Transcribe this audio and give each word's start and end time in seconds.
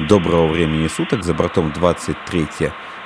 Доброго 0.00 0.48
времени 0.48 0.88
суток, 0.88 1.22
за 1.22 1.34
бортом 1.34 1.72
23 1.72 2.48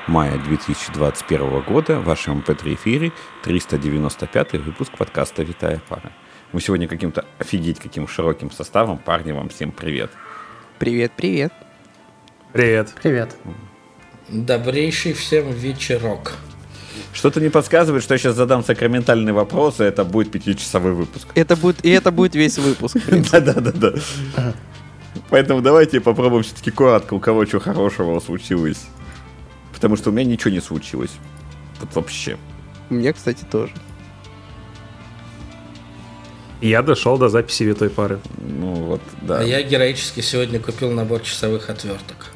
мая 0.06 0.38
2021 0.38 1.60
года, 1.60 2.00
в 2.00 2.04
вашем 2.04 2.38
МП3 2.40 2.74
эфире 2.76 3.12
395 3.44 4.54
выпуск 4.54 4.92
подкаста 4.96 5.42
«Витая 5.42 5.82
пара». 5.86 6.12
Мы 6.52 6.62
сегодня 6.62 6.88
каким-то 6.88 7.26
офигеть 7.38 7.78
каким 7.78 8.08
широким 8.08 8.50
составом. 8.50 8.96
Парни, 8.96 9.32
вам 9.32 9.50
всем 9.50 9.70
привет. 9.70 10.12
Привет, 10.78 11.12
привет. 11.14 11.52
Привет. 12.54 12.94
Привет. 13.02 13.36
Добрейший 14.30 15.12
всем 15.12 15.50
вечерок. 15.50 16.32
Что-то 17.12 17.42
не 17.42 17.50
подсказывает, 17.50 18.02
что 18.02 18.14
я 18.14 18.18
сейчас 18.18 18.34
задам 18.34 18.64
сакраментальный 18.64 19.32
вопрос, 19.32 19.80
и 19.80 19.84
это 19.84 20.04
будет 20.04 20.30
пятичасовой 20.30 20.92
выпуск. 20.92 21.28
Это 21.34 21.54
будет, 21.54 21.84
и 21.84 21.90
это 21.90 22.12
будет 22.12 22.34
весь 22.34 22.56
выпуск. 22.56 22.96
Да-да-да. 23.30 23.92
Поэтому 25.30 25.60
давайте 25.60 26.00
попробуем 26.00 26.42
все-таки 26.42 26.70
коротко, 26.70 27.14
у 27.14 27.20
кого 27.20 27.44
что 27.46 27.60
хорошего 27.60 28.18
случилось. 28.20 28.86
Потому 29.72 29.96
что 29.96 30.10
у 30.10 30.12
меня 30.12 30.24
ничего 30.24 30.50
не 30.50 30.60
случилось. 30.60 31.12
Вот 31.80 31.94
вообще. 31.94 32.38
У 32.90 32.94
меня, 32.94 33.12
кстати, 33.12 33.44
тоже. 33.44 33.72
Я 36.60 36.82
дошел 36.82 37.18
до 37.18 37.28
записи 37.28 37.62
витой 37.62 37.90
пары. 37.90 38.18
Ну 38.38 38.74
вот, 38.74 39.00
да. 39.22 39.40
А 39.40 39.42
я 39.44 39.62
героически 39.62 40.20
сегодня 40.20 40.58
купил 40.58 40.90
набор 40.90 41.20
часовых 41.20 41.70
отверток. 41.70 42.32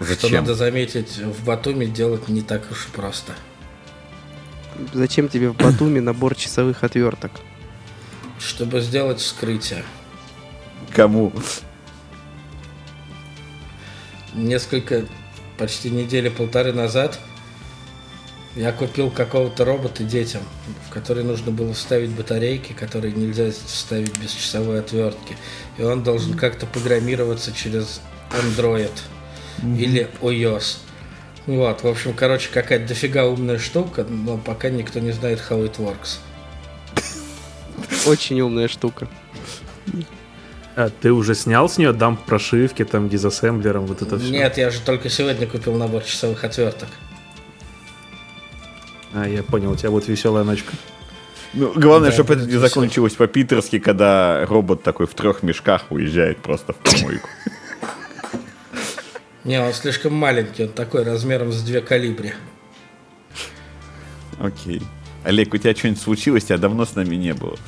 Что 0.00 0.14
Зачем? 0.14 0.40
надо 0.40 0.54
заметить, 0.54 1.18
в 1.18 1.44
Батуми 1.44 1.84
делать 1.84 2.28
не 2.28 2.40
так 2.40 2.62
уж 2.70 2.86
и 2.86 2.90
просто. 2.90 3.32
Зачем 4.92 5.28
тебе 5.28 5.50
в 5.50 5.56
Батуми 5.56 6.00
набор 6.00 6.34
часовых 6.34 6.82
отверток? 6.82 7.32
Чтобы 8.38 8.80
сделать 8.80 9.20
вскрытие. 9.20 9.84
Кому? 10.92 11.32
Несколько, 14.34 15.06
почти 15.58 15.90
недели 15.90 16.28
полторы 16.28 16.72
назад 16.72 17.18
я 18.56 18.72
купил 18.72 19.10
какого-то 19.10 19.64
робота 19.64 20.02
детям, 20.02 20.42
в 20.88 20.92
который 20.92 21.22
нужно 21.22 21.52
было 21.52 21.72
вставить 21.72 22.10
батарейки, 22.10 22.72
которые 22.72 23.12
нельзя 23.12 23.50
вставить 23.50 24.18
без 24.18 24.32
часовой 24.32 24.80
отвертки. 24.80 25.36
И 25.78 25.82
он 25.82 26.02
должен 26.02 26.36
как-то 26.36 26.66
программироваться 26.66 27.52
через 27.52 28.00
Android 28.30 28.90
или 29.62 30.08
iOS. 30.20 30.78
Вот, 31.46 31.82
в 31.82 31.86
общем, 31.86 32.12
короче, 32.12 32.50
какая-то 32.52 32.88
дофига 32.88 33.26
умная 33.26 33.58
штука, 33.58 34.04
но 34.04 34.36
пока 34.36 34.68
никто 34.68 35.00
не 35.00 35.12
знает, 35.12 35.40
how 35.48 35.64
it 35.64 35.76
works. 35.78 36.18
Очень 38.06 38.40
умная 38.40 38.68
штука. 38.68 39.08
А 40.80 40.88
ты 40.88 41.12
уже 41.12 41.34
снял 41.34 41.68
с 41.68 41.76
нее 41.76 41.92
дамп 41.92 42.24
прошивки, 42.24 42.86
там, 42.86 43.10
дизассемблером, 43.10 43.84
вот 43.84 44.00
это 44.00 44.18
все? 44.18 44.30
Нет, 44.30 44.56
я 44.56 44.70
же 44.70 44.80
только 44.80 45.10
сегодня 45.10 45.46
купил 45.46 45.74
набор 45.74 46.02
часовых 46.02 46.42
отверток. 46.42 46.88
А, 49.12 49.28
я 49.28 49.42
понял, 49.42 49.72
у 49.72 49.76
тебя 49.76 49.90
будет 49.90 50.08
веселая 50.08 50.42
ночка. 50.42 50.72
Ну, 51.52 51.74
главное, 51.76 52.08
Да, 52.08 52.14
чтобы 52.14 52.32
это 52.32 52.44
не 52.44 52.52
весело. 52.52 52.66
закончилось 52.66 53.12
по-питерски, 53.12 53.78
когда 53.78 54.46
робот 54.46 54.82
такой 54.82 55.06
в 55.06 55.12
трех 55.12 55.42
мешках 55.42 55.84
уезжает 55.90 56.38
просто 56.38 56.72
в 56.72 56.76
помойку. 56.76 57.28
Не, 59.44 59.60
он 59.60 59.74
слишком 59.74 60.14
маленький, 60.14 60.64
он 60.64 60.70
такой 60.70 61.02
размером 61.02 61.52
с 61.52 61.62
две 61.62 61.82
калибри. 61.82 62.32
Окей. 64.38 64.80
Олег, 65.24 65.52
у 65.52 65.58
тебя 65.58 65.74
что-нибудь 65.74 66.00
случилось? 66.00 66.44
Тебя 66.44 66.56
давно 66.56 66.86
с 66.86 66.94
нами 66.94 67.16
не 67.16 67.34
было. 67.34 67.58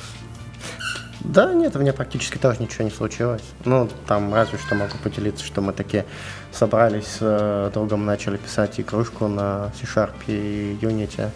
Да, 1.23 1.53
нет, 1.53 1.75
у 1.75 1.79
меня 1.79 1.93
практически 1.93 2.37
тоже 2.37 2.61
ничего 2.61 2.83
не 2.83 2.91
случилось. 2.91 3.43
Ну, 3.63 3.89
там 4.07 4.33
разве 4.33 4.57
что 4.57 4.75
могу 4.75 4.97
поделиться, 5.01 5.45
что 5.45 5.61
мы 5.61 5.71
такие 5.71 6.05
собрались 6.51 7.05
с 7.05 7.17
э, 7.21 7.71
другом, 7.73 8.05
начали 8.05 8.35
писать 8.35 8.79
игрушку 8.79 9.27
на 9.27 9.71
C 9.79 9.84
Sharp 9.84 10.11
и 10.27 10.77
Unity. 10.81 11.29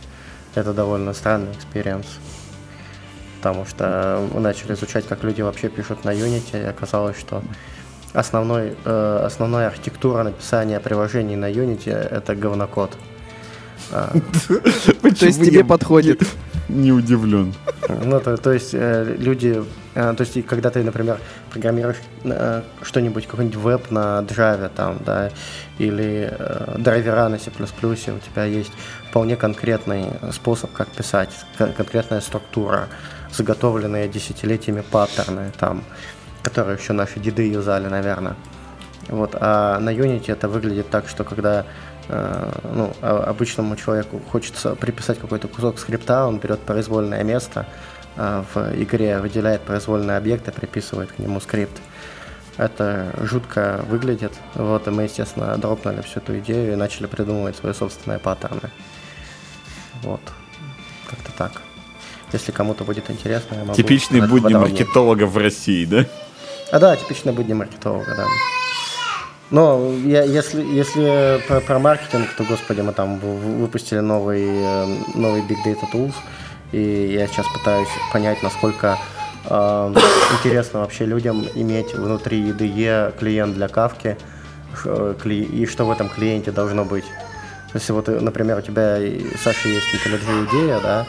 Это 0.55 0.73
довольно 0.73 1.13
странный 1.13 1.53
experience. 1.53 2.05
Потому 3.37 3.65
что 3.65 4.27
мы 4.33 4.41
начали 4.41 4.73
изучать, 4.73 5.07
как 5.07 5.23
люди 5.23 5.41
вообще 5.41 5.69
пишут 5.69 6.03
на 6.03 6.09
Unity, 6.09 6.61
и 6.61 6.65
оказалось, 6.65 7.17
что 7.17 7.41
основной, 8.13 8.75
э, 8.83 9.21
основная 9.23 9.67
архитектура 9.67 10.23
написания 10.23 10.81
приложений 10.81 11.37
на 11.37 11.49
Unity— 11.49 11.91
это 12.11 12.35
говнокод. 12.35 12.97
А, 13.91 14.11
То 14.49 15.25
есть 15.25 15.39
тебе 15.43 15.63
подходит. 15.63 16.27
Не 16.69 16.91
удивлен. 16.91 17.53
Ну, 17.87 18.19
то, 18.19 18.35
то 18.35 18.51
есть 18.51 18.73
э, 18.73 19.15
люди, 19.17 19.63
э, 19.95 20.13
то 20.17 20.21
есть 20.21 20.45
когда 20.45 20.69
ты, 20.69 20.83
например, 20.83 21.17
программируешь 21.49 21.97
э, 22.25 22.61
что-нибудь, 22.81 23.25
какой-нибудь 23.25 23.57
веб 23.57 23.91
на 23.91 24.19
Java 24.27 24.69
там, 24.75 24.97
да, 25.05 25.31
или 25.79 26.29
э, 26.29 26.75
драйвера 26.77 27.29
на 27.29 27.39
C++, 27.39 27.51
у 27.51 27.95
тебя 27.95 28.43
есть 28.43 28.73
вполне 29.09 29.37
конкретный 29.37 30.07
способ, 30.33 30.73
как 30.73 30.89
писать, 30.89 31.29
кон- 31.57 31.71
конкретная 31.71 32.19
структура, 32.19 32.89
заготовленные 33.31 34.09
десятилетиями 34.09 34.81
паттерны 34.81 35.53
там, 35.57 35.83
которые 36.43 36.77
еще 36.77 36.91
наши 36.91 37.19
деды 37.21 37.49
юзали, 37.49 37.87
наверное. 37.87 38.35
Вот, 39.07 39.37
а 39.39 39.79
на 39.79 39.93
Unity 39.93 40.33
это 40.33 40.49
выглядит 40.49 40.89
так, 40.89 41.07
что 41.07 41.23
когда 41.23 41.65
ну, 42.09 42.93
а- 43.01 43.23
обычному 43.23 43.75
человеку 43.75 44.21
хочется 44.31 44.75
приписать 44.75 45.19
какой-то 45.19 45.47
кусок 45.47 45.79
скрипта, 45.79 46.25
он 46.25 46.39
берет 46.39 46.59
произвольное 46.61 47.23
место 47.23 47.67
э, 48.15 48.43
в 48.53 48.81
игре, 48.81 49.19
выделяет 49.19 49.61
произвольный 49.61 50.17
объект 50.17 50.47
и 50.47 50.51
приписывает 50.51 51.11
к 51.11 51.19
нему 51.19 51.39
скрипт. 51.39 51.77
Это 52.57 53.13
жутко 53.21 53.85
выглядит. 53.87 54.33
Вот, 54.55 54.87
и 54.87 54.91
мы, 54.91 55.03
естественно, 55.03 55.55
дропнули 55.57 56.01
всю 56.01 56.19
эту 56.19 56.39
идею 56.39 56.73
и 56.73 56.75
начали 56.75 57.05
придумывать 57.05 57.55
свои 57.55 57.73
собственные 57.73 58.19
паттерны. 58.19 58.71
Вот. 60.01 60.21
Как-то 61.07 61.31
так. 61.37 61.61
Если 62.33 62.51
кому-то 62.51 62.83
будет 62.83 63.09
интересно, 63.09 63.55
я 63.55 63.61
могу... 63.61 63.73
Типичные 63.73 64.21
будни 64.21 64.53
подробнее. 64.53 64.71
маркетологов 64.71 65.31
в 65.31 65.37
России, 65.37 65.85
да? 65.85 66.05
А 66.71 66.79
да, 66.79 66.95
типичные 66.95 67.33
будни 67.33 67.53
маркетолога, 67.53 68.15
да. 68.15 68.25
Но 69.49 69.93
я, 70.05 70.23
если, 70.23 70.61
если 70.63 71.41
про, 71.47 71.61
про 71.61 71.79
маркетинг, 71.79 72.29
то, 72.37 72.43
господи, 72.43 72.81
мы 72.81 72.91
там 72.91 73.19
выпустили 73.19 73.99
новый, 73.99 74.43
э, 74.45 74.85
новый 75.15 75.41
Big 75.41 75.57
Data 75.65 75.85
Tools, 75.91 76.13
и 76.73 77.13
я 77.13 77.27
сейчас 77.27 77.45
пытаюсь 77.57 77.87
понять, 78.11 78.43
насколько 78.43 78.97
э, 79.45 79.93
интересно 80.43 80.81
вообще 80.81 81.05
людям 81.05 81.45
иметь 81.55 81.93
внутри 81.93 82.49
IDE 82.51 83.17
клиент 83.17 83.53
для 83.55 83.69
кавки, 83.69 84.17
э, 84.83 85.13
кли- 85.23 85.45
и 85.49 85.65
что 85.65 85.85
в 85.85 85.91
этом 85.91 86.09
клиенте 86.09 86.51
должно 86.51 86.83
быть. 86.83 87.05
Если 87.73 87.93
вот, 87.93 88.07
например, 88.07 88.57
у 88.57 88.61
тебя, 88.61 88.97
Саша, 89.41 89.69
есть 89.69 89.85
IntelliJ 89.93 90.49
идея, 90.49 90.79
да? 90.81 91.05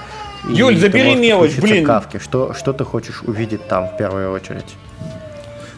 Юль, 0.48 0.76
забери 0.78 1.16
мелочь, 1.16 1.56
блин. 1.56 1.82
к 1.84 1.86
Кавке. 1.86 2.18
Что, 2.20 2.54
что 2.54 2.72
ты 2.72 2.84
хочешь 2.84 3.22
увидеть 3.22 3.66
там 3.66 3.88
в 3.88 3.96
первую 3.96 4.30
очередь? 4.32 4.76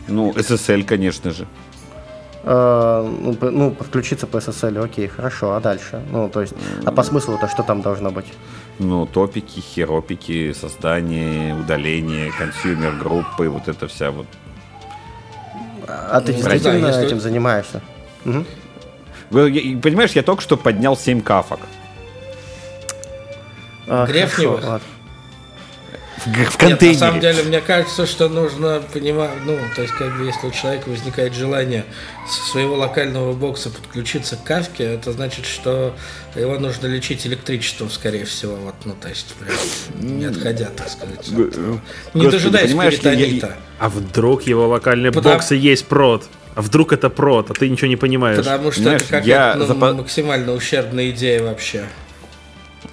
Ну, 0.08 0.32
SSL, 0.32 0.84
конечно 0.84 1.30
же. 1.30 1.46
Э, 2.42 3.02
ну, 3.22 3.36
ну, 3.50 3.70
подключиться 3.70 4.26
по 4.26 4.38
SSL, 4.38 4.82
окей, 4.84 5.08
хорошо, 5.08 5.54
а 5.54 5.60
дальше? 5.60 6.00
Ну, 6.10 6.28
то 6.28 6.40
есть, 6.40 6.54
а 6.86 6.90
по 6.92 7.02
смыслу-то 7.02 7.48
что 7.48 7.62
там 7.62 7.82
должно 7.82 8.10
быть? 8.10 8.26
Ну, 8.78 9.06
топики, 9.06 9.60
херопики, 9.60 10.52
создание, 10.52 11.54
удаление, 11.54 12.32
consumer 12.38 12.94
группы, 12.96 13.48
вот 13.48 13.68
это 13.68 13.86
вся 13.88 14.10
вот. 14.10 14.26
А 15.86 16.20
ты 16.20 16.32
действительно 16.32 16.80
да, 16.80 16.88
если- 16.88 17.06
этим 17.06 17.20
занимаешься? 17.20 17.82
Я- 18.24 19.78
Понимаешь, 19.80 20.12
я 20.12 20.22
только 20.22 20.42
что 20.42 20.56
поднял 20.56 20.96
7 20.96 21.20
кафок. 21.20 21.60
А, 23.86 24.06
Грефневых? 24.06 24.80
В, 26.24 26.26
в 26.26 26.36
Нет, 26.36 26.80
на 26.82 26.94
самом 26.94 27.14
контейнере. 27.14 27.20
деле, 27.20 27.42
мне 27.48 27.60
кажется, 27.60 28.06
что 28.06 28.28
нужно 28.28 28.82
понимать, 28.92 29.30
ну, 29.46 29.56
то 29.74 29.82
есть, 29.82 29.94
как 29.94 30.16
бы, 30.18 30.24
если 30.26 30.46
у 30.46 30.50
человека 30.50 30.88
возникает 30.90 31.32
желание 31.34 31.84
со 32.28 32.50
своего 32.50 32.76
локального 32.76 33.32
бокса 33.32 33.70
подключиться 33.70 34.36
к 34.36 34.44
кавке, 34.44 34.84
это 34.84 35.12
значит, 35.12 35.46
что 35.46 35.94
его 36.34 36.58
нужно 36.58 36.86
лечить 36.88 37.26
электричеством, 37.26 37.90
скорее 37.90 38.26
всего, 38.26 38.56
вот, 38.56 38.74
ну, 38.84 38.94
то 39.00 39.08
есть, 39.08 39.34
прям, 39.34 39.56
не 40.18 40.26
отходя, 40.26 40.66
так 40.76 40.90
сказать. 40.90 41.20
от- 41.20 41.30
Не 41.30 41.44
Господи, 42.14 42.30
дожидаясь 42.30 42.68
понимаешь, 42.68 42.94
я- 42.94 42.98
перитонита. 43.00 43.56
А 43.78 43.88
вдруг 43.88 44.42
его 44.42 44.68
локальные 44.68 45.12
Потому- 45.12 45.36
боксы 45.36 45.54
есть 45.54 45.86
прод? 45.86 46.24
А 46.54 46.62
вдруг 46.62 46.92
это 46.92 47.08
прод, 47.10 47.50
а 47.50 47.54
ты 47.54 47.68
ничего 47.70 47.86
не 47.88 47.96
понимаешь? 47.96 48.36
Потому 48.36 48.72
что 48.72 48.82
Знаешь, 48.82 49.00
это 49.02 49.10
какая-то 49.10 49.28
я 49.28 49.54
ну, 49.56 49.64
запа- 49.66 49.94
максимально 49.94 50.52
ущербная 50.52 51.10
идея 51.10 51.42
вообще. 51.44 51.84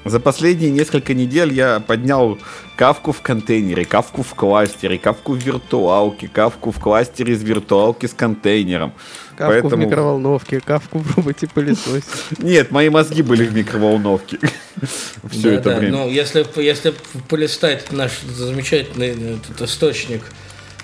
За 0.06 0.20
последние 0.22 0.72
несколько 0.72 1.14
недель 1.14 1.52
я 1.54 1.82
поднял 1.82 2.38
кавку 2.78 3.12
в 3.12 3.22
контейнере, 3.22 3.84
кавку 3.84 4.24
в 4.24 4.34
кластере, 4.36 4.98
кавку 4.98 5.34
в 5.34 5.38
виртуалке, 5.38 6.30
кавку 6.30 6.72
в 6.72 6.80
кластере 6.80 7.34
из 7.34 7.44
виртуалки 7.44 8.06
с 8.06 8.14
контейнером. 8.14 8.94
Кавку 9.36 9.54
в 9.54 9.62
Поэтому- 9.70 9.86
микроволновке, 9.86 10.62
кавку 10.62 11.00
в 11.00 11.18
роботе-пылесосе. 11.18 12.04
Нет, 12.40 12.72
мои 12.72 12.90
мозги 12.90 13.22
были 13.22 13.46
в 13.46 13.54
микроволновке 13.54 14.40
все 15.30 15.54
это 15.56 15.76
время. 15.76 15.98
Ну, 15.98 16.10
если, 16.10 16.46
если 16.62 16.94
полистать 17.28 17.92
наш 17.92 18.22
замечательный 18.22 19.10
этот 19.36 19.62
источник 19.62 20.22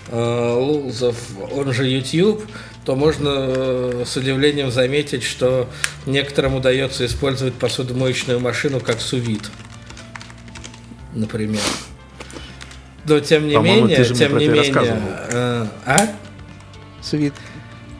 э, 0.09 0.53
Лулзов, 0.53 1.15
он 1.51 1.71
же 1.71 1.87
YouTube, 1.87 2.43
то 2.85 2.95
можно 2.95 3.29
э, 3.31 4.03
с 4.05 4.17
удивлением 4.17 4.69
заметить, 4.71 5.23
что 5.23 5.69
некоторым 6.05 6.55
удается 6.55 7.05
использовать 7.05 7.53
посудомоечную 7.53 8.39
машину 8.39 8.79
как 8.79 8.99
сувид, 8.99 9.49
например. 11.13 11.61
Но 13.05 13.19
тем 13.19 13.47
не 13.47 13.55
По-моему, 13.55 13.81
менее, 13.87 13.97
ты 13.97 14.03
же 14.05 14.09
мне 14.11 14.19
тем 14.19 14.31
про 14.31 14.39
не 14.39 14.45
это 14.45 14.53
менее, 14.55 14.73
рассказывал. 14.73 15.01
э, 15.31 15.67
а? 15.85 16.07
Свит. 17.01 17.33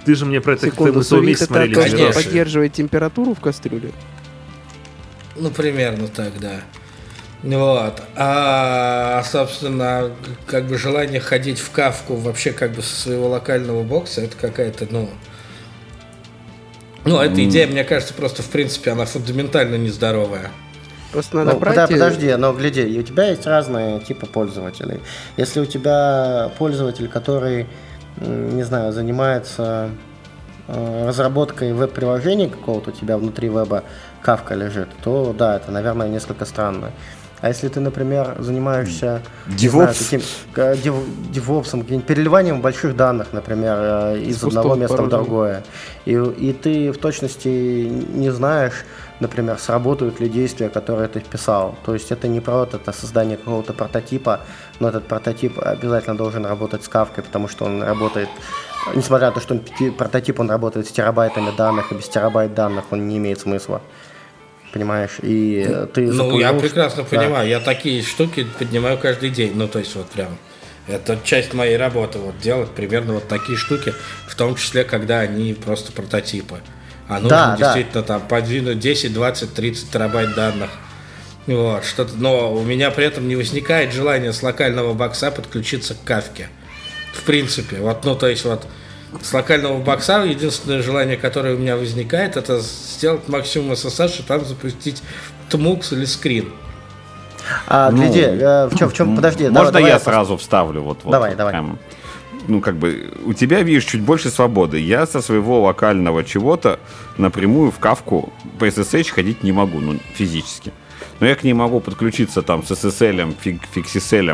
Ты 0.06 0.16
же 0.16 0.26
мне 0.26 0.42
про 0.42 0.54
это 0.54 0.66
Секунду, 0.68 1.00
мы 1.00 1.04
с 1.04 1.08
тобой 1.08 1.24
сувит 1.24 1.40
вместе 1.40 1.46
это 1.46 1.54
смотрели. 1.54 1.74
то, 1.76 1.82
Конечно. 1.98 2.22
поддерживает 2.24 2.74
температуру 2.74 3.34
в 3.36 3.40
кастрюле. 3.40 3.92
Ну, 5.38 5.50
примерно 5.50 6.08
так, 6.10 6.40
да. 6.40 6.62
Вот. 7.44 8.02
А, 8.16 9.22
собственно, 9.24 10.12
как 10.48 10.66
бы 10.66 10.78
желание 10.78 11.20
ходить 11.20 11.60
в 11.60 11.72
кавку 11.72 12.16
вообще 12.16 12.54
как 12.54 12.72
бы 12.72 12.82
со 12.82 12.96
своего 12.96 13.28
локального 13.28 13.84
бокса, 13.84 14.22
это 14.22 14.36
какая-то, 14.38 14.88
ну... 14.90 15.10
Ну, 17.06 17.20
эта 17.20 17.44
идея, 17.44 17.68
мне 17.68 17.84
кажется, 17.84 18.14
просто, 18.14 18.44
в 18.44 18.48
принципе, 18.50 18.92
она 18.92 19.04
фундаментально 19.04 19.76
нездоровая. 19.76 20.52
Просто 21.12 21.36
надо 21.36 21.52
Ну, 21.52 21.60
брать... 21.60 21.90
подожди, 21.90 22.34
но 22.36 22.54
гляди, 22.54 22.98
у 22.98 23.04
тебя 23.04 23.26
есть 23.30 23.46
разные 23.46 24.00
типы 24.00 24.26
пользователей. 24.26 25.02
Если 25.36 25.60
у 25.60 25.66
тебя 25.66 26.50
пользователь, 26.58 27.10
который, 27.10 27.68
не 28.22 28.64
знаю, 28.64 28.94
занимается 28.94 29.90
э, 30.70 31.06
разработкой 31.06 31.74
веб-приложения 31.74 32.50
какого-то 32.50 32.92
у 32.92 32.94
тебя 32.94 33.18
внутри 33.18 33.50
веба 33.50 33.84
кавка 34.22 34.56
лежит, 34.56 34.88
то 35.04 35.36
да, 35.38 35.58
это, 35.58 35.72
наверное, 35.72 36.08
несколько 36.08 36.46
странно. 36.46 36.92
А 37.44 37.50
если 37.50 37.68
ты, 37.68 37.82
например, 37.82 38.38
занимаешься 38.40 39.22
не 39.48 39.68
знаю, 39.68 39.90
DevOps. 39.90 39.98
таким, 40.00 40.22
э, 40.56 40.78
дев- 40.78 41.30
девопсом, 41.30 41.82
каким-нибудь 41.82 42.08
переливанием 42.08 42.62
больших 42.62 42.96
данных, 42.96 43.34
например, 43.34 43.76
э, 43.78 44.20
из 44.22 44.38
пустого 44.38 44.62
одного 44.62 44.76
места 44.76 44.94
в 44.94 44.98
порожня. 44.98 45.18
другое, 45.18 45.64
и, 46.06 46.14
и 46.14 46.54
ты 46.54 46.94
в 46.94 46.98
точности 47.00 47.50
не 47.50 48.30
знаешь, 48.30 48.86
например, 49.20 49.60
сработают 49.60 50.22
ли 50.22 50.30
действия, 50.30 50.70
которые 50.70 51.10
ты 51.10 51.20
вписал. 51.20 51.76
То 51.86 51.94
есть 51.94 52.14
это 52.14 52.30
не 52.30 52.40
про 52.40 52.60
вот 52.60 52.76
это 52.76 52.94
создание 52.94 53.36
какого-то 53.36 53.74
прототипа, 53.74 54.40
но 54.80 54.88
этот 54.88 55.06
прототип 55.10 55.60
обязательно 55.60 56.16
должен 56.16 56.46
работать 56.46 56.86
с 56.86 56.88
кавкой, 56.88 57.26
потому 57.26 57.50
что 57.50 57.66
он 57.66 57.84
работает, 57.84 58.30
несмотря 58.96 59.28
на 59.28 59.34
то, 59.34 59.42
что 59.42 59.56
он 59.56 59.92
прототип, 59.92 60.40
он 60.40 60.50
работает 60.50 60.88
с 60.88 60.92
терабайтами 60.94 61.52
данных, 61.58 61.92
и 61.92 61.96
без 61.96 62.08
терабайт 62.08 62.54
данных 62.54 62.86
он 62.92 63.06
не 63.10 63.18
имеет 63.18 63.42
смысла. 63.42 63.82
Понимаешь? 64.74 65.18
И 65.22 65.64
э, 65.68 65.88
ты 65.94 66.02
Ну, 66.02 66.40
я 66.40 66.52
прекрасно 66.54 67.04
да. 67.04 67.18
понимаю. 67.18 67.48
Я 67.48 67.60
такие 67.60 68.02
штуки 68.02 68.48
поднимаю 68.58 68.98
каждый 68.98 69.30
день. 69.30 69.54
Ну, 69.56 69.68
то 69.68 69.80
есть, 69.80 69.96
вот 69.96 70.10
прям... 70.10 70.38
Это 70.86 71.18
часть 71.24 71.54
моей 71.54 71.78
работы, 71.78 72.20
вот 72.20 72.38
делать 72.40 72.70
примерно 72.72 73.14
вот 73.14 73.30
такие 73.30 73.58
штуки, 73.58 73.94
в 74.28 74.36
том 74.36 74.56
числе, 74.56 74.84
когда 74.84 75.20
они 75.20 75.54
просто 75.54 75.94
прототипы. 75.94 76.60
А 77.08 77.14
нужно 77.20 77.30
Да, 77.30 77.56
да. 77.56 77.58
действительно 77.58 78.04
там 78.04 78.28
подвинуть 78.28 78.80
10, 78.80 79.14
20, 79.14 79.54
30 79.54 79.92
терабайт 79.92 80.36
данных. 80.36 80.72
Вот, 81.48 81.86
что-то, 81.86 82.16
но 82.18 82.54
у 82.54 82.64
меня 82.64 82.92
при 82.92 83.06
этом 83.06 83.30
не 83.30 83.38
возникает 83.38 83.94
желания 83.94 84.34
с 84.34 84.44
локального 84.44 84.94
бокса 84.94 85.32
подключиться 85.32 85.94
к 85.94 86.04
кавке. 86.04 86.50
В 87.14 87.24
принципе, 87.24 87.78
вот, 87.78 88.04
ну, 88.04 88.16
то 88.16 88.28
есть 88.28 88.44
вот 88.44 88.66
с 89.22 89.34
локального 89.34 89.78
бокса 89.80 90.24
единственное 90.24 90.82
желание, 90.82 91.18
которое 91.18 91.56
у 91.56 91.58
меня 91.58 91.76
возникает, 91.78 92.38
это 92.38 92.60
сделать 92.60 93.28
максимум 93.28 93.72
SSH 93.74 94.20
и 94.20 94.24
там 94.24 94.46
запустить 94.46 95.02
TMUX 95.50 95.94
или 95.94 96.06
скрин. 96.06 96.52
А, 97.68 97.92
Ну, 97.92 97.98
гляди, 97.98 98.22
э, 98.22 98.68
в 98.68 98.78
чем, 98.78 98.90
в 98.90 98.94
чем, 98.94 99.16
подожди, 99.16 99.44
Можно 99.44 99.56
давай- 99.56 99.72
давай 99.74 99.90
я 99.92 99.98
пос- 99.98 100.04
сразу 100.04 100.38
вставлю? 100.38 100.82
Вот, 100.82 101.00
вот, 101.04 101.12
Давай, 101.12 101.32
вот 101.32 101.38
давай. 101.38 101.54
прям. 101.54 101.78
ну, 102.48 102.62
как 102.62 102.76
бы, 102.78 103.12
у 103.26 103.34
тебя, 103.34 103.62
видишь, 103.62 103.86
чуть 103.86 104.02
больше 104.02 104.30
свободы. 104.30 104.80
Я 104.80 105.06
со 105.06 105.22
своего 105.22 105.62
локального 105.62 106.24
чего-то 106.24 106.80
напрямую 107.18 107.72
в 107.72 107.80
кавку 107.80 108.32
по 108.60 108.66
SSH 108.66 109.10
ходить 109.12 109.44
не 109.44 109.52
могу, 109.52 109.80
ну, 109.80 109.98
физически. 110.16 110.72
Но 111.24 111.30
я 111.30 111.36
к 111.36 111.46
ней 111.46 111.54
могу 111.54 111.80
подключиться 111.80 112.42
там 112.42 112.64
с 112.66 112.72
SSL, 112.72 113.34
фиг, 113.40 113.62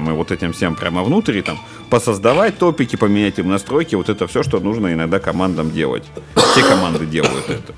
и 0.09 0.11
вот 0.11 0.31
этим 0.31 0.53
всем 0.53 0.73
прямо 0.73 1.03
внутрь, 1.03 1.37
и 1.37 1.41
там 1.43 1.59
посоздавать 1.91 2.57
топики, 2.57 2.95
поменять 2.95 3.37
им 3.37 3.47
настройки, 3.47 3.93
вот 3.93 4.09
это 4.09 4.25
все, 4.25 4.41
что 4.41 4.59
нужно 4.59 4.91
иногда 4.91 5.19
командам 5.19 5.69
делать. 5.69 6.03
Все 6.33 6.63
команды 6.63 7.05
делают 7.05 7.47
это. 7.47 7.75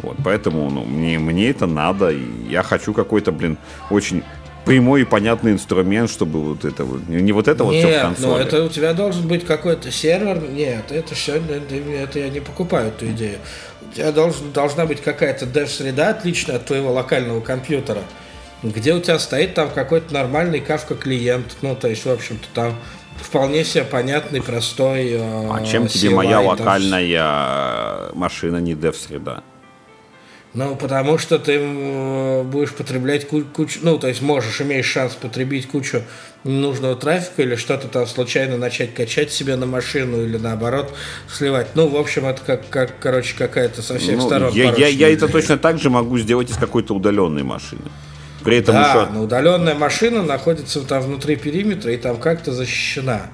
Вот, 0.00 0.16
поэтому 0.24 0.68
ну, 0.68 0.84
мне, 0.84 1.20
мне 1.20 1.48
это 1.48 1.66
надо, 1.66 2.10
и 2.10 2.24
я 2.48 2.64
хочу 2.64 2.92
какой-то, 2.92 3.30
блин, 3.30 3.56
очень 3.88 4.24
прямой 4.64 5.02
и 5.02 5.04
понятный 5.04 5.52
инструмент, 5.52 6.10
чтобы 6.10 6.40
вот 6.40 6.64
это 6.64 6.84
вот, 6.84 7.08
не 7.08 7.32
вот 7.32 7.48
это 7.48 7.64
вот 7.64 7.74
все 7.74 7.86
в 7.86 7.90
Нет, 7.90 8.02
консоли. 8.02 8.26
ну 8.26 8.36
это 8.36 8.64
у 8.64 8.68
тебя 8.68 8.92
должен 8.92 9.26
быть 9.26 9.44
какой-то 9.44 9.90
сервер. 9.90 10.40
Нет, 10.50 10.90
это 10.90 11.14
все, 11.14 11.36
это 11.36 12.18
я 12.18 12.28
не 12.28 12.40
покупаю 12.40 12.88
эту 12.88 13.06
идею. 13.06 13.38
У 13.90 13.94
тебя 13.94 14.12
должен, 14.12 14.52
должна 14.52 14.86
быть 14.86 15.00
какая-то 15.02 15.44
dev-среда, 15.46 16.10
отличная 16.10 16.56
от 16.56 16.66
твоего 16.66 16.92
локального 16.92 17.40
компьютера, 17.40 18.00
где 18.62 18.94
у 18.94 19.00
тебя 19.00 19.18
стоит 19.18 19.54
там 19.54 19.70
какой-то 19.70 20.14
нормальный 20.14 20.60
кавка 20.60 20.94
клиент. 20.94 21.56
Ну, 21.62 21.74
то 21.76 21.88
есть, 21.88 22.04
в 22.06 22.10
общем-то, 22.10 22.46
там 22.54 22.74
вполне 23.20 23.64
себе 23.64 23.84
понятный, 23.84 24.40
простой. 24.42 25.10
э, 25.12 25.18
А 25.20 25.64
чем 25.66 25.88
тебе 25.88 26.10
CLI, 26.10 26.14
моя 26.14 26.36
там 26.38 26.46
локальная 26.46 28.10
машина 28.14 28.58
не 28.58 28.74
дев-среда? 28.74 29.42
Ну, 30.54 30.76
потому 30.76 31.16
что 31.16 31.38
ты 31.38 31.54
м, 31.54 32.46
будешь 32.50 32.72
потреблять 32.74 33.26
ку- 33.26 33.42
кучу, 33.42 33.78
ну, 33.82 33.98
то 33.98 34.06
есть 34.08 34.20
можешь, 34.20 34.60
имеешь 34.60 34.84
шанс 34.84 35.14
потребить 35.14 35.66
кучу 35.66 36.02
ненужного 36.44 36.94
трафика 36.94 37.40
или 37.42 37.56
что-то 37.56 37.88
там 37.88 38.06
случайно 38.06 38.58
начать 38.58 38.92
качать 38.92 39.32
себе 39.32 39.56
на 39.56 39.64
машину 39.64 40.22
или 40.22 40.36
наоборот 40.36 40.92
сливать. 41.32 41.68
Ну, 41.74 41.88
в 41.88 41.96
общем, 41.96 42.26
это 42.26 42.42
как, 42.44 42.68
как 42.68 42.98
короче, 43.00 43.34
какая-то 43.38 43.80
со 43.80 43.98
всех 43.98 44.18
Ну, 44.18 44.26
сторон 44.26 44.52
я, 44.52 44.74
я, 44.74 44.88
я 44.88 45.10
это 45.10 45.26
точно 45.26 45.56
так 45.56 45.78
же 45.78 45.88
могу 45.88 46.18
сделать 46.18 46.50
из 46.50 46.56
какой-то 46.56 46.94
удаленной 46.94 47.44
машины. 47.44 47.82
При 48.44 48.56
этом 48.56 48.74
Да, 48.74 48.90
еще... 49.04 49.12
но 49.12 49.22
удаленная 49.22 49.74
машина 49.74 50.22
находится 50.22 50.82
там 50.82 51.02
внутри 51.02 51.36
периметра 51.36 51.92
и 51.92 51.96
там 51.96 52.18
как-то 52.18 52.52
защищена. 52.52 53.30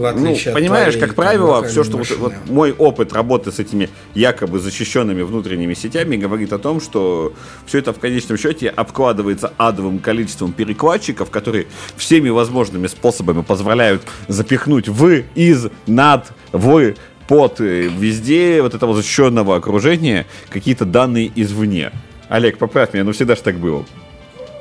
В 0.00 0.20
Ну, 0.20 0.32
от 0.32 0.54
понимаешь, 0.54 0.94
твоей, 0.94 1.06
как 1.06 1.14
правило, 1.14 1.62
все, 1.64 1.84
что 1.84 1.92
вот, 1.92 2.00
машины. 2.00 2.18
вот 2.20 2.32
мой 2.46 2.72
опыт 2.72 3.12
работы 3.12 3.52
с 3.52 3.58
этими 3.58 3.90
якобы 4.14 4.58
защищенными 4.58 5.22
внутренними 5.22 5.74
сетями 5.74 6.16
говорит 6.16 6.52
о 6.52 6.58
том, 6.58 6.80
что 6.80 7.34
все 7.66 7.78
это 7.78 7.92
в 7.92 7.98
конечном 7.98 8.38
счете 8.38 8.68
обкладывается 8.68 9.52
адовым 9.58 9.98
количеством 9.98 10.52
перекладчиков, 10.52 11.30
которые 11.30 11.66
всеми 11.96 12.30
возможными 12.30 12.86
способами 12.86 13.42
позволяют 13.42 14.02
запихнуть 14.28 14.88
в, 14.88 15.22
из, 15.34 15.66
над, 15.86 16.32
в, 16.52 16.94
под, 17.28 17.60
э, 17.60 17.82
везде 17.88 18.62
вот 18.62 18.74
этого 18.74 18.94
защищенного 18.94 19.56
окружения 19.56 20.26
какие-то 20.48 20.84
данные 20.84 21.30
извне. 21.36 21.92
Олег, 22.28 22.58
поправь 22.58 22.92
меня, 22.94 23.04
ну 23.04 23.12
всегда 23.12 23.36
же 23.36 23.42
так 23.42 23.56
было. 23.58 23.84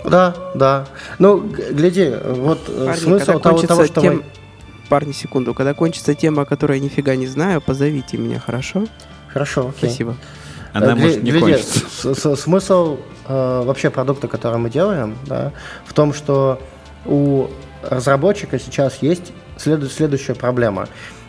Да, 0.04 0.36
да. 0.56 0.88
Ну, 1.20 1.38
гляди, 1.72 2.12
вот 2.26 2.60
э, 2.68 2.86
Парни, 2.86 3.00
смысл 3.00 3.40
того, 3.40 3.62
того, 3.62 3.86
что 3.86 4.02
тем- 4.02 4.18
мы... 4.18 4.24
Парни, 4.90 5.12
секунду. 5.12 5.54
Когда 5.54 5.74
кончится 5.74 6.16
тема, 6.16 6.42
о 6.42 6.46
которой 6.46 6.80
я 6.80 6.84
нифига 6.84 7.16
не 7.16 7.28
знаю, 7.28 7.62
позовите 7.62 8.18
меня, 8.18 8.40
хорошо? 8.40 8.86
Хорошо, 9.32 9.70
окей. 9.70 9.90
Спасибо. 9.90 10.16
Она 10.74 10.88
Э, 10.88 10.96
гля- 10.96 11.00
может 11.02 11.24
не 11.24 11.32
гляди, 11.32 11.40
кончиться. 11.54 11.80
с- 11.90 12.16
с- 12.20 12.36
Смысл 12.36 12.98
э, 13.28 13.62
вообще 13.66 13.90
продукта, 13.92 14.28
который 14.28 14.58
мы 14.58 14.70
делаем, 14.72 15.16
да, 15.28 15.52
в 15.86 15.94
том, 15.94 16.14
что 16.14 16.60
у 17.06 17.48
разработчика 17.84 18.58
сейчас 18.60 18.98
есть 19.02 19.32
следу- 19.58 19.88
следующая 19.90 20.34
проблема. 20.36 20.88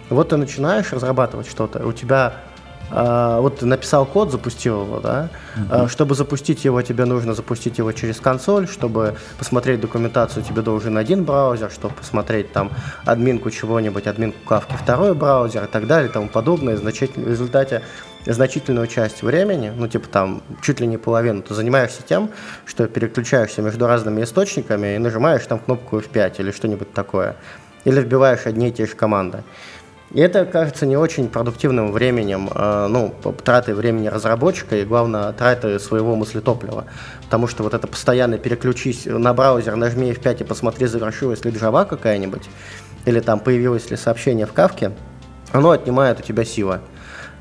Вот 0.09 0.31
ты 0.31 0.37
начинаешь 0.39 0.93
разрабатывать 0.93 1.47
что-то, 1.49 1.87
у 1.87 1.93
тебя 1.93 2.33
э, 2.33 2.50
вот 2.91 3.59
ты 3.59 3.67
написал 3.67 4.05
код, 4.05 4.31
запустил 4.31 4.83
его, 4.83 5.01
да, 5.01 5.29
э, 5.71 5.87
чтобы 5.89 6.15
запустить 6.15 6.65
его, 6.65 6.83
тебе 6.83 7.05
нужно 7.05 7.35
запустить 7.35 7.79
его 7.79 7.93
через 7.93 8.21
консоль, 8.21 8.67
чтобы 8.69 9.17
посмотреть 9.39 9.81
документацию, 9.81 10.43
тебе 10.43 10.63
должен 10.63 10.97
один 10.97 11.25
браузер, 11.25 11.71
чтобы 11.71 11.95
посмотреть 11.95 12.53
там 12.53 12.71
админку 13.05 13.51
чего-нибудь, 13.51 14.07
админку 14.07 14.39
кавки, 14.47 14.75
второй 14.75 15.15
браузер 15.15 15.65
и 15.65 15.69
так 15.69 15.87
далее 15.87 16.11
и 16.11 16.13
тому 16.13 16.29
подобное. 16.29 16.77
Значительно, 16.77 17.27
в 17.27 17.31
результате 17.31 17.83
значительную 18.27 18.87
часть 18.87 19.23
времени, 19.23 19.73
ну 19.75 19.89
типа 19.89 20.09
там 20.09 20.43
чуть 20.63 20.81
ли 20.81 20.87
не 20.87 20.99
половину, 20.99 21.43
ты 21.43 21.55
занимаешься 21.55 22.03
тем, 22.03 22.31
что 22.67 22.87
переключаешься 22.87 23.63
между 23.63 23.87
разными 23.87 24.23
источниками 24.23 24.97
и 24.97 24.99
нажимаешь 24.99 25.47
там 25.47 25.59
кнопку 25.59 25.99
F5 25.99 26.35
или 26.39 26.51
что-нибудь 26.51 26.93
такое. 26.93 27.37
Или 27.85 28.01
вбиваешь 28.01 28.45
одни 28.45 28.69
и 28.69 28.73
те 28.73 28.87
же 28.87 28.95
команды. 28.95 29.43
И 30.13 30.21
это 30.21 30.45
кажется 30.45 30.87
не 30.87 30.97
очень 30.97 31.29
продуктивным 31.29 31.93
временем, 31.93 32.51
э, 32.53 32.87
ну, 32.89 33.15
тратой 33.45 33.75
времени 33.75 34.09
разработчика 34.09 34.77
и, 34.77 34.85
главное, 34.85 35.33
тратой 35.33 35.79
своего 35.79 36.17
мыслетоплива. 36.17 36.87
Потому 37.23 37.47
что 37.47 37.63
вот 37.63 37.75
это 37.75 37.87
постоянно 37.87 38.37
переключись 38.37 39.07
на 39.07 39.33
браузер, 39.35 39.77
нажми 39.77 40.11
F5 40.11 40.41
и 40.41 40.45
посмотри, 40.45 40.87
завершилась 40.87 41.45
ли 41.45 41.53
Java 41.53 41.87
какая-нибудь, 41.87 42.49
или 43.05 43.21
там 43.21 43.39
появилось 43.39 43.89
ли 43.91 43.97
сообщение 43.97 44.47
в 44.47 44.53
кавке, 44.53 44.93
оно 45.53 45.71
отнимает 45.71 46.19
у 46.19 46.23
тебя 46.23 46.45
силы. 46.45 46.81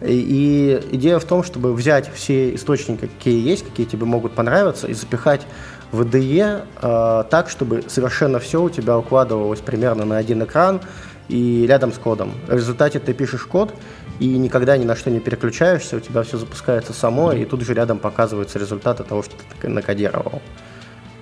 И, 0.01 0.81
идея 0.91 1.19
в 1.19 1.25
том, 1.25 1.43
чтобы 1.43 1.73
взять 1.73 2.11
все 2.13 2.55
источники, 2.55 3.07
какие 3.07 3.45
есть, 3.45 3.65
какие 3.65 3.85
тебе 3.85 4.05
могут 4.05 4.33
понравиться, 4.33 4.87
и 4.87 4.93
запихать 4.93 5.45
в 5.91 6.01
IDE 6.01 6.63
э, 6.81 7.23
так, 7.29 7.49
чтобы 7.49 7.83
совершенно 7.87 8.39
все 8.39 8.61
у 8.61 8.69
тебя 8.69 8.97
укладывалось 8.97 9.59
примерно 9.59 10.05
на 10.05 10.17
один 10.17 10.43
экран 10.43 10.81
и 11.27 11.65
рядом 11.67 11.91
с 11.91 11.97
кодом. 11.97 12.31
В 12.47 12.53
результате 12.53 12.99
ты 12.99 13.13
пишешь 13.13 13.43
код, 13.43 13.73
и 14.19 14.27
никогда 14.27 14.77
ни 14.77 14.85
на 14.85 14.95
что 14.95 15.09
не 15.09 15.19
переключаешься, 15.19 15.97
у 15.97 15.99
тебя 15.99 16.23
все 16.23 16.37
запускается 16.37 16.93
само, 16.93 17.31
и 17.31 17.45
тут 17.45 17.61
же 17.61 17.73
рядом 17.73 17.99
показываются 17.99 18.59
результаты 18.59 19.03
того, 19.03 19.23
что 19.23 19.35
ты 19.61 19.67
накодировал. 19.67 20.41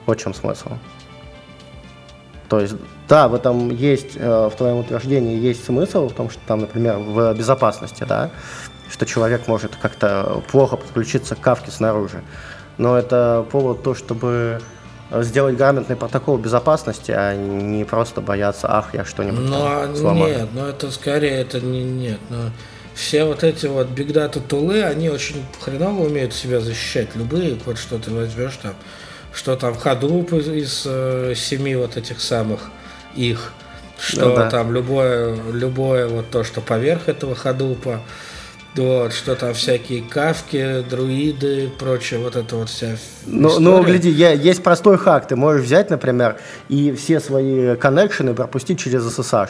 Вот 0.05 0.19
в 0.19 0.21
чем 0.21 0.33
смысл. 0.33 0.69
То 2.49 2.59
есть, 2.59 2.75
да, 3.09 3.27
в 3.27 3.35
этом 3.35 3.69
есть, 3.69 4.15
э, 4.15 4.49
в 4.51 4.55
твоем 4.55 4.77
утверждении 4.77 5.37
есть 5.37 5.65
смысл, 5.65 6.07
в 6.09 6.13
том, 6.13 6.29
что 6.29 6.39
там, 6.47 6.59
например, 6.59 6.97
в 6.97 7.33
безопасности, 7.33 8.05
да, 8.07 8.31
что 8.89 9.05
человек 9.05 9.47
может 9.47 9.75
как-то 9.75 10.41
плохо 10.49 10.77
подключиться 10.77 11.35
к 11.35 11.41
кавке 11.41 11.71
снаружи. 11.71 12.21
Но 12.77 12.97
это 12.97 13.45
повод 13.51 13.83
то, 13.83 13.95
чтобы 13.95 14.61
сделать 15.11 15.55
грамотный 15.55 15.95
протокол 15.95 16.37
безопасности, 16.37 17.11
а 17.11 17.35
не 17.35 17.83
просто 17.85 18.21
бояться, 18.21 18.67
ах, 18.69 18.93
я 18.93 19.05
что-нибудь 19.05 19.49
но, 19.49 19.95
сломаю. 19.95 20.39
Нет, 20.39 20.49
но 20.53 20.67
это 20.67 20.91
скорее 20.91 21.41
это 21.41 21.59
не 21.61 21.83
нет. 21.83 22.19
Но 22.29 22.51
все 22.93 23.23
вот 23.23 23.43
эти 23.43 23.67
вот 23.67 23.89
data 23.89 24.41
тулы, 24.45 24.83
они 24.83 25.09
очень 25.09 25.45
хреново 25.61 26.05
умеют 26.05 26.33
себя 26.33 26.59
защищать. 26.59 27.15
Любые, 27.15 27.57
вот 27.65 27.77
что 27.77 27.97
ты 27.99 28.11
возьмешь 28.11 28.57
там, 28.61 28.73
что 29.37 29.55
там 29.55 29.73
Hadoop 29.73 30.39
из, 30.39 30.47
из 30.49 30.83
э, 30.85 31.33
семи 31.35 31.75
вот 31.75 31.95
этих 31.95 32.19
самых 32.21 32.71
их, 33.15 33.53
что 33.99 34.29
ну, 34.29 34.35
да. 34.35 34.49
там 34.49 34.73
любое, 34.73 35.37
любое 35.53 36.07
вот 36.07 36.31
то, 36.31 36.43
что 36.43 36.59
поверх 36.59 37.07
этого 37.07 37.35
Hadoop, 37.35 37.99
вот, 38.75 39.13
что 39.13 39.35
там 39.35 39.53
всякие 39.53 40.01
кавки, 40.01 40.83
друиды, 40.89 41.69
прочее, 41.77 42.19
вот 42.19 42.35
это 42.35 42.55
вот 42.55 42.69
вся 42.69 42.97
Ну, 43.27 43.59
ну 43.59 43.83
гляди, 43.83 44.09
я, 44.09 44.31
есть 44.31 44.63
простой 44.63 44.97
хак. 44.97 45.27
Ты 45.27 45.35
можешь 45.35 45.65
взять, 45.65 45.91
например, 45.91 46.37
и 46.67 46.91
все 46.93 47.19
свои 47.19 47.75
коннекшены 47.75 48.33
пропустить 48.33 48.79
через 48.79 49.03
SSH. 49.03 49.49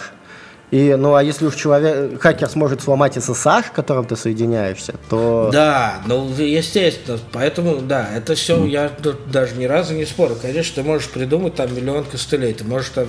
И, 0.69 0.95
ну, 0.95 1.15
а 1.15 1.23
если 1.23 1.45
уж 1.45 1.55
человек, 1.55 2.21
хакер 2.21 2.49
сможет 2.49 2.81
сломать 2.81 3.15
SSH, 3.15 3.69
к 3.69 3.73
которым 3.73 4.05
ты 4.05 4.17
соединяешься, 4.17 4.95
то... 5.09 5.49
Да, 5.51 6.01
ну, 6.05 6.29
естественно, 6.37 7.17
поэтому, 7.31 7.77
да, 7.77 8.09
это 8.13 8.35
все, 8.35 8.57
mm. 8.57 8.67
я 8.67 8.91
даже 9.31 9.55
ни 9.55 9.63
разу 9.63 9.93
не 9.93 10.05
спорю. 10.05 10.35
Конечно, 10.41 10.81
ты 10.81 10.87
можешь 10.87 11.09
придумать 11.09 11.55
там 11.55 11.73
миллион 11.73 12.03
костылей, 12.03 12.53
ты 12.53 12.65
можешь 12.65 12.89
там 12.89 13.07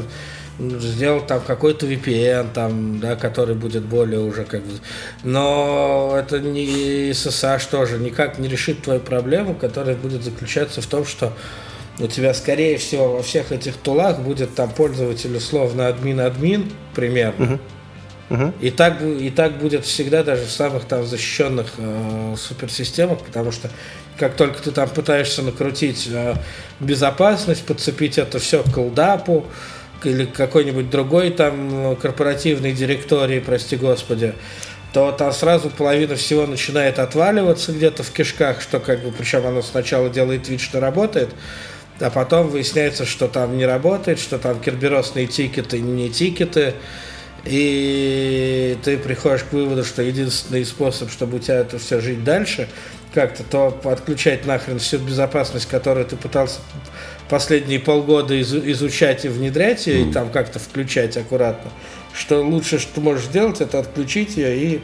сделать 0.58 1.26
там 1.26 1.40
какой-то 1.40 1.86
VPN, 1.86 2.48
там, 2.52 3.00
да, 3.00 3.16
который 3.16 3.54
будет 3.54 3.84
более 3.84 4.20
уже 4.20 4.44
как 4.44 4.62
бы... 4.62 4.74
Но 5.24 6.14
это 6.16 6.38
не 6.38 7.10
SSH 7.10 7.70
тоже 7.70 7.98
никак 7.98 8.38
не 8.38 8.48
решит 8.48 8.82
твою 8.82 9.00
проблему, 9.00 9.54
которая 9.54 9.96
будет 9.96 10.22
заключаться 10.22 10.80
в 10.80 10.86
том, 10.86 11.04
что 11.04 11.32
у 11.98 12.06
тебя, 12.06 12.34
скорее 12.34 12.78
всего, 12.78 13.16
во 13.16 13.22
всех 13.22 13.52
этих 13.52 13.76
тулах 13.76 14.20
будет 14.20 14.54
там 14.54 14.70
пользователь 14.70 15.36
условно 15.36 15.88
админ-админ 15.88 16.70
примерно. 16.94 17.58
Uh-huh. 18.30 18.52
И, 18.60 18.70
так, 18.70 19.00
и 19.00 19.30
так 19.30 19.58
будет 19.58 19.84
всегда 19.84 20.22
даже 20.22 20.44
в 20.44 20.50
самых 20.50 20.84
там 20.84 21.06
защищенных 21.06 21.72
э, 21.78 22.34
суперсистемах, 22.36 23.20
потому 23.20 23.52
что 23.52 23.70
как 24.18 24.34
только 24.34 24.62
ты 24.62 24.70
там 24.70 24.88
пытаешься 24.90 25.42
накрутить 25.42 26.08
э, 26.12 26.34
безопасность, 26.78 27.64
подцепить 27.64 28.18
это 28.18 28.38
все 28.38 28.62
к 28.62 28.74
колдапу 28.74 29.46
или 30.04 30.26
какой-нибудь 30.26 30.90
другой 30.90 31.30
там 31.30 31.96
корпоративной 31.96 32.72
директории, 32.72 33.40
прости 33.40 33.76
господи, 33.76 34.34
то 34.92 35.12
там 35.12 35.32
сразу 35.32 35.70
половина 35.70 36.16
всего 36.16 36.46
начинает 36.46 36.98
отваливаться 36.98 37.72
где-то 37.72 38.02
в 38.02 38.10
кишках, 38.10 38.60
что 38.60 38.78
как 38.78 39.02
бы, 39.02 39.10
причем 39.10 39.46
оно 39.46 39.62
сначала 39.62 40.08
делает 40.10 40.48
вид, 40.48 40.60
что 40.60 40.80
работает, 40.80 41.30
а 42.00 42.10
потом 42.10 42.48
выясняется, 42.48 43.04
что 43.04 43.28
там 43.28 43.56
не 43.56 43.66
работает, 43.66 44.18
что 44.18 44.38
там 44.38 44.60
керберосные 44.60 45.26
тикеты 45.26 45.80
не 45.80 46.10
тикеты, 46.10 46.74
и 47.44 48.76
ты 48.84 48.98
приходишь 48.98 49.44
к 49.44 49.52
выводу, 49.52 49.84
что 49.84 50.02
единственный 50.02 50.64
способ, 50.64 51.10
чтобы 51.10 51.36
у 51.36 51.40
тебя 51.40 51.56
это 51.56 51.78
все 51.78 52.00
жить 52.00 52.24
дальше, 52.24 52.68
как-то 53.14 53.42
то 53.42 53.80
отключать 53.84 54.46
нахрен 54.46 54.78
всю 54.78 54.98
безопасность, 54.98 55.66
которую 55.66 56.06
ты 56.06 56.16
пытался 56.16 56.60
последние 57.28 57.80
полгода 57.80 58.34
из, 58.34 58.54
изучать 58.54 59.24
и 59.24 59.28
внедрять 59.28 59.86
ее, 59.86 60.04
mm. 60.04 60.10
и 60.10 60.12
там 60.12 60.30
как-то 60.30 60.58
включать 60.58 61.16
аккуратно, 61.16 61.70
что 62.12 62.42
лучше, 62.42 62.78
что 62.78 63.00
можешь 63.00 63.24
сделать, 63.24 63.60
это 63.60 63.78
отключить 63.78 64.36
ее 64.36 64.56
и 64.56 64.80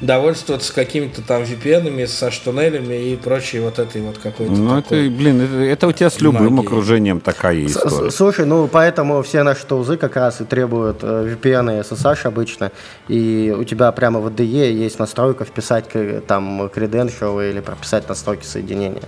довольствоваться 0.00 0.74
какими-то 0.74 1.22
там 1.22 1.42
VPN, 1.42 2.06
со 2.06 2.30
штунелями 2.30 3.12
и 3.12 3.16
прочей 3.16 3.60
вот 3.60 3.78
этой 3.78 4.02
вот 4.02 4.18
какой-то. 4.18 4.52
Ну, 4.52 4.78
это, 4.78 4.94
блин, 4.94 5.40
это, 5.40 5.54
это 5.54 5.86
у 5.86 5.92
тебя 5.92 6.10
с 6.10 6.20
любым 6.20 6.54
магии. 6.54 6.66
окружением 6.66 7.20
такая 7.20 7.64
история. 7.64 8.10
Слушай, 8.10 8.46
ну 8.46 8.68
поэтому 8.68 9.22
все 9.22 9.42
наши 9.42 9.66
тулзы 9.66 9.96
как 9.96 10.16
раз 10.16 10.40
и 10.40 10.44
требуют 10.44 10.98
э, 11.02 11.34
VPN 11.34 11.78
и 11.78 11.82
SSH 11.82 12.26
обычно, 12.26 12.72
и 13.08 13.54
у 13.56 13.64
тебя 13.64 13.90
прямо 13.92 14.20
в 14.20 14.28
IDE 14.28 14.72
есть 14.72 14.98
настройка 14.98 15.44
вписать 15.44 15.88
там 16.26 16.62
credential 16.66 17.50
или 17.50 17.60
прописать 17.60 18.08
настройки 18.08 18.44
соединения. 18.44 19.02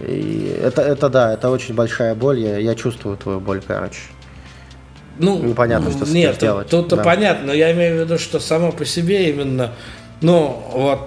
И 0.00 0.58
это, 0.62 0.82
это 0.82 1.08
да, 1.08 1.32
это 1.32 1.50
очень 1.50 1.74
большая 1.74 2.14
боль, 2.14 2.40
я, 2.40 2.58
я 2.58 2.74
чувствую 2.74 3.16
твою 3.16 3.40
боль, 3.40 3.62
короче. 3.66 4.00
Ну, 5.18 5.40
непонятно, 5.40 5.90
что 5.92 6.06
с 6.06 6.10
нет, 6.10 6.32
этим 6.32 6.40
делать. 6.40 6.68
Тут-то 6.68 6.96
да. 6.96 7.04
понятно, 7.04 7.48
но 7.48 7.52
я 7.52 7.72
имею 7.72 7.96
в 7.96 8.00
виду, 8.00 8.18
что 8.18 8.40
само 8.40 8.72
по 8.72 8.84
себе 8.84 9.30
именно 9.30 9.72
ну, 10.24 10.62
вот 10.72 11.00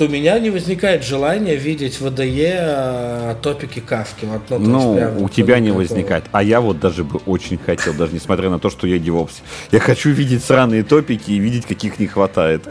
у 0.00 0.08
меня 0.08 0.38
не 0.38 0.50
возникает 0.50 1.04
желания 1.04 1.56
видеть 1.56 2.00
в 2.00 2.08
ВДЕ 2.08 2.58
а, 2.60 3.34
топики 3.40 3.80
кавки. 3.80 4.24
Вот, 4.24 4.42
ну, 4.48 4.58
ну 4.58 5.24
у 5.24 5.28
тебя 5.28 5.58
не 5.60 5.68
такого. 5.68 5.82
возникает. 5.82 6.24
А 6.32 6.42
я 6.42 6.60
вот 6.60 6.80
даже 6.80 7.04
бы 7.04 7.20
очень 7.26 7.58
хотел, 7.58 7.92
даже 7.94 8.14
несмотря 8.14 8.48
на 8.50 8.58
то, 8.58 8.70
что 8.70 8.86
я 8.86 8.98
девопс. 8.98 9.42
Я 9.70 9.80
хочу 9.80 10.10
видеть 10.10 10.42
сраные 10.42 10.82
топики 10.82 11.32
и 11.32 11.38
видеть, 11.38 11.66
каких 11.66 11.98
не 11.98 12.06
хватает. 12.06 12.62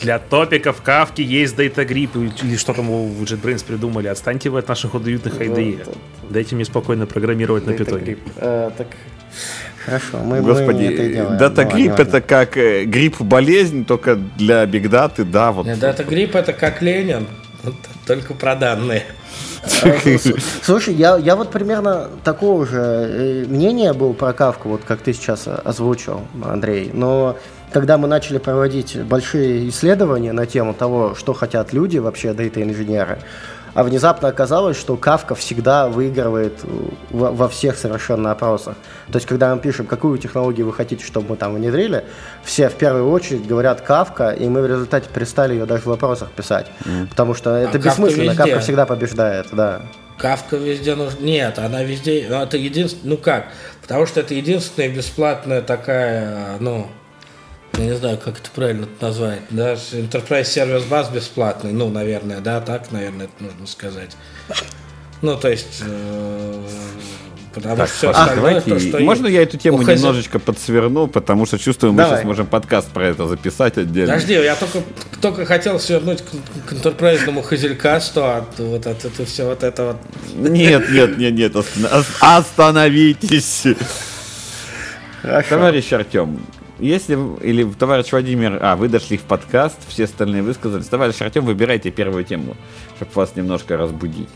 Для 0.00 0.18
топиков 0.18 0.82
кавки 0.82 1.22
есть 1.22 1.56
Data 1.56 1.86
Grip 1.86 2.10
или 2.42 2.56
что 2.56 2.74
там 2.74 2.90
у 2.90 3.08
JetBrains 3.22 3.64
придумали. 3.64 4.08
Отстаньте 4.08 4.50
вы 4.50 4.58
от 4.58 4.68
наших 4.68 4.94
уютных 4.94 5.40
IDE. 5.40 5.86
Дайте 6.28 6.54
мне 6.54 6.64
спокойно 6.64 7.06
программировать 7.06 7.66
на 7.66 7.72
питоне. 7.72 8.18
Э, 8.36 8.70
так 8.76 8.88
Хорошо, 9.84 10.18
мы, 10.18 10.40
Господи, 10.42 10.78
мы 10.78 10.92
это 10.92 11.02
и 11.02 11.12
делаем. 11.12 11.38
Дата-грипп 11.38 11.94
ну, 11.96 12.02
это 12.02 12.20
как 12.20 12.56
э, 12.56 12.84
грипп-болезнь, 12.84 13.84
только 13.84 14.16
для 14.16 14.66
бигдаты, 14.66 15.24
да. 15.24 15.52
Вот. 15.52 15.66
Дата-грипп 15.78 16.34
это 16.34 16.52
как 16.52 16.82
Ленин, 16.82 17.28
только 18.04 18.34
про 18.34 18.56
данные. 18.56 19.04
Слушай, 20.62 20.94
я, 20.94 21.16
я 21.16 21.36
вот 21.36 21.52
примерно 21.52 22.08
такого 22.24 22.66
же 22.66 22.78
э, 22.78 23.44
мнения 23.46 23.92
был 23.92 24.12
про 24.12 24.32
Кавку, 24.32 24.70
вот 24.70 24.82
как 24.84 25.02
ты 25.02 25.12
сейчас 25.12 25.46
озвучил, 25.46 26.22
Андрей. 26.44 26.90
Но 26.92 27.36
когда 27.76 27.98
мы 27.98 28.08
начали 28.08 28.38
проводить 28.38 28.98
большие 29.02 29.68
исследования 29.68 30.32
на 30.32 30.46
тему 30.46 30.72
того, 30.72 31.14
что 31.14 31.34
хотят 31.34 31.74
люди 31.74 31.98
вообще, 31.98 32.32
дата-инженеры, 32.32 33.18
а 33.74 33.84
внезапно 33.84 34.28
оказалось, 34.28 34.78
что 34.78 34.96
Кавка 34.96 35.34
всегда 35.34 35.86
выигрывает 35.86 36.54
во, 37.10 37.32
во 37.32 37.50
всех 37.50 37.76
совершенно 37.76 38.30
опросах. 38.30 38.76
То 39.12 39.16
есть, 39.16 39.26
когда 39.26 39.54
мы 39.54 39.60
пишем, 39.60 39.84
какую 39.84 40.16
технологию 40.16 40.64
вы 40.64 40.72
хотите, 40.72 41.04
чтобы 41.04 41.28
мы 41.28 41.36
там 41.36 41.54
внедрили, 41.54 42.04
все 42.42 42.70
в 42.70 42.76
первую 42.76 43.10
очередь 43.10 43.46
говорят 43.46 43.82
Кавка, 43.82 44.30
и 44.30 44.48
мы 44.48 44.62
в 44.62 44.66
результате 44.66 45.10
перестали 45.12 45.52
ее 45.52 45.66
даже 45.66 45.82
в 45.82 45.86
вопросах 45.88 46.30
писать. 46.30 46.68
Mm. 46.86 47.08
Потому 47.08 47.34
что 47.34 47.54
а 47.54 47.58
это 47.58 47.78
бессмысленно, 47.78 48.34
Кавка, 48.34 48.52
Кавка 48.52 48.60
всегда 48.60 48.86
побеждает, 48.86 49.48
да. 49.52 49.82
Кавка 50.16 50.56
везде 50.56 50.94
нужна. 50.94 51.20
Нет, 51.20 51.58
она 51.58 51.82
везде. 51.82 52.24
Ну, 52.26 52.36
это 52.36 52.56
единственное. 52.56 53.16
Ну 53.16 53.16
как? 53.18 53.48
Потому 53.82 54.06
что 54.06 54.20
это 54.20 54.32
единственная 54.32 54.88
бесплатная 54.88 55.60
такая, 55.60 56.56
ну, 56.58 56.88
я 57.78 57.84
не 57.84 57.96
знаю, 57.96 58.18
как 58.18 58.38
это 58.38 58.50
правильно 58.54 58.88
назвать, 59.00 59.40
да, 59.50 59.74
Enterprise 59.74 60.42
Service 60.42 60.88
Bus 60.88 61.12
бесплатный, 61.12 61.72
ну, 61.72 61.88
наверное, 61.90 62.40
да, 62.40 62.60
так, 62.60 62.90
наверное, 62.90 63.26
это 63.26 63.44
нужно 63.44 63.66
сказать. 63.66 64.16
Ну, 65.22 65.36
то 65.36 65.48
есть, 65.48 65.82
э, 65.84 66.62
потому 67.54 67.76
так, 67.76 67.88
что 67.88 67.96
все 67.96 68.10
остальное, 68.10 68.60
то, 68.60 68.78
что 68.78 68.98
Можно 69.00 69.26
я 69.26 69.42
эту 69.42 69.56
тему 69.56 69.78
хозя... 69.78 69.94
немножечко 69.94 70.38
подсверну, 70.38 71.06
потому 71.06 71.46
что 71.46 71.58
чувствую, 71.58 71.92
мы 71.92 71.98
Давай. 71.98 72.16
сейчас 72.16 72.24
можем 72.24 72.46
подкаст 72.46 72.88
про 72.88 73.08
это 73.08 73.26
записать 73.26 73.78
отдельно. 73.78 74.14
Подожди, 74.14 74.34
я 74.34 74.54
только, 74.56 74.82
только 75.20 75.44
хотел 75.46 75.80
свернуть 75.80 76.22
к, 76.22 76.68
к 76.68 76.72
интерпрайзному 76.72 77.42
хазелькасту, 77.42 78.24
а 78.24 78.46
вот 78.58 78.86
это, 78.86 79.08
это 79.08 79.24
все 79.26 79.46
вот 79.46 79.62
это 79.62 79.84
вот... 79.84 79.96
Нет, 80.34 80.90
нет, 80.90 81.18
нет, 81.18 81.34
нет, 81.34 81.56
остановитесь. 82.20 83.64
Хорошо. 85.22 85.48
Товарищ 85.48 85.92
Артем, 85.92 86.40
если, 86.78 87.14
или 87.42 87.64
товарищ 87.64 88.12
Владимир, 88.12 88.58
а, 88.62 88.76
вы 88.76 88.88
дошли 88.88 89.16
в 89.16 89.22
подкаст, 89.22 89.78
все 89.88 90.04
остальные 90.04 90.42
высказались. 90.42 90.86
Товарищ 90.86 91.20
Артем, 91.20 91.44
выбирайте 91.44 91.90
первую 91.90 92.24
тему, 92.24 92.56
чтобы 92.96 93.12
вас 93.14 93.34
немножко 93.34 93.76
разбудить. 93.76 94.28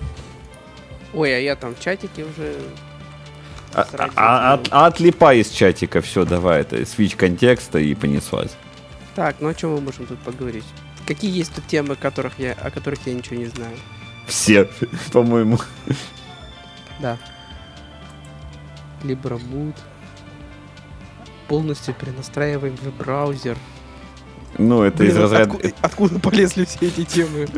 Ой, 1.13 1.37
а 1.37 1.39
я 1.39 1.57
там 1.57 1.75
в 1.75 1.81
чатике 1.81 2.25
уже... 2.25 2.55
А, 3.73 3.87
а, 3.93 4.11
а, 4.17 4.61
а, 4.71 4.87
отлипай 4.87 5.41
из 5.41 5.51
чатика, 5.51 6.01
все, 6.01 6.25
давай, 6.25 6.63
это 6.63 6.85
свич 6.87 7.15
контекста 7.15 7.79
и 7.79 7.95
понеслась. 7.95 8.57
Так, 9.15 9.37
ну 9.41 9.49
о 9.49 9.55
чем 9.55 9.73
мы 9.73 9.81
можем 9.81 10.07
тут 10.07 10.19
поговорить? 10.21 10.65
Какие 11.07 11.37
есть 11.37 11.55
тут 11.55 11.67
темы, 11.67 11.95
которых 11.95 12.39
я, 12.39 12.53
о 12.53 12.71
которых 12.71 13.01
я 13.07 13.15
ничего 13.15 13.37
не 13.37 13.47
знаю? 13.47 13.77
Все, 14.27 14.69
по-моему. 15.13 15.59
Да. 17.01 17.19
Libra 19.03 19.41
Полностью 21.51 21.95
перенастраиваем 21.95 22.77
веб-браузер. 22.81 23.57
Ну, 24.57 24.85
это 24.85 25.03
из 25.03 25.15
Блин, 25.15 25.23
разряда... 25.23 25.51
отку- 25.57 25.75
откуда 25.81 26.19
полезли 26.21 26.65
все 26.65 26.79
эти 26.87 27.05
темы? 27.05 27.49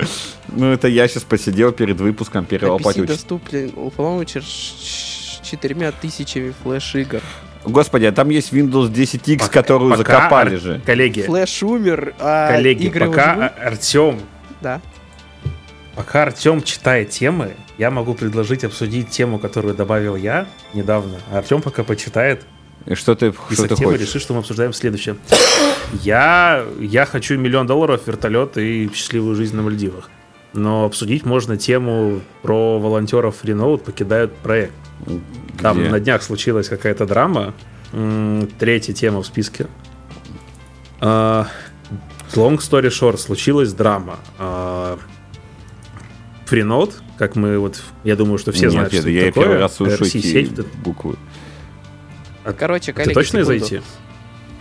Ну, 0.48 0.72
это 0.72 0.88
я 0.88 1.06
сейчас 1.08 1.24
посидел 1.24 1.72
перед 1.72 2.00
выпуском 2.00 2.46
патча. 2.46 3.04
доступен 3.04 3.70
с 4.40 5.40
четырьмя 5.42 5.92
тысячами 5.92 6.54
флеш-игр. 6.62 7.20
Господи, 7.66 8.06
а 8.06 8.12
там 8.12 8.30
есть 8.30 8.50
Windows 8.54 8.90
10X, 8.90 9.40
Пока- 9.40 9.52
которую 9.52 9.90
пока 9.90 10.02
закопали 10.14 10.54
Ар- 10.54 10.60
же. 10.62 10.80
Коллеги, 10.86 11.20
Флэш 11.22 11.62
умер, 11.62 12.14
а 12.18 12.48
коллеги, 12.50 12.86
игры 12.86 13.08
пока 13.10 13.34
уже- 13.34 13.46
Артем, 13.68 14.20
Да. 14.62 14.80
пока 15.94 16.22
Артем 16.22 16.62
читает 16.62 17.10
темы, 17.10 17.52
я 17.76 17.90
могу 17.90 18.14
предложить 18.14 18.64
обсудить 18.64 19.10
тему, 19.10 19.38
которую 19.38 19.74
добавил 19.74 20.16
я 20.16 20.46
недавно. 20.72 21.18
А 21.30 21.38
Артем 21.38 21.60
пока 21.60 21.84
почитает 21.84 22.46
И 22.86 22.94
что 22.94 23.14
ты, 23.14 23.32
что 23.32 23.42
список 23.46 23.68
ты 23.68 23.82
и 23.82 23.86
хочешь? 23.86 24.00
решит, 24.00 24.22
что 24.22 24.32
мы 24.34 24.40
обсуждаем 24.40 24.72
следующее. 24.72 25.16
Я, 26.02 26.64
я 26.80 27.04
хочу 27.06 27.36
миллион 27.38 27.66
долларов, 27.66 28.02
вертолет 28.06 28.56
и 28.56 28.90
счастливую 28.94 29.36
жизнь 29.36 29.54
на 29.54 29.62
Мальдивах. 29.62 30.10
Но 30.54 30.84
обсудить 30.84 31.24
можно 31.24 31.56
тему 31.56 32.20
про 32.42 32.78
волонтеров 32.78 33.44
Renault 33.44 33.78
покидают 33.84 34.34
проект. 34.36 34.72
Там 35.60 35.78
Где? 35.80 35.88
на 35.90 36.00
днях 36.00 36.22
случилась 36.22 36.68
какая-то 36.68 37.06
драма. 37.06 37.54
Третья 38.58 38.92
тема 38.94 39.22
в 39.22 39.26
списке. 39.26 39.66
А, 41.00 41.46
Long 42.34 42.58
story 42.58 42.88
short, 42.88 43.18
случилась 43.18 43.72
драма. 43.72 44.18
А, 44.38 44.98
Freenode, 46.46 46.92
как 47.18 47.36
мы 47.36 47.58
вот, 47.58 47.82
я 48.04 48.16
думаю, 48.16 48.38
что 48.38 48.52
все 48.52 48.64
Нет, 48.64 48.72
знают, 48.72 48.92
нет, 48.92 49.02
что 49.02 49.10
я 49.10 49.20
это 49.22 49.28
такое. 49.28 49.44
первый 49.44 49.58
раз 49.60 49.76
слышу 49.76 50.04
эти 50.04 50.18
сеть, 50.20 50.50
буквы. 50.84 51.16
Короче, 52.58 52.92
коллеги, 52.92 53.10
Ты 53.10 53.14
точно 53.14 53.40
секунду. 53.44 53.58
зайти? 53.66 53.82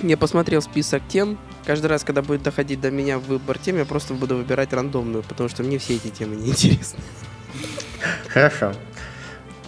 Я 0.03 0.17
посмотрел 0.17 0.61
список 0.61 1.01
тем. 1.07 1.37
Каждый 1.65 1.87
раз, 1.87 2.03
когда 2.03 2.21
будет 2.21 2.41
доходить 2.43 2.81
до 2.81 2.89
меня 2.91 3.19
выбор 3.19 3.57
тем, 3.59 3.77
я 3.77 3.85
просто 3.85 4.13
буду 4.13 4.35
выбирать 4.35 4.73
рандомную, 4.73 5.23
потому 5.23 5.47
что 5.49 5.63
мне 5.63 5.77
все 5.77 5.95
эти 5.95 6.07
темы 6.09 6.35
не 6.35 6.49
интересны. 6.49 6.99
Хорошо. 8.27 8.73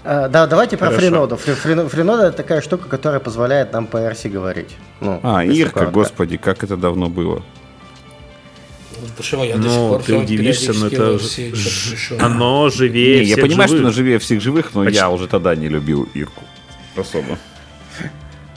А, 0.03 0.27
да, 0.27 0.47
давайте 0.47 0.75
про 0.75 0.89
фриноду. 0.91 1.35
Фри- 1.35 1.55
фрино- 1.55 1.87
Фринода 1.87 2.27
это 2.27 2.37
такая 2.37 2.61
штука, 2.61 2.89
которая 2.89 3.19
позволяет 3.19 3.71
нам 3.73 3.87
по 3.87 3.97
RC 3.97 4.29
говорить. 4.29 4.75
Ну, 5.01 5.19
А, 5.23 5.43
Ирка, 5.45 5.73
коротко. 5.81 5.93
господи, 5.93 6.37
как 6.37 6.63
это 6.63 6.75
давно 6.77 7.09
было. 7.09 7.43
Почему 9.17 9.43
я 9.43 9.55
до 9.57 9.63
сих 9.63 9.71
Ну, 9.71 9.89
пор 9.89 10.03
ты 10.03 10.15
удивишься, 10.15 10.73
но 10.73 10.87
это 10.87 10.95
периодически 10.95 11.53
ж- 11.55 12.11
оно 12.19 12.69
живее 12.69 13.19
Не, 13.19 13.25
я 13.25 13.37
понимаю, 13.37 13.67
что 13.67 13.77
живых. 13.77 13.81
она 13.81 13.91
живее 13.91 14.19
всех 14.19 14.41
живых, 14.41 14.73
но 14.73 14.83
Почти. 14.83 14.97
я 14.99 15.09
уже 15.09 15.27
тогда 15.27 15.55
не 15.55 15.67
любил 15.67 16.07
Ирку. 16.13 16.43
Особо. 16.95 17.37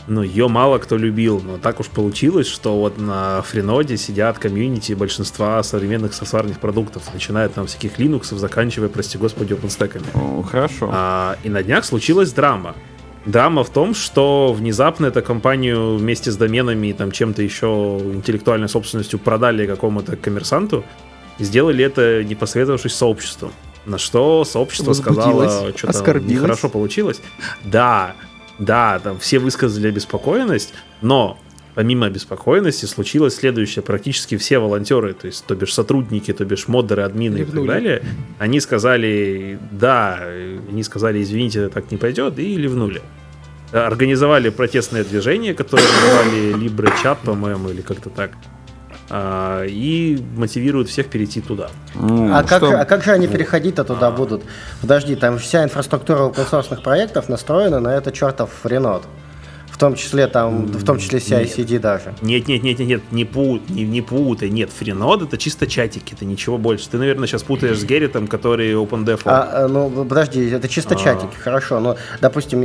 Ну, 0.09 0.23
ее 0.23 0.47
мало 0.49 0.79
кто 0.79 0.97
любил, 0.97 1.41
но 1.41 1.59
так 1.59 1.81
уж 1.81 1.89
получилось, 1.89 2.47
что 2.47 2.79
вот 2.79 2.97
на 2.99 3.43
френоде 3.43 3.97
сидят 3.97 4.39
комьюнити 4.39 4.93
большинства 4.93 5.63
современных 5.63 6.15
софтварных 6.15 6.61
продуктов, 6.61 7.03
начиная 7.13 7.49
там 7.49 7.67
всяких 7.67 7.99
линуксов, 7.99 8.39
заканчивая, 8.39 8.89
прости 8.89 9.19
господи, 9.19 9.55
OpenStack. 9.55 10.03
О, 10.15 10.43
хорошо. 10.43 10.89
А, 10.93 11.37
и 11.43 11.49
на 11.49 11.63
днях 11.63 11.85
случилась 11.85 12.33
драма. 12.33 12.77
Драма 13.25 13.65
в 13.65 13.71
том, 13.71 13.95
что 13.95 14.53
внезапно 14.53 15.07
эту 15.07 15.21
компанию 15.23 15.97
вместе 15.97 16.31
с 16.31 16.37
доменами 16.37 16.89
и 16.89 16.93
там 16.93 17.11
чем-то 17.11 17.43
еще 17.43 18.01
интеллектуальной 18.05 18.69
собственностью 18.69 19.19
продали 19.19 19.67
какому-то 19.67 20.17
коммерсанту, 20.17 20.85
и 21.39 21.45
сделали 21.45 21.85
это 21.85 22.23
не 22.23 22.37
посоветовавшись 22.37 22.93
с 22.93 22.97
сообществом. 22.97 23.51
На 23.85 23.99
что 23.99 24.45
сообщество 24.45 24.93
сказало, 24.93 25.73
что 25.77 25.89
там 25.89 25.91
оскорбилось. 25.91 26.33
нехорошо 26.33 26.69
получилось. 26.69 27.21
Да, 27.65 28.15
да, 28.59 28.99
там 28.99 29.19
все 29.19 29.39
высказали 29.39 29.89
обеспокоенность, 29.89 30.75
но 31.03 31.39
помимо 31.75 32.07
обеспокоенности 32.07 32.87
случилось 32.87 33.37
следующее. 33.37 33.83
Практически 33.83 34.37
все 34.37 34.59
волонтеры, 34.59 35.13
то 35.13 35.27
есть, 35.27 35.45
то 35.45 35.55
бишь 35.55 35.75
сотрудники, 35.75 36.33
то 36.33 36.45
бишь 36.45 36.69
модеры, 36.69 37.03
админы 37.03 37.39
и 37.39 37.45
так 37.45 37.67
далее, 37.67 38.03
они 38.39 38.61
сказали, 38.61 39.59
да, 39.71 40.19
они 40.71 40.83
сказали, 40.83 41.23
извините, 41.23 41.69
так 41.69 41.91
не 41.91 41.99
пойдет, 41.99 42.39
и 42.39 42.57
ливнули. 42.57 43.03
Организовали 43.73 44.49
протестное 44.49 45.05
движение, 45.05 45.53
которое 45.53 45.83
называли 45.83 46.55
Libre 46.55 46.91
Chat, 47.03 47.19
по-моему, 47.25 47.71
или 47.71 47.83
как-то 47.83 48.09
так. 48.11 48.31
А, 49.09 49.65
и 49.65 50.19
мотивируют 50.37 50.89
всех 50.89 51.07
перейти 51.07 51.41
туда. 51.41 51.71
М, 51.95 52.35
А 52.35 52.43
как, 52.43 52.59
что- 52.59 52.81
а 52.81 52.85
как 52.85 53.05
же 53.05 53.13
они 53.13 53.29
переходить-то 53.29 53.85
туда 53.85 54.11
будут? 54.11 54.43
Подожди, 54.81 55.15
там 55.15 55.39
вся 55.39 55.63
инфраструктура 55.63 56.21
open 56.29 56.83
проектов 56.83 57.29
настроена 57.29 57.79
на 57.79 57.95
это 57.97 58.11
чертов 58.11 58.51
Ренот. 58.65 59.05
В 59.71 59.79
том 59.79 59.95
числе 59.95 60.27
там, 60.27 60.65
в 60.67 60.85
том 60.87 60.99
числе 60.99 61.19
CI-CD 61.19 61.79
даже. 61.79 62.15
Нет, 62.23 62.49
нет, 62.49 62.63
нет, 62.63 62.79
нет, 62.79 62.89
нет, 62.89 63.03
не, 63.13 63.27
пу, 63.27 63.61
не, 63.69 63.85
не 63.85 64.01
путай, 64.01 64.49
нет, 64.49 64.71
френод 64.71 65.21
это 65.23 65.37
чисто 65.37 65.67
чатики, 65.67 66.15
это 66.15 66.25
ничего 66.25 66.57
больше. 66.57 66.89
Ты, 66.89 66.97
наверное, 66.97 67.29
сейчас 67.29 67.43
путаешь 67.43 67.79
с 67.79 67.85
Герритом, 67.85 68.27
который 68.27 68.73
OpenDev. 68.73 69.21
А, 69.27 69.65
а, 69.65 69.69
ну, 69.69 69.91
подожди, 70.07 70.49
это 70.49 70.67
чисто 70.67 70.95
А. 70.95 70.99
чатики, 70.99 71.37
хорошо. 71.39 71.79
Но, 71.81 71.97
допустим, 72.23 72.63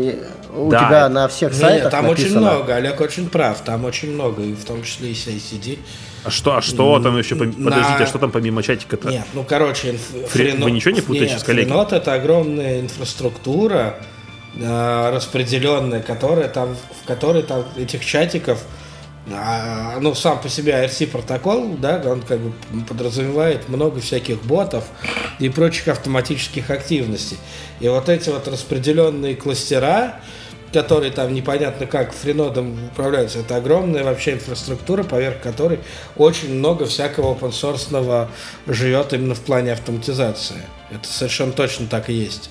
у 0.56 0.72
Да, 0.72 0.80
тебя 0.88 1.00
это- 1.06 1.10
на 1.10 1.28
всех 1.28 1.54
сайтах 1.54 1.92
там 1.92 2.06
очень 2.08 2.24
написано- 2.24 2.40
много, 2.54 2.76
Олег 2.76 3.02
очень 3.02 3.30
прав, 3.30 3.60
там 3.62 3.84
очень 3.84 4.14
много, 4.14 4.42
и 4.44 4.54
в 4.54 4.64
том 4.64 4.82
числе 4.84 5.12
и 5.12 5.14
CICD. 5.14 5.80
А 6.24 6.30
что, 6.30 6.56
а 6.56 6.62
что 6.62 7.00
там 7.00 7.18
еще? 7.18 7.36
пом- 7.36 7.58
на- 7.58 7.72
Подождите, 7.72 8.04
а 8.04 8.08
что 8.08 8.20
там 8.20 8.32
помимо 8.32 8.62
чатика-то? 8.62 9.10
Нет, 9.10 9.26
ну 9.34 9.44
короче, 9.44 9.92
инф... 9.92 10.02
Вы 10.64 10.72
ничего 10.72 10.92
не 10.92 11.02
путаете 11.02 11.34
Нет, 11.34 11.42
с 11.42 11.44
коллегами? 11.44 11.70
Френот 11.70 11.94
это 11.94 12.14
огромная 12.14 12.82
инфраструктура, 12.82 13.98
э, 14.56 15.12
распределенная, 15.14 16.02
которая 16.02 16.48
там, 16.48 16.76
в 16.76 17.08
которой 17.08 17.44
там 17.44 17.66
этих 17.78 18.06
чатиков, 18.06 18.64
а, 19.32 20.00
ну 20.00 20.16
сам 20.16 20.40
по 20.42 20.50
себе 20.50 20.74
IRC 20.74 21.08
протокол, 21.08 21.76
да, 21.78 22.02
он 22.06 22.22
как 22.22 22.40
бы 22.40 22.54
подразумевает 22.88 23.70
много 23.70 24.00
всяких 24.00 24.42
ботов 24.44 24.86
и 25.40 25.50
прочих 25.50 25.88
автоматических 25.90 26.70
активностей. 26.70 27.38
И 27.80 27.88
вот 27.88 28.10
эти 28.10 28.30
вот 28.30 28.48
распределенные 28.48 29.36
кластера, 29.36 30.22
которые 30.74 31.12
там 31.12 31.34
непонятно 31.34 31.86
как 31.86 32.14
френодом 32.14 32.86
управляются, 32.92 33.40
это 33.40 33.58
огромная 33.58 34.04
вообще 34.04 34.34
инфраструктура, 34.34 35.04
поверх 35.04 35.42
которой 35.42 35.80
очень 36.16 36.56
много 36.56 36.86
всякого 36.86 37.34
open 37.36 38.28
живет 38.68 39.14
именно 39.14 39.36
в 39.36 39.42
плане 39.42 39.74
автоматизации. 39.74 40.62
Это 40.90 41.08
совершенно 41.08 41.52
точно 41.52 41.88
так 41.88 42.10
и 42.10 42.14
есть. 42.14 42.50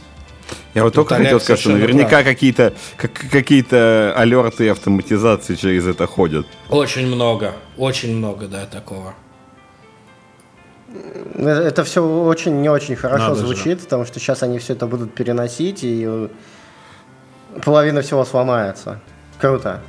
Я 0.74 0.84
вот 0.84 0.94
только 0.94 1.16
хотел 1.16 1.40
сказать, 1.40 1.60
что 1.60 1.70
наверняка 1.70 2.08
прав. 2.08 2.24
какие-то 2.24 2.74
как- 2.96 3.12
какие-то 3.30 4.12
алерты 4.16 4.66
и 4.66 4.68
автоматизации 4.68 5.54
через 5.54 5.86
это 5.86 6.06
ходят. 6.06 6.46
Очень 6.68 7.06
много, 7.06 7.54
очень 7.76 8.16
много, 8.16 8.46
да, 8.46 8.66
такого. 8.66 9.14
Это 11.36 11.84
все 11.84 12.04
очень 12.04 12.60
не 12.60 12.68
очень 12.68 12.96
хорошо 12.96 13.28
Надо 13.28 13.40
же. 13.40 13.46
звучит, 13.46 13.80
потому 13.80 14.04
что 14.04 14.18
сейчас 14.18 14.42
они 14.42 14.58
все 14.58 14.72
это 14.72 14.86
будут 14.86 15.14
переносить, 15.14 15.80
и 15.82 16.28
половина 17.64 18.02
всего 18.02 18.24
сломается. 18.24 19.00
Круто. 19.38 19.80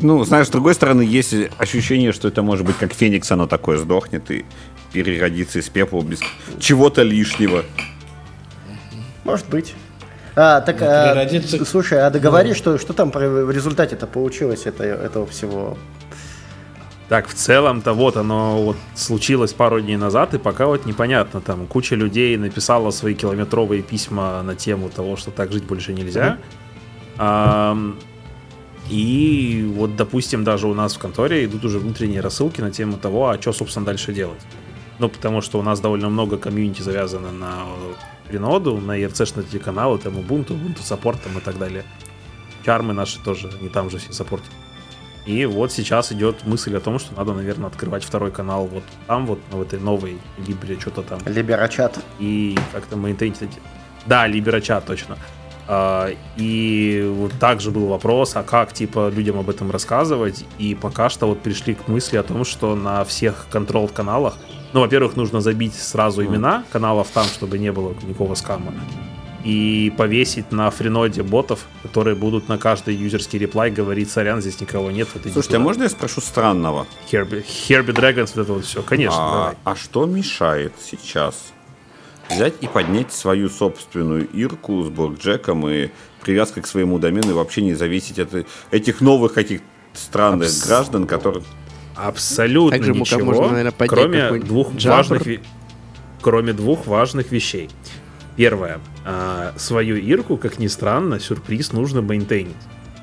Ну, 0.00 0.24
знаешь, 0.24 0.46
с 0.46 0.50
другой 0.50 0.74
стороны, 0.74 1.02
есть 1.02 1.34
ощущение, 1.58 2.12
что 2.12 2.28
это 2.28 2.42
может 2.42 2.66
быть 2.66 2.76
как 2.76 2.92
Феникс, 2.92 3.30
оно 3.32 3.46
такое 3.46 3.78
сдохнет 3.78 4.30
и 4.30 4.44
переродится 4.92 5.58
из 5.58 5.68
пепла 5.68 6.02
без 6.02 6.20
чего-то 6.58 7.02
лишнего. 7.02 7.64
Может 9.24 9.48
быть. 9.48 9.74
А, 10.36 10.60
так, 10.60 10.80
а, 10.80 11.28
слушай, 11.66 12.00
а 12.00 12.10
договори, 12.10 12.54
что, 12.54 12.78
что 12.78 12.92
там 12.92 13.10
в 13.10 13.50
результате-то 13.50 14.06
получилось 14.06 14.62
это, 14.66 14.84
этого 14.84 15.26
всего? 15.26 15.76
Так, 17.08 17.26
в 17.26 17.34
целом-то 17.34 17.94
вот 17.94 18.16
оно 18.16 18.62
вот 18.62 18.76
случилось 18.94 19.52
пару 19.52 19.80
дней 19.80 19.96
назад, 19.96 20.34
и 20.34 20.38
пока 20.38 20.66
вот 20.66 20.86
непонятно, 20.86 21.40
там 21.40 21.66
куча 21.66 21.96
людей 21.96 22.36
написала 22.36 22.90
свои 22.90 23.14
километровые 23.14 23.82
письма 23.82 24.42
на 24.42 24.54
тему 24.54 24.90
того, 24.90 25.16
что 25.16 25.30
так 25.30 25.50
жить 25.50 25.64
больше 25.64 25.92
нельзя. 25.92 26.26
Ам, 26.26 26.38
и 28.88 29.72
вот, 29.74 29.96
допустим, 29.96 30.44
даже 30.44 30.66
у 30.66 30.74
нас 30.74 30.94
в 30.94 30.98
конторе 30.98 31.44
идут 31.44 31.64
уже 31.64 31.78
внутренние 31.78 32.20
рассылки 32.20 32.60
на 32.60 32.70
тему 32.70 32.96
того, 32.96 33.28
а 33.28 33.40
что, 33.40 33.52
собственно, 33.52 33.84
дальше 33.84 34.12
делать. 34.12 34.40
Ну, 34.98 35.08
потому 35.08 35.42
что 35.42 35.58
у 35.58 35.62
нас 35.62 35.80
довольно 35.80 36.08
много 36.08 36.38
комьюнити 36.38 36.82
завязано 36.82 37.30
на 37.30 37.64
Реноду, 38.28 38.78
на 38.78 38.98
ERC-шные 38.98 39.46
эти 39.48 39.58
каналы, 39.58 39.98
там 39.98 40.16
Ubuntu, 40.16 40.48
Ubuntu 40.48 40.80
Support 40.80 41.18
там 41.22 41.38
и 41.38 41.40
так 41.40 41.58
далее. 41.58 41.84
Чармы 42.64 42.94
наши 42.94 43.22
тоже, 43.22 43.50
они 43.60 43.68
там 43.68 43.90
же 43.90 43.98
все 43.98 44.12
саппортят. 44.12 44.50
И 45.26 45.44
вот 45.44 45.72
сейчас 45.72 46.10
идет 46.12 46.46
мысль 46.46 46.74
о 46.76 46.80
том, 46.80 46.98
что 46.98 47.14
надо, 47.14 47.34
наверное, 47.34 47.68
открывать 47.68 48.02
второй 48.02 48.30
канал 48.30 48.66
вот 48.66 48.82
там, 49.06 49.26
вот 49.26 49.38
на 49.52 49.60
этой 49.60 49.78
новой 49.78 50.18
Либре, 50.46 50.80
что-то 50.80 51.02
там. 51.02 51.20
Либерачат. 51.26 51.98
И 52.18 52.58
как-то 52.72 52.96
мейнтейнить 52.96 53.42
эти... 53.42 53.60
Да, 54.06 54.26
Либерачат, 54.26 54.86
точно. 54.86 55.18
А, 55.70 56.10
И 56.36 57.06
вот 57.14 57.32
также 57.38 57.70
был 57.70 57.86
вопрос, 57.86 58.34
а 58.36 58.42
как, 58.42 58.72
типа, 58.72 59.10
людям 59.10 59.38
об 59.38 59.50
этом 59.50 59.70
рассказывать? 59.70 60.44
И 60.58 60.74
пока 60.74 61.10
что 61.10 61.26
вот 61.26 61.40
пришли 61.42 61.74
к 61.74 61.88
мысли 61.88 62.16
о 62.16 62.22
том, 62.22 62.44
что 62.44 62.74
на 62.74 63.04
всех 63.04 63.46
контрол-каналах, 63.50 64.38
ну, 64.72 64.80
во-первых, 64.80 65.16
нужно 65.16 65.40
забить 65.40 65.74
сразу 65.74 66.24
имена 66.24 66.64
каналов 66.72 67.08
там, 67.12 67.24
чтобы 67.26 67.58
не 67.58 67.70
было 67.70 67.94
никакого 68.02 68.34
скама. 68.34 68.72
И 69.44 69.92
повесить 69.96 70.52
на 70.52 70.70
френоде 70.70 71.22
ботов, 71.22 71.66
которые 71.82 72.16
будут 72.16 72.48
на 72.48 72.58
каждый 72.58 72.94
юзерский 72.96 73.38
реплай 73.38 73.70
говорить, 73.70 74.10
сорян, 74.10 74.40
здесь 74.40 74.60
никого 74.60 74.90
нет. 74.90 75.08
Иди 75.14 75.30
Слушайте, 75.30 75.56
а 75.56 75.58
туда». 75.58 75.64
можно 75.64 75.82
я 75.84 75.88
спрошу 75.88 76.20
странного? 76.20 76.86
Херби, 77.10 77.42
Херби 77.46 77.92
Дрэгонс, 77.92 78.34
вот 78.34 78.42
это 78.42 78.52
вот 78.54 78.64
все. 78.64 78.82
Конечно, 78.82 79.18
А, 79.20 79.32
давай. 79.32 79.54
а 79.64 79.76
что 79.76 80.06
мешает 80.06 80.72
сейчас 80.82 81.52
взять 82.30 82.54
и 82.60 82.66
поднять 82.66 83.12
свою 83.12 83.48
собственную 83.48 84.28
ирку 84.30 84.82
с 84.82 84.88
блокджеком 84.88 85.68
и 85.68 85.88
привязкой 86.22 86.62
к 86.62 86.66
своему 86.66 86.98
домену 86.98 87.30
и 87.30 87.34
вообще 87.34 87.62
не 87.62 87.74
зависеть 87.74 88.18
от 88.18 88.46
этих 88.70 89.00
новых 89.00 89.34
каких 89.34 89.60
странных 89.94 90.48
Абс- 90.48 90.66
граждан, 90.66 91.06
которых... 91.06 91.44
Абсолютно 91.96 92.76
Также 92.78 92.92
ничего, 92.92 93.24
можно, 93.24 93.48
наверное, 93.48 93.88
кроме 93.88 94.38
двух 94.40 94.74
джабр. 94.74 94.96
важных, 94.96 95.26
ви- 95.26 95.40
кроме 96.20 96.52
двух 96.52 96.86
важных 96.86 97.32
вещей. 97.32 97.70
Первое. 98.36 98.78
а, 99.04 99.52
свою 99.56 99.96
ирку, 99.96 100.36
как 100.36 100.60
ни 100.60 100.68
странно, 100.68 101.18
сюрприз 101.18 101.72
нужно 101.72 102.02
мейнтейнить. 102.02 102.54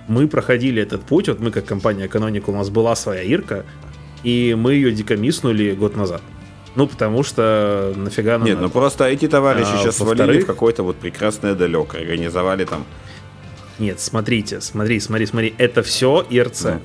Мы 0.08 0.28
проходили 0.28 0.82
этот 0.82 1.02
путь, 1.02 1.28
вот 1.28 1.40
мы 1.42 1.52
как 1.52 1.66
компания 1.66 2.08
Canonical, 2.08 2.52
у 2.52 2.56
нас 2.56 2.70
была 2.70 2.96
своя 2.96 3.24
ирка, 3.24 3.66
и 4.24 4.56
мы 4.58 4.76
ее 4.76 4.92
декомиснули 4.94 5.72
год 5.74 5.98
назад. 5.98 6.22
Ну, 6.76 6.88
потому 6.88 7.24
что 7.24 7.94
нафига 7.96 8.38
нам 8.38 8.46
Нет, 8.48 8.56
ну 8.58 8.64
надо? 8.64 8.74
просто 8.74 9.06
эти 9.06 9.28
товарищи 9.28 9.70
А, 9.74 9.78
сейчас 9.78 9.98
свалили 9.98 10.42
в 10.42 10.46
какое-то 10.46 10.84
вот 10.84 10.98
прекрасное 10.98 11.56
далеко, 11.56 11.98
организовали 11.98 12.66
там... 12.66 12.86
Нет, 13.80 14.00
смотрите, 14.00 14.62
смотри, 14.62 15.00
смотри, 15.00 15.26
смотри, 15.26 15.54
это 15.58 15.84
все 15.84 16.26
ИРЦ. 16.30 16.64
Ну. 16.64 16.82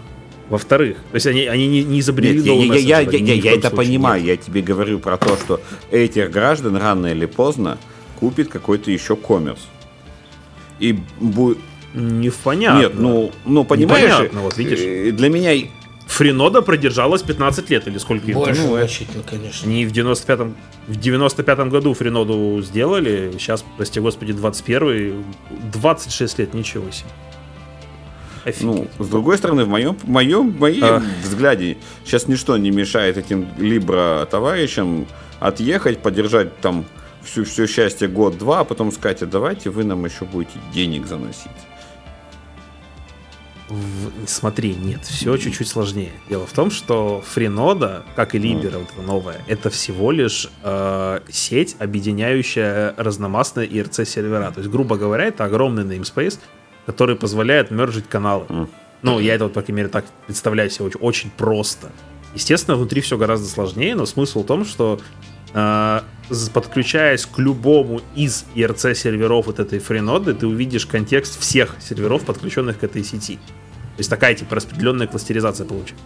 Во-вторых, 0.49 0.97
то 1.11 1.15
есть 1.15 1.27
они, 1.29 1.47
они 1.47 1.69
не, 1.69 1.85
не 1.85 2.01
изобрели 2.01 2.39
Нет, 2.39 2.45
я, 2.47 2.53
новый 2.53 2.67
я- 2.83 3.01
я- 3.01 3.01
я- 3.01 3.19
я- 3.19 3.35
я 3.35 3.53
это 3.53 3.69
случае, 3.69 3.77
понимаю, 3.77 4.21
нет. 4.23 4.29
я 4.29 4.37
тебе 4.37 4.63
говорю 4.63 4.99
про 4.99 5.17
то, 5.17 5.37
что 5.37 5.61
этих 5.93 6.31
граждан 6.31 6.77
рано 6.77 7.07
или 7.09 7.27
поздно 7.27 7.79
купит 8.19 8.49
какой-то 8.49 8.91
еще 8.91 9.15
коммерс. 9.17 9.61
И 10.81 10.99
будет... 11.21 11.59
Не 11.95 12.31
понятно. 12.31 12.79
Нет, 12.81 12.93
ну, 12.95 13.33
ну 13.45 13.65
понимаешь, 13.65 14.05
Непонятно, 14.05 14.41
вот 14.43 14.57
видишь. 14.57 14.79
э, 14.81 15.11
для 15.13 15.29
меня 15.29 15.53
Фринода 16.11 16.61
продержалась 16.61 17.23
15 17.23 17.71
лет 17.71 17.87
или 17.87 17.97
сколько? 17.99 18.27
Больше 18.33 18.63
ну, 18.63 18.77
значительно, 18.77 19.23
конечно. 19.23 19.69
Они 19.69 19.87
в 19.87 19.93
95-м, 19.93 20.57
в 20.89 20.99
95-м 20.99 21.71
году 21.71 21.95
Фриноду 21.95 22.61
сделали, 22.63 23.31
сейчас, 23.39 23.65
прости 23.77 24.01
господи, 24.01 24.33
21 24.33 25.25
26 25.73 26.39
лет, 26.41 26.53
ничего 26.53 26.91
себе. 26.91 27.09
Ну, 28.61 28.73
Офигеть. 28.73 28.91
с 28.99 29.09
другой 29.09 29.39
стороны, 29.39 29.65
в 29.65 29.69
моем, 29.69 29.95
в 29.95 30.09
моем, 30.09 30.51
в 30.51 30.59
моем 30.59 30.85
А. 30.85 31.03
взгляде 31.23 31.77
сейчас 32.05 32.27
ничто 32.27 32.57
не 32.57 32.73
мешает 32.73 33.17
этим 33.17 33.47
либо 33.57 34.27
товарищам 34.29 35.07
отъехать, 35.39 36.01
поддержать 36.01 36.59
там 36.61 36.87
всю, 37.23 37.45
все 37.45 37.69
счастье 37.69 38.09
год-два, 38.09 38.61
а 38.61 38.65
потом 38.65 38.91
сказать, 38.91 39.23
а 39.23 39.27
давайте 39.27 39.71
вы 39.71 39.85
нам 39.85 40.05
еще 40.05 40.25
будете 40.25 40.59
денег 40.75 41.07
заносить. 41.07 41.51
В- 43.71 44.27
смотри, 44.27 44.75
нет, 44.75 45.05
все 45.05 45.37
чуть-чуть 45.37 45.69
сложнее. 45.69 46.11
Дело 46.29 46.45
в 46.45 46.53
том, 46.53 46.71
что 46.73 47.23
Фринода, 47.25 48.05
как 48.17 48.35
и 48.35 48.39
Либера, 48.39 48.79
вот 48.79 48.89
эта 48.93 49.03
новая, 49.03 49.41
это 49.47 49.71
всего 49.71 50.11
лишь 50.11 50.49
э, 50.65 51.21
сеть, 51.29 51.77
объединяющая 51.79 52.95
разномастные 52.97 53.69
IRC-сервера. 53.69 54.51
То 54.51 54.59
есть, 54.61 54.71
грубо 54.71 54.97
говоря, 54.97 55.27
это 55.27 55.45
огромный 55.45 55.85
namespace, 55.85 56.39
который 56.85 57.15
позволяет 57.15 57.71
мержить 57.71 58.09
каналы. 58.09 58.69
Ну, 59.03 59.21
я 59.21 59.35
это, 59.37 59.45
вот, 59.45 59.53
по 59.55 59.63
крайней 59.63 59.77
мере, 59.77 59.89
так 59.89 60.05
представляю 60.27 60.69
себе 60.69 60.87
очень, 60.87 61.01
очень 61.01 61.31
просто. 61.31 61.91
Естественно, 62.35 62.77
внутри 62.77 63.01
все 63.01 63.17
гораздо 63.17 63.47
сложнее, 63.47 63.95
но 63.95 64.05
смысл 64.05 64.43
в 64.43 64.47
том, 64.47 64.65
что 64.65 65.01
э, 65.55 66.01
подключаясь 66.53 67.25
к 67.27 67.39
любому 67.39 68.03
из 68.15 68.45
IRC-серверов 68.55 69.47
вот 69.47 69.59
этой 69.59 69.79
фриноды, 69.79 70.35
ты 70.35 70.47
увидишь 70.47 70.87
контекст 70.87 71.41
всех 71.41 71.77
серверов, 71.81 72.23
подключенных 72.25 72.79
к 72.81 72.85
этой 72.85 73.03
сети. 73.05 73.39
То 74.01 74.03
есть 74.03 74.09
такая, 74.09 74.35
типа, 74.35 74.55
распределенная 74.55 75.07
кластеризация 75.07 75.67
получится. 75.67 76.03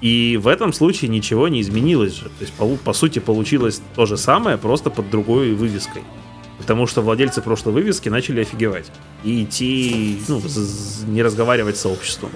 И 0.00 0.40
в 0.42 0.48
этом 0.48 0.72
случае 0.72 1.10
ничего 1.10 1.46
не 1.46 1.60
изменилось 1.60 2.14
же. 2.14 2.24
То 2.24 2.40
есть, 2.40 2.54
по, 2.54 2.66
по 2.76 2.94
сути, 2.94 3.18
получилось 3.18 3.82
то 3.94 4.06
же 4.06 4.16
самое, 4.16 4.56
просто 4.56 4.88
под 4.88 5.10
другой 5.10 5.52
вывеской. 5.52 6.00
Потому 6.56 6.86
что 6.86 7.02
владельцы 7.02 7.42
прошлой 7.42 7.74
вывески 7.74 8.08
начали 8.08 8.40
офигевать. 8.40 8.90
И 9.24 9.44
идти, 9.44 10.22
ну, 10.26 10.40
не 11.08 11.22
разговаривать 11.22 11.76
с 11.76 11.80
сообществом. 11.80 12.30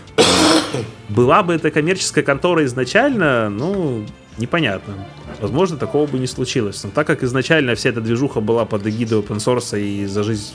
Была 1.09 1.43
бы 1.43 1.55
это 1.55 1.71
коммерческая 1.71 2.23
контора 2.23 2.67
изначально, 2.67 3.49
ну, 3.49 4.05
непонятно. 4.37 4.93
Возможно, 5.41 5.79
такого 5.79 6.07
бы 6.07 6.19
не 6.19 6.27
случилось. 6.27 6.85
Но 6.85 6.91
так 6.91 7.07
как 7.07 7.23
изначально 7.23 7.75
вся 7.77 7.89
эта 7.89 8.03
движуха 8.03 8.43
была 8.43 8.67
под 8.67 8.87
эгидой 8.87 9.21
open 9.21 9.39
source 9.39 9.81
и 9.81 10.05
за 10.05 10.23
жизнь, 10.23 10.53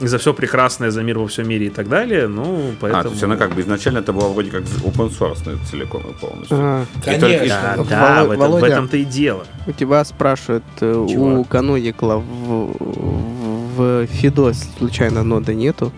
за 0.00 0.18
все 0.18 0.32
прекрасное, 0.34 0.90
за 0.90 1.02
мир 1.02 1.18
во 1.18 1.26
всем 1.26 1.48
мире 1.48 1.66
и 1.66 1.70
так 1.70 1.88
далее, 1.88 2.28
ну, 2.28 2.72
поэтому... 2.80 3.00
А, 3.00 3.04
то 3.04 3.10
есть 3.10 3.22
она 3.22 3.36
как 3.36 3.54
бы 3.54 3.60
изначально 3.62 3.98
это 3.98 4.12
была 4.12 4.28
вроде 4.28 4.50
как 4.50 4.62
open 4.62 5.10
source 5.10 5.58
целиком 5.70 6.02
и 6.02 6.12
полностью. 6.12 6.56
А, 6.58 6.84
Конечно. 7.04 7.46
Да, 7.48 7.76
Володя- 7.76 7.88
да, 7.88 8.24
в, 8.24 8.30
этом, 8.32 8.52
в 8.52 8.64
этом-то 8.64 8.96
и 8.96 9.04
дело. 9.04 9.44
у 9.66 9.72
тебя 9.72 10.04
спрашивают, 10.04 10.64
э, 10.80 11.06
Чего? 11.08 11.40
у 11.40 11.44
Canonical 11.44 12.20
в, 12.20 13.76
в 13.76 14.06
Фидо 14.06 14.52
случайно 14.78 15.22
нода 15.22 15.54
нету? 15.54 15.92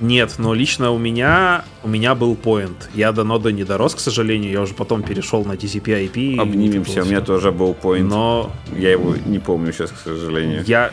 Нет, 0.00 0.34
но 0.38 0.54
лично 0.54 0.92
у 0.92 0.98
меня 0.98 1.64
у 1.82 1.88
меня 1.88 2.14
был 2.14 2.34
point. 2.36 2.76
Я 2.94 3.10
до 3.10 3.24
нода 3.24 3.50
не 3.50 3.64
дорос, 3.64 3.96
к 3.96 3.98
сожалению. 4.00 4.52
Я 4.52 4.60
уже 4.60 4.74
потом 4.74 5.02
перешел 5.02 5.44
на 5.44 5.52
TCP 5.52 6.08
IP. 6.08 6.16
и 6.34 6.38
Обнимемся, 6.38 7.02
у 7.02 7.04
меня 7.06 7.20
тоже 7.20 7.50
был 7.50 7.76
point. 7.80 8.02
Но 8.04 8.52
Я 8.76 8.92
его 8.92 9.16
не 9.26 9.40
помню 9.40 9.72
сейчас, 9.72 9.90
к 9.90 9.96
сожалению. 9.98 10.62
я, 10.66 10.92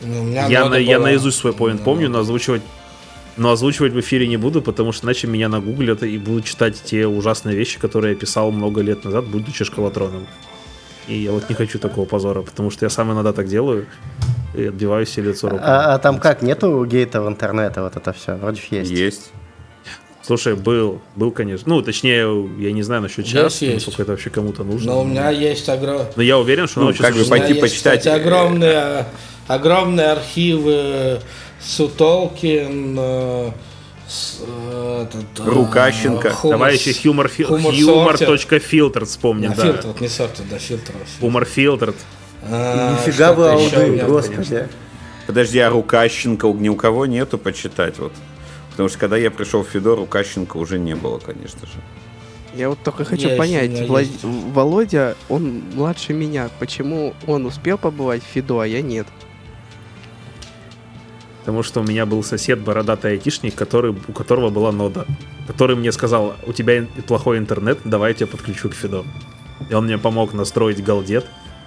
Ну, 0.00 0.22
у 0.22 0.24
меня 0.24 0.46
я, 0.46 0.68
на- 0.68 0.74
я 0.76 0.98
наизусть 0.98 1.38
свой 1.38 1.52
point 1.52 1.76
Ну, 1.78 1.84
помню, 1.84 2.08
но 2.08 2.20
озвучивать 2.20 2.62
но 3.36 3.50
озвучивать 3.50 3.92
в 3.92 3.98
эфире 4.00 4.28
не 4.28 4.36
буду, 4.36 4.62
потому 4.62 4.92
что 4.92 5.06
иначе 5.06 5.26
меня 5.26 5.48
нагуглят 5.48 6.02
и 6.04 6.18
будут 6.18 6.44
читать 6.44 6.80
те 6.84 7.06
ужасные 7.06 7.56
вещи, 7.56 7.80
которые 7.80 8.12
я 8.14 8.18
писал 8.18 8.52
много 8.52 8.80
лет 8.80 9.04
назад, 9.04 9.26
будучи 9.26 9.64
школотроном. 9.64 10.26
И 11.08 11.16
я 11.18 11.32
вот 11.32 11.48
не 11.48 11.54
хочу 11.54 11.78
такого 11.78 12.06
позора, 12.06 12.42
потому 12.42 12.70
что 12.70 12.86
я 12.86 12.90
сам 12.90 13.12
иногда 13.12 13.32
так 13.32 13.48
делаю 13.48 13.86
и 14.54 14.66
отбиваю 14.66 15.04
себе 15.04 15.30
лицо 15.30 15.48
рукой. 15.48 15.66
А, 15.66 15.94
а 15.94 15.98
там 15.98 16.18
как, 16.18 16.42
нету 16.42 16.84
гейтов 16.84 17.26
интернета, 17.26 17.82
вот 17.82 17.96
это 17.96 18.12
все? 18.12 18.36
Вроде 18.36 18.60
есть. 18.70 18.90
Есть. 18.90 19.32
Слушай, 20.22 20.54
был, 20.54 21.02
был, 21.16 21.30
конечно. 21.32 21.68
Ну, 21.74 21.82
точнее, 21.82 22.48
я 22.58 22.72
не 22.72 22.82
знаю 22.82 23.02
насчет 23.02 23.26
сейчас, 23.26 23.60
Есть, 23.60 23.62
есть. 23.62 23.74
насколько 23.74 24.02
это 24.02 24.12
вообще 24.12 24.30
кому-то 24.30 24.64
нужно. 24.64 24.92
Но 24.92 25.02
у 25.02 25.04
меня 25.04 25.28
есть 25.28 25.68
огромный... 25.68 26.06
Но 26.16 26.22
я 26.22 26.38
уверен, 26.38 26.66
что 26.66 26.80
Ну, 26.80 26.94
как 26.94 27.14
бы 27.14 27.24
пойти 27.24 27.48
есть, 27.48 27.60
почитать, 27.60 27.98
кстати, 27.98 28.08
огромные, 29.48 30.12
архивы 30.12 31.20
Сутолкин, 31.60 32.98
этот, 32.98 33.54
Рукащенко. 35.44 36.30
Хумор- 36.30 36.50
Давай 36.50 36.74
еще 36.74 36.90
humor, 36.90 37.30
Humor 37.36 37.72
humor.filter 37.72 39.04
вспомним, 39.04 39.52
А, 39.52 39.54
да. 39.54 39.62
фильтр, 39.62 39.86
вот 39.88 40.00
не 40.00 40.08
сортер, 40.08 40.44
да, 40.50 40.58
фильтр. 40.58 40.92
Humor 41.20 41.48
filtered. 41.56 41.96
А, 42.42 42.92
Нифига 42.92 43.32
вы 43.32 43.52
меня, 43.88 44.04
господи. 44.06 44.68
Подожди, 45.26 45.58
а 45.58 45.70
Рукащенко 45.70 46.46
ни 46.48 46.68
у 46.68 46.76
кого 46.76 47.06
нету 47.06 47.38
почитать 47.38 47.98
вот? 47.98 48.12
Потому 48.70 48.88
что 48.90 48.98
когда 48.98 49.16
я 49.16 49.30
пришел 49.30 49.64
в 49.64 49.68
Федор, 49.68 49.98
Рукащенко 49.98 50.58
уже 50.58 50.78
не 50.78 50.94
было, 50.94 51.18
конечно 51.18 51.60
же. 51.66 51.72
Я 52.54 52.68
вот 52.68 52.78
только 52.84 53.04
хочу 53.04 53.32
у 53.32 53.36
понять, 53.38 53.70
Влад- 53.70 54.02
есть. 54.02 54.22
Володя, 54.22 55.16
он 55.28 55.62
младше 55.74 56.12
меня. 56.12 56.50
Почему 56.58 57.14
он 57.26 57.46
успел 57.46 57.78
побывать 57.78 58.22
в 58.22 58.26
Фидо, 58.26 58.60
а 58.60 58.66
я 58.66 58.82
нет? 58.82 59.06
Потому 61.44 61.62
что 61.62 61.80
у 61.80 61.82
меня 61.84 62.06
был 62.06 62.24
сосед, 62.24 62.60
бородатый 62.60 63.12
айтишник, 63.12 63.54
который, 63.54 63.90
у 64.08 64.12
которого 64.12 64.48
была 64.48 64.72
нода. 64.72 65.06
Который 65.46 65.76
мне 65.76 65.92
сказал, 65.92 66.36
у 66.46 66.54
тебя 66.54 66.86
плохой 67.06 67.36
интернет, 67.36 67.78
давай 67.84 68.12
я 68.12 68.14
тебя 68.14 68.26
подключу 68.28 68.70
к 68.70 68.74
Фидо. 68.74 69.04
И 69.68 69.74
он 69.74 69.84
мне 69.84 69.98
помог 69.98 70.32
настроить 70.32 70.82
галдет. 70.82 71.26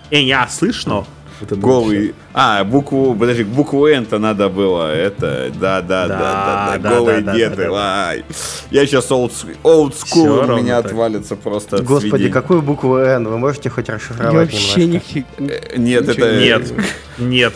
Эй, 0.09 0.25
я 0.25 0.47
слышно? 0.47 1.05
Это 1.39 1.55
Голый. 1.55 2.15
А, 2.33 2.63
букву, 2.63 3.13
подожди, 3.13 3.43
букву 3.43 3.85
N-то 3.85 4.17
надо 4.17 4.49
было. 4.49 4.91
Это, 4.91 5.51
да, 5.53 5.81
да, 5.81 6.07
да, 6.07 6.17
да, 6.17 6.17
да, 6.17 6.77
Да, 6.79 6.89
голые 6.97 7.21
да, 7.21 7.31
да, 7.31 7.37
деды. 7.37 7.55
да, 7.57 7.69
да. 7.69 8.07
Ай. 8.07 8.25
Я 8.71 8.87
сейчас 8.87 9.11
school, 9.11 10.51
у 10.51 10.57
меня 10.57 10.81
так. 10.81 10.91
отвалится 10.91 11.35
просто 11.35 11.83
Господи, 11.83 12.09
сведений. 12.09 12.31
какую 12.31 12.63
букву 12.63 12.95
N? 12.97 13.27
Вы 13.27 13.37
можете 13.37 13.69
хоть 13.69 13.87
Я 13.87 13.95
расшифровать 13.95 14.51
вообще 14.51 14.85
немножко? 14.85 15.07
не... 15.37 15.47
Э, 15.49 15.77
Нет, 15.77 16.07
Ничего 16.07 16.25
это... 16.25 16.39
Нет, 16.39 16.73
нет. 17.19 17.53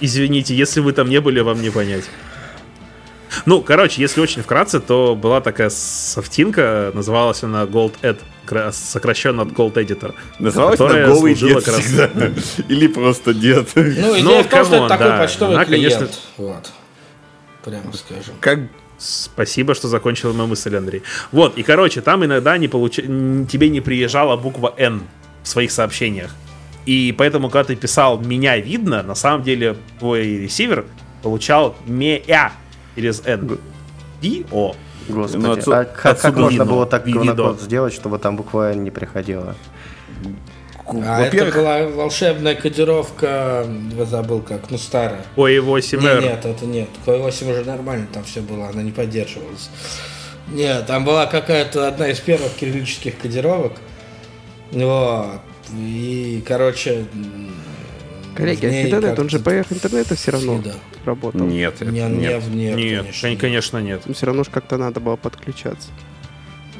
Извините, 0.00 0.54
если 0.54 0.80
вы 0.80 0.92
там 0.92 1.08
не 1.08 1.20
были, 1.20 1.40
вам 1.40 1.60
не 1.62 1.70
понять. 1.70 2.04
Ну, 3.46 3.62
короче, 3.62 4.02
если 4.02 4.20
очень 4.20 4.42
вкратце, 4.42 4.80
то 4.80 5.14
была 5.14 5.40
такая 5.40 5.70
софтинка, 5.70 6.90
называлась 6.94 7.42
она 7.44 7.62
Gold 7.62 7.94
Ad 8.02 8.18
кра- 8.44 8.72
сокращенно 8.72 9.42
от 9.42 9.48
Cold 9.50 9.74
Editor. 9.74 10.14
Называлась 10.40 10.80
она 10.80 11.06
дед 11.34 11.64
как 11.64 11.74
раз- 11.74 11.84
всегда. 11.84 12.10
Или 12.68 12.88
просто 12.88 13.32
дед. 13.32 13.68
Ну, 13.76 13.82
идея 13.82 14.22
Ну, 14.24 14.42
в 14.42 14.46
том, 14.48 14.64
что 14.64 14.76
это 14.76 14.88
такой 14.88 15.06
да. 15.06 15.18
почтовый 15.18 15.54
Она, 15.56 15.64
клиент. 15.64 15.94
конечно- 15.94 16.14
Вот. 16.38 16.70
Прямо 17.64 17.92
скажем. 17.92 18.34
Как 18.40 18.58
Спасибо, 18.98 19.74
что 19.74 19.88
закончил 19.88 20.34
мою 20.34 20.46
мысль, 20.48 20.76
Андрей. 20.76 21.02
Вот, 21.32 21.56
и, 21.56 21.62
короче, 21.62 22.02
там 22.02 22.22
иногда 22.22 22.58
не 22.58 22.68
получ... 22.68 22.96
тебе 22.96 23.70
не 23.70 23.80
приезжала 23.80 24.36
буква 24.36 24.74
«Н» 24.76 25.02
в 25.42 25.48
своих 25.48 25.70
сообщениях. 25.70 26.34
И 26.86 27.14
поэтому, 27.16 27.50
когда 27.50 27.64
ты 27.68 27.76
писал 27.76 28.18
«меня 28.18 28.56
видно», 28.58 29.02
на 29.02 29.14
самом 29.14 29.42
деле 29.42 29.76
твой 29.98 30.22
ресивер 30.38 30.86
получал 31.22 31.76
«мея» 31.86 32.52
через 32.96 33.22
«Н». 33.26 33.58
«И-о». 34.22 34.74
Господи, 35.08 35.42
Ну, 35.42 35.52
отсу- 35.54 35.72
а 35.74 35.84
как, 35.84 35.96
как 35.96 36.12
отсюда 36.18 36.40
можно 36.40 36.50
видно. 36.50 36.64
было 36.66 36.86
так 36.86 37.04
говнокод 37.06 37.60
сделать, 37.60 37.92
чтобы 37.92 38.18
там 38.18 38.36
буква 38.36 38.72
«Н» 38.72 38.84
не 38.84 38.90
приходила? 38.90 39.54
А 40.86 41.22
это 41.22 41.52
была 41.56 41.86
волшебная 41.86 42.54
кодировка, 42.56 43.64
я 43.96 44.04
забыл 44.06 44.40
как, 44.40 44.70
ну 44.70 44.78
старая. 44.78 45.24
Ой, 45.36 45.54
Не, 45.54 45.60
8R. 45.60 46.20
нет, 46.22 46.44
это 46.44 46.66
нет. 46.66 46.88
Q8 47.06 47.50
уже 47.52 47.64
нормально 47.64 48.08
там 48.12 48.24
все 48.24 48.40
было, 48.40 48.68
она 48.68 48.82
не 48.82 48.90
поддерживалась. 48.90 49.70
Нет, 50.48 50.86
там 50.86 51.04
была 51.04 51.26
какая-то 51.26 51.86
одна 51.86 52.08
из 52.08 52.18
первых 52.18 52.52
кириллических 52.54 53.18
кодировок. 53.18 53.74
Вот. 54.72 55.40
И, 55.76 56.42
короче... 56.46 57.04
Коллеги, 58.34 58.64
а 58.66 58.82
интернет, 58.86 59.18
он 59.18 59.28
же 59.28 59.38
поверх 59.40 59.72
интернета 59.72 60.14
все 60.14 60.30
равно 60.30 60.54
всегда. 60.60 60.74
работал. 61.04 61.40
Нет, 61.40 61.74
это 61.80 61.90
Не, 61.90 62.02
не, 62.02 62.16
нет. 62.16 62.48
нет, 62.48 62.76
Нет, 62.76 62.76
конечно, 63.02 63.28
кон- 63.28 63.36
конечно, 63.38 63.78
нет. 63.78 64.02
Все 64.14 64.26
равно 64.26 64.44
же 64.44 64.50
как-то 64.50 64.76
надо 64.78 65.00
было 65.00 65.16
подключаться. 65.16 65.88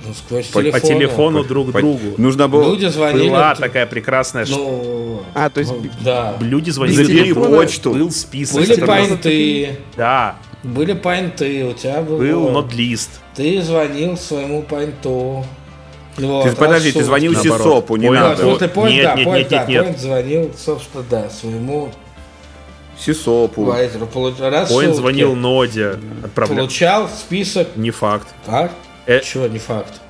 Ну, 0.07 0.15
сквозь 0.15 0.47
По- 0.47 0.63
телефон. 0.63 0.81
По 0.81 0.87
телефону 0.87 1.45
друг 1.45 1.73
По- 1.73 1.81
другу. 1.81 2.15
Нужно 2.17 2.49
было 2.49 2.71
Люди 2.71 2.87
звонили. 2.87 3.29
Была 3.29 3.55
ты- 3.55 3.61
такая 3.63 3.85
прекрасная 3.87 4.47
штука. 4.47 4.63
Ну, 4.63 5.23
А, 5.35 5.51
то 5.51 5.61
есть 5.61 5.73
ну, 5.73 5.91
да. 6.03 6.37
Люди 6.41 6.71
звонили 6.71 7.03
Забери 7.03 7.35
почту. 7.35 7.93
Был 7.93 8.11
список. 8.11 8.57
Были 8.67 8.81
пайнты, 8.87 9.79
Да, 9.97 10.37
были 10.63 10.93
пайнты, 10.95 11.65
у 11.67 11.73
тебя 11.75 12.01
был... 12.01 12.17
был 12.19 12.51
нотлист. 12.51 13.11
Ты 13.35 13.61
звонил 13.61 14.17
своему 14.17 14.63
пайнту. 14.63 15.45
Вот, 16.21 16.51
Ты, 16.51 16.57
подожди, 16.57 16.93
ты 16.93 17.03
звонил 17.05 17.33
Наоборот. 17.33 17.59
Сисопу, 17.61 17.97
не 17.97 18.09
Вот, 18.09 18.15
надо. 18.15 18.43
ну 18.43 18.57
ты 18.57 18.69
понял, 18.69 18.93
Нет, 18.93 19.05
да, 19.05 19.15
нет, 19.17 19.27
нет, 19.27 19.49
да, 19.51 19.65
нет, 19.67 19.99
звонил, 19.99 20.53
собственно, 20.57 21.05
да, 21.09 21.31
своему 21.31 21.91
Сисопу. 22.99 23.65
Коин 23.67 24.95
звонил 24.95 25.35
Ноде. 25.35 25.99
Отправлял. 26.23 26.59
Получал 26.59 27.09
список. 27.09 27.69
Не 27.77 27.91
факт. 27.91 28.29
Так? 28.45 28.73
Э. 29.07 29.21
Чего 29.21 29.47
не 29.47 29.59
факт? 29.59 30.01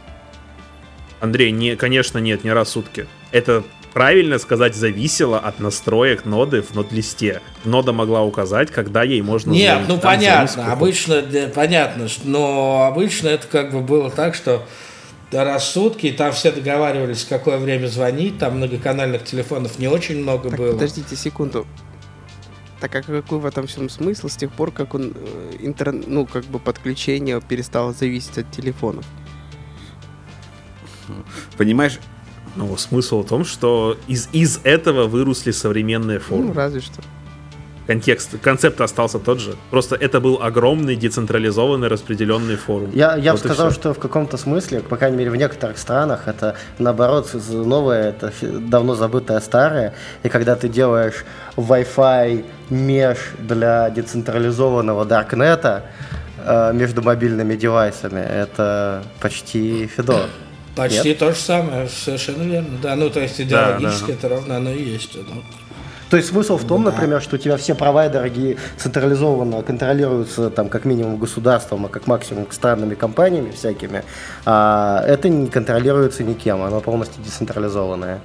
Андрей, 1.21 1.53
не, 1.53 1.77
конечно, 1.77 2.19
нет, 2.19 2.45
не 2.45 2.53
рассудки. 2.53 3.07
Это 3.31 3.63
правильно 3.93 4.39
сказать 4.39 4.75
зависело 4.75 5.39
от 5.39 5.61
настроек 5.61 6.25
ноды 6.25 6.63
в 6.63 6.75
нот-листе. 6.75 7.41
Нода 7.65 7.93
могла 7.93 8.23
указать, 8.23 8.71
когда 8.71 9.03
ей 9.03 9.21
можно 9.23 9.51
Нет, 9.53 9.71
звонить. 9.73 9.89
ну 9.89 9.99
понятно, 9.99 10.73
обычно, 10.73 11.23
понятно, 11.55 12.09
что- 12.09 12.27
но 12.29 12.85
обычно 12.87 13.29
это 13.29 13.47
как 13.47 13.73
бы 13.73 13.81
было 13.81 14.11
так, 14.11 14.35
что 14.35 14.63
до 15.31 15.45
рассудки, 15.45 16.07
и 16.07 16.13
там 16.13 16.33
все 16.33 16.51
договаривались, 16.53 17.23
в 17.25 17.29
какое 17.29 17.59
время 17.59 17.87
звонить, 17.87 18.39
там 18.39 18.57
многоканальных 18.57 19.25
телефонов 19.25 19.79
не 19.79 19.87
очень 19.89 20.21
много 20.23 20.51
Так, 20.51 20.59
было. 20.59 20.73
подождите 20.73 21.15
секунду. 21.17 21.67
Так 22.81 22.95
а 22.97 23.03
какой 23.03 23.39
в 23.39 23.47
этом 23.47 23.67
всем 23.67 23.89
смысл 23.91 24.29
с 24.29 24.37
тех 24.37 24.51
пор, 24.51 24.73
как 24.73 24.95
он 24.95 25.13
э, 25.15 25.57
интер... 25.61 25.93
ну, 25.93 26.25
как 26.27 26.45
бы 26.47 26.59
подключение 26.59 27.41
перестало 27.41 27.93
зависеть 27.93 28.39
от 28.39 28.51
телефонов? 28.51 29.05
Понимаешь, 31.57 31.99
Ну, 32.57 32.77
смысл 32.77 33.23
в 33.23 33.29
том, 33.29 33.45
что 33.45 33.97
из, 34.09 34.29
из 34.33 34.61
этого 34.65 35.07
выросли 35.07 35.53
современные 35.53 36.19
Ну, 36.19 36.25
форумы. 36.25 36.55
разве 36.55 36.81
что. 36.81 37.01
Контекст, 37.91 38.39
концепт 38.41 38.81
остался 38.81 39.19
тот 39.19 39.41
же. 39.41 39.57
Просто 39.71 39.97
это 39.97 40.21
был 40.21 40.41
огромный 40.41 40.95
децентрализованный 40.95 41.89
распределенный 41.89 42.55
форум. 42.55 42.93
Я, 42.95 43.17
я 43.17 43.33
бы 43.33 43.39
Вот 43.39 43.47
и 43.47 43.49
сказал, 43.49 43.73
что 43.73 43.93
в 43.93 43.99
каком-то 43.99 44.37
смысле, 44.37 44.79
по 44.79 44.97
крайней 44.97 45.17
мере 45.17 45.31
в 45.33 45.35
некоторых 45.35 45.77
странах, 45.77 46.29
это 46.29 46.55
наоборот 46.79 47.35
новое, 47.51 48.11
это 48.11 48.33
давно 48.43 48.95
забытое 48.95 49.41
старое. 49.41 49.93
И 50.23 50.29
когда 50.29 50.55
ты 50.55 50.69
делаешь 50.69 51.25
Wi-Fi 51.57 52.45
меш 52.71 53.19
для 53.41 53.91
децентрализованного 53.91 55.05
даркнета 55.05 55.87
э, 56.47 56.73
между 56.73 57.03
мобильными 57.03 57.57
девайсами, 57.57 58.21
это 58.21 59.03
почти 59.21 59.89
Фидо. 59.89 60.29
Почти 60.77 61.13
то 61.13 61.33
же 61.33 61.41
самое, 61.41 61.89
совершенно 61.89 62.45
верно. 62.45 62.79
Да, 62.81 62.95
ну 62.95 63.11
то 63.11 63.19
есть 63.19 63.41
идеологически 63.41 64.07
да. 64.07 64.13
это 64.13 64.29
равно 64.29 64.55
оно 64.55 64.71
и 64.71 64.81
есть. 64.81 65.17
ну. 65.17 65.43
То 66.11 66.17
есть 66.17 66.29
смысл 66.31 66.57
в 66.57 66.67
том, 66.67 66.83
Да. 66.83 66.91
например, 66.91 67.23
что 67.23 67.37
у 67.37 67.39
тебя 67.39 67.57
все 67.57 67.75
провайдеры 67.77 68.29
ги- 68.31 68.59
централизованно 68.77 69.63
контролируются 69.63 70.51
там 70.51 70.69
как 70.69 70.85
минимум 70.85 71.19
государством, 71.19 71.87
а 71.87 71.89
как 71.89 72.09
максимум 72.09 72.49
странными 72.51 72.97
компаниями 72.97 73.53
всякими, 73.53 74.03
а 74.45 75.05
это 75.07 75.29
не 75.29 75.47
контролируется 75.47 76.25
никем, 76.25 76.63
оно 76.63 76.81
полностью 76.81 77.23
децентрализованное. 77.23 78.21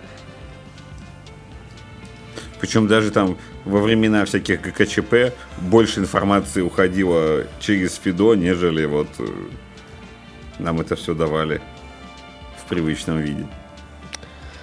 Причем 2.60 2.88
даже 2.88 3.12
там 3.12 3.38
во 3.65 3.80
времена 3.80 4.26
всяких 4.26 4.62
ГКЧП 4.62 5.34
больше 5.60 6.00
информации 6.00 6.62
уходило 6.62 7.43
через 7.60 7.95
Фидо, 8.04 8.34
нежели 8.34 8.86
вот 8.86 9.10
э, 9.19 9.28
нам 10.58 10.82
это 10.82 10.95
все 10.95 11.13
давали 11.13 11.62
в 12.58 12.67
привычном 12.67 13.19
виде. 13.19 13.45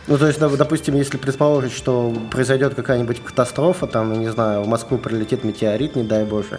Ну, 0.08 0.18
то 0.18 0.26
есть, 0.26 0.40
доп- 0.40 0.56
допустим, 0.56 0.96
если 0.96 1.16
предположить, 1.16 1.72
что 1.72 2.12
произойдет 2.30 2.74
какая-нибудь 2.74 3.20
катастрофа, 3.20 3.86
там, 3.86 4.12
я 4.12 4.18
не 4.18 4.32
знаю, 4.32 4.62
в 4.62 4.66
Москву 4.68 4.98
прилетит 4.98 5.44
метеорит, 5.44 5.94
не 5.94 6.02
дай 6.02 6.24
боже, 6.24 6.58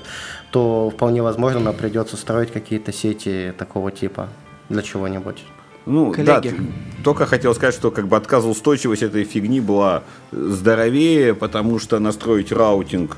то 0.52 0.90
вполне 0.90 1.22
возможно 1.22 1.60
нам 1.60 1.74
придется 1.76 2.16
строить 2.16 2.52
какие-то 2.52 2.94
сети 2.94 3.54
такого 3.58 3.92
типа 3.92 4.30
для 4.70 4.82
чего-нибудь. 4.82 5.44
Ну, 5.86 6.14
да, 6.16 6.40
Коллеги. 6.40 6.56
т- 6.56 6.64
только 7.04 7.26
хотел 7.26 7.54
сказать, 7.54 7.76
что 7.76 7.92
как 7.92 8.08
бы 8.08 8.16
отказоустойчивость 8.16 9.04
этой 9.04 9.26
фигни 9.26 9.60
была 9.60 10.04
здоровее, 10.32 11.34
потому 11.36 11.80
что 11.80 12.00
настроить 12.00 12.54
раутинг 12.54 13.18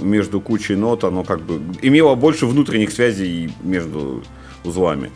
между 0.00 0.40
кучей 0.40 0.74
нот, 0.74 1.04
оно 1.04 1.22
как 1.22 1.40
бы 1.42 1.60
имело 1.82 2.16
больше 2.16 2.46
внутренних 2.46 2.90
связей 2.90 3.54
между 3.62 4.24
узлами. 4.64 5.12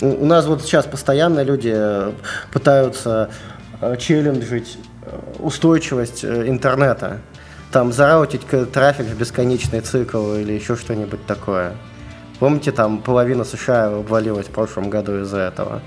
У 0.00 0.26
нас 0.26 0.46
вот 0.46 0.62
сейчас 0.62 0.84
постоянно 0.84 1.42
люди 1.42 1.72
э, 1.74 2.12
пытаются 2.52 3.30
э, 3.80 3.96
челленджить 3.96 4.78
э, 5.02 5.18
устойчивость 5.38 6.22
интернета. 6.24 7.20
Там 7.72 7.92
зараутить 7.92 8.42
трафик 8.72 9.06
в 9.06 9.18
бесконечный 9.18 9.80
цикл 9.80 10.34
или 10.34 10.52
еще 10.52 10.76
что-нибудь 10.76 11.24
такое. 11.26 11.72
Помните, 12.38 12.72
там 12.72 13.00
половина 13.00 13.44
США 13.44 13.86
обвалилась 13.86 14.46
в 14.46 14.50
прошлом 14.50 14.90
году 14.90 15.22
из-за 15.22 15.38
этого. 15.38 15.80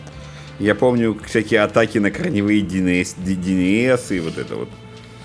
Я 0.57 0.73
помню 0.73 1.17
всякие 1.25 1.61
атаки 1.61 1.99
на 1.99 2.09
корневые 2.09 2.61
DNS, 2.61 3.15
DNS 3.23 4.15
и 4.15 4.19
вот 4.19 4.37
это 4.39 4.55
вот. 4.55 4.69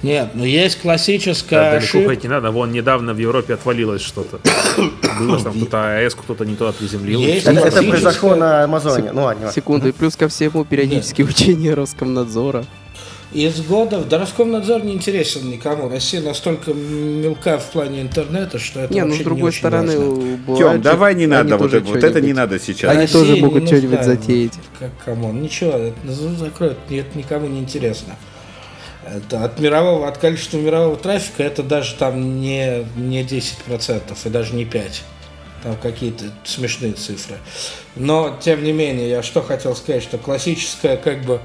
Нет, 0.04 0.28
ну 0.34 0.44
есть 0.44 0.76
Да, 0.76 0.82
классическая 0.82 1.70
далеко 1.70 1.84
ошибка. 1.84 2.08
ходить 2.08 2.24
не 2.24 2.30
надо. 2.30 2.50
Вон 2.50 2.72
недавно 2.72 3.14
в 3.14 3.18
Европе 3.18 3.54
отвалилось 3.54 4.02
что-то. 4.02 4.38
Было, 5.18 5.38
что 5.38 5.50
там 5.50 5.54
кто-то 5.54 5.96
АЭС 5.96 6.14
кто-то 6.14 6.44
не 6.44 6.56
туда 6.56 6.72
приземлил. 6.72 7.20
Есть 7.20 7.46
Это, 7.46 7.60
это 7.60 7.82
произошло 7.82 8.34
на 8.36 8.64
Амазоне. 8.64 9.12
Ну 9.12 9.24
ладно. 9.24 9.50
Секунду, 9.50 9.88
и 9.88 9.92
плюс 9.92 10.16
ко 10.16 10.28
всему 10.28 10.64
периодические 10.64 11.26
учения 11.26 11.74
Роскомнадзора. 11.74 12.64
Из 13.32 13.62
года 13.62 13.98
в 13.98 14.12
Роскомнадзор 14.12 14.84
не 14.84 14.92
интересен 14.92 15.50
никому. 15.50 15.88
Россия 15.88 16.20
настолько 16.20 16.72
мелка 16.72 17.58
в 17.58 17.64
плане 17.72 18.02
интернета, 18.02 18.60
что 18.60 18.80
это 18.80 18.94
Не, 18.94 19.00
ну 19.00 19.06
вообще 19.08 19.22
с 19.22 19.24
другой 19.24 19.48
очень 19.48 19.58
стороны, 19.58 19.98
важно. 19.98 20.56
Тем, 20.56 20.82
давай 20.82 21.16
не 21.16 21.26
надо, 21.26 21.56
вот, 21.56 21.72
вот 21.72 22.04
это 22.04 22.20
не 22.20 22.32
надо 22.32 22.60
сейчас. 22.60 22.92
Они 22.92 23.00
России 23.00 23.12
тоже 23.12 23.32
не 23.32 23.40
могут 23.40 23.66
что-нибудь 23.66 24.04
затеять. 24.04 24.52
Как 24.78 24.90
кому? 25.04 25.32
Ничего, 25.32 25.72
это 25.72 25.96
ну, 26.04 26.36
закроют, 26.36 26.78
это 26.88 27.18
никому 27.18 27.48
не 27.48 27.58
интересно. 27.58 28.14
Это 29.06 29.44
от 29.44 29.58
мирового, 29.58 30.08
от 30.08 30.18
количества 30.18 30.56
мирового 30.56 30.96
трафика 30.96 31.42
это 31.42 31.62
даже 31.62 31.94
там 31.94 32.40
не, 32.40 32.86
не 32.96 33.22
10% 33.22 34.16
и 34.24 34.28
даже 34.28 34.54
не 34.54 34.64
5%. 34.64 34.92
Там 35.62 35.76
какие-то 35.76 36.24
смешные 36.44 36.92
цифры. 36.92 37.38
Но, 37.96 38.38
тем 38.38 38.62
не 38.62 38.72
менее, 38.72 39.08
я 39.08 39.22
что 39.22 39.42
хотел 39.42 39.74
сказать, 39.74 40.02
что 40.02 40.18
классическая, 40.18 40.98
как 40.98 41.22
бы, 41.22 41.40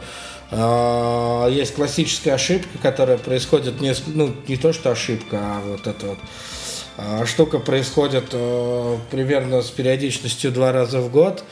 э, 0.52 1.48
есть 1.52 1.74
классическая 1.74 2.34
ошибка, 2.34 2.78
которая 2.82 3.18
происходит, 3.18 3.80
не, 3.80 3.94
ну, 4.08 4.36
не 4.48 4.58
то 4.58 4.74
что 4.74 4.92
ошибка, 4.92 5.40
а 5.42 5.62
вот 5.62 5.88
это 5.88 6.06
вот 6.06 6.20
а, 6.98 7.26
штука 7.26 7.60
происходит 7.60 8.26
э, 8.34 8.98
примерно 9.10 9.62
с 9.62 9.70
периодичностью 9.70 10.52
два 10.52 10.74
раза 10.74 11.00
в 11.00 11.10
год, 11.10 11.46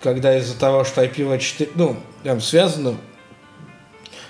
когда 0.00 0.38
из-за 0.38 0.58
того, 0.58 0.84
что 0.84 1.04
IPv4, 1.04 1.72
ну, 1.74 1.96
там 2.24 2.40
связано 2.40 2.96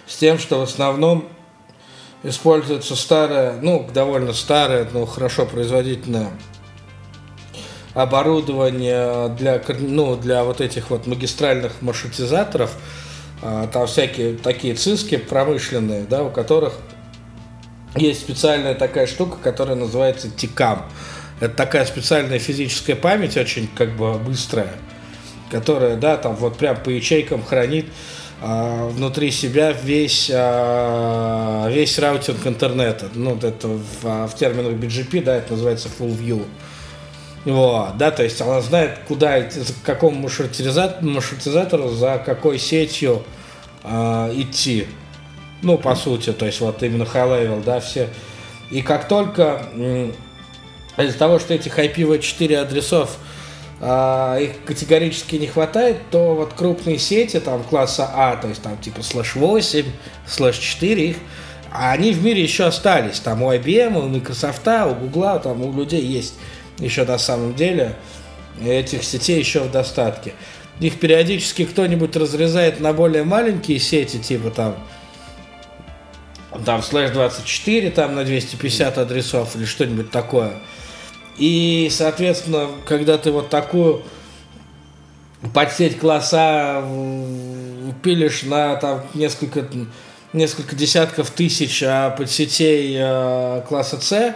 с 0.06 0.16
тем, 0.16 0.38
что 0.38 0.60
в 0.60 0.62
основном 0.62 1.28
используется 2.22 2.96
старая, 2.96 3.58
ну, 3.60 3.88
довольно 3.92 4.32
старая, 4.32 4.88
но 4.92 5.06
хорошо 5.06 5.46
производительная 5.46 6.30
оборудование 7.94 9.28
для, 9.30 9.60
ну, 9.78 10.16
для 10.16 10.44
вот 10.44 10.60
этих 10.60 10.90
вот 10.90 11.06
магистральных 11.06 11.80
маршрутизаторов, 11.80 12.74
а, 13.42 13.66
там 13.68 13.86
всякие 13.86 14.36
такие 14.36 14.74
циски 14.74 15.16
промышленные, 15.16 16.04
да, 16.04 16.22
у 16.22 16.30
которых 16.30 16.74
есть 17.94 18.20
специальная 18.20 18.74
такая 18.74 19.06
штука, 19.06 19.38
которая 19.42 19.76
называется 19.76 20.30
ТИКАМ. 20.30 20.84
Это 21.40 21.54
такая 21.54 21.84
специальная 21.86 22.38
физическая 22.38 22.96
память, 22.96 23.36
очень 23.36 23.68
как 23.68 23.96
бы 23.96 24.14
быстрая, 24.14 24.72
которая, 25.50 25.96
да, 25.96 26.16
там 26.16 26.34
вот 26.36 26.58
прям 26.58 26.76
по 26.76 26.90
ячейкам 26.90 27.42
хранит 27.42 27.86
а, 28.40 28.88
внутри 28.88 29.30
себя 29.30 29.72
весь, 29.72 30.30
а, 30.32 31.68
весь 31.70 31.98
раутинг 31.98 32.46
интернета. 32.46 33.08
Ну, 33.14 33.36
это 33.36 33.68
в, 33.68 33.82
а, 34.04 34.26
в 34.26 34.34
терминах 34.34 34.72
BGP, 34.72 35.22
да, 35.22 35.36
это 35.36 35.52
называется 35.52 35.88
full 35.88 36.16
view. 36.16 36.44
Вот, 37.46 37.96
да, 37.96 38.10
то 38.10 38.24
есть 38.24 38.40
она 38.40 38.60
знает, 38.60 38.98
куда 39.06 39.48
за 39.48 39.72
какому 39.84 40.22
маршрутизатору, 40.22 41.08
маршрутизатору 41.08 41.88
за 41.90 42.18
какой 42.18 42.58
сетью 42.58 43.22
э, 43.84 44.32
идти. 44.34 44.88
Ну, 45.62 45.78
по 45.78 45.94
сути, 45.94 46.32
то 46.32 46.44
есть 46.44 46.60
вот 46.60 46.82
именно 46.82 47.04
high 47.04 47.44
level, 47.44 47.62
да, 47.64 47.78
все. 47.78 48.08
И 48.72 48.82
как 48.82 49.06
только 49.06 49.62
из-за 50.96 51.16
того, 51.16 51.38
что 51.38 51.54
этих 51.54 51.78
IPv4 51.78 52.56
адресов 52.56 53.16
э, 53.16 53.35
их 53.80 54.64
категорически 54.64 55.36
не 55.36 55.46
хватает, 55.46 55.98
то 56.10 56.34
вот 56.34 56.54
крупные 56.54 56.98
сети 56.98 57.40
там 57.40 57.62
класса 57.62 58.10
А, 58.14 58.36
то 58.36 58.48
есть 58.48 58.62
там 58.62 58.78
типа 58.78 59.02
слэш 59.02 59.34
8, 59.34 59.84
слэш 60.26 60.56
4, 60.56 61.10
их, 61.10 61.16
они 61.70 62.12
в 62.12 62.24
мире 62.24 62.42
еще 62.42 62.64
остались. 62.64 63.20
Там 63.20 63.42
у 63.42 63.52
IBM, 63.52 63.98
у 63.98 64.08
Microsoft, 64.08 64.66
у 64.66 64.94
Google, 64.94 65.40
там 65.40 65.62
у 65.62 65.72
людей 65.76 66.00
есть 66.00 66.34
еще 66.78 67.04
на 67.04 67.18
самом 67.18 67.54
деле. 67.54 67.96
Этих 68.64 69.04
сетей 69.04 69.38
еще 69.38 69.60
в 69.60 69.70
достатке. 69.70 70.32
Их 70.80 70.98
периодически 70.98 71.66
кто-нибудь 71.66 72.16
разрезает 72.16 72.80
на 72.80 72.94
более 72.94 73.24
маленькие 73.24 73.78
сети, 73.78 74.16
типа 74.16 74.50
там 74.50 74.76
там 76.64 76.82
слэш 76.82 77.10
24 77.10 77.90
там 77.90 78.14
на 78.14 78.24
250 78.24 78.96
адресов 78.96 79.54
или 79.56 79.66
что-нибудь 79.66 80.10
такое. 80.10 80.54
И, 81.38 81.88
соответственно, 81.90 82.68
когда 82.86 83.18
ты 83.18 83.30
вот 83.30 83.50
такую 83.50 84.02
подсеть 85.52 85.98
класса 85.98 86.82
пилишь 88.02 88.42
на 88.42 88.76
там 88.76 89.02
несколько, 89.14 89.66
несколько 90.32 90.74
десятков 90.74 91.30
тысяч 91.30 91.82
а, 91.82 92.10
подсетей 92.10 92.96
а, 92.98 93.62
класса 93.62 94.00
С, 94.00 94.34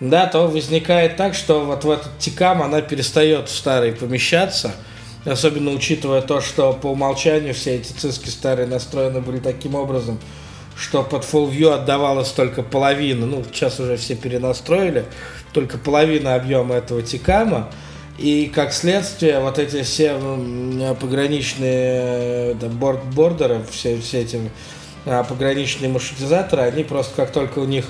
да, 0.00 0.26
то 0.26 0.46
возникает 0.46 1.16
так, 1.16 1.34
что 1.34 1.64
вот 1.64 1.84
в 1.84 1.90
этот 1.90 2.18
тикам 2.18 2.62
она 2.62 2.82
перестает 2.82 3.48
старый 3.48 3.92
помещаться, 3.92 4.72
особенно 5.24 5.70
учитывая 5.70 6.22
то, 6.22 6.40
что 6.40 6.72
по 6.72 6.88
умолчанию 6.88 7.54
все 7.54 7.76
эти 7.76 7.92
циски 7.92 8.28
старые 8.28 8.68
настроены 8.68 9.20
были 9.20 9.38
таким 9.38 9.74
образом, 9.74 10.20
что 10.78 11.02
под 11.02 11.24
Full 11.24 11.50
View 11.50 11.72
отдавалось 11.72 12.30
только 12.30 12.62
половина, 12.62 13.26
ну, 13.26 13.44
сейчас 13.52 13.80
уже 13.80 13.96
все 13.96 14.14
перенастроили, 14.14 15.04
только 15.52 15.76
половина 15.76 16.36
объема 16.36 16.76
этого 16.76 17.02
тикама, 17.02 17.68
и 18.16 18.50
как 18.52 18.72
следствие 18.72 19.40
вот 19.40 19.58
эти 19.58 19.82
все 19.82 20.18
пограничные 21.00 22.54
да, 22.54 22.68
борд 22.68 23.04
бордеры, 23.14 23.62
все, 23.70 23.98
все 23.98 24.20
эти 24.22 24.40
а, 25.06 25.24
пограничные 25.24 25.90
маршрутизаторы, 25.90 26.62
они 26.62 26.84
просто 26.84 27.14
как 27.16 27.32
только 27.32 27.58
у 27.58 27.64
них 27.64 27.84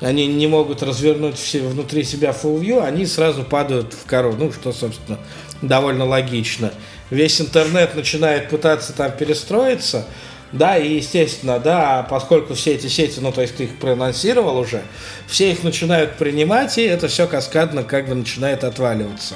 они 0.00 0.28
не 0.28 0.46
могут 0.46 0.82
развернуть 0.82 1.36
все 1.36 1.60
внутри 1.60 2.04
себя 2.04 2.30
full 2.30 2.60
view, 2.60 2.84
они 2.84 3.04
сразу 3.04 3.42
падают 3.42 3.94
в 3.94 4.06
кору, 4.06 4.34
ну, 4.38 4.52
что, 4.52 4.72
собственно, 4.72 5.18
довольно 5.60 6.04
логично. 6.04 6.72
Весь 7.10 7.40
интернет 7.40 7.96
начинает 7.96 8.48
пытаться 8.48 8.92
там 8.92 9.10
перестроиться, 9.10 10.06
да, 10.52 10.76
и 10.78 10.94
естественно, 10.96 11.58
да, 11.58 12.06
поскольку 12.08 12.54
все 12.54 12.74
эти 12.74 12.86
сети, 12.86 13.20
ну, 13.20 13.32
то 13.32 13.42
есть 13.42 13.56
ты 13.56 13.64
их 13.64 13.78
проанонсировал 13.78 14.56
уже, 14.58 14.82
все 15.26 15.52
их 15.52 15.62
начинают 15.62 16.16
принимать, 16.16 16.78
и 16.78 16.82
это 16.82 17.08
все 17.08 17.26
каскадно 17.26 17.82
как 17.82 18.08
бы 18.08 18.14
начинает 18.14 18.64
отваливаться. 18.64 19.34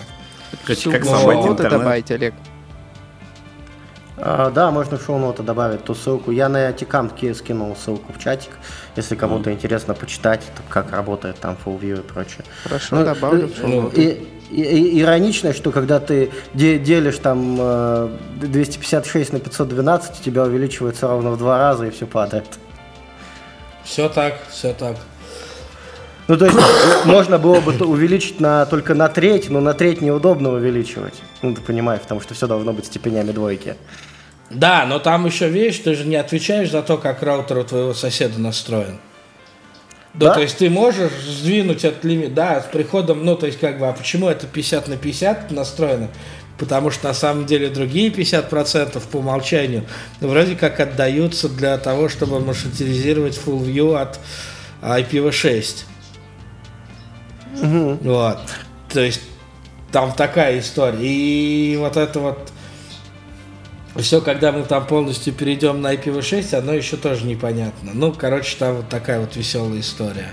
Короче, 0.64 0.90
как 0.90 1.02
интернет. 1.02 1.70
добавить, 1.70 2.10
Олег. 2.10 2.34
А, 4.24 4.50
да, 4.50 4.70
можно 4.70 4.98
в 4.98 5.04
шоу-ноты 5.04 5.42
добавить 5.42 5.84
ту 5.84 5.94
ссылку. 5.94 6.30
Я 6.30 6.48
на 6.48 6.72
Тикамтке 6.72 7.34
скинул 7.34 7.74
ссылку 7.74 8.12
в 8.12 8.18
чатик, 8.18 8.50
если 8.94 9.16
кому-то 9.16 9.50
mm. 9.50 9.54
интересно 9.54 9.94
почитать, 9.94 10.42
как 10.68 10.92
работает 10.92 11.38
там 11.40 11.56
FullView 11.64 12.00
и 12.00 12.02
прочее. 12.02 12.44
Хорошо, 12.62 12.96
ну, 12.96 13.04
добавлю 13.04 13.48
в 13.48 13.56
шоу-ноты. 13.56 14.00
И, 14.00 14.28
и, 14.52 15.00
иронично, 15.00 15.52
что 15.52 15.70
когда 15.70 16.00
ты 16.00 16.30
де- 16.54 16.78
делишь 16.78 17.18
там 17.18 17.56
256 18.40 19.30
э, 19.30 19.32
на 19.34 19.40
512, 19.40 20.20
у 20.20 20.22
тебя 20.22 20.44
увеличивается 20.44 21.08
ровно 21.08 21.30
в 21.30 21.38
два 21.38 21.58
раза 21.58 21.86
и 21.86 21.90
все 21.90 22.06
падает. 22.06 22.46
Все 23.84 24.08
так, 24.08 24.38
все 24.50 24.72
так. 24.72 24.96
Ну, 26.28 26.36
то 26.36 26.46
есть 26.46 26.58
можно 27.04 27.38
было 27.38 27.60
бы 27.60 27.72
увеличить 27.84 28.40
на, 28.40 28.64
только 28.66 28.94
на 28.94 29.08
треть, 29.08 29.50
но 29.50 29.60
на 29.60 29.74
треть 29.74 30.00
неудобно 30.00 30.50
увеличивать. 30.52 31.14
Ну, 31.42 31.54
ты 31.54 31.60
понимаешь, 31.60 32.00
потому 32.00 32.20
что 32.20 32.34
все 32.34 32.46
должно 32.46 32.72
быть 32.72 32.86
степенями 32.86 33.32
двойки. 33.32 33.76
Да, 34.50 34.84
но 34.86 34.98
там 34.98 35.26
еще 35.26 35.48
вещь, 35.48 35.80
ты 35.80 35.94
же 35.94 36.04
не 36.04 36.16
отвечаешь 36.16 36.70
за 36.70 36.82
то, 36.82 36.98
как 36.98 37.22
раутер 37.22 37.58
у 37.58 37.64
твоего 37.64 37.94
соседа 37.94 38.38
настроен. 38.38 38.98
Да, 40.14 40.28
да? 40.28 40.34
то 40.34 40.40
есть 40.42 40.58
ты 40.58 40.68
можешь 40.68 41.12
сдвинуть 41.26 41.84
этот 41.84 42.04
лимит, 42.04 42.34
да, 42.34 42.60
с 42.60 42.66
приходом, 42.66 43.24
ну, 43.24 43.34
то 43.34 43.46
есть 43.46 43.58
как 43.58 43.78
бы, 43.78 43.88
а 43.88 43.92
почему 43.92 44.28
это 44.28 44.46
50 44.46 44.88
на 44.88 44.96
50 44.96 45.50
настроено? 45.50 46.08
Потому 46.58 46.90
что 46.90 47.08
на 47.08 47.14
самом 47.14 47.46
деле 47.46 47.70
другие 47.70 48.10
50% 48.10 49.02
по 49.10 49.16
умолчанию 49.16 49.84
вроде 50.20 50.54
как 50.54 50.80
отдаются 50.80 51.48
для 51.48 51.78
того, 51.78 52.08
чтобы 52.08 52.40
маршрутизировать 52.40 53.40
full 53.42 53.64
view 53.64 53.98
от 53.98 54.20
IPv6. 54.82 55.84
Угу. 57.62 57.98
Вот. 58.02 58.38
То 58.90 59.00
есть 59.00 59.22
там 59.90 60.12
такая 60.12 60.58
история. 60.58 60.98
И 61.00 61.76
вот 61.78 61.96
это 61.96 62.20
вот 62.20 62.51
все, 64.00 64.20
когда 64.20 64.52
мы 64.52 64.62
там 64.62 64.86
полностью 64.86 65.34
перейдем 65.34 65.82
на 65.82 65.94
IPv6, 65.94 66.54
оно 66.54 66.72
еще 66.72 66.96
тоже 66.96 67.26
непонятно. 67.26 67.90
Ну, 67.92 68.12
короче, 68.12 68.56
там 68.58 68.76
вот 68.76 68.88
такая 68.88 69.20
вот 69.20 69.36
веселая 69.36 69.80
история. 69.80 70.32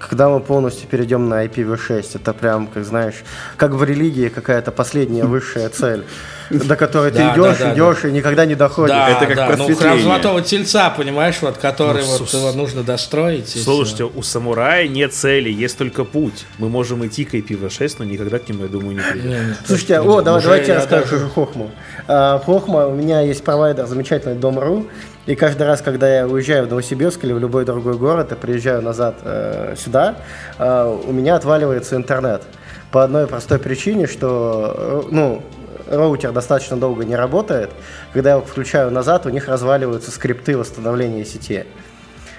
Когда 0.00 0.28
мы 0.30 0.40
полностью 0.40 0.88
перейдем 0.88 1.28
на 1.28 1.44
IPv6, 1.44 2.12
это 2.14 2.32
прям, 2.32 2.66
как 2.66 2.84
знаешь, 2.84 3.22
как 3.56 3.72
в 3.72 3.84
религии 3.84 4.28
какая-то 4.28 4.72
последняя 4.72 5.24
высшая 5.24 5.68
цель 5.68 6.04
до 6.50 6.76
которой 6.76 7.10
ты 7.10 7.20
идешь, 7.20 7.60
идешь 7.60 8.04
и 8.04 8.12
никогда 8.12 8.44
не 8.44 8.54
доходишь. 8.54 8.94
Это 8.94 9.26
как 9.26 9.46
просветление. 9.46 9.68
Ну, 9.68 9.76
храм 9.76 10.00
Золотого 10.00 10.42
Тельца, 10.42 10.90
понимаешь, 10.90 11.36
вот, 11.40 11.56
который 11.58 12.02
ну, 12.02 12.18
вот 12.18 12.32
его 12.32 12.52
нужно 12.52 12.82
достроить. 12.82 13.48
Слушайте, 13.48 14.04
у 14.04 14.22
самурая 14.22 14.88
нет 14.88 15.14
цели, 15.14 15.50
есть 15.50 15.78
только 15.78 16.04
путь. 16.04 16.46
Мы 16.58 16.68
можем 16.68 17.06
идти 17.06 17.24
к 17.24 17.34
IPv6, 17.34 17.96
но 17.98 18.04
никогда 18.04 18.38
к 18.38 18.48
нему, 18.48 18.64
я 18.64 18.68
думаю, 18.68 18.96
не 18.96 19.02
придем. 19.02 19.54
Слушайте, 19.64 20.00
о, 20.00 20.20
давай, 20.22 20.42
давайте 20.42 20.72
я 20.72 20.78
расскажу 20.78 21.28
Хохму. 21.28 21.70
А, 22.08 22.38
Хохма, 22.40 22.86
у 22.86 22.94
меня 22.94 23.20
есть 23.20 23.44
провайдер 23.44 23.86
замечательный 23.86 24.34
Дом.ру, 24.34 24.86
и 25.26 25.34
каждый 25.34 25.66
раз, 25.66 25.82
когда 25.82 26.12
я 26.12 26.26
уезжаю 26.26 26.66
в 26.66 26.70
Новосибирск 26.70 27.22
или 27.24 27.32
в 27.32 27.38
любой 27.38 27.64
другой 27.64 27.96
город 27.96 28.32
и 28.32 28.34
приезжаю 28.34 28.82
назад 28.82 29.16
э, 29.22 29.74
сюда, 29.76 30.16
э, 30.58 30.98
у 31.06 31.12
меня 31.12 31.36
отваливается 31.36 31.96
интернет. 31.96 32.42
По 32.90 33.04
одной 33.04 33.26
простой 33.26 33.58
причине, 33.58 34.06
что, 34.06 35.04
э, 35.08 35.08
ну, 35.10 35.42
роутер 35.88 36.32
достаточно 36.32 36.76
долго 36.76 37.04
не 37.04 37.16
работает, 37.16 37.70
когда 38.12 38.30
я 38.30 38.36
его 38.36 38.46
включаю 38.46 38.90
назад, 38.90 39.26
у 39.26 39.28
них 39.28 39.48
разваливаются 39.48 40.10
скрипты 40.10 40.56
восстановления 40.56 41.24
сети. 41.24 41.66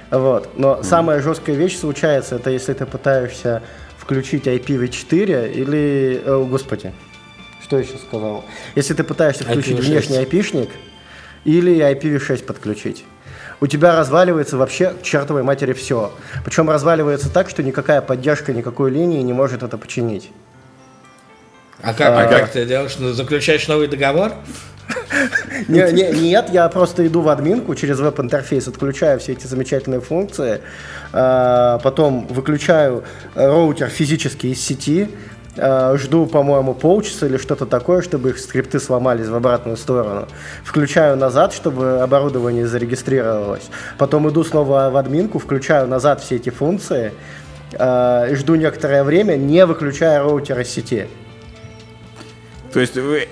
Вот. 0.09 0.49
Но 0.57 0.75
mm. 0.75 0.83
самая 0.83 1.21
жесткая 1.21 1.55
вещь 1.55 1.77
случается, 1.77 2.35
это 2.35 2.49
если 2.49 2.73
ты 2.73 2.85
пытаешься 2.85 3.61
включить 3.97 4.47
IPv4 4.47 5.53
или... 5.53 6.21
О, 6.25 6.45
господи, 6.45 6.91
что 7.63 7.77
я 7.77 7.83
сейчас 7.83 8.01
сказал? 8.01 8.43
Если 8.75 8.93
ты 8.95 9.03
пытаешься 9.03 9.43
включить 9.43 9.77
IPv6. 9.77 9.81
внешний 9.81 10.17
IP-шник 10.17 10.69
или 11.45 11.75
IPv6 11.75 12.43
подключить 12.43 13.05
у 13.61 13.67
тебя 13.67 13.95
разваливается 13.95 14.57
вообще 14.57 14.89
к 14.89 15.03
чертовой 15.03 15.43
матери 15.43 15.73
все. 15.73 16.11
Причем 16.43 16.69
разваливается 16.69 17.31
так, 17.31 17.47
что 17.49 17.61
никакая 17.61 18.01
поддержка 18.01 18.53
никакой 18.53 18.89
линии 18.89 19.21
не 19.21 19.33
может 19.33 19.61
это 19.61 19.77
починить. 19.77 20.31
А 21.81 21.93
как, 21.93 22.09
а, 22.09 22.21
а 22.21 22.27
как 22.27 22.49
ты 22.49 22.65
делаешь? 22.65 22.95
Ну, 22.99 23.13
заключаешь 23.13 23.67
новый 23.67 23.87
договор? 23.87 24.33
Не, 25.67 25.91
не, 25.91 26.29
нет, 26.29 26.49
я 26.51 26.67
просто 26.67 27.05
иду 27.05 27.21
в 27.21 27.29
админку 27.29 27.75
через 27.75 27.99
веб-интерфейс, 27.99 28.67
отключаю 28.67 29.19
все 29.19 29.33
эти 29.33 29.45
замечательные 29.45 30.01
функции, 30.01 30.61
а, 31.13 31.77
потом 31.79 32.25
выключаю 32.27 33.03
роутер 33.35 33.87
физически 33.89 34.47
из 34.47 34.59
сети, 34.59 35.09
жду, 35.55 36.25
по-моему, 36.27 36.73
полчаса 36.73 37.27
или 37.27 37.37
что-то 37.37 37.65
такое, 37.65 38.01
чтобы 38.01 38.29
их 38.29 38.39
скрипты 38.39 38.79
сломались 38.79 39.27
в 39.27 39.35
обратную 39.35 39.77
сторону. 39.77 40.27
Включаю 40.63 41.17
назад, 41.17 41.53
чтобы 41.53 41.99
оборудование 41.99 42.67
зарегистрировалось. 42.67 43.69
Потом 43.97 44.29
иду 44.29 44.43
снова 44.43 44.89
в 44.89 44.97
админку, 44.97 45.39
включаю 45.39 45.87
назад 45.87 46.21
все 46.21 46.37
эти 46.37 46.49
функции, 46.49 47.11
а, 47.77 48.27
жду 48.33 48.55
некоторое 48.55 49.03
время, 49.03 49.35
не 49.35 49.65
выключая 49.65 50.21
роутер 50.21 50.59
из 50.59 50.69
сети. 50.69 51.07
То 52.73 52.79
есть 52.79 52.95
вы... 52.95 53.27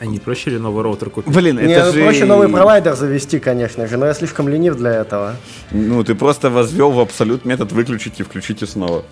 А 0.00 0.06
не 0.06 0.18
проще 0.18 0.50
ли 0.50 0.58
новый 0.58 0.82
роутер 0.82 1.08
купить? 1.08 1.32
Блин, 1.34 1.58
это 1.58 1.86
ну, 1.86 1.92
же... 1.92 2.02
проще 2.02 2.24
новый 2.24 2.48
провайдер 2.48 2.94
завести, 2.94 3.38
конечно 3.38 3.86
же, 3.86 3.96
но 3.96 4.06
я 4.06 4.14
слишком 4.14 4.48
ленив 4.48 4.76
для 4.76 4.92
этого. 4.92 5.36
Ну, 5.70 6.02
ты 6.04 6.14
просто 6.14 6.50
возвел 6.50 6.90
в 6.90 7.00
абсолют 7.00 7.44
метод 7.44 7.72
выключить 7.72 8.20
и 8.20 8.22
включите 8.22 8.66
снова. 8.66 9.04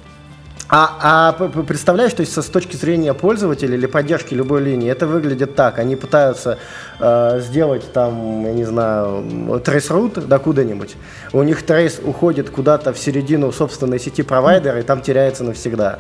А, 0.75 1.37
а 1.39 1.63
представляешь, 1.65 2.15
то 2.15 2.23
есть 2.23 2.33
с 2.33 2.47
точки 2.47 2.77
зрения 2.77 3.13
пользователя 3.13 3.75
или 3.75 3.85
поддержки 3.85 4.33
любой 4.33 4.63
линии, 4.63 4.91
это 4.91 5.07
выглядит 5.07 5.55
так. 5.55 5.79
Они 5.79 5.97
пытаются 5.97 6.59
э, 6.99 7.41
сделать 7.43 7.93
там, 7.93 8.43
я 8.47 8.55
не 8.55 8.65
знаю, 8.65 9.23
трейс-рут 9.63 10.27
да 10.27 10.39
куда-нибудь. 10.39 10.97
У 11.35 11.43
них 11.43 11.63
трейс 11.63 12.01
уходит 12.03 12.49
куда-то 12.49 12.95
в 12.95 12.99
середину 12.99 13.53
собственной 13.53 14.01
сети 14.01 14.23
провайдера 14.23 14.81
и 14.81 14.83
там 14.83 15.03
теряется 15.03 15.45
навсегда. 15.45 15.99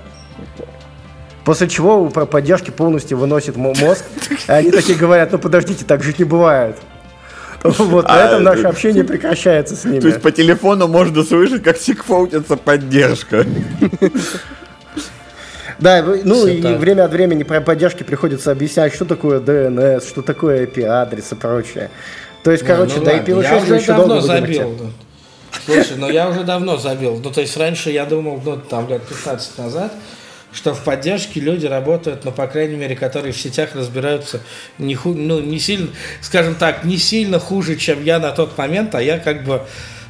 После 1.44 1.68
чего 1.68 2.04
у 2.04 2.08
поддержки 2.08 2.70
полностью 2.70 3.18
выносит 3.18 3.56
мо- 3.56 3.74
мозг, 3.78 4.06
и 4.48 4.50
они 4.50 4.70
такие 4.70 4.96
говорят, 4.96 5.32
ну 5.32 5.38
подождите, 5.38 5.84
так 5.84 6.02
жить 6.02 6.18
не 6.18 6.24
бывает. 6.24 6.78
Вот, 7.62 8.08
на 8.08 8.14
А, 8.14 8.26
этом 8.26 8.42
наше 8.42 8.62
общение 8.62 9.04
прекращается 9.04 9.76
с 9.76 9.84
ними. 9.84 10.00
То 10.00 10.08
есть 10.08 10.22
по 10.22 10.32
телефону 10.32 10.88
можно 10.88 11.22
слышать, 11.24 11.62
как 11.62 11.76
сикфоутится 11.76 12.56
поддержка. 12.56 13.44
Да, 15.78 16.02
ну 16.02 16.46
и 16.46 16.60
так. 16.62 16.78
время 16.78 17.04
от 17.04 17.12
времени 17.12 17.42
про 17.42 17.60
поддержки 17.60 18.02
приходится 18.02 18.50
объяснять, 18.50 18.94
что 18.94 19.04
такое 19.04 19.40
DNS, 19.40 20.08
что 20.08 20.22
такое 20.22 20.66
IP-адрес 20.66 21.32
и 21.32 21.34
прочее. 21.34 21.90
То 22.42 22.50
есть, 22.50 22.64
короче, 22.64 22.96
ну 22.96 23.04
до 23.04 23.12
ладно, 23.12 23.30
IPv6 23.30 23.68
я 23.68 23.76
еще 23.76 23.86
давно 23.86 24.06
долго 24.06 24.20
забил. 24.26 24.76
ну. 24.78 24.90
Слушай, 25.64 25.96
ну 25.96 26.10
я 26.10 26.28
уже 26.28 26.44
давно 26.44 26.76
забил. 26.76 27.20
Ну, 27.22 27.30
то 27.30 27.40
есть 27.40 27.56
раньше 27.56 27.90
я 27.90 28.04
думал, 28.04 28.40
ну, 28.44 28.56
там 28.56 28.88
лет 28.88 29.02
15 29.06 29.58
назад, 29.58 29.92
что 30.52 30.74
в 30.74 30.82
поддержке 30.82 31.40
люди 31.40 31.66
работают, 31.66 32.24
ну, 32.24 32.32
по 32.32 32.46
крайней 32.46 32.76
мере, 32.76 32.96
которые 32.96 33.32
в 33.32 33.38
сетях 33.38 33.70
разбираются 33.74 34.40
не, 34.78 34.94
ху- 34.94 35.14
ну, 35.14 35.40
не 35.40 35.58
сильно, 35.58 35.88
скажем 36.20 36.54
так, 36.56 36.84
не 36.84 36.96
сильно 36.96 37.38
хуже, 37.38 37.76
чем 37.76 38.02
я 38.04 38.18
на 38.18 38.32
тот 38.32 38.56
момент, 38.58 38.94
а 38.94 39.02
я 39.02 39.18
как 39.18 39.44
бы 39.44 39.62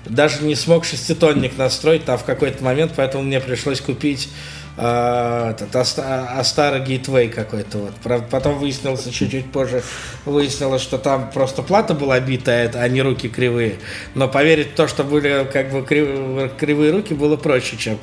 даже 0.06 0.42
не 0.42 0.54
смог 0.54 0.84
шеститонник 0.84 1.56
настроить 1.58 2.04
там 2.04 2.18
в 2.18 2.24
какой-то 2.24 2.64
момент, 2.64 2.92
поэтому 2.96 3.22
мне 3.24 3.40
пришлось 3.40 3.80
купить 3.80 4.28
этот 4.76 5.74
Аста- 5.76 6.38
Астара 6.38 6.78
Гейтвей 6.78 7.28
какой-то 7.28 7.78
вот. 7.78 7.94
Правда, 8.02 8.26
потом 8.30 8.58
выяснилось, 8.58 9.04
чуть-чуть 9.04 9.52
позже 9.52 9.82
выяснилось, 10.24 10.80
что 10.80 10.98
там 10.98 11.30
просто 11.30 11.62
плата 11.62 11.92
была 11.94 12.18
битая, 12.20 12.70
а 12.74 12.88
не 12.88 13.02
руки 13.02 13.28
кривые. 13.28 13.76
Но 14.14 14.28
поверить 14.28 14.72
в 14.72 14.74
то, 14.74 14.88
что 14.88 15.04
были 15.04 15.46
как 15.52 15.70
бы 15.70 15.80
крив- 15.82 16.56
кривые 16.58 16.90
руки, 16.92 17.12
было 17.12 17.36
проще, 17.36 17.76
чем 17.76 17.98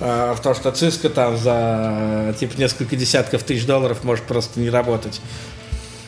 а, 0.00 0.34
в 0.34 0.40
то, 0.40 0.54
что 0.54 0.70
Cisco 0.70 1.08
там 1.10 1.36
за 1.36 2.34
типа 2.38 2.58
несколько 2.58 2.96
десятков 2.96 3.42
тысяч 3.42 3.66
долларов 3.66 4.02
может 4.04 4.24
просто 4.24 4.58
не 4.60 4.70
работать. 4.70 5.20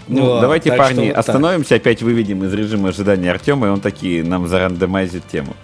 Ну, 0.09 0.25
Вот, 0.25 0.41
давайте, 0.41 0.71
так 0.71 0.79
что 0.79 0.85
парни, 0.87 1.07
вот 1.09 1.17
так. 1.17 1.29
остановимся, 1.29 1.75
опять 1.75 2.03
выведем 2.03 2.43
из 2.45 2.55
режима 2.55 2.89
ожидания 2.89 3.31
Артема, 3.31 3.67
и 3.67 3.71
он 3.71 3.81
таки 3.83 4.23
нам 4.23 4.49
зарандомайзит 4.49 5.23
тему. 5.31 5.55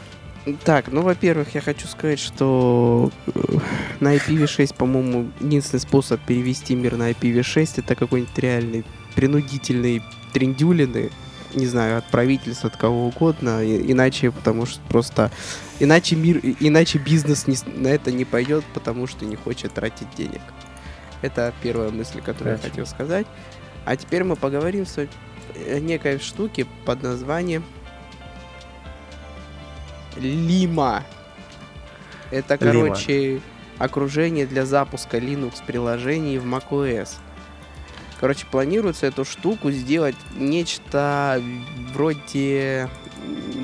Так, 0.65 0.89
ну, 0.93 1.01
во-первых, 1.01 1.55
я 1.55 1.63
хочу 1.63 1.87
сказать, 1.87 2.19
что 2.19 3.11
э, 3.27 3.41
на 4.01 4.15
IPv6, 4.15 4.75
по-моему, 4.77 5.31
единственный 5.41 5.81
способ 5.81 6.21
перевести 6.21 6.75
мир 6.75 6.97
на 6.97 7.11
IPv6 7.13 7.75
это 7.79 7.95
какой-нибудь 7.95 8.39
реальный 8.39 8.85
принудительный 9.15 10.03
трендюлины, 10.35 11.11
не 11.55 11.67
знаю, 11.67 11.97
от 11.99 12.11
правительства, 12.11 12.69
от 12.69 12.77
кого 12.77 13.07
угодно, 13.07 13.65
и- 13.65 13.91
иначе, 13.93 14.31
потому 14.33 14.67
что 14.67 14.81
просто, 14.89 15.31
иначе 15.81 16.15
мир, 16.15 16.41
иначе 16.61 16.99
бизнес 16.99 17.47
не 17.47 17.57
на 17.77 17.89
это 17.89 18.13
не 18.13 18.27
пойдет, 18.27 18.65
потому 18.75 19.07
что 19.07 19.25
не 19.25 19.37
хочет 19.37 19.73
тратить 19.73 20.09
денег. 20.15 20.43
Это 21.23 21.55
первая 21.63 21.89
мысль, 21.91 22.21
которую 22.21 22.57
я 22.57 22.59
Конечно. 22.59 22.71
хотел 22.71 22.87
сказать. 22.87 23.27
А 23.87 23.97
теперь 23.97 24.25
мы 24.25 24.37
поговорим 24.37 24.85
с- 24.85 24.99
о 24.99 25.81
некой 25.81 26.19
штуке 26.19 26.67
под 26.85 27.03
названием 27.03 27.65
Лима. 30.17 31.05
Это, 32.31 32.57
Лима. 32.61 32.73
короче, 32.73 33.41
окружение 33.79 34.47
для 34.47 34.67
запуска 34.67 35.19
Linux 35.19 35.63
приложений 35.67 36.39
в 36.39 36.47
macOS. 36.47 37.17
Короче, 38.21 38.47
планируется 38.51 39.07
эту 39.07 39.25
штуку 39.25 39.71
сделать 39.71 40.17
нечто 40.37 41.43
вроде 41.93 42.89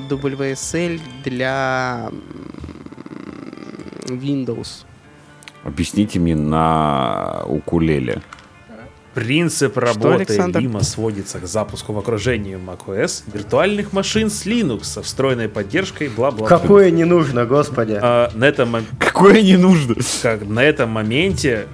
WSL 0.09 0.99
для 1.23 2.11
Windows. 4.05 4.85
Объясните 5.63 6.19
мне 6.19 6.35
на 6.35 7.43
укулеле. 7.45 8.21
Принцип 9.13 9.77
работы 9.77 10.23
Александр? 10.23 10.59
Лима 10.59 10.83
сводится 10.83 11.39
к 11.39 11.45
запуску 11.45 11.91
в 11.91 11.99
окружении 11.99 12.57
macOS 12.57 13.23
виртуальных 13.31 13.91
машин 13.91 14.29
с 14.29 14.45
Linux 14.45 14.85
со 14.85 15.01
встроенной 15.01 15.49
поддержкой, 15.49 16.07
бла-бла. 16.07 16.47
Какое 16.47 16.91
не 16.91 17.03
нужно, 17.03 17.45
господи. 17.45 17.99
А, 18.01 18.31
на, 18.35 18.45
этом, 18.45 18.73
мом- 18.75 18.85
Какое 18.99 19.41
не 19.41 19.57
нужно? 19.57 19.95
как, 20.21 20.47
на 20.47 20.63
этом 20.63 20.89
моменте, 20.91 21.67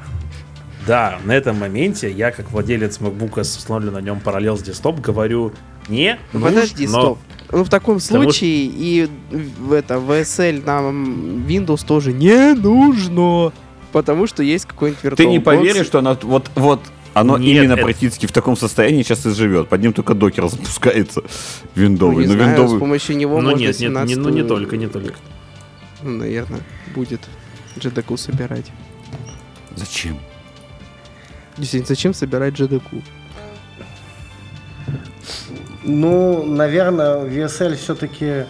да, 0.87 1.19
на 1.25 1.33
этом 1.35 1.59
моменте 1.59 2.09
я, 2.11 2.31
как 2.31 2.51
владелец 2.51 2.97
MacBook 2.99 3.43
с 3.43 3.55
установленным 3.57 3.93
на 3.95 4.01
нем 4.01 4.19
параллел 4.19 4.57
с 4.57 4.63
десктоп, 4.63 4.99
говорю, 4.99 5.53
не 5.89 6.17
Ну, 6.33 6.39
нужно. 6.39 6.55
подожди, 6.55 6.87
стоп. 6.87 7.19
Ну, 7.51 7.63
в 7.63 7.69
таком 7.69 7.99
Потому 7.99 8.23
случае 8.23 8.65
и 8.65 9.09
в 9.31 9.71
это 9.73 9.95
VSL 9.95 10.65
нам 10.65 11.45
Windows 11.47 11.85
тоже 11.85 12.13
не 12.13 12.53
нужно. 12.55 13.53
Потому 13.93 14.27
что 14.27 14.43
есть 14.43 14.65
какой-нибудь 14.65 15.01
VirtualBox. 15.03 15.15
Ты 15.15 15.25
не 15.27 15.39
поверишь, 15.39 15.85
что 15.85 15.99
оно 15.99 16.17
вот, 16.23 16.49
вот 16.55 16.81
оно 17.19 17.37
Нет, 17.37 17.47
именно 17.63 17.73
это- 17.73 17.83
практически 17.83 18.25
в 18.25 18.31
таком 18.31 18.55
состоянии 18.57 19.03
сейчас 19.03 19.25
и 19.25 19.29
живет. 19.31 19.69
Под 19.69 19.81
ним 19.81 19.93
только 19.93 20.13
докер 20.13 20.47
запускается 20.47 21.21
Ну, 21.21 21.27
виндовый. 21.75 22.25
не 22.25 22.27
Но 22.27 22.33
знаю, 22.33 22.55
с 22.55 22.57
виндовый... 22.59 22.79
помощью 22.79 23.17
него 23.17 23.37
Ну 23.41 23.49
можно 23.51 23.59
нет, 23.59 23.79
нет, 23.79 23.91
не, 24.07 24.15
ну 24.15 24.29
не 24.29 24.41
17-ю, 24.41 24.47
только, 24.47 24.77
не 24.77 24.87
только. 24.87 25.15
Ну, 26.03 26.11
наверное, 26.17 26.61
будет 26.95 27.21
JDQ 27.77 28.17
собирать. 28.17 28.65
Зачем? 29.75 30.19
Действительно, 31.57 31.87
зачем 31.87 32.13
собирать 32.13 32.53
JDQ? 32.53 33.01
Ну, 35.83 36.45
наверное, 36.45 37.25
VSL 37.25 37.75
все-таки 37.75 38.45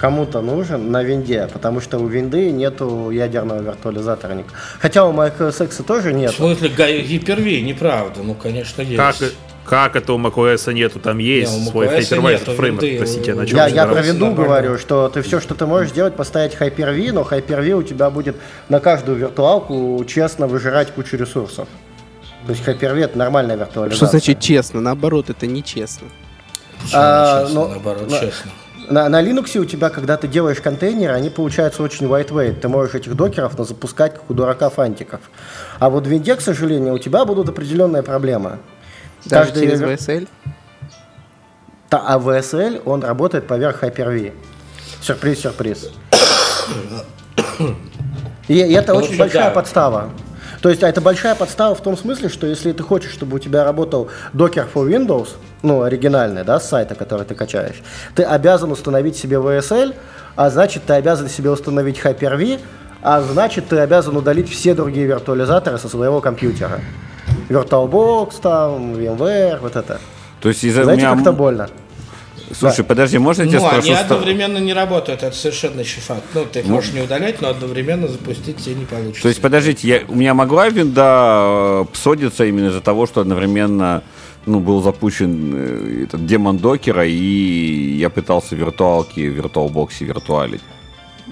кому-то 0.00 0.40
нужен 0.40 0.90
на 0.90 1.02
винде, 1.02 1.48
потому 1.52 1.80
что 1.80 1.98
у 1.98 2.06
винды 2.06 2.50
нету 2.50 3.10
ядерного 3.10 3.60
виртуализатора. 3.60 4.42
Хотя 4.78 5.04
у 5.04 5.12
macOS 5.12 5.64
X 5.64 5.76
тоже 5.86 6.10
В 6.10 6.14
нет. 6.14 6.32
смысле, 6.32 6.68
га- 6.70 6.90
гиперви, 6.90 7.60
неправда, 7.62 8.22
ну, 8.22 8.34
конечно, 8.34 8.80
есть. 8.82 8.96
Как, 8.96 9.16
как 9.64 9.96
это 9.96 10.14
у 10.14 10.18
macOS 10.18 10.72
нету? 10.72 10.98
Там 11.00 11.18
есть 11.18 11.52
Не, 11.56 11.66
свой 11.66 11.86
hypervisor 11.88 12.32
нету 12.32 12.52
фреймворк. 12.52 12.82
винды, 12.82 12.98
Простите, 12.98 13.34
на 13.34 13.46
чем 13.46 13.56
Я, 13.58 13.66
я 13.66 13.86
про 13.86 14.00
винду 14.00 14.30
говорю, 14.32 14.78
что 14.78 15.08
ты 15.10 15.20
все, 15.22 15.38
что 15.38 15.54
ты 15.54 15.66
можешь 15.66 15.90
сделать, 15.90 16.16
поставить 16.16 16.54
Hyper-V, 16.54 17.12
но 17.12 17.20
Hyper-V 17.22 17.72
у 17.72 17.82
тебя 17.82 18.08
будет 18.10 18.36
на 18.70 18.80
каждую 18.80 19.18
виртуалку 19.18 20.02
честно 20.08 20.46
выжирать 20.46 20.92
кучу 20.92 21.16
ресурсов. 21.18 21.68
То 22.46 22.52
есть 22.52 22.66
Hyper-V 22.66 23.00
это 23.04 23.18
нормальная 23.18 23.56
виртуализация. 23.56 23.96
Что 23.96 24.06
значит 24.06 24.40
честно? 24.40 24.80
Наоборот, 24.80 25.28
это 25.28 25.46
нечестно. 25.46 26.08
Почему 26.80 27.00
А, 27.02 27.40
нечестно, 27.42 27.60
ну, 27.60 27.68
наоборот, 27.68 28.10
на- 28.10 28.18
честно. 28.18 28.50
На, 28.90 29.08
на 29.08 29.22
Linux 29.22 29.56
у 29.56 29.64
тебя, 29.64 29.88
когда 29.88 30.16
ты 30.16 30.26
делаешь 30.26 30.60
контейнеры, 30.60 31.14
они 31.14 31.30
получаются 31.30 31.80
очень 31.84 32.06
lightweight. 32.06 32.58
Ты 32.58 32.66
можешь 32.68 32.96
этих 32.96 33.14
докеров 33.14 33.56
на 33.56 33.62
запускать, 33.64 34.14
как 34.14 34.28
у 34.28 34.34
дурака 34.34 34.68
фантиков. 34.68 35.20
А 35.78 35.88
вот 35.90 36.08
в 36.08 36.10
винде, 36.10 36.34
к 36.34 36.40
сожалению, 36.40 36.94
у 36.94 36.98
тебя 36.98 37.24
будут 37.24 37.48
определенные 37.48 38.02
проблемы. 38.02 38.58
Даже 39.24 39.52
Каждый 39.52 39.68
через 39.68 39.80
VSL? 39.80 40.28
Та- 41.88 42.02
а 42.04 42.18
VSL, 42.18 42.82
он 42.84 43.04
работает 43.04 43.46
поверх 43.46 43.84
Hyper-V. 43.84 44.32
Сюрприз, 45.00 45.40
сюрприз. 45.40 45.90
И, 48.48 48.54
и 48.54 48.72
это 48.72 48.94
Ну, 48.94 48.98
очень 49.00 49.16
большая 49.16 49.44
да. 49.44 49.50
подстава. 49.50 50.10
То 50.62 50.68
есть 50.68 50.82
а 50.82 50.88
это 50.88 51.00
большая 51.00 51.34
подстава 51.34 51.74
в 51.74 51.80
том 51.80 51.96
смысле, 51.96 52.28
что 52.28 52.46
если 52.46 52.72
ты 52.72 52.82
хочешь, 52.82 53.12
чтобы 53.12 53.36
у 53.36 53.38
тебя 53.38 53.64
работал 53.64 54.08
Docker 54.34 54.66
for 54.72 54.88
Windows, 54.88 55.28
ну, 55.62 55.82
оригинальный, 55.82 56.44
да, 56.44 56.60
с 56.60 56.68
сайта, 56.68 56.94
который 56.94 57.24
ты 57.24 57.34
качаешь, 57.34 57.82
ты 58.14 58.22
обязан 58.22 58.70
установить 58.70 59.16
себе 59.16 59.36
VSL, 59.36 59.94
а 60.36 60.50
значит, 60.50 60.84
ты 60.86 60.94
обязан 60.94 61.28
себе 61.28 61.50
установить 61.50 61.98
Hyper-V, 61.98 62.60
а 63.02 63.22
значит, 63.22 63.68
ты 63.68 63.78
обязан 63.78 64.16
удалить 64.16 64.50
все 64.50 64.74
другие 64.74 65.06
виртуализаторы 65.06 65.78
со 65.78 65.88
своего 65.88 66.20
компьютера. 66.20 66.80
VirtualBox, 67.48 68.34
там, 68.42 68.92
VMware, 68.94 69.58
вот 69.60 69.76
это. 69.76 69.98
То 70.40 70.48
есть 70.50 70.62
из-за 70.64 70.84
Знаете, 70.84 71.02
меня... 71.02 71.12
как 71.12 71.22
это 71.22 71.32
больно? 71.32 71.68
Слушай, 72.52 72.84
подожди, 72.84 73.18
можно 73.18 73.42
я 73.42 73.48
тебя 73.48 73.60
Ну, 73.60 73.68
они 73.68 73.80
спрошу? 73.82 73.94
ста- 73.94 74.04
одновременно 74.14 74.58
не 74.58 74.72
работают, 74.74 75.22
это 75.22 75.34
совершенно 75.36 75.80
еще 75.80 76.00
факт. 76.00 76.22
Ну, 76.34 76.44
ты 76.52 76.60
их 76.60 76.66
можешь 76.66 76.92
не 76.92 77.00
удалять, 77.00 77.40
но 77.40 77.48
одновременно 77.48 78.08
запустить 78.08 78.56
тебе 78.58 78.74
не 78.74 78.84
получится. 78.84 79.22
То 79.22 79.28
есть, 79.28 79.40
подождите, 79.40 79.86
я, 79.88 80.00
у 80.08 80.14
меня 80.14 80.34
могла 80.34 80.68
винда 80.68 81.82
э, 81.82 81.84
псодиться 81.92 82.44
именно 82.44 82.68
из-за 82.68 82.80
того, 82.80 83.06
что 83.06 83.20
одновременно 83.20 84.02
ну, 84.46 84.60
был 84.60 84.82
запущен 84.82 85.52
э, 85.54 86.04
этот 86.04 86.26
демон 86.26 86.58
докера, 86.58 87.06
и 87.06 87.96
я 87.98 88.10
пытался 88.10 88.56
виртуалки 88.56 89.28
в 89.28 89.38
VirtualBox 89.38 89.88
виртуалить. 90.00 90.62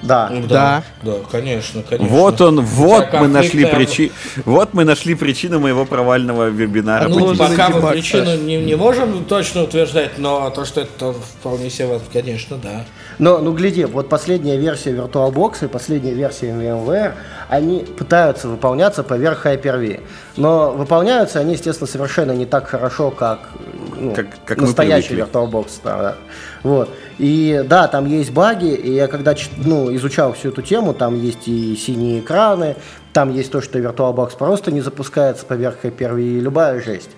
Да. 0.03 0.31
Да. 0.49 0.83
Да, 1.03 1.15
конечно, 1.31 1.83
конечно. 1.83 2.15
Вот 2.15 2.41
он, 2.41 2.61
вот 2.61 3.13
мы 3.13 3.29
нашли 3.29 3.65
причину, 3.65 4.13
вот 4.45 4.75
мы 4.75 4.85
нашли 4.85 5.15
причину 5.15 5.61
моего 5.61 5.85
провального 5.85 6.49
вебинара. 6.49 7.09
Ну, 7.09 7.37
пока 7.37 7.69
мы 7.69 7.91
причину 7.91 8.37
не, 8.37 8.57
не 8.57 8.77
можем 8.77 9.25
точно 9.25 9.65
утверждать, 9.65 10.19
но 10.19 10.51
то, 10.51 10.65
что 10.65 10.83
это 10.83 11.13
вполне 11.13 11.71
себе, 11.71 12.01
конечно, 12.13 12.57
да. 12.57 12.85
Но, 13.19 13.39
ну 13.39 13.53
гляди, 13.53 13.85
вот 13.85 14.09
последняя 14.09 14.57
версия 14.57 14.93
VirtualBox 14.93 15.65
и 15.65 15.69
последняя 15.69 16.15
версия 16.15 16.51
VMware, 16.51 17.15
они 17.49 17.81
пытаются 17.81 18.49
выполняться 18.49 19.03
поверх 19.03 19.47
Hyper-V. 19.47 20.01
Но 20.37 20.71
выполняются 20.71 21.41
они, 21.41 21.55
естественно, 21.55 21.89
совершенно 21.89 22.33
не 22.33 22.47
так 22.47 22.69
хорошо, 22.69 23.11
как, 23.11 23.51
ну, 23.99 24.15
Как- 24.15 24.45
как 24.45 24.59
настоящий. 24.59 25.15
VirtualBox. 25.15 25.81
да, 25.85 25.99
да. 26.03 26.15
Вот. 26.63 26.91
И 27.19 27.65
да, 27.67 27.89
там 27.89 28.07
есть 28.07 28.31
баги, 28.33 28.75
и 28.75 28.93
я 28.95 29.07
когда 29.09 29.35
ну, 29.57 29.95
изучал 29.97 30.33
всю 30.33 30.49
эту 30.51 30.63
тему, 30.63 30.95
там 30.95 31.21
есть 31.21 31.47
и 31.49 31.77
синие 31.77 32.21
экраны, 32.21 32.77
там 33.13 33.33
есть 33.33 33.51
то, 33.51 33.61
что 33.61 33.79
VirtualBox 33.79 34.37
просто 34.39 34.71
не 34.71 34.81
запускается 34.81 35.45
поверх 35.45 35.85
Hyper-V, 35.85 36.21
и 36.23 36.41
любая 36.41 36.81
жесть. 36.81 37.11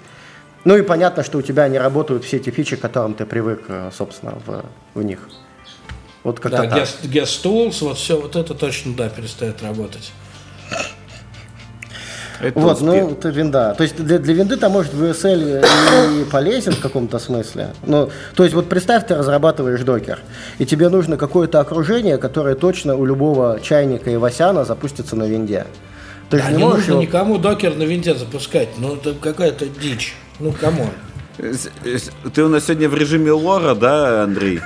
Ну 0.64 0.76
и 0.76 0.82
понятно, 0.82 1.24
что 1.24 1.38
у 1.38 1.42
тебя 1.42 1.68
не 1.68 1.78
работают 1.78 2.24
все 2.24 2.36
эти 2.36 2.50
фичи, 2.50 2.76
к 2.76 2.80
которым 2.80 3.14
ты 3.14 3.24
привык, 3.24 3.62
э, 3.68 3.90
собственно, 3.96 4.34
в, 4.46 4.64
в 4.94 5.02
них. 5.02 5.20
Вот 6.22 6.38
как-то 6.38 6.62
Да, 6.62 6.68
так. 6.68 6.78
guest, 6.78 6.96
guest 7.04 7.42
tools, 7.44 7.76
вот 7.80 7.96
все, 7.96 8.20
вот 8.20 8.36
это 8.36 8.54
точно, 8.54 8.94
да, 8.94 9.08
перестает 9.08 9.62
работать. 9.62 10.12
Это 12.40 12.58
Вот, 12.58 12.72
успех. 12.80 12.88
ну, 13.04 13.10
это 13.12 13.28
винда. 13.28 13.74
То 13.76 13.82
есть 13.82 13.96
для, 14.02 14.18
для 14.18 14.32
винды 14.34 14.56
там 14.56 14.72
может 14.72 14.94
VSL 14.94 16.20
и 16.20 16.24
полезен 16.24 16.72
в 16.72 16.80
каком-то 16.80 17.18
смысле. 17.18 17.74
Ну, 17.84 18.10
то 18.34 18.44
есть 18.44 18.54
вот 18.54 18.68
представь, 18.68 19.06
ты 19.06 19.14
разрабатываешь 19.14 19.80
докер, 19.82 20.20
и 20.58 20.64
тебе 20.64 20.88
нужно 20.88 21.16
какое-то 21.16 21.60
окружение, 21.60 22.16
которое 22.18 22.54
точно 22.54 22.96
у 22.96 23.04
любого 23.04 23.60
чайника 23.62 24.10
и 24.10 24.16
васяна 24.16 24.64
запустится 24.64 25.16
на 25.16 25.24
винде. 25.24 25.66
Ты 26.30 26.38
Да, 26.38 26.50
не, 26.50 26.56
не 26.56 26.62
можешь 26.62 26.78
нужно 26.86 26.92
его- 26.92 27.02
никому 27.02 27.38
докер 27.38 27.74
на 27.76 27.82
винде 27.82 28.14
запускать. 28.14 28.68
Ну, 28.78 28.94
это 28.96 29.14
какая-то 29.14 29.66
дичь. 29.66 30.14
Ну, 30.38 30.54
с- 31.98 32.10
Ты 32.32 32.44
у 32.44 32.48
нас 32.48 32.64
сегодня 32.64 32.88
в 32.88 32.94
режиме 32.94 33.32
лора, 33.32 33.74
да, 33.74 34.22
Андрей? 34.24 34.60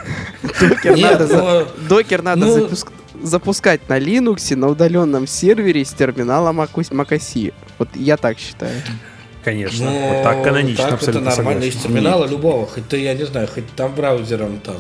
Докер 0.61 0.95
Нет, 0.97 1.19
надо, 1.21 1.37
но- 1.37 1.67
докер 1.89 2.23
надо 2.23 2.47
ну- 2.47 2.59
запуск- 2.69 2.89
запускать 3.23 3.89
на 3.89 3.99
Linux 3.99 4.55
на 4.57 4.69
удаленном 4.69 5.27
сервере 5.27 5.85
с 5.85 5.93
терминала 5.93 6.51
Mac- 6.53 6.69
macOS. 6.91 7.53
Вот 7.79 7.89
я 7.95 8.17
так 8.17 8.39
считаю. 8.39 8.81
Конечно. 9.45 9.91
Ну, 9.91 10.09
вот 10.09 10.23
так 10.23 10.43
канонично 10.43 10.85
так 10.85 10.95
абсолютно 10.95 11.29
это 11.29 11.37
нормально. 11.37 11.61
согласен. 11.63 11.79
Из 11.79 11.83
терминала 11.83 12.27
любого, 12.27 12.67
хоть 12.67 12.89
ты, 12.89 12.99
я 13.01 13.15
не 13.15 13.25
знаю, 13.25 13.47
хоть 13.53 13.71
там 13.77 13.95
браузером 13.95 14.59
там 14.61 14.77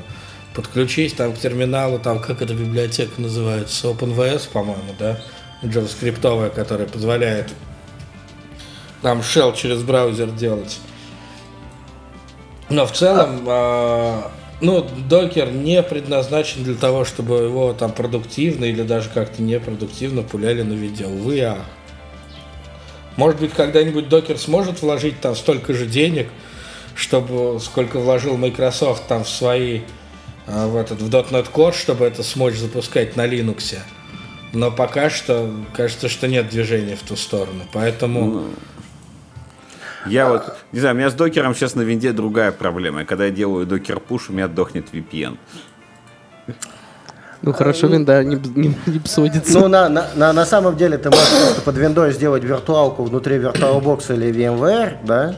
подключись 0.54 1.12
там 1.12 1.32
к 1.32 1.38
терминалу, 1.38 1.98
там 1.98 2.20
как 2.20 2.40
эта 2.40 2.54
библиотека 2.54 3.20
называется, 3.20 3.88
OpenVS, 3.88 4.48
по-моему, 4.52 4.94
да, 4.98 5.20
JavaScript, 5.62 6.50
которая 6.50 6.86
позволяет 6.86 7.52
там 9.02 9.20
shell 9.20 9.54
через 9.54 9.82
браузер 9.82 10.30
делать. 10.30 10.78
Но 12.70 12.86
в 12.86 12.92
целом, 12.92 13.44
а, 13.46 14.30
ну, 14.62 14.86
докер 15.08 15.50
не 15.50 15.82
предназначен 15.82 16.64
для 16.64 16.74
того, 16.74 17.04
чтобы 17.04 17.36
его 17.36 17.74
там 17.74 17.92
продуктивно 17.92 18.64
или 18.64 18.82
даже 18.82 19.10
как-то 19.10 19.42
непродуктивно 19.42 20.22
пуляли 20.22 20.62
на 20.62 20.72
видео. 20.72 21.08
Увы, 21.08 21.40
ах. 21.40 21.58
Может 23.16 23.40
быть, 23.40 23.52
когда-нибудь 23.52 24.08
докер 24.08 24.38
сможет 24.38 24.82
вложить 24.82 25.20
там 25.20 25.36
столько 25.36 25.72
же 25.72 25.86
денег, 25.86 26.28
чтобы 26.94 27.60
сколько 27.60 27.98
вложил 27.98 28.36
Microsoft 28.36 29.06
там 29.06 29.24
в 29.24 29.28
свои 29.28 29.82
а, 30.46 30.66
в 30.66 30.76
этот 30.76 31.00
в 31.00 31.08
.NET 31.08 31.50
Core, 31.52 31.74
чтобы 31.74 32.04
это 32.04 32.22
смочь 32.22 32.56
запускать 32.56 33.16
на 33.16 33.26
Linux. 33.26 33.78
Но 34.52 34.70
пока 34.70 35.10
что 35.10 35.52
кажется, 35.74 36.08
что 36.08 36.28
нет 36.28 36.48
движения 36.48 36.96
в 36.96 37.02
ту 37.02 37.16
сторону. 37.16 37.64
Поэтому 37.72 38.44
Я 40.06 40.28
вот, 40.28 40.56
не 40.72 40.80
знаю, 40.80 40.94
у 40.94 40.98
меня 40.98 41.10
с 41.10 41.14
докером 41.14 41.54
сейчас 41.54 41.74
на 41.74 41.82
винде 41.82 42.12
другая 42.12 42.52
проблема. 42.52 43.04
Когда 43.04 43.24
я 43.26 43.30
делаю 43.30 43.66
докер 43.66 44.00
пуш, 44.00 44.28
у 44.28 44.32
меня 44.32 44.48
дохнет 44.48 44.88
VPN. 44.92 45.38
Ну 47.44 47.52
хорошо, 47.52 47.88
винда 47.88 48.24
не, 48.24 48.36
не, 48.54 48.74
не 48.86 48.98
псодится. 49.00 49.58
Ну, 49.58 49.68
на, 49.68 49.88
на, 49.88 50.08
на, 50.14 50.32
на 50.32 50.46
самом 50.46 50.76
деле 50.76 50.96
ты 50.96 51.10
можешь 51.10 51.28
просто 51.28 51.60
под 51.60 51.76
виндой 51.76 52.12
сделать 52.12 52.42
виртуалку 52.42 53.04
внутри 53.04 53.36
VirtualBox 53.36 54.14
или 54.14 54.32
VMware, 54.32 54.96
да, 55.04 55.36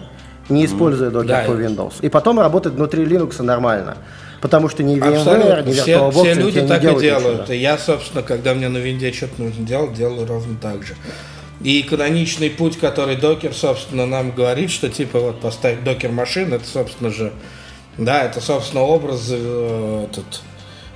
не 0.49 0.65
используя 0.65 1.11
докер 1.11 1.45
по 1.47 1.51
Windows. 1.51 1.95
И 2.03 2.09
потом 2.09 2.39
работать 2.39 2.75
внутри 2.75 3.05
Linux 3.05 3.43
нормально. 3.43 3.97
Потому 4.41 4.69
что 4.69 4.85
ни 4.85 4.97
VMware, 4.97 5.17
Абсолютно. 5.17 5.73
Все, 5.73 5.97
VirtualBox 5.97 6.13
все 6.13 6.35
тебе 6.35 6.43
люди 6.45 6.59
не 6.61 6.69
так 6.69 6.79
и 6.79 6.81
делают 6.83 7.03
делают. 7.03 7.41
ничего. 7.41 7.55
И 7.55 7.59
я, 7.59 7.79
собственно, 7.79 8.23
когда 8.23 8.55
мне 8.55 8.69
на 8.69 8.79
винде 8.79 9.13
что-то 9.13 9.43
нужно 9.43 9.67
делать, 9.67 9.95
делаю 9.95 10.27
ровно 10.29 10.57
так 10.63 10.85
же. 10.85 10.95
И 11.63 11.83
каноничный 11.83 12.51
путь, 12.51 12.79
который 12.79 13.17
докер, 13.17 13.53
собственно, 13.53 14.07
нам 14.07 14.31
говорит, 14.31 14.71
что 14.71 14.89
типа 14.89 15.19
вот 15.19 15.41
поставить 15.41 15.83
докер 15.83 16.13
машин, 16.13 16.53
это, 16.53 16.67
собственно 16.67 17.11
же, 17.11 17.33
да, 17.99 18.23
это, 18.23 18.41
собственно, 18.41 18.83
образ 18.83 19.27
э, 19.31 20.07
этот 20.11 20.43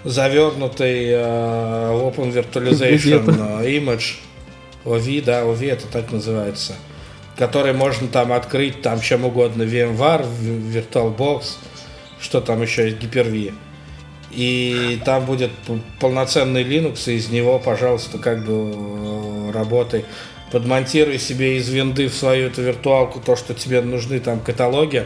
завернутый 0.05 1.09
э, 1.11 1.91
в 1.93 2.09
Open 2.09 2.33
Virtualization 2.33 3.63
э, 3.63 3.71
Image 3.79 4.17
OV, 4.85 5.25
да, 5.25 5.43
OV 5.43 5.71
это 5.71 5.87
так 5.87 6.11
называется, 6.11 6.75
который 7.37 7.73
можно 7.73 8.09
там 8.09 8.33
открыть 8.33 8.83
там 8.83 9.01
чем 9.01 9.25
угодно, 9.25 9.63
VMware, 9.63 10.27
VirtualBox, 10.43 11.43
что 12.21 12.41
там 12.41 12.63
еще 12.63 12.87
есть, 12.87 12.99
Hyper-V. 13.03 13.53
И 14.31 15.01
там 15.05 15.27
будет 15.27 15.51
полноценный 15.99 16.63
Linux, 16.63 17.11
и 17.11 17.17
из 17.17 17.31
него, 17.31 17.59
пожалуйста, 17.59 18.19
как 18.19 18.45
бы 18.45 18.73
э, 18.75 19.51
работай. 19.53 20.05
Подмонтируй 20.53 21.19
себе 21.19 21.57
из 21.57 21.69
винды 21.69 22.09
в 22.09 22.15
свою 22.15 22.47
эту 22.49 22.63
виртуалку 22.63 23.21
то, 23.21 23.37
что 23.37 23.55
тебе 23.55 23.83
нужны 23.83 24.21
там 24.21 24.41
каталоги 24.41 25.05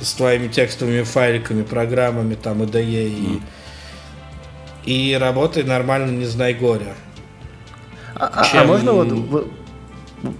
с 0.00 0.12
твоими 0.14 0.48
текстовыми 0.48 1.02
файликами, 1.02 1.62
программами, 1.62 2.34
там 2.34 2.62
IDE 2.62 3.08
и, 3.08 3.40
и 4.86 5.16
работай 5.20 5.62
нормально, 5.62 6.10
не 6.10 6.26
знай 6.26 6.54
горя. 6.54 6.94
А, 8.14 8.26
а- 8.26 8.40
а 8.42 8.44
чем- 8.44 8.66
можно 8.66 8.92
вот, 8.92 9.46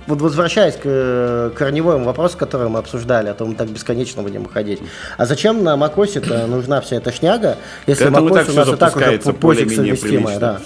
вот 0.07 0.21
возвращаясь 0.21 0.77
к 0.77 1.53
корневому 1.57 2.05
вопросу, 2.05 2.39
который 2.39 2.69
мы 2.69 2.79
обсуждали, 2.79 3.29
а 3.29 3.35
то 3.35 3.45
мы 3.45 3.55
так 3.55 3.69
бесконечно 3.69 4.23
будем 4.23 4.43
уходить. 4.45 4.81
А 5.19 5.27
зачем 5.27 5.63
на 5.63 5.77
macOS 5.77 6.47
нужна 6.47 6.81
вся 6.81 6.97
эта 6.97 7.13
шняга, 7.13 7.59
если 7.87 8.09
macOS 8.09 8.51
у 8.51 8.55
нас 8.55 8.69
и 8.69 8.77
так 8.77 8.97
уже 8.97 9.33
пофиг 9.33 9.73
совместимая, 9.73 10.39
да. 10.39 10.61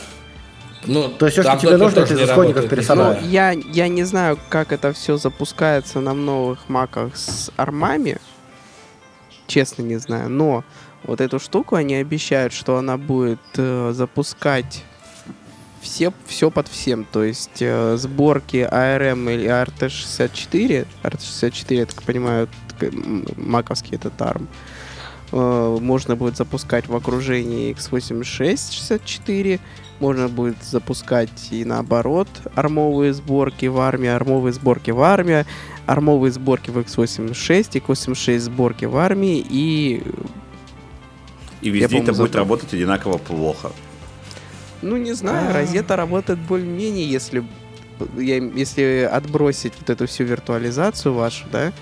Ну, 0.86 1.08
То 1.08 1.26
есть 1.26 1.38
всё, 1.38 1.42
что 1.42 1.56
тебе 1.58 1.76
нужно, 1.76 2.00
это 2.00 2.14
из 2.14 2.20
исходников 2.20 2.68
персонажа. 2.68 3.18
Ну, 3.22 3.28
я, 3.28 3.50
я 3.50 3.88
не 3.88 4.04
знаю, 4.04 4.38
как 4.48 4.72
это 4.72 4.92
все 4.92 5.16
запускается 5.16 6.00
на 6.00 6.14
новых 6.14 6.68
маках 6.68 7.16
с 7.16 7.50
армами. 7.56 8.18
Честно 9.46 9.82
не 9.82 9.96
знаю. 9.96 10.30
Но 10.30 10.64
вот 11.04 11.20
эту 11.20 11.38
штуку 11.38 11.76
они 11.76 11.94
обещают, 11.94 12.52
что 12.52 12.76
она 12.76 12.96
будет 12.96 13.40
э, 13.56 13.92
запускать 13.94 14.84
все, 15.80 16.12
все 16.26 16.50
под 16.50 16.68
всем. 16.68 17.04
То 17.04 17.24
есть 17.24 17.60
э, 17.60 17.96
сборки 17.96 18.68
ARM 18.70 19.32
или 19.32 19.48
RT64. 19.48 20.86
RT64, 21.02 21.74
я 21.74 21.86
так 21.86 22.02
понимаю, 22.02 22.48
маковский 23.36 23.96
этот 23.96 24.14
ARM. 24.18 24.46
э, 25.32 25.78
Можно 25.80 26.16
будет 26.16 26.36
запускать 26.36 26.88
в 26.88 26.94
окружении 26.94 27.74
x86-64. 27.74 29.60
Можно 30.00 30.28
будет 30.28 30.62
запускать 30.62 31.48
и 31.50 31.64
наоборот 31.64 32.28
армовые 32.54 33.12
сборки 33.12 33.66
в 33.66 33.78
армии, 33.80 34.08
армовые 34.08 34.52
сборки 34.52 34.92
в 34.92 35.00
армии, 35.00 35.44
армовые 35.86 36.30
сборки 36.30 36.70
в 36.70 36.78
x86, 36.78 37.82
x86 37.82 38.38
сборки 38.38 38.84
в 38.84 38.96
армии 38.96 39.44
и 39.48 40.02
И 41.60 41.70
везде 41.70 41.96
это 41.98 42.06
будет 42.12 42.16
забыл. 42.16 42.32
работать 42.34 42.72
одинаково 42.74 43.18
плохо. 43.18 43.70
Ну, 44.82 44.96
не 44.96 45.12
знаю, 45.12 45.52
розета 45.52 45.96
работает 45.96 46.38
более-менее, 46.38 47.04
если, 47.10 47.42
я- 48.16 48.36
если 48.36 49.08
отбросить 49.10 49.72
вот 49.80 49.90
эту 49.90 50.06
всю 50.06 50.24
виртуализацию 50.24 51.12
вашу, 51.14 51.46
да, 51.50 51.72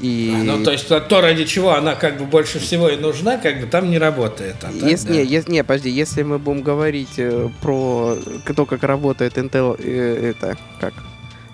и... 0.00 0.32
Ну, 0.44 0.64
то 0.64 0.72
есть 0.72 0.88
то, 0.88 0.98
то, 1.00 1.20
ради 1.20 1.44
чего 1.44 1.74
она 1.74 1.94
как 1.94 2.18
бы 2.18 2.24
больше 2.24 2.58
всего 2.58 2.88
и 2.88 2.96
нужна, 2.96 3.36
как 3.36 3.60
бы 3.60 3.66
там 3.66 3.90
не 3.90 3.98
работает. 3.98 4.56
а 4.62 4.72
так, 4.72 4.72
Если, 4.74 5.08
да. 5.08 5.14
не, 5.14 5.24
ес- 5.24 5.46
не, 5.48 5.62
подожди, 5.62 5.90
если 5.90 6.22
мы 6.22 6.38
будем 6.38 6.62
говорить 6.62 7.18
э, 7.18 7.50
про 7.60 8.16
то, 8.56 8.64
как 8.66 8.82
работает 8.82 9.36
Intel, 9.36 9.76
э, 9.78 10.30
это, 10.30 10.56
как, 10.80 10.94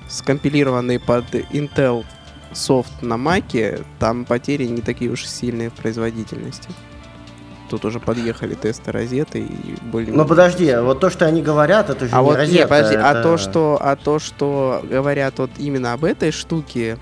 скомпилированный 0.09 0.99
под 1.01 1.25
Intel 1.35 2.05
софт 2.53 3.03
на 3.03 3.17
Маке, 3.17 3.81
там 3.99 4.25
потери 4.25 4.65
не 4.67 4.81
такие 4.81 5.11
уж 5.11 5.27
сильные 5.27 5.71
в 5.71 5.75
производительности. 5.75 6.69
Тут 7.69 7.85
уже 7.85 8.01
подъехали 8.01 8.55
тесты 8.55 8.93
розеты 8.93 9.41
и 9.41 9.77
более 9.83 10.13
Ну 10.15 10.25
подожди, 10.25 10.75
вот 10.77 11.01
то, 11.01 11.11
что 11.11 11.27
они 11.27 11.43
говорят, 11.43 11.91
это 11.91 12.07
же 12.07 12.13
А 12.15 12.19
не 12.19 12.23
вот 12.23 12.37
розетка, 12.37 12.63
не, 12.63 12.67
подожди, 12.67 12.97
а 12.97 13.11
это- 13.11 13.23
то, 13.23 13.37
что, 13.37 13.79
а 13.81 13.97
то, 13.97 14.19
что 14.19 14.83
говорят 14.89 15.39
вот 15.39 15.51
именно 15.59 15.93
об 15.93 16.05
этой 16.05 16.31
штуке, 16.31 16.99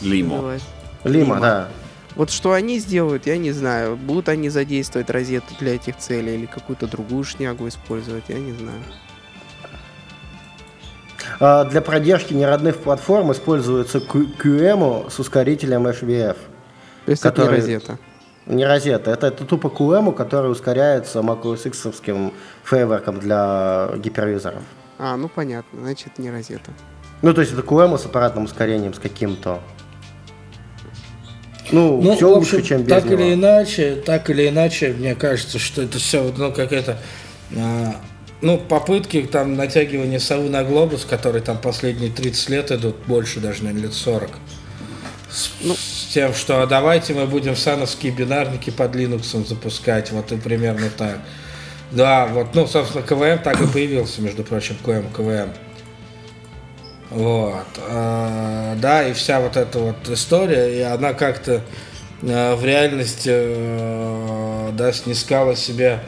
Лимо. 0.00 0.58
Лима. 1.04 1.40
да. 1.40 1.68
Вот 2.16 2.30
что 2.30 2.52
они 2.52 2.78
сделают, 2.78 3.26
я 3.26 3.38
не 3.38 3.52
знаю. 3.52 3.96
Будут 3.96 4.28
они 4.28 4.48
задействовать 4.48 5.10
розетку 5.10 5.54
для 5.60 5.76
этих 5.76 5.96
целей 5.96 6.34
или 6.34 6.46
какую-то 6.46 6.86
другую 6.86 7.24
шнягу 7.24 7.68
использовать, 7.68 8.24
я 8.28 8.38
не 8.38 8.52
знаю. 8.52 8.82
А 11.38 11.64
для 11.64 11.80
продержки 11.80 12.34
неродных 12.34 12.78
платформ 12.78 13.32
используется 13.32 13.98
QEMU 13.98 15.10
с 15.10 15.18
ускорителем 15.18 15.86
HVF. 15.86 16.36
То 17.06 17.10
есть 17.10 17.22
который... 17.22 17.44
это 17.44 17.52
не 17.52 17.56
розета? 17.60 17.98
Не 18.46 18.64
розета, 18.64 19.10
это, 19.10 19.28
это 19.28 19.44
тупо 19.44 19.68
QEMU, 19.68 20.12
который 20.12 20.50
ускоряется 20.50 21.20
macOS 21.20 21.68
X 21.68 21.86
фреймворком 22.64 23.20
для 23.20 23.90
гипервизоров. 23.96 24.62
А, 24.98 25.16
ну 25.16 25.28
понятно, 25.28 25.80
значит 25.80 26.18
не 26.18 26.30
розета. 26.30 26.72
Ну, 27.22 27.34
то 27.34 27.42
есть 27.42 27.52
это 27.52 27.62
QEMU 27.62 27.98
с 27.98 28.06
аппаратным 28.06 28.44
ускорением, 28.44 28.94
с 28.94 28.98
каким-то. 28.98 29.60
Ну, 31.70 32.00
ну 32.02 32.16
все 32.16 32.34
общем, 32.34 32.56
лучше, 32.56 32.62
чем 32.62 32.82
без 32.82 32.88
так 32.88 33.04
него. 33.04 33.20
или 33.20 33.34
иначе, 33.34 34.02
так 34.04 34.28
или 34.30 34.48
иначе, 34.48 34.92
мне 34.92 35.14
кажется, 35.14 35.58
что 35.58 35.82
это 35.82 35.98
все, 35.98 36.32
ну, 36.36 36.52
как 36.52 36.72
это, 36.72 36.98
а, 37.56 37.94
ну, 38.40 38.58
попытки 38.58 39.22
там 39.22 39.54
натягивания 39.54 40.18
совы 40.18 40.48
на 40.48 40.64
глобус, 40.64 41.04
которые 41.04 41.42
там 41.42 41.58
последние 41.58 42.10
30 42.10 42.48
лет 42.48 42.70
идут, 42.72 42.96
больше 43.06 43.40
даже, 43.40 43.62
наверное, 43.64 43.84
лет 43.84 43.94
40. 43.94 44.30
С, 45.30 45.50
ну, 45.62 45.76
тем, 46.10 46.34
что 46.34 46.62
а 46.62 46.66
давайте 46.66 47.14
мы 47.14 47.26
будем 47.26 47.56
сановские 47.56 48.12
бинарники 48.12 48.70
под 48.70 48.94
Linux 48.96 49.46
запускать, 49.46 50.10
вот 50.10 50.32
и 50.32 50.36
примерно 50.36 50.90
так. 50.90 51.20
Да, 51.92 52.26
вот, 52.26 52.54
ну, 52.54 52.66
собственно, 52.66 53.02
КВМ 53.02 53.42
так 53.42 53.60
и 53.60 53.66
появился, 53.66 54.20
между 54.20 54.44
прочим, 54.44 54.76
КВМ, 54.84 55.08
КВМ. 55.12 55.50
Вот. 57.10 57.66
А, 57.88 58.76
да, 58.76 59.08
и 59.08 59.12
вся 59.12 59.40
вот 59.40 59.56
эта 59.56 59.78
вот 59.78 60.08
история, 60.08 60.78
и 60.78 60.80
она 60.82 61.12
как-то 61.12 61.62
а, 62.22 62.56
в 62.56 62.64
реальности 62.64 63.30
а, 63.32 64.72
да, 64.72 64.92
снискала 64.92 65.56
себе 65.56 66.00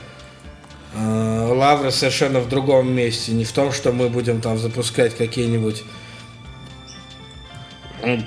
а, 0.94 1.53
лавры 1.53 1.90
совершенно 1.90 2.40
в 2.40 2.48
другом 2.48 2.92
месте. 2.92 3.32
Не 3.32 3.44
в 3.44 3.53
том, 3.53 3.72
что 3.72 3.92
мы 3.92 4.09
будем 4.09 4.40
там 4.40 4.59
запускать 4.59 5.16
какие-нибудь 5.16 5.82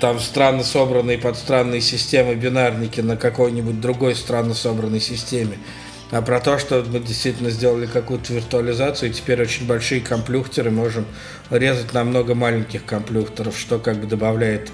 там 0.00 0.20
странно 0.20 0.64
собранные 0.64 1.18
под 1.18 1.36
странные 1.36 1.80
системы 1.80 2.34
бинарники 2.34 3.00
на 3.00 3.16
какой-нибудь 3.16 3.80
другой 3.80 4.14
странно 4.14 4.54
собранной 4.54 5.00
системе 5.00 5.58
а 6.10 6.22
про 6.22 6.40
то, 6.40 6.58
что 6.58 6.84
мы 6.88 7.00
действительно 7.00 7.50
сделали 7.50 7.86
какую-то 7.86 8.32
виртуализацию, 8.32 9.10
и 9.10 9.12
теперь 9.12 9.42
очень 9.42 9.66
большие 9.66 10.00
комплюхтеры 10.00 10.70
можем 10.70 11.04
резать 11.50 11.92
на 11.92 12.04
много 12.04 12.34
маленьких 12.34 12.84
комплюхтеров, 12.84 13.58
что 13.58 13.78
как 13.78 13.98
бы 13.98 14.06
добавляет 14.06 14.70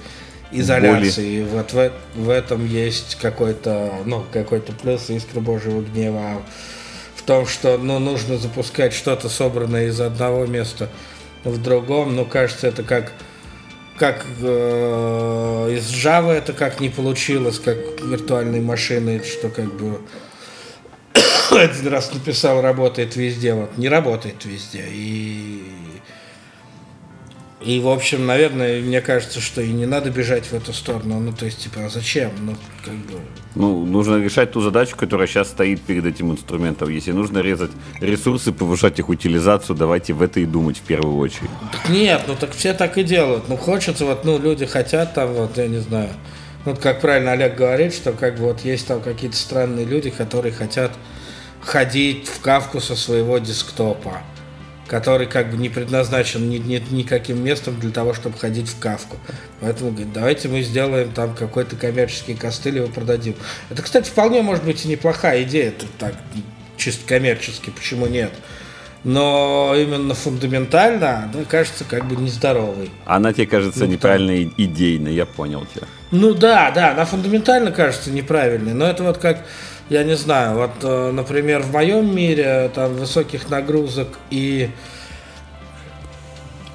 изоляции. 0.50 1.40
И 1.40 1.42
вот 1.42 1.72
в, 1.72 1.92
в 2.14 2.28
этом 2.28 2.66
есть 2.66 3.16
какой-то, 3.20 3.94
ну, 4.04 4.24
какой-то 4.30 4.72
плюс 4.72 5.08
искры 5.08 5.40
Божьего 5.40 5.80
гнева. 5.80 6.42
В 7.16 7.22
том, 7.22 7.46
что 7.46 7.78
ну, 7.78 7.98
нужно 7.98 8.36
запускать 8.36 8.92
что-то 8.92 9.28
собранное 9.28 9.86
из 9.86 10.00
одного 10.00 10.44
места 10.44 10.90
в 11.44 11.62
другом, 11.62 12.14
ну, 12.14 12.26
кажется, 12.26 12.66
это 12.66 12.82
как 12.82 13.12
как 14.02 14.26
э, 14.40 15.76
из 15.76 15.92
Java 15.92 16.32
это 16.32 16.52
как 16.52 16.80
не 16.80 16.88
получилось, 16.88 17.60
как 17.60 17.76
виртуальной 18.02 18.60
машины, 18.60 19.22
что 19.22 19.48
как 19.48 19.72
бы 19.74 20.00
один 21.52 21.86
раз 21.86 22.12
написал, 22.12 22.62
работает 22.62 23.14
везде, 23.14 23.54
вот 23.54 23.78
не 23.78 23.88
работает 23.88 24.44
везде. 24.44 24.86
И, 24.90 25.62
и 27.64 27.80
в 27.80 27.88
общем, 27.88 28.26
наверное, 28.26 28.80
мне 28.80 29.00
кажется, 29.00 29.40
что 29.40 29.60
и 29.60 29.72
не 29.72 29.86
надо 29.86 30.10
бежать 30.10 30.46
в 30.46 30.52
эту 30.52 30.72
сторону. 30.72 31.20
Ну, 31.20 31.32
то 31.32 31.44
есть, 31.44 31.58
типа, 31.58 31.86
а 31.86 31.88
зачем? 31.88 32.30
Ну, 32.40 32.56
как 32.84 32.94
бы... 32.94 33.20
Ну, 33.54 33.84
нужно 33.86 34.22
решать 34.22 34.52
ту 34.52 34.60
задачу, 34.60 34.96
которая 34.96 35.26
сейчас 35.26 35.48
стоит 35.48 35.80
перед 35.82 36.04
этим 36.04 36.32
инструментом. 36.32 36.88
Если 36.88 37.12
нужно 37.12 37.38
резать 37.38 37.70
ресурсы, 38.00 38.52
повышать 38.52 38.98
их 38.98 39.08
утилизацию, 39.08 39.76
давайте 39.76 40.12
в 40.12 40.22
это 40.22 40.40
и 40.40 40.46
думать 40.46 40.78
в 40.78 40.82
первую 40.82 41.16
очередь. 41.16 41.50
Так 41.70 41.88
нет, 41.88 42.22
ну 42.26 42.34
так 42.34 42.52
все 42.52 42.74
так 42.74 42.98
и 42.98 43.04
делают. 43.04 43.48
Ну, 43.48 43.56
хочется, 43.56 44.04
вот, 44.04 44.24
ну, 44.24 44.38
люди 44.38 44.66
хотят 44.66 45.14
там, 45.14 45.32
вот, 45.32 45.56
я 45.58 45.68
не 45.68 45.78
знаю, 45.78 46.10
вот 46.64 46.78
как 46.78 47.00
правильно 47.00 47.32
Олег 47.32 47.56
говорит, 47.56 47.92
что 47.92 48.12
как 48.12 48.36
бы 48.36 48.44
вот 48.44 48.60
есть 48.60 48.86
там 48.86 49.00
какие-то 49.00 49.36
странные 49.36 49.84
люди, 49.84 50.10
которые 50.10 50.52
хотят 50.52 50.92
ходить 51.60 52.28
в 52.28 52.40
кавку 52.40 52.80
со 52.80 52.94
своего 52.94 53.38
десктопа, 53.38 54.22
который 54.92 55.26
как 55.26 55.50
бы 55.50 55.56
не 55.56 55.70
предназначен 55.70 56.50
ни, 56.50 56.58
ни, 56.58 56.78
никаким 56.90 57.42
местом 57.42 57.80
для 57.80 57.90
того, 57.90 58.12
чтобы 58.12 58.36
ходить 58.36 58.68
в 58.68 58.78
кавку. 58.78 59.16
Поэтому 59.62 59.90
говорит, 59.90 60.12
давайте 60.12 60.48
мы 60.48 60.60
сделаем 60.60 61.12
там 61.12 61.34
какой-то 61.34 61.76
коммерческий 61.76 62.34
костыль 62.34 62.74
и 62.74 62.76
его 62.76 62.88
продадим. 62.88 63.34
Это, 63.70 63.80
кстати, 63.80 64.10
вполне 64.10 64.42
может 64.42 64.64
быть 64.64 64.84
и 64.84 64.88
неплохая 64.88 65.44
идея, 65.44 65.70
тут 65.70 65.88
так 65.98 66.12
чисто 66.76 67.08
коммерчески, 67.08 67.70
почему 67.70 68.06
нет? 68.06 68.32
но 69.04 69.74
именно 69.76 70.14
фундаментально, 70.14 71.30
она 71.32 71.44
кажется 71.48 71.82
как 71.82 72.06
бы 72.06 72.14
нездоровой. 72.14 72.88
Она 73.04 73.32
тебе 73.32 73.46
кажется 73.46 73.80
ну, 73.80 73.86
неправильной 73.86 74.44
там... 74.44 74.54
идейной, 74.58 75.14
я 75.14 75.26
понял 75.26 75.66
тебя. 75.74 75.88
Ну 76.12 76.34
да, 76.34 76.70
да, 76.70 76.92
она 76.92 77.04
фундаментально 77.04 77.72
кажется 77.72 78.12
неправильной, 78.12 78.74
но 78.74 78.86
это 78.86 79.02
вот 79.02 79.18
как 79.18 79.44
я 79.88 80.04
не 80.04 80.16
знаю, 80.16 80.56
вот, 80.56 80.70
э, 80.82 81.10
например, 81.12 81.62
в 81.62 81.72
моем 81.72 82.14
мире 82.14 82.70
там 82.74 82.94
высоких 82.94 83.50
нагрузок 83.50 84.08
и 84.30 84.70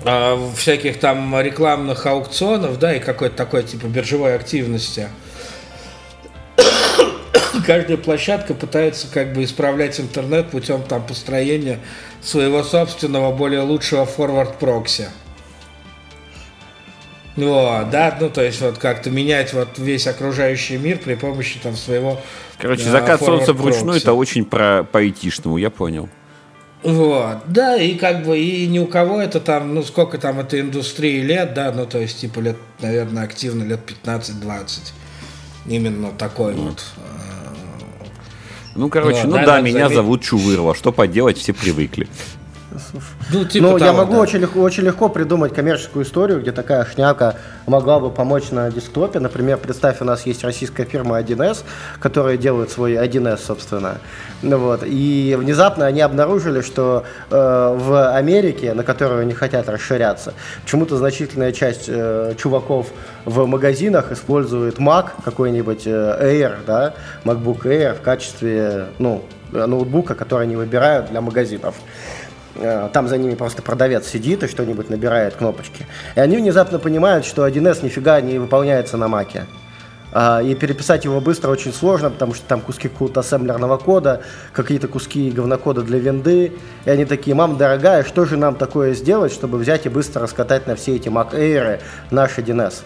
э, 0.03 0.49
всяких 0.55 0.99
там 0.99 1.39
рекламных 1.39 2.05
аукционов, 2.05 2.79
да, 2.79 2.95
и 2.95 2.99
какой-то 2.99 3.35
такой 3.35 3.63
типа 3.63 3.85
биржевой 3.87 4.35
активности. 4.35 5.09
Каждая 7.65 7.97
площадка 7.97 8.53
пытается 8.53 9.07
как 9.07 9.33
бы 9.33 9.43
исправлять 9.43 9.99
интернет 9.99 10.49
путем 10.49 10.83
там 10.83 11.05
построения 11.05 11.79
своего 12.21 12.63
собственного 12.63 13.35
более 13.35 13.61
лучшего 13.61 14.05
форвард 14.05 14.59
прокси. 14.59 15.09
Вот, 17.37 17.91
да, 17.91 18.17
ну 18.19 18.31
то 18.31 18.43
есть 18.43 18.59
вот 18.61 18.79
как-то 18.79 19.11
менять 19.11 19.53
вот 19.53 19.77
весь 19.77 20.07
окружающий 20.07 20.77
мир 20.77 20.97
при 20.97 21.13
помощи 21.13 21.59
там 21.61 21.75
своего 21.75 22.19
Короче, 22.57 22.85
да, 22.85 22.91
закат 22.91 23.21
солнца 23.21 23.53
вручную 23.53 23.99
это 23.99 24.13
очень 24.13 24.43
про 24.43 24.83
по-айтишному, 24.83 25.57
я 25.57 25.69
понял. 25.69 26.09
Вот, 26.81 27.37
да, 27.47 27.75
и 27.75 27.95
как 27.95 28.25
бы 28.25 28.39
и 28.39 28.65
ни 28.65 28.79
у 28.79 28.87
кого 28.87 29.21
это 29.21 29.39
там, 29.39 29.75
ну 29.75 29.83
сколько 29.83 30.17
там 30.17 30.39
этой 30.39 30.61
индустрии 30.61 31.21
лет, 31.21 31.53
да, 31.53 31.71
ну 31.71 31.85
то 31.85 31.99
есть 31.99 32.19
типа 32.19 32.39
лет, 32.39 32.57
наверное, 32.81 33.23
активно 33.23 33.63
лет 33.63 33.81
15-20. 34.03 34.93
Именно 35.67 36.11
такой 36.11 36.53
вот. 36.53 36.63
вот. 36.63 36.85
Э, 36.97 37.27
ну, 38.75 38.89
короче, 38.89 39.21
вот, 39.23 39.27
ну 39.27 39.35
да, 39.35 39.45
да 39.45 39.61
меня 39.61 39.89
зовут 39.89 40.23
Чувырова, 40.23 40.73
что 40.73 40.91
поделать, 40.91 41.37
все 41.37 41.53
привыкли. 41.53 42.07
Ну, 43.31 43.45
типа 43.45 43.67
ну 43.67 43.77
того, 43.77 43.85
я 43.85 43.93
могу 43.93 44.13
да. 44.13 44.19
очень, 44.19 44.39
легко, 44.39 44.61
очень 44.61 44.83
легко 44.83 45.09
придумать 45.09 45.53
коммерческую 45.53 46.05
историю, 46.05 46.41
где 46.41 46.51
такая 46.51 46.85
шняка 46.85 47.35
могла 47.65 47.99
бы 47.99 48.09
помочь 48.09 48.51
на 48.51 48.69
десктопе. 48.69 49.19
Например, 49.19 49.57
представь, 49.57 50.01
у 50.01 50.05
нас 50.05 50.25
есть 50.25 50.43
российская 50.43 50.85
фирма 50.85 51.19
1С, 51.19 51.63
которая 51.99 52.37
делает 52.37 52.69
свой 52.69 52.93
1С, 52.93 53.39
собственно. 53.45 53.99
Ну, 54.41 54.57
вот. 54.57 54.83
И 54.85 55.35
внезапно 55.39 55.85
они 55.85 56.01
обнаружили, 56.01 56.61
что 56.61 57.05
э, 57.29 57.35
в 57.35 58.15
Америке, 58.15 58.73
на 58.73 58.83
которую 58.83 59.21
они 59.21 59.33
хотят 59.33 59.69
расширяться, 59.69 60.33
почему-то 60.63 60.97
значительная 60.97 61.53
часть 61.53 61.85
э, 61.87 62.33
чуваков 62.37 62.87
в 63.25 63.45
магазинах 63.45 64.11
использует 64.11 64.77
Mac, 64.77 65.07
какой-нибудь 65.23 65.83
э, 65.85 65.89
Air, 65.89 66.57
да, 66.65 66.93
MacBook 67.23 67.63
Air 67.63 67.95
в 67.95 68.01
качестве 68.01 68.87
ну, 68.99 69.23
ноутбука, 69.51 70.15
который 70.15 70.43
они 70.43 70.55
выбирают 70.55 71.09
для 71.09 71.21
магазинов. 71.21 71.75
Э, 72.59 72.89
там 72.91 73.07
за 73.07 73.17
ними 73.17 73.35
просто 73.35 73.61
продавец 73.61 74.07
сидит 74.07 74.43
и 74.43 74.47
что-нибудь 74.47 74.89
набирает 74.89 75.35
кнопочки. 75.35 75.85
И 76.15 76.19
они 76.19 76.37
внезапно 76.37 76.79
понимают, 76.79 77.25
что 77.25 77.47
1С 77.47 77.83
нифига 77.83 78.19
не 78.21 78.39
выполняется 78.39 78.97
на 78.97 79.07
маке. 79.07 79.45
А, 80.13 80.41
и 80.41 80.55
переписать 80.55 81.03
его 81.03 81.19
быстро 81.19 81.51
очень 81.51 81.73
сложно, 81.73 82.09
потому 82.09 82.33
что 82.33 82.45
там 82.47 82.61
куски 82.61 82.87
какого-то 82.87 83.19
ассемблерного 83.19 83.77
кода, 83.77 84.21
какие-то 84.53 84.87
куски 84.87 85.29
говнокода 85.31 85.83
для 85.83 85.99
винды. 85.99 86.53
И 86.85 86.89
они 86.89 87.05
такие, 87.05 87.35
мам, 87.35 87.57
дорогая, 87.57 88.03
что 88.03 88.25
же 88.25 88.37
нам 88.37 88.55
такое 88.55 88.93
сделать, 88.93 89.33
чтобы 89.33 89.57
взять 89.57 89.85
и 89.85 89.89
быстро 89.89 90.23
раскатать 90.23 90.65
на 90.65 90.75
все 90.75 90.95
эти 90.95 91.09
Mac 91.09 91.33
Air 91.33 91.81
наш 92.09 92.37
1С? 92.37 92.83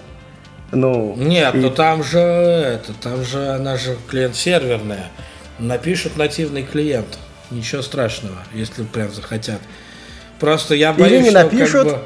Ну, 0.71 1.15
Нет, 1.17 1.53
и... 1.53 1.59
ну 1.59 1.69
там 1.69 2.03
же 2.03 2.19
это, 2.19 2.93
там 3.01 3.23
же 3.23 3.49
она 3.49 3.77
же 3.77 3.97
клиент 4.09 4.35
серверная. 4.35 5.09
Напишут 5.59 6.17
нативный 6.17 6.63
клиент. 6.63 7.19
Ничего 7.51 7.81
страшного, 7.81 8.37
если 8.53 8.83
прям 8.83 9.11
захотят. 9.13 9.61
Просто 10.39 10.73
я 10.73 10.93
боюсь, 10.93 11.11
или 11.11 11.23
не 11.23 11.29
что 11.29 11.43
напишут, 11.43 11.83
как 11.83 11.99
бы, 11.99 12.03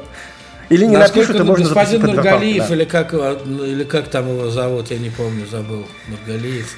или 0.68 0.84
не 0.84 0.96
напишут, 0.96 1.36
и 1.36 1.42
можно 1.42 1.68
господин 1.68 2.02
Нургалиев, 2.02 2.68
да. 2.68 2.74
или 2.74 2.84
как, 2.84 3.14
или 3.14 3.84
как 3.84 4.08
там 4.08 4.28
его 4.28 4.50
зовут, 4.50 4.90
я 4.90 4.98
не 4.98 5.10
помню, 5.10 5.46
забыл. 5.46 5.86
Нургалиев. 6.08 6.76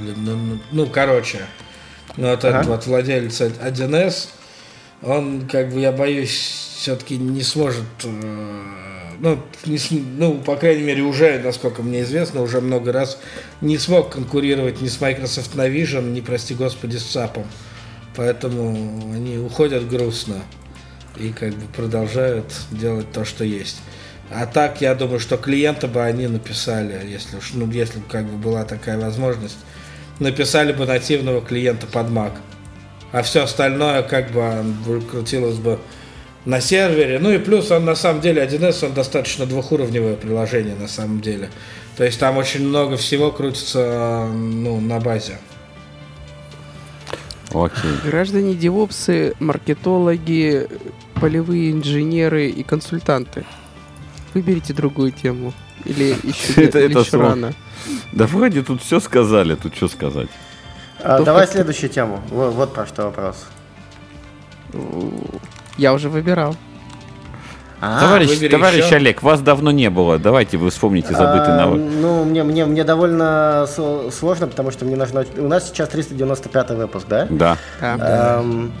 Или, 0.00 0.14
ну, 0.16 0.58
ну, 0.70 0.86
короче, 0.86 1.40
ну, 2.16 2.30
вот 2.30 2.44
ага. 2.44 2.58
этот 2.58 2.68
вот 2.68 2.86
владелец 2.86 3.40
1С, 3.40 4.28
он, 5.02 5.46
как 5.46 5.70
бы, 5.70 5.80
я 5.80 5.92
боюсь, 5.92 6.30
все-таки 6.76 7.18
не 7.18 7.42
сможет, 7.42 7.84
э, 8.04 8.62
ну, 9.20 9.38
не, 9.66 9.78
ну, 10.16 10.34
по 10.38 10.56
крайней 10.56 10.82
мере, 10.82 11.02
уже, 11.02 11.38
насколько 11.38 11.82
мне 11.82 12.02
известно, 12.02 12.40
уже 12.40 12.60
много 12.60 12.92
раз 12.92 13.18
не 13.60 13.76
смог 13.76 14.10
конкурировать 14.10 14.80
ни 14.80 14.88
с 14.88 15.00
Microsoft 15.00 15.54
Navision, 15.54 16.10
ни, 16.10 16.20
прости 16.20 16.54
господи, 16.54 16.96
с 16.96 17.14
SAP. 17.14 17.44
Поэтому 18.16 19.12
они 19.12 19.38
уходят 19.38 19.88
грустно 19.88 20.42
и 21.16 21.30
как 21.30 21.50
бы 21.50 21.66
продолжают 21.74 22.46
делать 22.70 23.10
то, 23.12 23.24
что 23.24 23.44
есть. 23.44 23.80
А 24.30 24.46
так, 24.46 24.80
я 24.80 24.94
думаю, 24.94 25.20
что 25.20 25.36
клиента 25.36 25.88
бы 25.88 26.02
они 26.02 26.26
написали, 26.26 27.06
если 27.06 27.36
уж, 27.36 27.52
ну, 27.52 27.70
если 27.70 27.98
бы 27.98 28.04
как 28.08 28.24
бы 28.24 28.36
была 28.38 28.64
такая 28.64 28.98
возможность, 28.98 29.58
написали 30.18 30.72
бы 30.72 30.86
нативного 30.86 31.42
клиента 31.42 31.86
под 31.86 32.08
Mac. 32.08 32.32
А 33.12 33.22
все 33.22 33.42
остальное 33.42 34.02
как 34.02 34.30
бы 34.30 35.02
крутилось 35.10 35.58
бы 35.58 35.78
на 36.44 36.60
сервере. 36.60 37.18
Ну 37.18 37.30
и 37.30 37.38
плюс 37.38 37.70
он 37.70 37.84
на 37.84 37.94
самом 37.94 38.20
деле 38.20 38.42
1С, 38.42 38.86
он 38.86 38.94
достаточно 38.94 39.44
двухуровневое 39.44 40.16
приложение 40.16 40.74
на 40.74 40.88
самом 40.88 41.20
деле. 41.20 41.50
То 41.96 42.04
есть 42.04 42.18
там 42.18 42.38
очень 42.38 42.66
много 42.66 42.96
всего 42.96 43.30
крутится 43.30 44.26
ну, 44.32 44.80
на 44.80 44.98
базе. 44.98 45.38
Окей. 47.54 47.90
Граждане 48.04 48.54
девопсы, 48.54 49.34
маркетологи, 49.40 50.68
полевые 51.20 51.72
инженеры 51.72 52.48
и 52.48 52.62
консультанты. 52.62 53.44
Выберите 54.34 54.72
другую 54.72 55.12
тему. 55.12 55.52
Или 55.84 56.16
еще, 56.22 56.64
это, 56.64 56.80
или 56.80 56.98
еще 56.98 57.18
рано. 57.18 57.52
Да 58.12 58.26
вроде 58.26 58.62
тут 58.62 58.82
все 58.82 59.00
сказали, 59.00 59.54
тут 59.54 59.74
что 59.76 59.88
сказать. 59.88 60.28
А, 61.02 61.20
давай 61.22 61.46
хоть... 61.46 61.54
следующую 61.54 61.90
тему. 61.90 62.20
Вот, 62.30 62.54
вот 62.54 62.72
про 62.72 62.86
что 62.86 63.04
вопрос. 63.04 63.46
Я 65.76 65.92
уже 65.92 66.08
выбирал. 66.08 66.56
А, 67.84 67.98
товарищ, 67.98 68.48
товарищ 68.48 68.84
еще? 68.84 68.94
Олег, 68.94 69.24
вас 69.24 69.40
давно 69.40 69.72
не 69.72 69.90
было. 69.90 70.16
Давайте 70.16 70.56
вы 70.56 70.70
вспомните 70.70 71.14
забытый 71.14 71.52
а, 71.52 71.56
навык. 71.56 71.80
Ну, 71.80 72.24
мне, 72.24 72.44
мне, 72.44 72.64
мне 72.64 72.84
довольно 72.84 73.66
сложно, 74.12 74.46
потому 74.46 74.70
что 74.70 74.84
мне 74.84 74.94
нужно... 74.94 75.26
У 75.36 75.48
нас 75.48 75.68
сейчас 75.68 75.88
395 75.88 76.70
выпуск, 76.70 77.06
да? 77.08 77.26
Да. 77.28 77.56
А, 77.80 78.40
эм, 78.40 78.72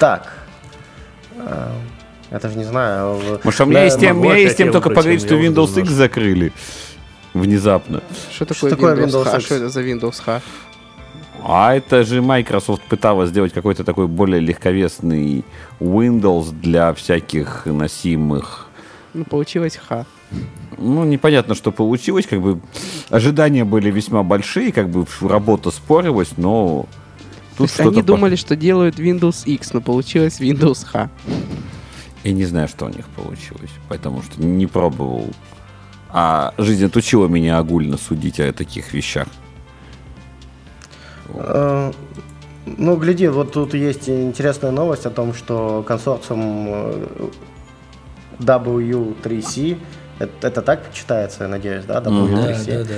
так. 0.00 0.32
Эм, 1.36 1.74
я 2.32 2.40
даже 2.40 2.58
не 2.58 2.64
знаю. 2.64 3.20
Может, 3.44 3.60
у 3.60 3.66
меня 3.66 3.84
есть 3.84 4.00
тем, 4.00 4.18
у 4.18 4.24
меня 4.24 4.34
есть 4.34 4.56
тем 4.56 4.72
только 4.72 4.88
поговорить, 4.90 5.24
что 5.24 5.36
Windows 5.36 5.78
X 5.78 5.90
закрыли. 5.90 6.52
Внезапно. 7.34 8.02
Что 8.32 8.46
такое, 8.46 8.56
что 8.56 8.70
такое 8.70 8.96
Windows, 8.96 9.26
Windows 9.26 9.36
X? 9.36 9.44
Что 9.44 9.54
это 9.54 9.68
за 9.68 9.82
Windows 9.82 10.20
H? 10.26 10.42
А 11.46 11.74
это 11.74 12.04
же 12.04 12.22
Microsoft 12.22 12.82
пыталась 12.84 13.28
сделать 13.28 13.52
какой-то 13.52 13.84
такой 13.84 14.06
более 14.08 14.40
легковесный 14.40 15.44
Windows 15.78 16.58
для 16.58 16.94
всяких 16.94 17.66
носимых. 17.66 18.70
Ну, 19.12 19.24
получилось 19.26 19.76
ха. 19.76 20.06
Ну, 20.78 21.04
непонятно, 21.04 21.54
что 21.54 21.70
получилось. 21.70 22.26
Как 22.26 22.40
бы 22.40 22.60
ожидания 23.10 23.66
были 23.66 23.90
весьма 23.90 24.22
большие, 24.22 24.72
как 24.72 24.88
бы 24.88 25.06
работа 25.20 25.70
спорилась, 25.70 26.30
но 26.38 26.86
тут 27.58 27.68
что-то... 27.68 27.90
Они 27.90 28.00
думали, 28.00 28.36
что 28.36 28.56
делают 28.56 28.98
Windows 28.98 29.44
X, 29.44 29.74
но 29.74 29.82
получилось 29.82 30.40
Windows 30.40 30.86
H. 30.90 31.10
Я 32.24 32.32
не 32.32 32.46
знаю, 32.46 32.68
что 32.68 32.86
у 32.86 32.88
них 32.88 33.06
получилось, 33.08 33.70
потому 33.90 34.22
что 34.22 34.42
не 34.42 34.66
пробовал. 34.66 35.28
А 36.08 36.54
жизнь 36.56 36.86
отучила 36.86 37.28
меня 37.28 37.58
огульно 37.58 37.98
судить 37.98 38.40
о 38.40 38.50
таких 38.54 38.94
вещах. 38.94 39.28
Э, 41.28 41.92
ну, 42.66 42.96
гляди, 42.96 43.28
вот 43.28 43.52
тут 43.52 43.74
есть 43.74 44.08
интересная 44.08 44.70
новость 44.70 45.06
о 45.06 45.10
том, 45.10 45.34
что 45.34 45.84
консорциум 45.86 46.66
э, 46.68 47.06
W3C, 48.38 49.78
это, 50.18 50.48
это 50.48 50.62
так 50.62 50.92
читается, 50.92 51.44
я 51.44 51.48
надеюсь, 51.48 51.84
да, 51.84 52.00
W3C, 52.00 52.66
да, 52.66 52.84
да, 52.84 52.94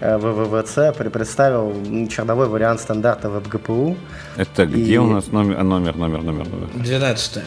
да. 0.00 0.18
ВВВЦ 0.18 0.94
представил 0.94 1.72
черновой 2.08 2.48
вариант 2.48 2.80
стандарта 2.80 3.28
WebGPU. 3.28 3.96
Это 4.36 4.66
где 4.66 4.94
и... 4.94 4.98
у 4.98 5.06
нас 5.06 5.28
номер, 5.28 5.62
номер, 5.62 5.96
номер, 5.96 6.22
номер? 6.22 6.46
номер? 6.48 6.68
12 6.74 7.42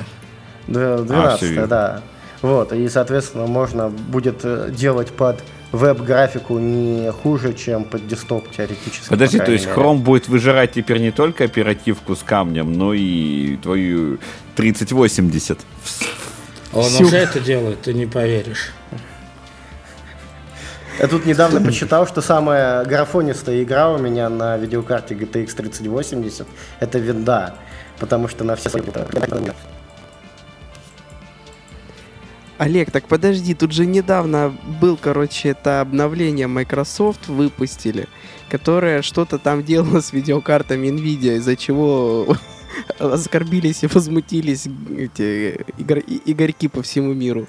12 0.67 1.57
а, 1.57 1.67
да. 1.67 2.01
Вот, 2.41 2.71
и, 2.73 2.87
соответственно, 2.87 3.47
можно 3.47 3.89
будет 3.89 4.41
э, 4.43 4.71
делать 4.71 5.11
под 5.11 5.43
веб-графику 5.71 6.57
не 6.59 7.11
хуже, 7.11 7.53
чем 7.53 7.83
под 7.83 8.07
десктоп 8.07 8.49
теоретически. 8.51 9.09
Подожди, 9.09 9.39
то 9.39 9.51
есть 9.51 9.65
мере. 9.67 9.77
Chrome 9.77 9.97
будет 9.97 10.27
выжирать 10.27 10.73
теперь 10.73 10.99
не 10.99 11.11
только 11.11 11.43
оперативку 11.43 12.15
с 12.15 12.23
камнем, 12.23 12.73
но 12.73 12.93
и 12.93 13.57
твою 13.57 14.19
3080. 14.55 15.59
Он 16.73 16.83
Сюх. 16.83 17.07
уже 17.07 17.17
это 17.17 17.39
делает, 17.39 17.81
ты 17.81 17.93
не 17.93 18.05
поверишь. 18.05 18.71
Я 20.99 21.07
тут 21.07 21.25
недавно 21.25 21.61
почитал, 21.61 22.05
что 22.07 22.21
самая 22.21 22.83
графонистая 22.83 23.63
игра 23.63 23.89
у 23.89 23.97
меня 23.97 24.27
на 24.29 24.57
видеокарте 24.57 25.15
GTX 25.15 25.55
3080 25.55 26.45
это 26.81 26.99
винда, 26.99 27.55
потому 27.99 28.27
что 28.27 28.43
на 28.43 28.55
все 28.57 28.69
Олег, 32.59 32.91
так 32.91 33.07
подожди, 33.07 33.53
тут 33.53 33.71
же 33.71 33.85
недавно 33.85 34.53
был, 34.81 34.97
короче, 34.97 35.47
это 35.47 35.79
обновление 35.79 36.47
Microsoft 36.47 37.29
выпустили, 37.29 38.09
которое 38.49 39.01
что-то 39.01 39.37
там 39.39 39.63
делало 39.63 40.01
с 40.01 40.11
видеокартами 40.11 40.87
Nvidia, 40.87 41.37
из-за 41.37 41.55
чего 41.55 42.35
оскорбились 42.99 43.83
и 43.83 43.87
возмутились 43.87 44.67
эти 44.97 45.65
игр... 45.77 45.99
игорьки 45.99 46.67
по 46.67 46.81
всему 46.81 47.13
миру. 47.13 47.47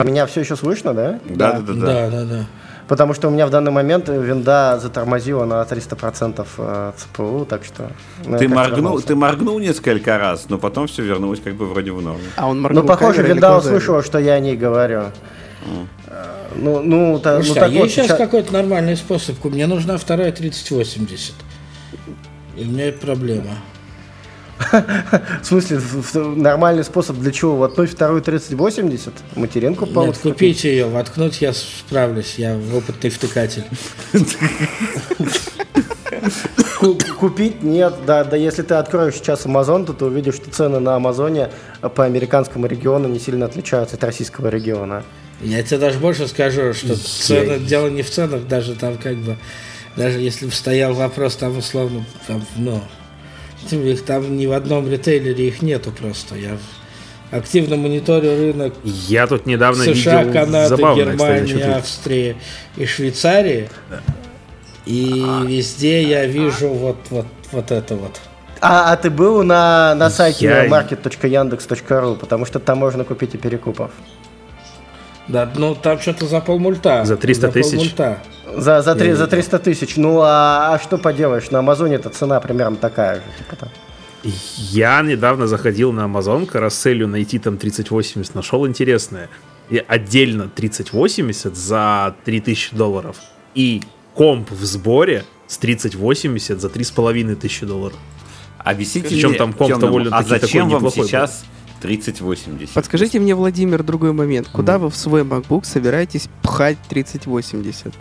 Меня 0.00 0.26
все 0.26 0.40
еще 0.40 0.56
слышно, 0.56 0.92
да? 0.92 1.20
Да, 1.24 1.60
да, 1.60 1.72
да. 1.72 1.86
Да, 1.86 2.10
да, 2.10 2.24
да. 2.24 2.46
Потому 2.90 3.14
что 3.14 3.28
у 3.28 3.30
меня 3.30 3.46
в 3.46 3.50
данный 3.50 3.70
момент 3.70 4.08
винда 4.08 4.80
затормозила 4.82 5.44
на 5.44 5.62
300% 5.62 6.44
э, 6.58 6.92
ЦПУ, 6.96 7.46
так 7.48 7.64
что... 7.64 7.92
Ну, 8.26 8.36
ты, 8.36 8.48
моргнул, 8.48 9.00
ты 9.00 9.14
моргнул 9.14 9.60
несколько 9.60 10.18
раз, 10.18 10.48
но 10.48 10.58
потом 10.58 10.88
все 10.88 11.04
вернулось 11.04 11.38
как 11.38 11.54
бы 11.54 11.66
вроде 11.66 11.92
в 11.92 12.02
норму. 12.02 12.18
А 12.34 12.48
он 12.48 12.60
моргнул 12.60 12.82
Ну, 12.82 12.88
похоже, 12.88 13.22
винда 13.22 13.56
услышала, 13.56 14.02
что 14.02 14.18
я 14.18 14.32
о 14.32 14.40
ней 14.40 14.56
говорю. 14.56 15.02
Mm. 15.64 15.86
Ну, 16.56 16.82
ну, 16.82 17.20
та, 17.20 17.38
ну, 17.38 17.54
так 17.54 17.62
а 17.62 17.68
есть 17.68 17.80
вот, 17.80 17.90
сейчас 17.90 18.18
какой-то 18.18 18.52
нормальный 18.52 18.96
способ. 18.96 19.36
Мне 19.44 19.68
нужна 19.68 19.96
вторая 19.96 20.32
3080. 20.32 21.34
И 22.56 22.64
у 22.64 22.66
меня 22.66 22.92
проблема. 23.00 23.54
В 24.60 25.44
смысле, 25.44 25.80
нормальный 26.36 26.84
способ 26.84 27.16
для 27.16 27.32
чего? 27.32 27.56
Воткнуть 27.56 27.90
вторую 27.90 28.22
3080? 28.22 29.12
Материнку 29.36 29.86
Нет, 29.86 30.18
купите 30.18 30.70
ее, 30.70 30.86
воткнуть 30.86 31.40
я 31.40 31.52
справлюсь, 31.52 32.34
я 32.36 32.58
опытный 32.74 33.10
втыкатель. 33.10 33.64
Купить 37.18 37.62
нет, 37.62 37.94
да, 38.06 38.24
да, 38.24 38.36
если 38.36 38.62
ты 38.62 38.74
откроешь 38.74 39.14
сейчас 39.14 39.46
Amazon, 39.46 39.86
то 39.86 39.92
ты 39.92 40.04
увидишь, 40.04 40.34
что 40.34 40.50
цены 40.50 40.80
на 40.80 40.96
Амазоне 40.96 41.50
по 41.94 42.04
американскому 42.04 42.66
региону 42.66 43.08
не 43.08 43.18
сильно 43.18 43.46
отличаются 43.46 43.96
от 43.96 44.04
российского 44.04 44.48
региона. 44.48 45.04
Я 45.42 45.62
тебе 45.62 45.78
даже 45.78 45.98
больше 45.98 46.28
скажу, 46.28 46.74
что 46.74 46.96
цены, 46.96 47.58
дело 47.58 47.88
не 47.88 48.02
в 48.02 48.10
ценах, 48.10 48.46
даже 48.46 48.74
там 48.74 48.98
как 48.98 49.16
бы, 49.16 49.36
даже 49.96 50.18
если 50.18 50.46
бы 50.46 50.52
стоял 50.52 50.92
вопрос 50.94 51.36
там 51.36 51.56
условно, 51.56 52.04
там, 52.26 52.44
ну, 52.56 52.82
их 53.70 54.04
там 54.04 54.36
ни 54.36 54.46
в 54.46 54.52
одном 54.52 54.90
ритейлере 54.90 55.48
их 55.48 55.62
нету 55.62 55.92
просто. 55.92 56.36
Я 56.36 56.58
активно 57.30 57.76
мониторю 57.76 58.36
рынок 58.36 58.74
Я 58.84 59.26
тут 59.26 59.46
недавно 59.46 59.84
США, 59.84 60.22
видел 60.22 60.32
Канады, 60.32 60.76
Германии, 60.76 61.46
кстати, 61.46 61.78
Австрии 61.78 62.36
и 62.76 62.86
Швейцарии. 62.86 63.68
И 64.86 65.24
везде 65.46 66.02
я 66.02 66.26
вижу 66.26 66.68
вот, 66.68 66.96
вот, 67.10 67.26
вот 67.52 67.70
это 67.70 67.96
вот. 67.96 68.20
А, 68.60 68.92
а 68.92 68.96
ты 68.96 69.08
был 69.08 69.42
на, 69.42 69.94
на 69.94 70.10
сайте 70.10 70.46
я... 70.46 70.66
market.yandex.ru, 70.66 72.16
потому 72.16 72.44
что 72.44 72.58
там 72.58 72.78
можно 72.78 73.04
купить 73.04 73.34
и 73.34 73.38
перекупов. 73.38 73.90
Да, 75.30 75.50
ну 75.54 75.74
там 75.74 76.00
что-то 76.00 76.26
за 76.26 76.40
полмульта. 76.40 77.04
За 77.04 77.16
300 77.16 77.46
за 77.46 77.52
тысяч? 77.52 77.70
Полмульта. 77.70 78.18
За, 78.56 78.82
за, 78.82 78.94
3, 78.96 79.12
за 79.12 79.26
300 79.26 79.58
тысяч. 79.60 79.96
Ну, 79.96 80.20
а, 80.22 80.74
а 80.74 80.78
что 80.80 80.98
поделаешь? 80.98 81.50
На 81.50 81.60
Амазоне 81.60 81.96
эта 81.96 82.10
цена 82.10 82.40
примерно 82.40 82.76
такая 82.76 83.16
же. 83.16 83.22
Типа, 83.38 83.56
там. 83.56 83.68
Я 84.24 85.00
недавно 85.02 85.46
заходил 85.46 85.92
на 85.92 86.00
Amazon, 86.00 86.46
каруселью 86.46 87.08
найти 87.08 87.38
там 87.38 87.56
3080, 87.56 88.34
нашел 88.34 88.66
интересное. 88.66 89.28
И 89.70 89.82
отдельно 89.86 90.48
3080 90.48 91.56
за 91.56 92.16
3000 92.24 92.74
долларов. 92.74 93.16
И 93.54 93.82
комп 94.14 94.50
в 94.50 94.64
сборе 94.64 95.24
с 95.46 95.58
3080 95.58 96.60
за 96.60 96.68
3500 96.68 97.68
долларов. 97.68 97.98
Объясните 98.58 99.08
Причем 99.08 99.36
там 99.36 99.52
комп 99.52 99.78
довольно 99.78 100.14
А 100.16 100.22
зачем 100.22 100.68
вам 100.68 100.90
сейчас 100.90 101.44
3080? 101.80 102.70
Подскажите 102.70 103.18
мне, 103.18 103.34
Владимир, 103.34 103.82
другой 103.82 104.12
момент. 104.12 104.48
Куда 104.48 104.76
mm. 104.76 104.78
вы 104.78 104.90
в 104.90 104.96
свой 104.96 105.22
MacBook 105.22 105.64
собираетесь 105.64 106.28
пхать 106.42 106.78
3080? 106.88 107.94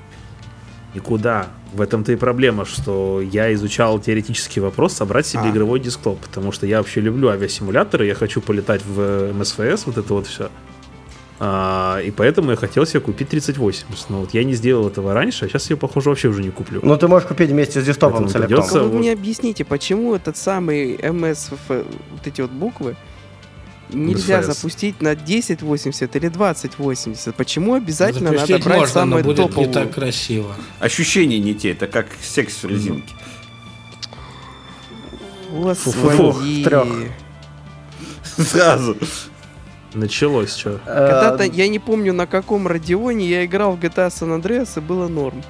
Никуда. 0.94 1.48
В 1.74 1.82
этом-то 1.82 2.12
и 2.12 2.16
проблема, 2.16 2.66
что 2.66 3.22
я 3.22 3.54
изучал 3.54 4.00
теоретический 4.00 4.60
вопрос 4.60 4.94
собрать 4.94 5.28
себе 5.28 5.44
А. 5.46 5.52
игровой 5.52 5.80
десктоп, 5.80 6.20
потому 6.20 6.52
что 6.52 6.66
я 6.66 6.80
вообще 6.80 7.00
люблю 7.00 7.30
авиасимуляторы, 7.30 8.08
я 8.08 8.16
хочу 8.16 8.42
полетать 8.42 8.82
в 8.84 9.32
МСФС, 9.34 9.86
вот 9.86 9.98
это 9.98 10.14
вот 10.14 10.26
все. 10.26 10.50
и 11.40 12.12
поэтому 12.18 12.52
я 12.52 12.58
хотел 12.58 12.88
себе 12.88 13.02
купить 13.02 13.30
3080. 13.30 14.10
Но 14.10 14.22
вот 14.22 14.34
я 14.34 14.44
не 14.44 14.56
сделал 14.56 14.88
этого 14.88 15.14
раньше, 15.14 15.46
а 15.46 15.48
сейчас 15.48 15.70
я, 15.70 15.78
похоже, 15.78 16.10
вообще 16.10 16.30
уже 16.30 16.42
не 16.42 16.50
куплю. 16.50 16.80
Ну, 16.82 16.98
ты 16.98 17.08
можешь 17.08 17.28
купить 17.28 17.52
вместе 17.52 17.82
с 17.82 17.86
Поэтому 17.86 18.28
целиком. 18.28 18.48
придется- 18.48 18.82
Вы 18.82 18.90
вот- 18.90 19.00
мне 19.00 19.14
объясните, 19.14 19.66
почему 19.66 20.16
этот 20.16 20.38
самый 20.38 20.98
МСФ, 20.98 21.70
вот 21.70 22.26
эти 22.26 22.42
вот 22.42 22.50
буквы, 22.50 22.96
нельзя 23.92 24.40
MSFS. 24.40 24.44
запустить 24.44 25.02
на 25.02 25.12
1080 25.12 26.16
или 26.16 26.28
2080? 26.30 27.36
Почему 27.36 27.74
обязательно 27.76 28.30
Запустить 28.32 28.50
надо 28.52 28.64
брать 28.66 28.80
можно, 28.80 29.06
но 29.06 29.12
самое 29.18 29.24
будет 29.24 29.38
топовое? 29.38 29.68
не 29.68 29.74
так 29.74 29.94
красиво. 29.94 30.56
Ощущения 30.80 31.40
не 31.40 31.54
те, 31.56 31.72
это 31.72 31.88
как 31.88 32.08
секс 32.22 32.64
в 32.64 32.68
резинке. 32.68 33.14
Господи. 35.52 36.62
в 36.62 36.64
трёх. 36.64 36.88
Сразу. 38.24 38.96
Началось 39.94 40.56
что? 40.56 40.80
Э, 40.86 41.10
Когда-то, 41.10 41.44
я 41.46 41.68
не 41.68 41.80
помню, 41.80 42.14
на 42.14 42.28
каком 42.28 42.68
радионе 42.68 43.28
я 43.28 43.44
играл 43.46 43.76
в 43.76 43.80
GTA 43.80 44.10
San 44.10 44.40
Andreas, 44.40 44.78
и 44.78 44.82
было 44.82 45.08
норм. 45.08 45.42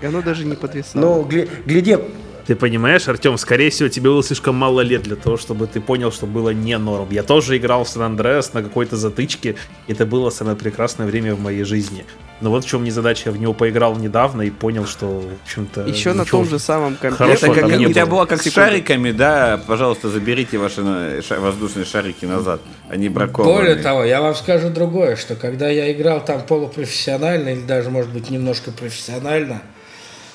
И 0.00 0.06
оно 0.06 0.22
даже 0.22 0.46
не 0.46 0.54
подвисало. 0.56 1.02
Ну, 1.02 1.22
гли- 1.24 1.48
гляди, 1.66 1.98
Ты 2.46 2.56
понимаешь, 2.56 3.06
Артем, 3.06 3.38
скорее 3.38 3.70
всего, 3.70 3.88
тебе 3.88 4.10
было 4.10 4.22
слишком 4.22 4.56
мало 4.56 4.80
лет 4.80 5.02
для 5.02 5.16
того, 5.16 5.36
чтобы 5.36 5.66
ты 5.68 5.80
понял, 5.80 6.10
что 6.10 6.26
было 6.26 6.50
не 6.50 6.76
норм. 6.76 7.08
Я 7.10 7.22
тоже 7.22 7.56
играл 7.56 7.84
в 7.84 7.88
Сан 7.88 8.02
Андреас 8.02 8.52
на 8.52 8.62
какой-то 8.62 8.96
затычке, 8.96 9.54
и 9.86 9.92
это 9.92 10.06
было 10.06 10.30
самое 10.30 10.56
прекрасное 10.56 11.06
время 11.06 11.34
в 11.34 11.40
моей 11.40 11.62
жизни. 11.64 12.04
Но 12.40 12.50
вот 12.50 12.64
в 12.64 12.68
чем 12.68 12.82
незадача, 12.82 13.22
я 13.26 13.32
в 13.32 13.38
него 13.38 13.54
поиграл 13.54 13.94
недавно 13.96 14.42
и 14.42 14.50
понял, 14.50 14.84
что, 14.86 15.06
в 15.20 15.44
общем-то... 15.44 15.82
Еще 15.82 16.12
на 16.12 16.24
том 16.24 16.44
же 16.44 16.58
самом 16.58 16.96
Хорошо, 16.96 17.16
компьютере. 17.18 17.52
Это 17.52 17.60
как 17.60 17.80
у 17.80 17.92
тебя 17.92 18.06
было. 18.06 18.14
было 18.16 18.26
как 18.26 18.42
с 18.42 18.50
шариками, 18.52 19.12
да, 19.12 19.62
пожалуйста, 19.64 20.08
заберите 20.08 20.58
ваши 20.58 21.22
ша- 21.22 21.38
воздушные 21.38 21.84
шарики 21.84 22.24
назад, 22.24 22.60
они 22.88 23.08
бракованные. 23.08 23.56
Более 23.56 23.76
того, 23.76 24.02
я 24.02 24.20
вам 24.20 24.34
скажу 24.34 24.70
другое, 24.70 25.14
что 25.14 25.36
когда 25.36 25.68
я 25.68 25.92
играл 25.92 26.24
там 26.24 26.40
полупрофессионально 26.44 27.50
или 27.50 27.60
даже, 27.60 27.90
может 27.90 28.10
быть, 28.10 28.28
немножко 28.30 28.72
профессионально, 28.72 29.62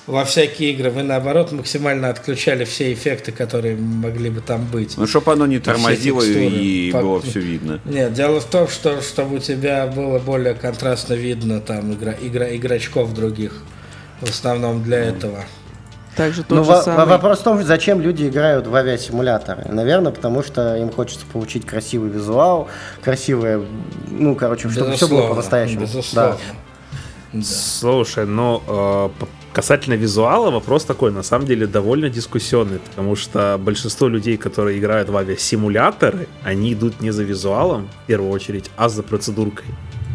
во 0.08 0.24
всякие 0.26 0.72
игры 0.72 0.90
вы, 0.90 1.04
наоборот, 1.04 1.52
максимально 1.52 2.10
отключали 2.10 2.64
все 2.64 2.94
эффекты, 2.94 3.32
которые 3.32 3.76
могли 3.76 4.30
бы 4.30 4.40
там 4.42 4.66
быть. 4.66 4.98
Ну, 4.98 5.06
чтобы 5.06 5.34
оно 5.34 5.46
не 5.46 5.60
тормозило 5.60 6.22
текстуры. 6.22 6.46
и 6.46 6.92
По- 6.92 7.02
было 7.02 7.22
все 7.22 7.40
видно. 7.42 7.80
Нет, 7.86 8.14
дело 8.14 8.40
в 8.40 8.46
том, 8.46 8.68
что 8.70 9.02
чтобы 9.02 9.36
у 9.36 9.40
тебя 9.40 9.86
было 9.88 10.18
более 10.20 10.54
контрастно 10.56 11.14
видно 11.14 11.60
там 11.60 11.94
игра, 11.94 12.14
игра, 12.20 12.56
игрочков 12.56 13.14
других. 13.14 13.62
В 14.22 14.30
основном 14.30 14.82
для 14.82 14.98
этого. 15.00 15.44
Также 16.16 16.42
тот 16.44 16.58
Ну, 16.58 16.64
же 16.64 16.72
во- 16.72 16.82
самый... 16.82 17.06
вопрос 17.06 17.40
в 17.40 17.44
том, 17.44 17.62
зачем 17.64 18.02
люди 18.02 18.28
играют 18.28 18.66
в 18.66 18.74
авиасимуляторы. 18.74 19.66
Наверное, 19.70 20.12
потому 20.12 20.42
что 20.42 20.76
им 20.78 20.90
хочется 20.90 21.26
получить 21.32 21.66
красивый 21.66 22.10
визуал, 22.10 22.70
красивое, 23.04 23.62
ну, 24.10 24.34
короче, 24.34 24.70
чтобы 24.70 24.94
все 24.94 25.08
было 25.08 25.18
Безусловно, 25.18 25.30
по-настоящему. 25.30 25.82
Безусловно. 25.82 26.38
Да. 27.34 27.42
Слушай, 27.44 28.26
но 28.26 28.64
э, 29.20 29.26
касательно 29.62 29.96
визуала 29.96 30.52
вопрос 30.52 30.86
такой, 30.86 31.12
на 31.12 31.24
самом 31.24 31.48
деле, 31.48 31.66
довольно 31.66 32.10
дискуссионный, 32.10 32.78
потому 32.90 33.16
что 33.16 33.58
большинство 33.60 34.08
людей, 34.08 34.38
которые 34.38 34.78
играют 34.78 35.10
в 35.10 35.18
авиасимуляторы, 35.18 36.28
они 36.44 36.74
идут 36.74 37.02
не 37.02 37.12
за 37.12 37.24
визуалом, 37.24 37.88
в 38.04 38.08
первую 38.08 38.32
очередь, 38.32 38.70
а 38.78 38.88
за 38.90 39.02
процедуркой. 39.02 39.66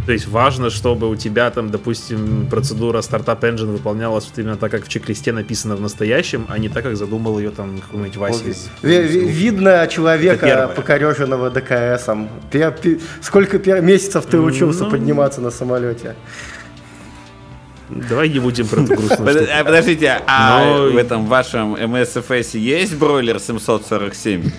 То 0.06 0.12
есть 0.12 0.28
важно, 0.28 0.70
чтобы 0.70 1.08
у 1.08 1.16
тебя 1.16 1.50
там, 1.50 1.70
допустим, 1.70 2.46
процедура 2.50 3.02
стартап 3.02 3.44
engine 3.44 3.72
выполнялась 3.72 4.24
вот 4.30 4.38
именно 4.38 4.56
так, 4.56 4.70
как 4.70 4.84
в 4.84 4.88
чек-листе 4.88 5.32
написано 5.32 5.76
в 5.76 5.80
настоящем, 5.80 6.44
а 6.48 6.58
не 6.58 6.68
так, 6.68 6.82
как 6.84 6.96
задумал 6.96 7.38
ее 7.40 7.50
там 7.50 7.78
какой-нибудь 7.80 8.16
Вася. 8.16 8.44
Ви- 8.82 9.02
ви- 9.02 9.26
Видно 9.28 9.86
человека, 9.88 10.70
покореженного 10.76 11.50
ДКСом. 11.50 12.28
Сколько 13.20 13.56
пер- 13.58 13.80
месяцев 13.82 14.24
ты 14.26 14.38
учился 14.38 14.84
Ну. 14.84 14.90
подниматься 14.90 15.40
на 15.40 15.50
самолете? 15.50 16.14
Давай 18.08 18.28
не 18.28 18.38
будем 18.38 18.66
про 18.66 18.82
эту 18.82 18.94
грустную 18.96 19.48
а, 19.52 19.64
Подождите, 19.64 20.20
а 20.26 20.64
Но- 20.64 20.90
в 20.92 20.96
этом 20.96 21.26
вашем 21.26 21.72
МСФС 21.72 22.54
есть 22.54 22.94
бройлер 22.96 23.38
747? 23.40 24.50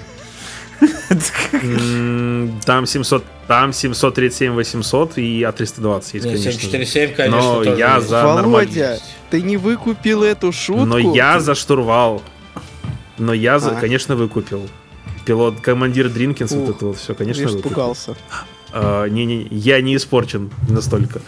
М, 1.54 2.60
Там 2.66 2.86
700, 2.86 3.24
там 3.48 3.74
737 3.74 4.54
800 4.54 5.18
и 5.18 5.42
А320 5.44 6.14
есть, 6.14 6.14
Нет, 6.14 6.24
конечно. 6.24 6.52
же. 6.52 6.58
747, 6.60 7.14
конечно, 7.16 7.40
Но 7.42 7.64
тоже 7.64 7.76
я 7.78 7.96
есть. 7.98 8.10
за 8.10 8.24
Володя, 8.26 9.00
ты 9.30 9.42
не 9.42 9.58
выкупил 9.58 10.24
эту 10.24 10.52
шутку? 10.52 10.86
Но 10.86 10.98
я 10.98 11.40
за 11.40 11.56
штурвал. 11.56 12.22
Но 13.18 13.34
я, 13.34 13.60
за, 13.60 13.72
А. 13.72 13.80
конечно, 13.80 14.16
выкупил. 14.16 14.68
Пилот, 15.26 15.62
командир 15.62 16.10
Дринкинс, 16.10 16.52
вот 16.52 16.76
это 16.76 16.86
вот 16.88 16.98
все, 16.98 17.14
конечно, 17.14 17.44
выкупил. 17.44 17.62
испугался. 17.70 18.16
А, 18.74 19.06
Не-не, 19.08 19.48
я 19.52 19.80
не 19.82 19.96
испорчен 19.96 20.50
настолько. 20.68 21.22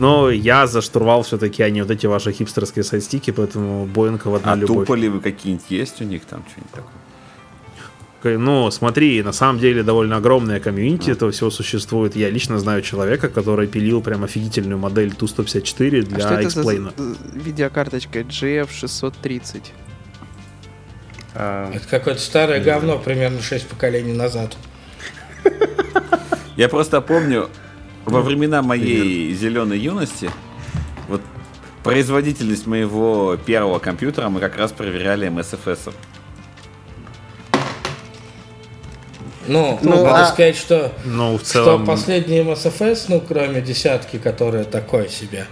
Но 0.00 0.30
я 0.30 0.66
за 0.66 0.80
штурвал 0.80 1.22
все-таки, 1.22 1.62
а 1.62 1.70
не 1.70 1.82
вот 1.82 1.90
эти 1.90 2.06
ваши 2.06 2.32
хипстерские 2.32 2.84
сайдстики, 2.84 3.30
поэтому 3.30 3.84
Боинг 3.86 4.24
в 4.24 4.34
одна 4.34 4.52
А 4.52 4.56
любовь. 4.56 4.86
туполи 4.86 5.08
вы 5.08 5.20
какие-нибудь 5.20 5.66
есть 5.70 6.00
у 6.00 6.04
них 6.04 6.24
там 6.24 6.42
что-нибудь 6.50 6.72
такое? 6.72 8.38
Ну, 8.38 8.70
смотри, 8.70 9.22
на 9.22 9.32
самом 9.32 9.58
деле 9.60 9.82
довольно 9.82 10.16
огромное 10.16 10.56
А. 10.56 10.60
комьюнити 10.60 11.10
этого 11.10 11.30
всего 11.32 11.50
существует. 11.50 12.16
Я 12.16 12.28
лично 12.30 12.58
знаю 12.58 12.82
человека, 12.82 13.28
который 13.28 13.66
пилил 13.66 14.02
прям 14.02 14.24
офигительную 14.24 14.78
модель 14.78 15.14
Ту-154 15.14 16.00
А 16.00 16.02
для 16.06 16.20
что 16.20 16.34
это 16.34 16.50
за 16.50 16.92
видеокарточка 17.34 18.20
GF630? 18.20 19.62
А, 21.34 21.70
Это 21.72 21.86
какое-то 21.88 22.20
старое 22.20 22.62
говно, 22.62 22.98
примерно 22.98 23.40
6 23.40 23.68
поколений 23.68 24.12
назад. 24.14 24.56
Я 26.56 26.68
просто 26.68 27.00
помню, 27.00 27.48
во 28.10 28.20
времена 28.22 28.62
моей 28.62 29.32
зеленой 29.34 29.78
юности, 29.78 30.30
вот 31.08 31.20
производительность 31.82 32.66
моего 32.66 33.36
первого 33.36 33.78
компьютера 33.78 34.28
мы 34.28 34.40
как 34.40 34.56
раз 34.56 34.72
проверяли 34.72 35.28
МСФС. 35.28 35.88
Ну, 39.46 39.78
Ну, 39.82 39.90
надо 40.04 40.22
а- 40.22 40.26
сказать, 40.26 40.56
что, 40.56 40.92
Ну, 41.04 41.36
в 41.38 41.40
что 41.40 41.52
целом... 41.64 41.86
последний 41.86 42.42
МСФС, 42.42 43.08
ну, 43.08 43.20
кроме 43.20 43.60
десятки, 43.60 44.18
которая 44.18 44.64
такой 44.64 45.08
себе, 45.08 45.46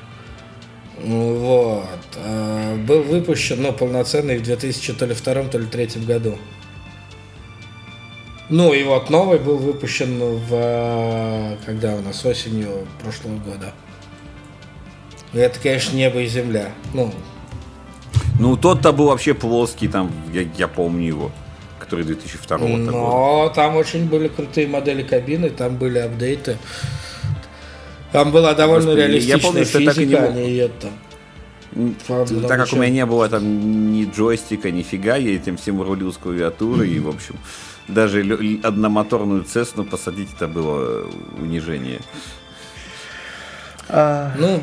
ну, 1.02 1.34
вот, 1.34 1.84
э, 2.16 2.76
был 2.86 3.02
выпущен, 3.02 3.60
ну, 3.62 3.72
полноценный 3.72 4.38
в 4.38 4.42
2002 4.42 5.48
то 5.48 5.58
ли 5.58 5.66
третьем 5.66 6.04
году. 6.04 6.38
Ну, 8.50 8.72
и 8.72 8.82
вот 8.82 9.10
новый 9.10 9.38
был 9.38 9.58
выпущен 9.58 10.18
в... 10.20 11.58
Когда 11.66 11.94
у 11.94 12.00
нас? 12.00 12.24
Осенью 12.24 12.86
прошлого 13.02 13.36
года. 13.38 13.74
И 15.34 15.38
Это, 15.38 15.60
конечно, 15.60 15.94
небо 15.94 16.20
и 16.20 16.26
земля. 16.26 16.70
Ну, 16.94 17.12
Ну, 18.38 18.56
тот-то 18.56 18.92
был 18.92 19.06
вообще 19.08 19.34
плоский, 19.34 19.88
там, 19.88 20.10
я, 20.32 20.46
я 20.56 20.68
помню 20.68 21.06
его, 21.06 21.30
который 21.78 22.04
2002 22.04 22.58
года. 22.58 22.90
Но 22.90 23.52
там 23.54 23.76
очень 23.76 24.06
были 24.08 24.28
крутые 24.28 24.66
модели 24.66 25.02
кабины, 25.02 25.50
там 25.50 25.76
были 25.76 25.98
апдейты. 25.98 26.56
Там 28.12 28.32
была 28.32 28.54
довольно 28.54 28.86
Господи, 28.94 29.00
я 29.00 29.06
реалистичная 29.08 29.40
помню, 29.42 29.64
что 29.66 29.84
так 29.84 29.98
и 29.98 30.00
физика, 30.00 30.20
не 30.20 30.26
а 30.26 30.32
не 30.32 30.56
это. 30.56 30.88
М, 31.76 31.96
Правда, 32.06 32.48
Так 32.48 32.58
как 32.58 32.72
у 32.72 32.76
меня 32.76 32.88
не 32.88 33.04
было 33.04 33.28
там 33.28 33.92
ни 33.92 34.10
джойстика, 34.10 34.70
нифига, 34.70 35.16
я 35.16 35.36
этим 35.36 35.58
всем 35.58 35.82
рулил 35.82 36.10
с 36.10 36.16
клавиатуры, 36.16 36.88
и, 36.88 36.98
в 36.98 37.08
общем, 37.08 37.36
даже 37.88 38.20
одномоторную 38.62 39.44
Цесну 39.44 39.84
посадить 39.84 40.28
это 40.36 40.46
было 40.48 41.06
унижение. 41.38 42.00
а, 43.88 44.32
Ну, 44.38 44.62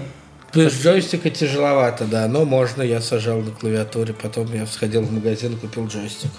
без 0.53 0.73
джойстика 0.81 1.29
тяжеловато, 1.29 2.05
да, 2.05 2.27
но 2.27 2.45
можно, 2.45 2.81
я 2.81 3.01
сажал 3.01 3.39
на 3.41 3.51
клавиатуре, 3.51 4.13
потом 4.13 4.53
я 4.53 4.65
сходил 4.65 5.01
в 5.01 5.11
магазин, 5.11 5.57
купил 5.57 5.87
джойстик. 5.87 6.31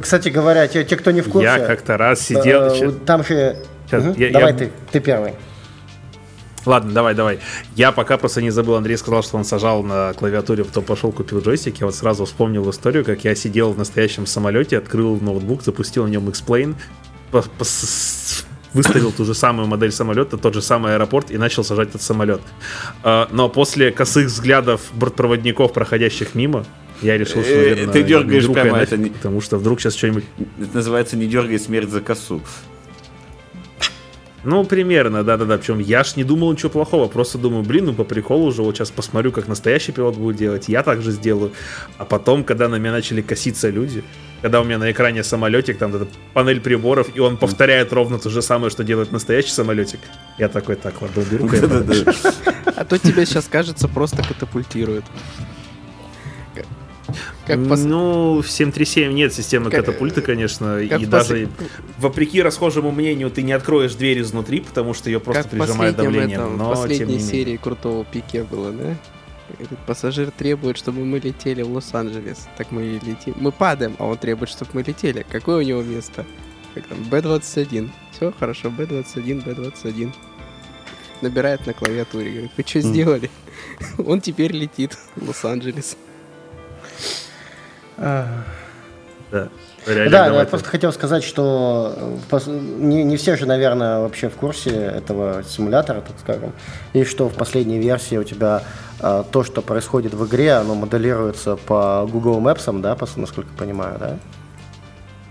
Кстати 0.00 0.28
говоря, 0.30 0.66
те, 0.68 0.84
те, 0.84 0.96
кто 0.96 1.10
не 1.10 1.20
в 1.20 1.28
курсе... 1.30 1.44
Я 1.46 1.58
как-то 1.60 1.96
раз 1.98 2.20
сидел... 2.20 2.62
э, 2.62 2.92
Там 3.04 3.22
же... 3.24 3.56
Щас, 3.90 4.02
Мгм, 4.04 4.14
я- 4.18 4.30
Давай 4.30 4.52
я- 4.52 4.58
ты, 4.58 4.72
ты 4.92 5.00
первый. 5.00 5.34
Ладно, 6.66 6.92
давай, 6.92 7.14
давай. 7.14 7.40
Я 7.76 7.92
пока 7.92 8.16
просто 8.16 8.42
не 8.42 8.50
забыл, 8.50 8.76
Андрей 8.76 8.96
сказал, 8.96 9.22
что 9.22 9.36
он 9.36 9.44
сажал 9.44 9.82
на 9.82 10.12
клавиатуре, 10.14 10.64
потом 10.64 10.84
пошел 10.84 11.12
купил 11.12 11.40
джойстик. 11.40 11.80
Я 11.80 11.86
вот 11.86 11.94
сразу 11.94 12.24
вспомнил 12.24 12.68
историю, 12.70 13.04
как 13.04 13.24
я 13.24 13.34
сидел 13.34 13.72
в 13.72 13.78
настоящем 13.78 14.26
самолете, 14.26 14.78
открыл 14.78 15.20
ноутбук, 15.20 15.62
запустил 15.62 16.04
на 16.04 16.08
нем 16.08 16.28
X-Plane, 16.28 16.74
выставил 18.72 19.12
ту 19.12 19.24
же 19.24 19.34
самую 19.34 19.68
модель 19.68 19.92
самолета, 19.92 20.36
тот 20.36 20.54
же 20.54 20.62
самый 20.62 20.94
аэропорт 20.94 21.30
и 21.30 21.38
начал 21.38 21.64
сажать 21.64 21.90
этот 21.90 22.02
самолет. 22.02 22.40
А, 23.02 23.28
Но 23.30 23.48
после 23.48 23.92
косых 23.92 24.26
взглядов 24.26 24.80
бортпроводников, 24.94 25.72
проходящих 25.72 26.34
мимо, 26.34 26.64
я 27.02 27.18
решил, 27.18 27.42
что, 27.42 27.52
Э, 27.52 27.70
наверное, 27.70 27.92
ты 27.92 28.02
дергаешь 28.02 28.46
прямо 28.46 28.78
нафиг, 28.78 29.00
это 29.00 29.12
потому 29.14 29.40
что 29.40 29.58
вдруг 29.58 29.80
сейчас 29.80 29.94
что-нибудь... 29.96 30.24
Это 30.60 30.76
называется 30.76 31.16
«Не 31.16 31.26
дергай 31.26 31.58
смерть 31.58 31.90
за 31.90 32.00
косу». 32.00 32.40
Ну, 34.44 34.64
примерно, 34.64 35.24
да-да-да. 35.24 35.58
Причем 35.58 35.78
я 35.78 36.04
ж 36.04 36.16
не 36.16 36.24
думал 36.24 36.52
ничего 36.52 36.70
плохого. 36.70 37.08
Просто 37.08 37.38
думаю, 37.38 37.64
блин, 37.64 37.86
ну 37.86 37.94
по 37.94 38.04
приколу 38.04 38.46
уже 38.46 38.62
вот 38.62 38.76
сейчас 38.76 38.90
посмотрю, 38.90 39.32
как 39.32 39.48
настоящий 39.48 39.92
пилот 39.92 40.16
будет 40.16 40.36
делать. 40.36 40.68
Я 40.68 40.82
так 40.82 41.02
же 41.02 41.10
сделаю. 41.12 41.52
А 41.98 42.04
потом, 42.04 42.44
когда 42.44 42.68
на 42.68 42.76
меня 42.76 42.92
начали 42.92 43.22
коситься 43.22 43.70
люди, 43.70 44.04
когда 44.42 44.60
у 44.60 44.64
меня 44.64 44.78
на 44.78 44.90
экране 44.90 45.24
самолетик, 45.24 45.78
там 45.78 45.94
эта 45.94 46.06
панель 46.34 46.60
приборов, 46.60 47.08
и 47.14 47.20
он 47.20 47.38
повторяет 47.38 47.92
ровно 47.92 48.18
то 48.18 48.28
же 48.28 48.42
самое, 48.42 48.70
что 48.70 48.84
делает 48.84 49.10
настоящий 49.10 49.50
самолетик, 49.50 50.00
я 50.38 50.48
такой, 50.48 50.76
так, 50.76 51.00
ладно, 51.00 51.22
уберу 51.22 51.48
А 52.76 52.84
то 52.84 52.98
тебе 52.98 53.24
сейчас, 53.24 53.46
кажется, 53.46 53.88
просто 53.88 54.22
катапультирует. 54.22 55.04
Как 57.46 57.68
пос... 57.68 57.80
Ну, 57.80 58.40
в 58.40 58.50
737 58.50 59.12
нет 59.12 59.34
системы 59.34 59.70
как... 59.70 59.84
катапульты, 59.84 60.22
конечно. 60.22 60.80
Как 60.88 61.00
и 61.00 61.04
пос... 61.04 61.28
даже 61.28 61.48
вопреки 61.98 62.40
расхожему 62.40 62.90
мнению, 62.90 63.30
ты 63.30 63.42
не 63.42 63.52
откроешь 63.52 63.94
дверь 63.94 64.20
изнутри, 64.20 64.60
потому 64.60 64.94
что 64.94 65.10
ее 65.10 65.20
просто 65.20 65.42
как 65.44 65.50
прижимает 65.50 65.96
давление. 65.96 66.36
Этом, 66.36 66.56
но, 66.56 66.72
в 66.72 66.74
последней 66.74 67.20
серии 67.20 67.56
крутого 67.56 68.04
пике 68.04 68.44
было, 68.44 68.72
да? 68.72 68.96
Этот 69.58 69.78
пассажир 69.80 70.30
требует, 70.30 70.78
чтобы 70.78 71.04
мы 71.04 71.18
летели 71.18 71.62
в 71.62 71.70
Лос-Анджелес. 71.70 72.48
Так 72.56 72.70
мы 72.70 72.84
и 72.84 72.92
летим. 72.94 73.34
Мы 73.36 73.52
падаем, 73.52 73.94
а 73.98 74.06
он 74.06 74.16
требует, 74.16 74.48
чтобы 74.48 74.70
мы 74.74 74.82
летели. 74.82 75.24
Какое 75.28 75.58
у 75.58 75.62
него 75.62 75.82
место? 75.82 76.24
Как 76.74 76.86
там? 76.86 76.98
Б-21. 77.04 77.90
Все 78.12 78.32
хорошо, 78.32 78.70
Б-21, 78.70 79.44
Б-21. 79.44 80.12
Набирает 81.20 81.66
на 81.66 81.74
клавиатуре. 81.74 82.30
Говорит, 82.30 82.50
вы 82.56 82.64
что 82.66 82.80
сделали? 82.80 83.30
Он 83.98 84.20
теперь 84.20 84.52
летит 84.52 84.96
в 85.14 85.28
Лос-Анджелес. 85.28 85.96
Да. 89.30 89.48
да, 89.86 90.26
я 90.40 90.44
просто 90.44 90.68
хотел 90.68 90.92
сказать, 90.92 91.24
что 91.24 92.18
э, 92.30 92.50
не, 92.78 93.02
не 93.02 93.16
все 93.16 93.36
же, 93.36 93.46
наверное, 93.46 94.00
вообще 94.00 94.28
в 94.28 94.34
курсе 94.34 94.70
этого 94.70 95.42
симулятора, 95.42 96.02
так 96.02 96.16
скажем, 96.20 96.52
и 96.92 97.02
что 97.04 97.28
в 97.28 97.34
последней 97.34 97.78
версии 97.78 98.16
у 98.16 98.22
тебя 98.22 98.62
а, 99.00 99.24
то, 99.24 99.42
что 99.42 99.60
происходит 99.60 100.14
в 100.14 100.26
игре, 100.26 100.52
оно 100.52 100.74
моделируется 100.74 101.56
по 101.56 102.08
Google 102.10 102.40
Maps, 102.40 102.80
да, 102.80 102.94
по, 102.94 103.08
насколько 103.16 103.50
я 103.52 103.58
понимаю, 103.58 103.98
да? 103.98 104.18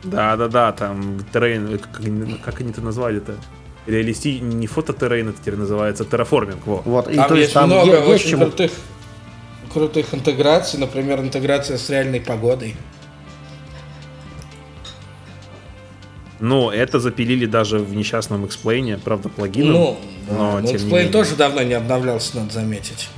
Да, 0.04 0.36
да, 0.36 0.48
да, 0.48 0.72
там 0.74 1.20
террейн, 1.32 1.80
как, 1.80 2.02
как 2.44 2.62
они 2.62 2.72
это 2.72 2.82
назвали-то? 2.82 3.36
Реалисти... 3.88 4.40
Не 4.40 4.68
фототеррейн 4.68 5.30
это 5.30 5.40
теперь 5.40 5.56
называется, 5.56 6.06
терраформинг, 6.06 6.68
во. 6.68 6.82
Вот, 6.86 7.10
и 7.10 7.16
там 7.16 7.30
то 7.30 7.36
есть, 7.36 7.46
есть 7.46 7.54
там 7.54 7.70
много 7.70 7.92
есть 7.92 8.08
очень 8.08 8.30
чему... 8.30 8.46
крутых 8.46 8.72
крутых 9.74 10.14
интеграций, 10.14 10.80
например, 10.80 11.20
интеграция 11.20 11.78
с 11.78 11.90
реальной 11.90 12.22
погодой. 12.22 12.76
Ну, 16.40 16.70
это 16.70 17.00
запилили 17.00 17.46
даже 17.46 17.80
в 17.80 17.96
несчастном 17.96 18.46
эксплейне, 18.46 18.98
правда, 18.98 19.30
плагином. 19.30 19.74
Ну, 19.74 19.98
но, 20.30 20.60
но 20.60 20.72
X-Plane 20.72 21.12
тоже 21.12 21.36
давно 21.36 21.64
не 21.64 21.74
обновлялся, 21.74 22.38
надо 22.38 22.54
заметить. 22.54 23.10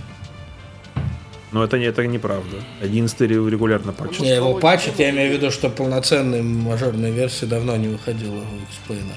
Но 1.51 1.63
это, 1.63 1.79
не, 1.79 1.85
это 1.85 2.05
неправда. 2.05 2.57
11 2.81 3.21
регулярно 3.21 3.93
патчит. 3.93 4.19
Не, 4.19 4.35
его 4.35 4.55
патчит, 4.55 4.99
я 4.99 5.09
имею 5.09 5.31
в 5.31 5.33
виду, 5.33 5.51
что 5.51 5.69
полноценной 5.69 6.41
мажорной 6.41 7.11
версии 7.11 7.45
давно 7.45 7.75
не 7.77 7.87
выходила 7.87 8.35
у 8.35 8.63
X-Plane'а. 8.69 9.13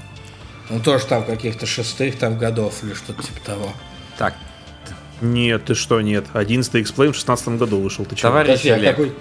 Он 0.71 0.81
тоже 0.81 1.05
там 1.07 1.25
каких-то 1.25 1.67
шестых 1.67 2.17
там 2.17 2.39
годов 2.39 2.85
или 2.85 2.95
что-то 2.95 3.23
типа 3.23 3.41
того. 3.45 3.73
Так, 4.17 4.35
нет, 5.21 5.65
ты 5.65 5.75
что, 5.75 6.01
нет. 6.01 6.27
11 6.33 6.75
X-Plane 6.75 7.13
в 7.13 7.17
16 7.17 7.49
году 7.51 7.81
вышел. 7.81 8.05
Ты 8.05 8.17
что? 8.17 8.29
Товарищ 8.29 8.49
Подожди, 8.49 8.71
Олег, 8.71 8.97
какой... 8.97 9.13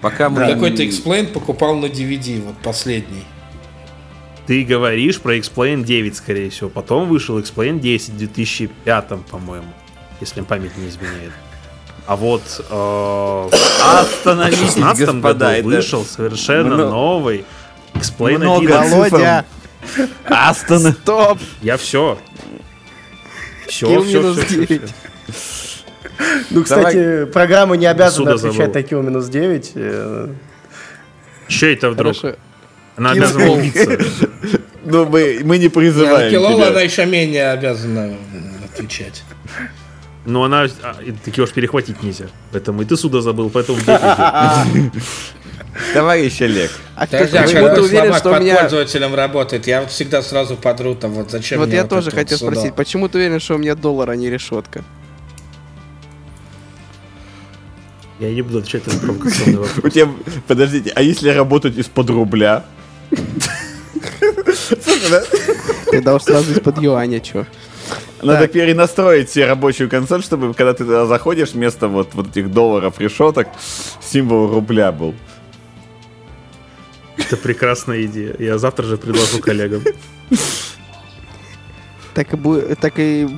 Пока 0.00 0.28
мы... 0.28 0.46
Какой-то 0.46 0.82
X-Plane 0.82 1.26
покупал 1.26 1.76
на 1.76 1.86
DVD, 1.86 2.42
вот 2.44 2.56
последний. 2.58 3.24
Ты 4.46 4.64
говоришь 4.64 5.20
про 5.20 5.36
Explain 5.36 5.84
9, 5.84 6.16
скорее 6.16 6.50
всего. 6.50 6.70
Потом 6.70 7.08
вышел 7.08 7.38
Explain 7.38 7.80
10 7.80 8.10
в 8.10 8.18
2005, 8.18 9.08
по-моему. 9.30 9.66
Если 10.20 10.40
память 10.40 10.76
не 10.76 10.88
изменяет. 10.88 11.32
А 12.06 12.16
вот 12.16 12.42
э, 12.70 12.72
в 12.72 13.50
16 13.52 15.06
господа, 15.06 15.56
году 15.56 15.68
вышел 15.68 16.04
совершенно 16.04 16.74
много... 16.76 16.90
новый 16.90 17.44
Explain 17.92 18.38
Много 18.38 18.80
11. 18.80 19.12
Володя! 19.12 19.44
Астон. 20.24 20.92
Стоп! 20.92 21.38
Я 21.60 21.76
все. 21.76 22.18
Все, 23.66 24.02
все, 24.02 24.32
все, 24.32 24.44
все, 24.44 24.66
все. 24.66 24.80
Ну, 26.50 26.64
кстати, 26.64 26.96
Давай. 26.96 27.26
программа 27.26 27.76
не 27.76 27.86
обязана 27.86 28.34
отвечать 28.34 28.72
такие 28.72 29.00
минус 29.02 29.28
9. 29.28 29.72
Че 31.48 31.72
это 31.72 31.90
вдруг? 31.90 32.16
Хорошо. 32.16 32.38
Она 32.96 33.12
обязана 33.12 33.50
убиться. 33.50 33.98
Ну, 34.90 35.04
мы, 35.04 35.40
мы 35.44 35.58
не 35.58 35.68
призываем 35.68 36.30
Килола 36.30 36.68
она 36.68 36.80
еще 36.80 37.04
менее 37.04 37.50
обязана 37.50 38.14
отвечать. 38.64 39.22
Ну, 40.24 40.44
она... 40.44 40.66
А, 40.82 40.96
таки 41.24 41.42
уж 41.42 41.50
перехватить 41.50 42.02
нельзя. 42.02 42.26
Поэтому 42.52 42.80
и 42.80 42.84
ты 42.86 42.96
суда 42.96 43.20
забыл, 43.20 43.50
поэтому... 43.50 43.78
Товарищ 45.92 46.40
Олег. 46.40 46.70
А 46.96 47.06
Подожди, 47.06 47.36
а 47.36 47.42
почему 47.42 47.74
ты 47.74 47.82
уверен, 47.82 48.14
что 48.14 48.30
у 48.30 48.40
меня... 48.40 48.56
пользователем 48.56 49.14
работает? 49.14 49.66
Я 49.66 49.82
вот 49.82 49.90
всегда 49.90 50.22
сразу 50.22 50.56
подру 50.56 50.94
там, 50.94 51.10
вот 51.12 51.30
зачем 51.30 51.58
Вот 51.58 51.68
я 51.68 51.84
тоже 51.84 52.10
хотел 52.10 52.38
спросить, 52.38 52.74
почему 52.74 53.08
ты 53.08 53.18
уверен, 53.18 53.40
что 53.40 53.56
у 53.56 53.58
меня 53.58 53.74
доллар, 53.74 54.10
а 54.10 54.16
не 54.16 54.30
решетка? 54.30 54.84
Я 58.18 58.32
не 58.34 58.42
буду 58.42 58.58
отвечать 58.58 58.86
на 58.86 58.98
провокационный 58.98 59.58
вопрос. 59.58 59.84
У 59.84 59.88
тебя, 59.88 60.08
подождите, 60.46 60.92
а 60.94 61.02
если 61.02 61.28
работать 61.30 61.76
из-под 61.78 62.10
рубля? 62.10 62.64
Тогда 65.90 66.14
уж 66.14 66.22
сразу 66.22 66.52
из-под 66.52 66.78
юаня, 66.78 67.20
чё? 67.20 67.46
Надо 68.22 68.40
так. 68.40 68.52
перенастроить 68.52 69.30
себе 69.30 69.46
рабочую 69.46 69.88
консоль, 69.88 70.22
чтобы 70.22 70.52
когда 70.52 70.74
ты 70.74 70.84
туда 70.84 71.06
заходишь, 71.06 71.52
вместо 71.52 71.86
вот, 71.86 72.14
вот 72.14 72.28
этих 72.28 72.50
долларов 72.50 72.98
решеток, 72.98 73.48
символ 74.00 74.52
рубля 74.52 74.90
был. 74.90 75.14
Это 77.16 77.36
прекрасная 77.36 78.04
идея. 78.06 78.34
Я 78.38 78.58
завтра 78.58 78.84
же 78.86 78.96
предложу 78.96 79.38
коллегам. 79.40 79.82
Так 82.14 82.32
и, 82.32 82.36
бу- 82.36 82.74
так 82.80 82.98
и, 82.98 83.28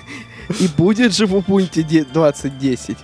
и 0.60 0.68
будет 0.76 1.14
же 1.14 1.26
в 1.26 1.34
Ubuntu 1.34 1.82
2010. 1.82 2.96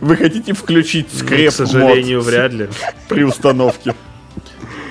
Вы 0.00 0.16
хотите 0.16 0.52
включить 0.52 1.12
скреп? 1.12 1.46
Ну, 1.46 1.50
к 1.50 1.54
сожалению, 1.68 2.18
мод 2.18 2.26
вряд 2.26 2.52
ли. 2.52 2.68
При 3.08 3.24
установке. 3.24 3.94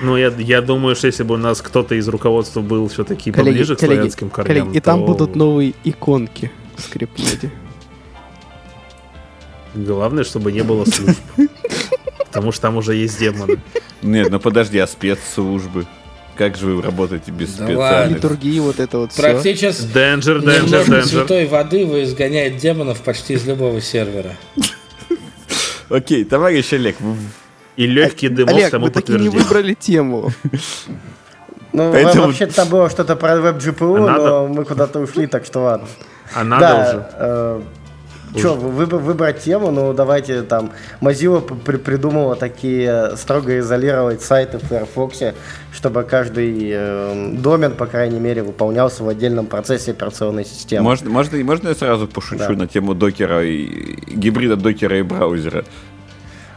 Ну, 0.02 0.16
я, 0.16 0.28
я 0.38 0.60
думаю, 0.60 0.94
что 0.94 1.06
если 1.06 1.22
бы 1.22 1.34
у 1.34 1.38
нас 1.38 1.62
кто-то 1.62 1.94
из 1.94 2.06
руководства 2.08 2.60
был 2.60 2.88
все-таки 2.88 3.32
поближе 3.32 3.76
к 3.76 3.80
славянским 3.80 4.30
корням, 4.30 4.64
коллеги, 4.64 4.76
И 4.76 4.80
там 4.80 5.04
будут 5.04 5.36
новые 5.36 5.74
иконки 5.84 6.50
в 6.76 6.82
скрипмоде. 6.82 7.50
Главное, 9.74 10.24
чтобы 10.24 10.52
не 10.52 10.62
было 10.62 10.84
служб. 10.84 11.18
Потому 12.18 12.52
что 12.52 12.62
там 12.62 12.76
уже 12.76 12.94
есть 12.94 13.18
демоны. 13.18 13.58
Нет, 14.02 14.30
ну 14.30 14.38
подожди, 14.38 14.78
а 14.78 14.86
спецслужбы? 14.86 15.86
Как 16.36 16.56
же 16.56 16.66
вы 16.66 16.82
работаете 16.82 17.30
без 17.30 17.54
да 17.54 17.66
специальных? 17.66 18.16
Литургии, 18.18 18.60
вот 18.60 18.78
это 18.78 18.98
вот 18.98 19.12
Практически 19.12 19.86
все. 19.86 19.86
Danger, 19.86 20.42
danger, 20.42 20.86
danger. 20.86 21.02
святой 21.02 21.46
воды 21.46 21.86
вы 21.86 22.02
изгоняет 22.02 22.58
демонов 22.58 23.00
почти 23.00 23.34
из 23.34 23.46
любого 23.46 23.80
сервера. 23.80 24.36
Окей, 25.88 26.24
товарищ 26.24 26.72
Олег, 26.72 26.96
и 27.76 27.86
легкий 27.86 28.28
дымок 28.28 28.54
Олег, 28.54 28.70
тому 28.70 28.86
мы 28.86 28.90
таки 28.90 29.12
не 29.12 29.28
выбрали 29.28 29.74
тему. 29.74 30.32
Ну, 31.72 31.92
Поэтому... 31.92 32.26
вообще-то 32.26 32.54
там 32.54 32.68
было 32.68 32.90
что-то 32.90 33.16
про 33.16 33.36
веб-GPU, 33.36 34.08
а 34.08 34.18
но 34.18 34.48
мы 34.48 34.64
куда-то 34.64 34.98
ушли, 34.98 35.26
так 35.26 35.44
что 35.44 35.60
ладно. 35.60 35.88
А 36.34 36.44
надо 36.44 36.66
да, 36.66 37.54
уже. 37.56 37.64
Э, 38.34 38.40
Че, 38.40 38.54
выбор, 38.54 39.00
выбрать 39.00 39.40
тему, 39.40 39.70
ну 39.70 39.92
давайте 39.92 40.42
там. 40.42 40.72
Mozilla 41.00 41.40
при 41.40 41.76
придумала 41.76 42.36
такие 42.36 43.16
строго 43.16 43.58
изолировать 43.58 44.22
сайты 44.22 44.58
в 44.58 44.62
Firefox, 44.64 45.34
чтобы 45.72 46.02
каждый 46.02 46.70
э, 46.72 47.32
домен, 47.38 47.74
по 47.74 47.86
крайней 47.86 48.20
мере, 48.20 48.42
выполнялся 48.42 49.04
в 49.04 49.08
отдельном 49.08 49.46
процессе 49.46 49.92
операционной 49.92 50.44
системы. 50.44 50.82
Можно, 50.84 51.10
можно, 51.10 51.38
можно 51.38 51.68
я 51.68 51.74
сразу 51.74 52.08
пошучу 52.08 52.48
да. 52.48 52.50
на 52.50 52.66
тему 52.66 52.94
докера 52.94 53.44
и 53.44 53.66
гибрида 54.06 54.56
докера 54.56 54.98
и 54.98 55.02
браузера? 55.02 55.64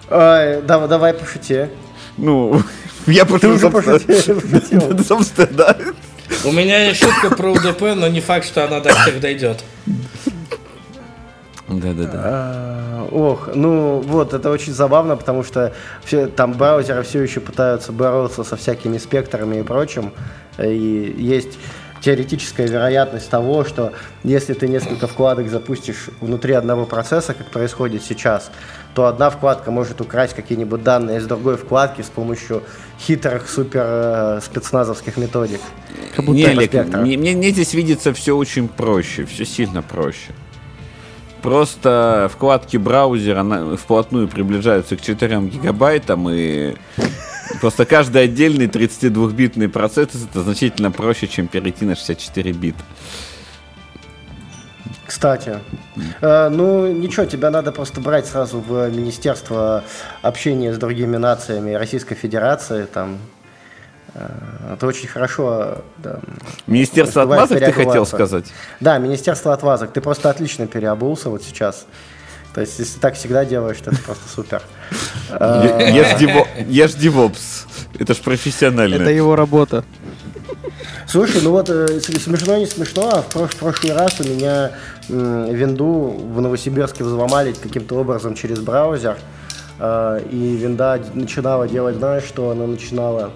Ой, 0.09 0.61
да, 0.63 0.87
давай 0.87 1.13
пошути. 1.13 1.65
Ну, 2.17 2.61
я 3.07 3.25
пошутил. 3.25 3.57
Ты 3.57 3.67
уже 3.67 3.69
пошутил. 3.69 5.03
Собственно, 5.03 5.47
да. 5.51 5.77
У 6.45 6.51
меня 6.51 6.87
есть 6.87 7.01
шутка 7.01 7.35
про 7.35 7.51
УДП, 7.51 7.81
но 7.95 8.07
не 8.07 8.21
факт, 8.21 8.45
что 8.45 8.65
она 8.65 8.79
до 8.79 8.93
всех 8.93 9.19
дойдет. 9.19 9.63
Да-да-да. 11.69 12.21
А, 12.23 13.07
ох, 13.11 13.49
ну 13.53 13.99
вот, 13.99 14.33
это 14.33 14.49
очень 14.49 14.73
забавно, 14.73 15.15
потому 15.15 15.43
что 15.43 15.73
все, 16.03 16.27
там 16.27 16.53
браузеры 16.53 17.03
все 17.03 17.21
еще 17.21 17.39
пытаются 17.39 17.91
бороться 17.91 18.43
со 18.43 18.55
всякими 18.55 18.97
спектрами 18.97 19.57
и 19.59 19.63
прочим. 19.63 20.11
И 20.57 21.15
есть 21.17 21.57
теоретическая 22.01 22.67
вероятность 22.67 23.29
того, 23.29 23.63
что 23.65 23.93
если 24.23 24.53
ты 24.53 24.67
несколько 24.67 25.07
вкладок 25.07 25.49
запустишь 25.49 26.09
внутри 26.21 26.53
одного 26.53 26.85
процесса, 26.85 27.33
как 27.33 27.47
происходит 27.47 28.03
сейчас, 28.03 28.51
то 28.95 29.05
одна 29.05 29.29
вкладка 29.29 29.71
может 29.71 30.01
украсть 30.01 30.33
какие-нибудь 30.33 30.83
данные 30.83 31.17
из 31.19 31.27
другой 31.27 31.57
вкладки 31.57 32.01
с 32.01 32.07
помощью 32.07 32.63
хитрых 32.99 33.49
супер 33.49 33.83
э, 33.85 34.39
спецназовских 34.43 35.17
методик. 35.17 35.61
Как 36.15 36.25
будто 36.25 36.37
не, 36.37 36.45
Олег, 36.45 36.73
мне, 36.73 37.17
мне 37.17 37.49
здесь 37.51 37.73
видится 37.73 38.13
все 38.13 38.35
очень 38.35 38.67
проще, 38.67 39.25
все 39.25 39.45
сильно 39.45 39.81
проще. 39.81 40.31
Просто 41.41 42.29
вкладки 42.33 42.77
браузера 42.77 43.43
на, 43.43 43.77
вплотную 43.77 44.27
приближаются 44.27 44.95
к 44.97 45.01
4 45.01 45.39
гигабайтам, 45.41 46.29
и 46.29 46.75
просто 47.61 47.85
каждый 47.85 48.23
отдельный 48.23 48.67
32-битный 48.67 49.69
процесс 49.69 50.09
это 50.29 50.41
значительно 50.41 50.91
проще, 50.91 51.27
чем 51.27 51.47
перейти 51.47 51.85
на 51.85 51.95
64 51.95 52.51
бита. 52.51 52.83
Кстати, 55.09 55.59
э, 56.21 56.49
ну 56.49 56.91
ничего, 56.91 57.25
тебя 57.25 57.49
надо 57.49 57.71
просто 57.71 57.99
брать 57.99 58.27
сразу 58.27 58.59
в 58.59 58.89
Министерство 58.91 59.83
общения 60.21 60.71
с 60.71 60.77
другими 60.77 61.17
нациями 61.17 61.73
Российской 61.73 62.13
Федерации, 62.13 62.85
там 62.85 63.17
это 64.73 64.87
очень 64.87 65.07
хорошо. 65.07 65.77
Да, 65.97 66.19
Министерство 66.67 67.23
отмазок 67.23 67.59
ты 67.59 67.71
хотел 67.71 68.05
сказать? 68.05 68.45
Да, 68.79 68.97
Министерство 68.97 69.53
отмазок. 69.53 69.91
Ты 69.93 70.01
просто 70.01 70.29
отлично 70.29 70.67
переобулся 70.67 71.29
вот 71.29 71.43
сейчас. 71.43 71.85
То 72.53 72.61
есть, 72.61 72.79
если 72.79 72.99
так 72.99 73.13
всегда 73.15 73.45
делаешь, 73.45 73.77
то 73.77 73.91
это 73.91 74.01
просто 74.01 74.27
супер. 74.27 74.61
Ешь 76.67 76.93
девопс. 76.95 77.65
Это 77.97 78.13
ж 78.13 78.17
профессионально. 78.17 78.95
Это 78.95 79.11
его 79.11 79.35
работа. 79.35 79.83
Слушай, 81.07 81.41
ну 81.43 81.51
вот 81.51 81.69
э, 81.69 81.99
смешно 82.01 82.57
не 82.57 82.67
смешно, 82.67 83.09
а 83.11 83.21
в, 83.23 83.35
прош- 83.35 83.47
в 83.47 83.55
прошлый 83.55 83.93
раз 83.93 84.19
у 84.19 84.23
меня 84.23 84.71
э, 85.09 85.47
винду 85.51 86.15
в 86.33 86.39
Новосибирске 86.39 87.03
взломали 87.03 87.51
каким-то 87.53 87.95
образом 87.95 88.35
через 88.35 88.59
браузер. 88.59 89.17
Э, 89.79 90.19
и 90.29 90.55
винда 90.55 91.01
начинала 91.15 91.67
делать, 91.67 91.95
знаешь, 91.95 92.23
что 92.23 92.51
она 92.51 92.67
начинала 92.67 93.31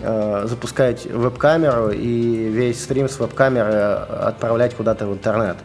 э, 0.00 0.46
запускать 0.46 1.06
веб-камеру 1.06 1.90
и 1.90 2.48
весь 2.48 2.82
стрим 2.82 3.08
с 3.08 3.18
веб-камеры 3.18 3.72
отправлять 3.72 4.74
куда-то 4.74 5.06
в 5.06 5.12
интернет. 5.12 5.56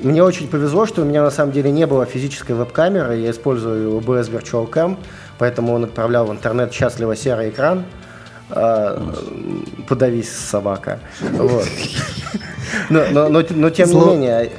Мне 0.00 0.22
очень 0.22 0.48
повезло, 0.48 0.86
что 0.86 1.02
у 1.02 1.04
меня 1.04 1.22
на 1.22 1.30
самом 1.30 1.52
деле 1.52 1.72
не 1.72 1.86
было 1.86 2.06
физической 2.06 2.52
веб-камеры, 2.52 3.16
я 3.16 3.30
использую 3.30 3.98
OBS 3.98 4.30
Virtual 4.30 4.70
Cam, 4.70 4.96
поэтому 5.38 5.72
он 5.72 5.84
отправлял 5.84 6.26
в 6.26 6.32
интернет 6.32 6.72
счастливо 6.72 7.16
серый 7.16 7.50
экран, 7.50 7.84
а, 8.50 9.02
подавись, 9.88 10.30
собака. 10.30 11.00
Вот. 11.20 11.66
Но, 12.90 13.04
но, 13.10 13.28
но, 13.28 13.42
но 13.48 13.70
тем 13.70 13.86
Зло... 13.86 14.04
не 14.06 14.16
менее, 14.16 14.50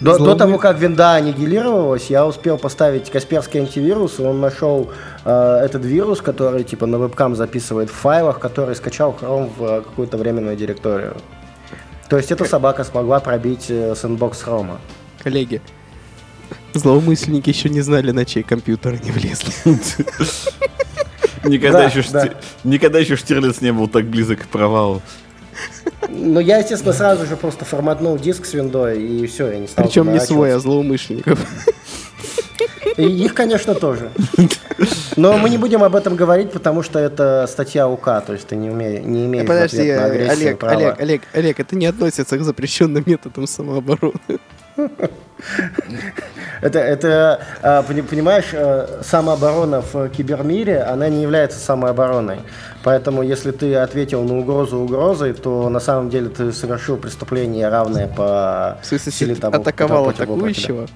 до, 0.00 0.18
до 0.18 0.34
того, 0.34 0.58
как 0.58 0.78
винда 0.78 1.14
аннигилировалась, 1.14 2.10
я 2.10 2.26
успел 2.26 2.58
поставить 2.58 3.10
Касперский 3.10 3.60
антивирус, 3.60 4.20
и 4.20 4.22
он 4.22 4.40
нашел 4.40 4.90
э, 5.24 5.60
этот 5.64 5.84
вирус, 5.84 6.20
который 6.20 6.64
типа 6.64 6.86
на 6.86 6.98
вебкам 6.98 7.34
записывает 7.34 7.90
в 7.90 7.94
файлах, 7.94 8.38
который 8.38 8.76
скачал 8.76 9.16
Chrome 9.20 9.50
в 9.56 9.82
какую-то 9.82 10.16
временную 10.16 10.56
директорию. 10.56 11.16
То 12.08 12.16
есть 12.16 12.30
эта 12.30 12.44
собака 12.44 12.84
смогла 12.84 13.20
пробить 13.20 13.66
э, 13.68 13.94
сэндбокс 13.94 14.42
Chrome. 14.44 14.78
Коллеги, 15.22 15.60
злоумышленники 16.74 17.50
еще 17.50 17.68
не 17.68 17.80
знали, 17.80 18.12
на 18.12 18.24
чей 18.24 18.42
компьютер 18.42 18.98
они 19.00 19.10
влезли. 19.10 19.52
Никогда 22.64 22.98
еще 22.98 23.16
Штирлиц 23.16 23.60
не 23.60 23.72
был 23.72 23.88
так 23.88 24.04
близок 24.06 24.42
к 24.42 24.46
провалу. 24.46 25.02
Ну, 26.08 26.40
я, 26.40 26.58
естественно, 26.58 26.92
сразу 26.92 27.26
же 27.26 27.36
просто 27.36 27.64
форматнул 27.64 28.16
диск 28.18 28.46
с 28.46 28.54
виндой, 28.54 29.02
и 29.02 29.26
все, 29.26 29.50
я 29.50 29.58
не 29.58 29.66
стал 29.66 29.84
Причем 29.84 30.12
не 30.12 30.20
свой, 30.20 30.54
а 30.54 30.58
злоумышленников. 30.58 31.38
И 32.96 33.04
их, 33.04 33.34
конечно, 33.34 33.74
тоже. 33.74 34.10
Но 35.16 35.38
мы 35.38 35.50
не 35.50 35.58
будем 35.58 35.84
об 35.84 35.94
этом 35.94 36.16
говорить, 36.16 36.50
потому 36.50 36.82
что 36.82 36.98
это 36.98 37.46
статья 37.48 37.88
УК, 37.88 38.20
то 38.26 38.32
есть 38.32 38.48
ты 38.48 38.56
не, 38.56 38.70
уме... 38.70 39.00
не 39.00 39.26
имеешь 39.26 39.46
Подожди, 39.46 39.92
на 39.92 40.04
Олег, 40.06 40.58
права. 40.58 40.74
Олег, 40.74 41.00
Олег, 41.00 41.22
Олег, 41.32 41.60
это 41.60 41.76
не 41.76 41.86
относится 41.86 42.36
к 42.36 42.42
запрещенным 42.42 43.04
методам 43.06 43.46
самообороны. 43.46 44.38
Это, 46.60 46.80
это 46.80 47.40
а, 47.62 47.82
понимаешь, 47.84 48.48
э, 48.52 49.00
самооборона 49.02 49.80
в 49.80 50.08
кибермире, 50.08 50.82
она 50.82 51.08
не 51.08 51.22
является 51.22 51.60
самообороной. 51.60 52.40
Поэтому, 52.82 53.22
если 53.22 53.52
ты 53.52 53.76
ответил 53.76 54.24
на 54.24 54.38
угрозу 54.38 54.78
угрозой, 54.78 55.34
то 55.34 55.68
на 55.68 55.78
самом 55.78 56.10
деле 56.10 56.28
ты 56.28 56.52
совершил 56.52 56.96
преступление 56.96 57.68
равное 57.68 58.08
по 58.08 58.78
в 58.82 58.86
смысле, 58.86 59.12
силе 59.12 59.34
того, 59.36 59.56
атаковал 59.56 60.08
атакующего. 60.08 60.88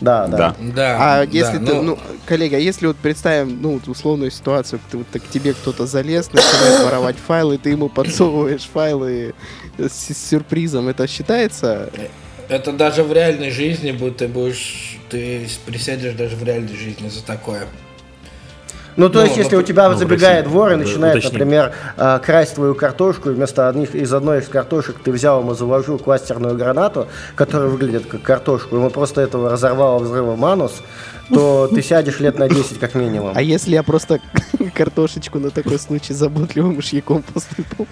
Да, 0.00 0.26
да. 0.26 0.54
да. 0.58 0.96
А 0.98 1.24
если 1.24 1.58
да, 1.58 1.66
ты, 1.66 1.74
но... 1.74 1.82
ну, 1.82 1.98
коллега, 2.24 2.58
если 2.58 2.86
вот 2.86 2.96
представим, 2.96 3.60
ну, 3.60 3.80
условную 3.86 4.30
ситуацию, 4.30 4.80
ты, 4.90 4.98
вот, 4.98 5.06
так, 5.08 5.22
к 5.22 5.28
тебе 5.28 5.52
кто-то 5.52 5.86
залез, 5.86 6.32
начинает 6.32 6.80
воровать 6.84 7.16
файлы, 7.16 7.58
ты 7.58 7.70
ему 7.70 7.90
подсовываешь 7.90 8.66
файлы 8.72 9.34
с, 9.76 9.92
с 9.92 10.30
сюрпризом, 10.30 10.88
это 10.88 11.06
считается? 11.06 11.90
Это 12.50 12.72
даже 12.72 13.04
в 13.04 13.12
реальной 13.12 13.50
жизни 13.50 13.92
будет, 13.92 14.16
ты 14.16 14.26
будешь, 14.26 14.98
ты 15.08 15.46
присядешь 15.64 16.14
даже 16.14 16.34
в 16.34 16.42
реальной 16.42 16.74
жизни 16.74 17.08
за 17.08 17.24
такое. 17.24 17.62
Ну, 18.96 19.08
то 19.08 19.20
ну, 19.20 19.24
есть, 19.24 19.36
если 19.36 19.54
ну, 19.54 19.60
у 19.60 19.62
тебя 19.62 19.88
ну, 19.88 19.96
забегает 19.96 20.46
России, 20.46 20.56
вор 20.56 20.72
и 20.72 20.74
начинает, 20.74 21.14
уточним. 21.14 21.38
например, 21.38 21.72
а, 21.96 22.18
красть 22.18 22.56
твою 22.56 22.74
картошку, 22.74 23.30
и 23.30 23.34
вместо 23.34 23.68
одних, 23.68 23.94
из 23.94 24.12
одной 24.12 24.40
из 24.40 24.48
картошек 24.48 24.96
ты 25.02 25.12
взял 25.12 25.40
ему, 25.40 25.54
заложил 25.54 26.00
кластерную 26.00 26.56
гранату, 26.56 27.06
которая 27.36 27.68
выглядит 27.68 28.06
как 28.06 28.22
картошку, 28.22 28.74
ему 28.74 28.90
просто 28.90 29.20
этого 29.20 29.50
разорвало 29.50 30.00
взрывом 30.00 30.40
манус, 30.40 30.82
то 31.32 31.68
ты 31.68 31.82
сядешь 31.82 32.20
лет 32.20 32.38
на 32.38 32.48
10 32.48 32.78
как 32.78 32.94
минимум. 32.94 33.32
А 33.34 33.42
если 33.42 33.72
я 33.72 33.82
просто 33.82 34.20
картошечку 34.74 35.38
на 35.38 35.50
такой 35.50 35.78
случай 35.78 36.12
заботливым 36.12 36.76
мышьяком 36.76 37.22
посыпал? 37.22 37.86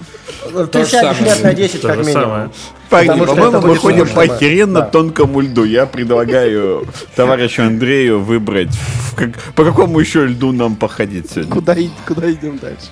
Ты 0.73 0.85
сядешь 0.85 1.21
лет 1.21 1.43
на 1.43 1.55
10 1.55 1.81
как 1.81 1.99
минимум. 1.99 2.53
Парни, 2.91 3.25
по-моему, 3.25 3.61
мы 3.61 3.77
ходим 3.77 4.09
по 4.09 4.23
охеренно 4.23 4.83
тонкому 4.83 5.41
льду. 5.41 5.65
Я 5.65 5.87
предлагаю 5.87 6.87
товарищу 7.15 7.63
Андрею 7.63 8.21
выбрать, 8.21 8.73
по 9.55 9.65
какому 9.65 10.01
еще 10.01 10.27
льду 10.27 10.53
нам 10.53 10.77
походить 10.77 11.31
сегодня. 11.31 11.53
Куда, 11.53 11.77
куда 12.07 12.33
идем 12.33 12.59
дальше? 12.59 12.87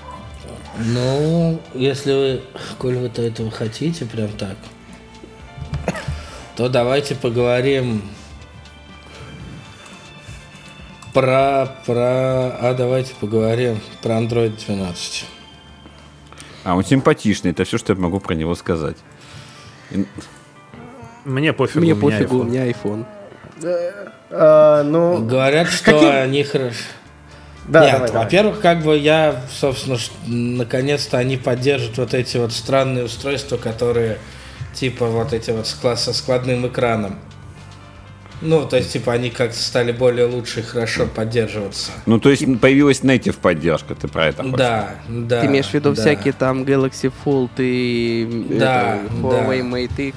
Ну, 0.79 1.59
если 1.73 2.13
вы, 2.13 2.41
коль 2.79 2.97
вы-то 2.97 3.23
этого 3.23 3.51
хотите, 3.51 4.05
прям 4.05 4.29
так, 4.29 4.57
то 6.55 6.69
давайте 6.69 7.15
поговорим 7.15 8.03
про, 11.17 11.67
про... 11.87 12.59
А 12.61 12.75
давайте 12.77 13.15
поговорим 13.19 13.81
про 14.03 14.19
Android 14.19 14.53
12. 14.67 15.25
А 16.65 16.77
он 16.77 16.85
симпатичный, 16.85 17.53
это 17.53 17.65
все, 17.65 17.79
что 17.79 17.95
я 17.95 17.99
могу 17.99 18.21
про 18.21 18.35
него 18.35 18.55
сказать. 18.55 18.99
Мне 21.25 21.55
пофигу, 21.55 21.81
Мне 21.81 21.95
пофигу, 21.95 22.41
у 22.41 22.45
меня 22.45 22.67
iPhone. 22.71 23.07
А, 24.31 24.83
ну, 24.83 25.25
Говорят, 25.25 25.69
что 25.69 25.93
каким... 25.93 26.11
они 26.11 26.45
хорошо. 26.45 26.85
Да, 27.67 27.87
Нет, 27.87 27.93
давай, 28.09 28.25
во-первых, 28.25 28.61
как 28.61 28.83
бы 28.83 28.99
я, 28.99 29.41
собственно, 29.51 29.97
наконец-то 30.27 31.17
они 31.17 31.39
поддержат 31.39 31.97
вот 31.97 32.13
эти 32.13 32.37
вот 32.37 32.53
странные 32.53 33.05
устройства, 33.05 33.57
которые 33.57 34.19
типа 34.75 35.07
вот 35.07 35.33
эти 35.33 35.51
вот 35.51 35.67
со 35.67 36.13
складным 36.13 36.67
экраном. 36.67 37.19
Ну, 38.43 38.67
то 38.67 38.77
есть, 38.77 38.93
типа, 38.93 39.13
они 39.15 39.31
как-то 39.31 39.59
стали 39.59 39.93
более 39.93 40.27
лучше 40.27 40.61
и 40.61 40.63
хорошо 40.63 41.07
поддерживаться. 41.07 41.93
Ну, 42.05 42.21
то 42.21 42.31
есть, 42.31 42.45
появилась 42.61 43.01
native 43.01 43.37
поддержка, 43.41 43.95
ты 43.95 44.09
про 44.09 44.27
это 44.27 44.43
хочешь? 44.43 44.59
Да, 44.59 44.95
да. 45.09 45.41
Ты 45.41 45.47
имеешь 45.47 45.67
в 45.67 45.75
виду 45.75 45.95
да. 45.95 46.01
всякие 46.01 46.33
там 46.33 46.63
Galaxy 46.63 47.13
Fold 47.25 47.51
и 47.59 48.47
да, 48.51 48.97
это, 48.97 49.15
Huawei 49.15 49.63
да. 49.63 49.77
Mate 49.77 50.09
X? 50.09 50.17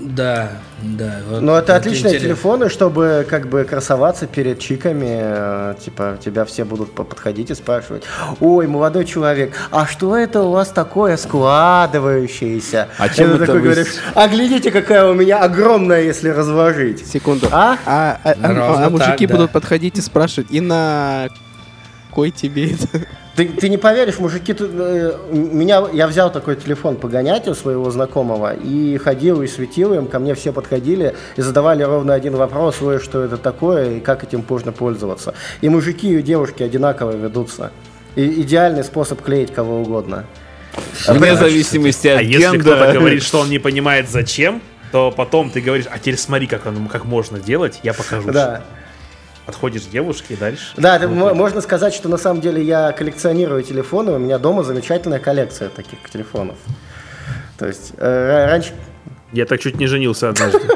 Да, 0.00 0.52
да. 0.82 1.20
Вот 1.28 1.42
Но 1.42 1.58
это, 1.58 1.76
отличные 1.76 2.14
интересно. 2.14 2.28
телефоны, 2.28 2.68
чтобы 2.70 3.26
как 3.28 3.48
бы 3.48 3.64
красоваться 3.64 4.26
перед 4.26 4.58
чиками. 4.58 5.18
Э, 5.20 5.74
типа 5.78 6.18
тебя 6.24 6.44
все 6.46 6.64
будут 6.64 6.94
подходить 6.94 7.50
и 7.50 7.54
спрашивать: 7.54 8.04
Ой, 8.40 8.66
молодой 8.66 9.04
человек, 9.04 9.54
а 9.70 9.86
что 9.86 10.16
это 10.16 10.42
у 10.42 10.50
вас 10.52 10.68
такое 10.68 11.16
складывающееся? 11.18 12.88
А 12.98 13.08
чем 13.10 13.30
это 13.30 13.40
такой 13.40 13.60
вы... 13.60 13.60
говоришь? 13.60 13.94
А 14.14 14.26
глядите, 14.28 14.70
какая 14.70 15.06
у 15.06 15.14
меня 15.14 15.38
огромная, 15.38 16.02
если 16.02 16.30
разложить. 16.30 17.06
Секунду. 17.06 17.48
А? 17.52 17.76
А, 17.84 18.18
а, 18.24 18.34
а, 18.42 18.86
а 18.86 18.90
мужики 18.90 19.26
так, 19.26 19.36
будут 19.36 19.52
подходить 19.52 19.98
и 19.98 20.00
спрашивать: 20.00 20.50
и 20.50 20.60
на 20.60 21.28
кой 22.10 22.30
тебе 22.30 22.72
это? 22.72 23.06
Ты, 23.36 23.48
ты 23.48 23.68
не 23.68 23.78
поверишь, 23.78 24.18
мужики, 24.18 24.52
тут, 24.52 24.70
э, 24.72 25.16
меня, 25.30 25.84
я 25.92 26.06
взял 26.08 26.32
такой 26.32 26.56
телефон 26.56 26.96
погонять 26.96 27.46
у 27.48 27.54
своего 27.54 27.90
знакомого 27.90 28.54
и 28.54 28.98
ходил 28.98 29.42
и 29.42 29.46
светил 29.46 29.94
им, 29.94 30.08
ко 30.08 30.18
мне 30.18 30.34
все 30.34 30.52
подходили 30.52 31.14
и 31.36 31.40
задавали 31.40 31.82
ровно 31.84 32.12
один 32.12 32.34
вопрос, 32.34 32.82
ой, 32.82 32.98
что 32.98 33.22
это 33.22 33.36
такое 33.36 33.96
и 33.96 34.00
как 34.00 34.24
этим 34.24 34.44
можно 34.48 34.72
пользоваться. 34.72 35.34
И 35.60 35.68
мужики 35.68 36.18
и 36.18 36.22
девушки 36.22 36.62
одинаково 36.62 37.12
ведутся. 37.12 37.70
И 38.16 38.42
идеальный 38.42 38.82
способ 38.82 39.22
клеить 39.22 39.54
кого 39.54 39.80
угодно. 39.80 40.26
Вне 41.06 41.36
зависимости 41.36 42.08
от 42.08 42.20
а 42.20 42.24
гендера. 42.24 42.52
если 42.52 42.58
кто-то 42.58 42.92
говорит, 42.92 43.22
что 43.22 43.40
он 43.40 43.50
не 43.50 43.58
понимает 43.58 44.10
зачем, 44.10 44.60
то 44.92 45.10
потом 45.10 45.50
ты 45.50 45.60
говоришь, 45.60 45.86
а 45.90 45.98
теперь 45.98 46.18
смотри, 46.18 46.46
как, 46.46 46.66
он, 46.66 46.88
как 46.88 47.04
можно 47.04 47.38
делать, 47.38 47.80
я 47.82 47.94
покажу. 47.94 48.30
Да. 48.32 48.62
Подходишь 49.50 49.82
к 49.82 49.90
девушке 49.90 50.34
и 50.34 50.36
дальше. 50.36 50.72
Да, 50.76 50.96
это 50.96 51.08
мо- 51.08 51.34
можно 51.34 51.60
сказать, 51.60 51.92
что 51.94 52.08
на 52.08 52.16
самом 52.18 52.40
деле 52.40 52.62
я 52.62 52.92
коллекционирую 52.92 53.62
телефоны, 53.62 54.12
у 54.12 54.18
меня 54.18 54.38
дома 54.38 54.62
замечательная 54.62 55.18
коллекция 55.18 55.68
таких 55.68 55.98
телефонов. 56.10 56.56
То 57.58 57.66
есть 57.66 57.92
э, 57.98 58.04
ра- 58.06 58.46
раньше 58.50 58.72
Я 59.32 59.46
так 59.46 59.60
чуть 59.60 59.76
не 59.76 59.86
женился 59.86 60.28
однажды. 60.28 60.60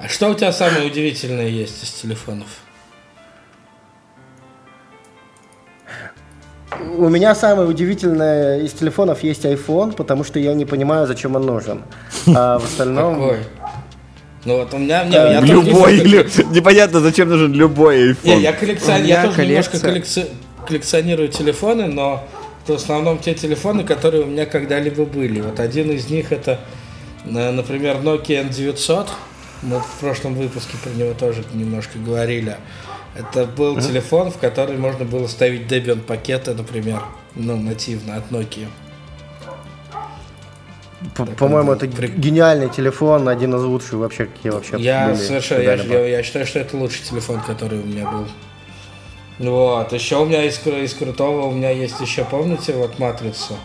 А 0.00 0.06
что 0.06 0.28
у 0.28 0.34
тебя 0.34 0.52
самое 0.52 0.86
удивительное 0.86 1.48
есть 1.48 1.82
из 1.82 1.90
телефонов? 1.90 2.46
у 6.96 7.08
меня 7.08 7.34
самое 7.34 7.68
удивительное 7.68 8.60
из 8.60 8.72
телефонов 8.72 9.22
есть 9.24 9.44
iPhone, 9.44 9.92
потому 9.94 10.22
что 10.24 10.38
я 10.38 10.54
не 10.54 10.64
понимаю, 10.64 11.06
зачем 11.06 11.34
он 11.36 11.46
нужен. 11.46 11.82
А 12.34 12.58
в 12.58 12.64
остальном... 12.64 13.14
Какой? 13.14 13.38
Ну 14.44 14.56
вот 14.58 14.72
у 14.74 14.78
меня... 14.78 15.04
Не, 15.04 15.16
Э, 15.16 15.32
я 15.32 15.40
Любой, 15.40 15.98
немножко- 15.98 16.42
лю- 16.42 16.48
непонятно, 16.54 17.00
зачем 17.00 17.28
нужен 17.28 17.52
любой 17.52 18.16
Не, 18.22 18.34
iPhone. 18.34 18.40
я 18.40 18.50
У 18.52 18.54
коллекционирую, 18.54 19.04
меня 19.04 19.22
я 19.22 19.26
тоже 19.28 19.46
немножко 19.46 19.78
коллекция. 19.80 20.24
коллекци- 20.24 20.66
коллекционирую 20.66 21.28
телефоны, 21.28 21.86
но 21.86 22.24
это 22.64 22.74
в 22.74 22.76
основном 22.76 23.18
те 23.18 23.34
телефоны, 23.34 23.84
которые 23.84 24.22
у 24.22 24.26
меня 24.26 24.46
когда-либо 24.46 25.04
были. 25.04 25.40
Вот 25.40 25.58
один 25.60 25.90
из 25.90 26.08
них 26.08 26.32
это, 26.32 26.60
э, 27.24 27.50
например, 27.50 27.96
Nokia 27.96 28.48
N900. 28.48 29.08
Мы 29.62 29.80
в 29.80 29.90
прошлом 30.00 30.34
выпуске 30.34 30.76
про 30.84 30.90
него 30.90 31.14
тоже 31.14 31.42
немножко 31.52 31.98
говорили. 31.98 32.56
Это 33.16 33.44
был 33.46 33.80
телефон, 33.80 34.30
в 34.30 34.36
который 34.38 34.76
можно 34.76 35.04
было 35.04 35.26
ставить 35.26 35.62
Debian 35.62 36.00
пакеты, 36.00 36.54
например, 36.54 37.00
ну, 37.34 37.56
нативно 37.56 38.16
от 38.16 38.30
Nokia. 38.30 38.68
По-моему, 41.36 41.72
это 41.72 41.86
при- 41.86 42.08
гениальный 42.08 42.68
телефон, 42.68 43.28
один 43.28 43.54
из 43.54 43.62
лучших 43.62 43.92
вообще, 43.94 44.26
какие 44.26 44.50
вообще 44.50 44.76
Я 44.78 45.06
были 45.08 45.16
совершенно, 45.16 45.62
я, 45.62 45.74
я- 45.74 46.06
я 46.06 46.22
считаю, 46.22 46.44
что 46.46 46.58
это 46.58 46.76
лучший 46.76 47.02
телефон, 47.04 47.40
который 47.40 47.78
у 47.78 47.84
меня 47.84 48.10
был. 48.10 48.26
Вот, 49.38 49.92
еще 49.92 50.16
у 50.16 50.24
меня 50.26 50.42
из, 50.44 50.58
из 50.66 50.94
крутого, 50.94 51.42
у 51.46 51.52
меня 51.52 51.70
есть 51.70 52.00
еще, 52.00 52.24
помните, 52.24 52.72
вот 52.72 52.98
Матрицу? 52.98 53.56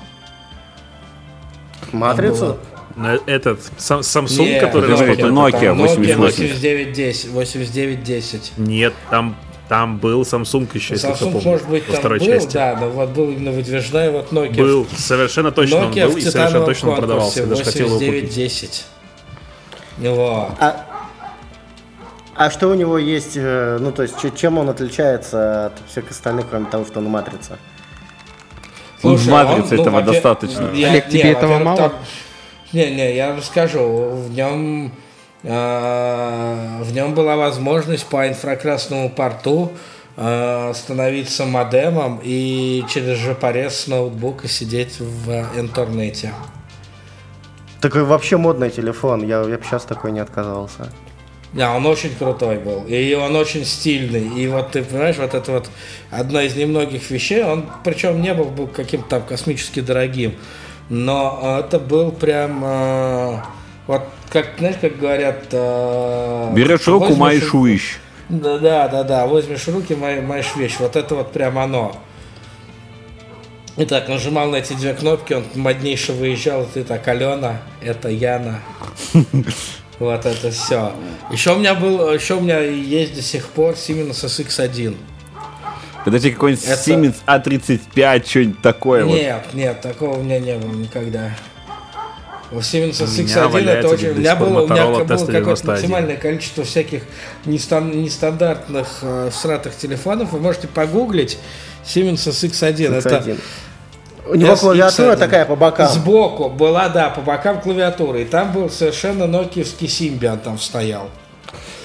Матрицу? 1.91 2.57
Этот 3.25 3.59
сам- 3.77 4.01
Samsung, 4.01 4.45
Не, 4.45 4.59
который 4.59 4.91
Nokia 4.91 5.59
там 5.69 5.77
88. 5.79 6.19
8910, 6.21 7.29
8910. 7.33 8.51
Нет, 8.57 8.93
там, 9.09 9.35
там 9.69 9.97
был 9.97 10.21
Samsung 10.23 10.69
еще, 10.73 10.93
если 10.95 11.09
Samsung, 11.09 11.17
помнит, 11.31 11.45
может 11.45 11.67
быть, 11.69 11.87
во 11.87 11.95
второй 11.95 12.19
был, 12.19 12.25
части. 12.25 12.53
да, 12.53 12.77
но 12.79 12.89
вот 12.89 13.09
был 13.09 13.29
именно 13.31 13.51
выдвижной, 13.51 14.11
вот 14.11 14.31
Nokia. 14.31 14.55
Был, 14.57 14.87
совершенно 14.97 15.51
точно 15.51 15.77
он 15.77 15.91
Nokia 15.91 16.05
был, 16.07 16.13
в 16.13 16.17
и 16.17 16.21
совершенно 16.21 16.65
точно 16.65 16.89
он 16.91 16.97
продавался. 16.97 17.39
Я 17.41 17.45
даже 17.47 17.63
хотел 17.63 17.85
его 17.87 17.95
купить. 17.97 18.23
8910. 18.35 18.85
Вот. 19.99 20.49
А, 20.59 20.85
а 22.35 22.49
что 22.49 22.67
у 22.69 22.73
него 22.73 22.97
есть, 22.97 23.33
э, 23.35 23.77
ну 23.79 23.91
то 23.91 24.03
есть 24.03 24.19
че- 24.19 24.31
чем 24.35 24.57
он 24.57 24.69
отличается 24.69 25.67
от 25.67 25.73
всех 25.89 26.09
остальных, 26.11 26.49
кроме 26.49 26.65
того, 26.65 26.85
что 26.85 26.99
он 26.99 27.05
матрица? 27.05 27.57
Ну, 29.03 29.17
Слушай, 29.17 29.31
«Матрице» 29.31 29.71
он, 29.71 29.75
ну, 29.77 29.81
этого 29.83 29.95
во-пе- 29.95 30.11
достаточно. 30.13 30.71
Я- 30.73 30.89
Олег, 30.91 31.09
тебе 31.09 31.23
не, 31.23 31.29
этого 31.31 31.59
мало? 31.59 31.77
там- 31.77 31.93
Не, 32.71 32.89
не, 32.89 33.15
я 33.15 33.35
расскажу. 33.35 34.09
В 34.11 34.31
нем 34.31 34.91
в 35.43 36.87
нем 36.93 37.13
была 37.13 37.35
возможность 37.35 38.05
по 38.05 38.27
инфракрасному 38.27 39.09
порту 39.09 39.73
а, 40.15 40.73
становиться 40.75 41.45
модемом 41.45 42.19
и 42.23 42.83
через 42.87 43.17
жопорез 43.17 43.75
с 43.75 43.87
ноутбука 43.87 44.47
сидеть 44.47 44.99
в 44.99 45.29
интернете. 45.57 46.33
Такой 47.81 48.03
вообще 48.03 48.37
модный 48.37 48.69
телефон, 48.69 49.27
я, 49.27 49.41
я 49.41 49.57
бы 49.57 49.63
сейчас 49.63 49.83
такой 49.83 50.11
не 50.11 50.19
отказался. 50.19 50.89
Да, 51.51 51.75
он 51.75 51.85
очень 51.85 52.15
крутой 52.15 52.57
был, 52.57 52.85
и 52.87 53.13
он 53.13 53.35
очень 53.35 53.65
стильный. 53.65 54.41
И 54.41 54.47
вот 54.47 54.71
ты 54.71 54.83
понимаешь, 54.83 55.17
вот 55.17 55.33
это 55.33 55.51
вот 55.51 55.69
одна 56.11 56.43
из 56.43 56.55
немногих 56.55 57.09
вещей, 57.09 57.43
он 57.43 57.65
причем 57.83 58.21
не 58.21 58.33
был, 58.33 58.45
был 58.45 58.67
каким-то 58.67 59.09
там 59.09 59.23
космически 59.23 59.79
дорогим, 59.79 60.35
но 60.89 61.59
это 61.59 61.79
был 61.79 62.11
прям 62.11 62.63
э, 62.63 63.37
вот 63.87 64.03
как 64.33 64.47
знаешь, 64.57 64.75
как 64.81 64.97
говорят. 64.99 65.45
э, 65.51 66.51
Берешь 66.53 66.85
руку, 66.87 67.13
маешь 67.15 67.53
уищ. 67.53 67.97
Да, 68.29 68.57
да, 68.57 68.87
да, 68.87 69.03
да, 69.03 69.27
возьмешь 69.27 69.67
руки, 69.67 69.93
ма- 69.95 70.21
маешь 70.21 70.55
вещь. 70.55 70.75
Вот 70.79 70.95
это 70.95 71.15
вот 71.15 71.31
прям 71.31 71.57
оно. 71.59 71.95
Итак, 73.75 74.07
нажимал 74.07 74.49
на 74.49 74.57
эти 74.57 74.73
две 74.73 74.93
кнопки, 74.93 75.33
он 75.33 75.43
моднейше 75.55 76.13
выезжал, 76.13 76.67
ты 76.71 76.83
так, 76.83 77.07
Алена, 77.07 77.61
это 77.81 78.09
Яна. 78.09 78.59
Вот 79.99 80.25
это 80.25 80.49
все. 80.51 80.91
Еще 81.31 81.53
у 81.53 81.59
меня 81.59 81.75
был, 81.75 82.11
еще 82.11 82.33
у 82.33 82.39
меня 82.41 82.59
есть 82.59 83.13
до 83.13 83.21
сих 83.21 83.47
пор 83.49 83.75
Siemens 83.75 84.25
SX1. 84.25 84.97
Подожди, 86.03 86.31
какой-нибудь 86.31 86.65
Это- 86.65 86.81
Siemens 86.91 87.15
A35, 87.27 88.27
что-нибудь 88.27 88.61
такое 88.61 89.05
вот. 89.05 89.13
Нет, 89.13 89.45
нет, 89.53 89.81
такого 89.81 90.17
у 90.17 90.23
меня 90.23 90.39
не 90.39 90.55
было 90.57 90.71
никогда. 90.73 91.29
У 92.53 92.57
Siemens 92.57 93.03
У 93.03 93.07
меня 93.07 93.35
SX1 93.35 93.69
это 93.71 93.89
очень... 93.89 94.09
У 94.09 94.13
меня 94.13 94.35
было, 94.35 94.61
у 94.61 94.67
меня 94.67 94.85
было 94.85 94.99
какое-то 94.99 95.31
T91. 95.31 95.67
максимальное 95.67 96.17
количество 96.17 96.63
всяких 96.63 97.01
нестан- 97.45 97.95
нестандартных 97.95 98.99
э, 99.01 99.29
всратых 99.31 99.75
телефонов. 99.75 100.33
Вы 100.33 100.39
можете 100.39 100.67
погуглить 100.67 101.39
Siemens 101.83 102.27
SX1. 102.27 102.95
Это 102.95 103.09
X1. 103.09 103.39
У 104.27 104.35
него 104.35 104.53
SX1. 104.53 104.59
клавиатура 104.59 105.15
такая 105.15 105.45
по 105.45 105.55
бокам. 105.55 105.87
Сбоку 105.89 106.49
была, 106.49 106.89
да, 106.89 107.09
по 107.09 107.21
бокам 107.21 107.59
клавиатуры. 107.59 108.21
И 108.21 108.25
там 108.25 108.51
был 108.51 108.69
совершенно 108.69 109.25
нокиевский 109.25 109.87
Symbian 109.87 110.37
там 110.37 110.59
стоял. 110.59 111.09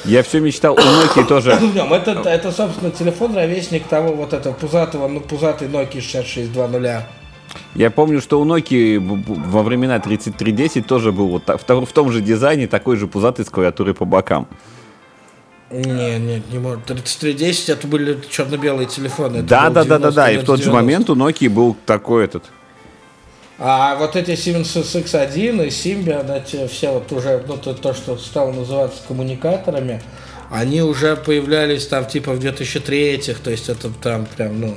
Я 0.05 0.23
все 0.23 0.41
мечтал, 0.41 0.75
у 0.75 0.79
Nokia 0.79 1.27
тоже. 1.27 1.53
В 1.55 1.75
нем. 1.75 1.93
Это, 1.95 2.13
это, 2.25 2.53
собственно, 2.53 2.91
телефон 2.91 3.35
ровесник 3.35 3.87
того 3.87 4.13
вот 4.13 4.33
этого 4.35 4.53
пузатого, 4.53 5.09
ну, 5.09 5.21
пузатый 5.21 5.69
Nokia 5.69 6.01
6620. 6.01 7.05
Я 7.75 7.91
помню, 7.91 8.21
что 8.21 8.41
у 8.41 8.45
Nokia 8.45 8.99
во 8.99 9.63
времена 9.63 10.01
3310 10.01 10.87
тоже 10.87 11.13
был 11.13 11.29
вот 11.29 11.45
так- 11.45 11.61
в 11.61 11.65
то- 11.65 11.85
в 11.85 11.93
том 11.93 12.11
же 12.11 12.21
дизайне 12.21 12.67
такой 12.67 12.97
же 12.97 13.07
пузатый 13.07 13.45
с 13.45 13.51
клавиатурой 13.51 13.95
по 13.95 14.05
бокам. 14.05 14.49
Не, 15.71 16.19
нет, 16.19 16.51
не 16.51 16.59
может. 16.59 16.87
3310 16.87 17.69
это 17.69 17.87
были 17.87 18.19
черно-белые 18.31 18.87
телефоны. 18.89 19.43
Да, 19.43 19.69
да, 19.69 19.85
да, 19.85 19.99
да, 19.99 20.11
да. 20.11 20.31
И 20.31 20.39
в 20.39 20.45
тот 20.45 20.59
же 20.59 20.65
90. 20.65 20.73
момент 20.73 21.11
у 21.11 21.15
Nokia 21.15 21.51
был 21.51 21.77
такой 21.87 22.25
этот. 22.25 22.45
А 23.59 23.97
вот 23.97 24.17
эти 24.17 24.31
Siemens 24.31 24.73
SX1 24.83 25.67
и 25.67 25.69
Symbian, 25.69 26.33
эти 26.43 26.67
все 26.69 26.93
вот 26.93 27.13
уже, 27.13 27.45
ну, 27.47 27.57
то, 27.57 27.75
то, 27.75 27.93
что 27.93 28.17
стало 28.17 28.53
называться 28.53 29.03
коммуникаторами, 29.07 30.01
они 30.51 30.81
уже 30.81 31.17
появлялись 31.17 31.87
там 31.87 32.07
типа 32.07 32.33
в 32.33 32.39
2003-х, 32.39 33.41
то 33.43 33.51
есть 33.51 33.69
это 33.69 33.91
там 33.91 34.27
прям, 34.37 34.61
ну, 34.61 34.75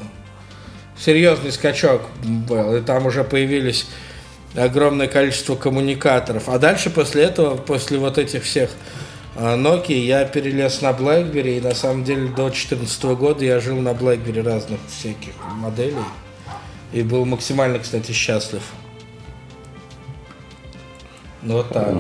серьезный 1.04 1.52
скачок 1.52 2.04
был, 2.24 2.76
и 2.76 2.82
там 2.82 3.06
уже 3.06 3.24
появились 3.24 3.88
огромное 4.56 5.08
количество 5.08 5.56
коммуникаторов. 5.56 6.50
А 6.50 6.60
дальше 6.60 6.90
после 6.90 7.24
этого, 7.24 7.58
после 7.58 7.98
вот 7.98 8.18
этих 8.18 8.44
всех 8.44 8.70
а, 9.36 9.58
Nokia, 9.58 9.98
я 9.98 10.26
перелез 10.26 10.82
на 10.82 10.92
BlackBerry, 10.92 11.58
и 11.58 11.62
на 11.62 11.74
самом 11.74 12.04
деле 12.04 12.28
до 12.28 12.48
2014 12.48 13.04
года 13.04 13.46
я 13.46 13.60
жил 13.60 13.78
на 13.80 13.90
BlackBerry 13.90 14.44
разных 14.44 14.80
всяких 14.88 15.34
моделей. 15.56 15.96
И 16.92 17.04
был 17.04 17.26
максимально, 17.26 17.80
кстати, 17.80 18.12
счастлив. 18.12 18.62
Ну 21.42 21.56
вот 21.56 21.70
так. 21.70 21.96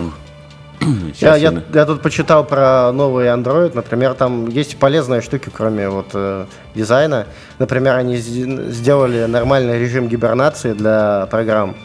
Я, 0.82 1.36
я, 1.36 1.52
я- 1.52 1.62
я 1.74 1.86
тут 1.86 2.02
почитал 2.02 2.44
про 2.46 2.92
новый 2.92 3.28
Android. 3.28 3.72
Например, 3.76 4.14
там 4.14 4.48
есть 4.48 4.78
полезные 4.78 5.22
штуки, 5.22 5.50
кроме 5.56 5.90
вот 5.90 6.08
э, 6.14 6.46
дизайна. 6.76 7.26
Например, 7.60 7.96
они 7.96 8.16
сде- 8.18 8.70
сделали 8.72 9.26
нормальный 9.26 9.80
режим 9.80 10.08
гибернации 10.08 10.74
для 10.74 11.28
программ. 11.30 11.76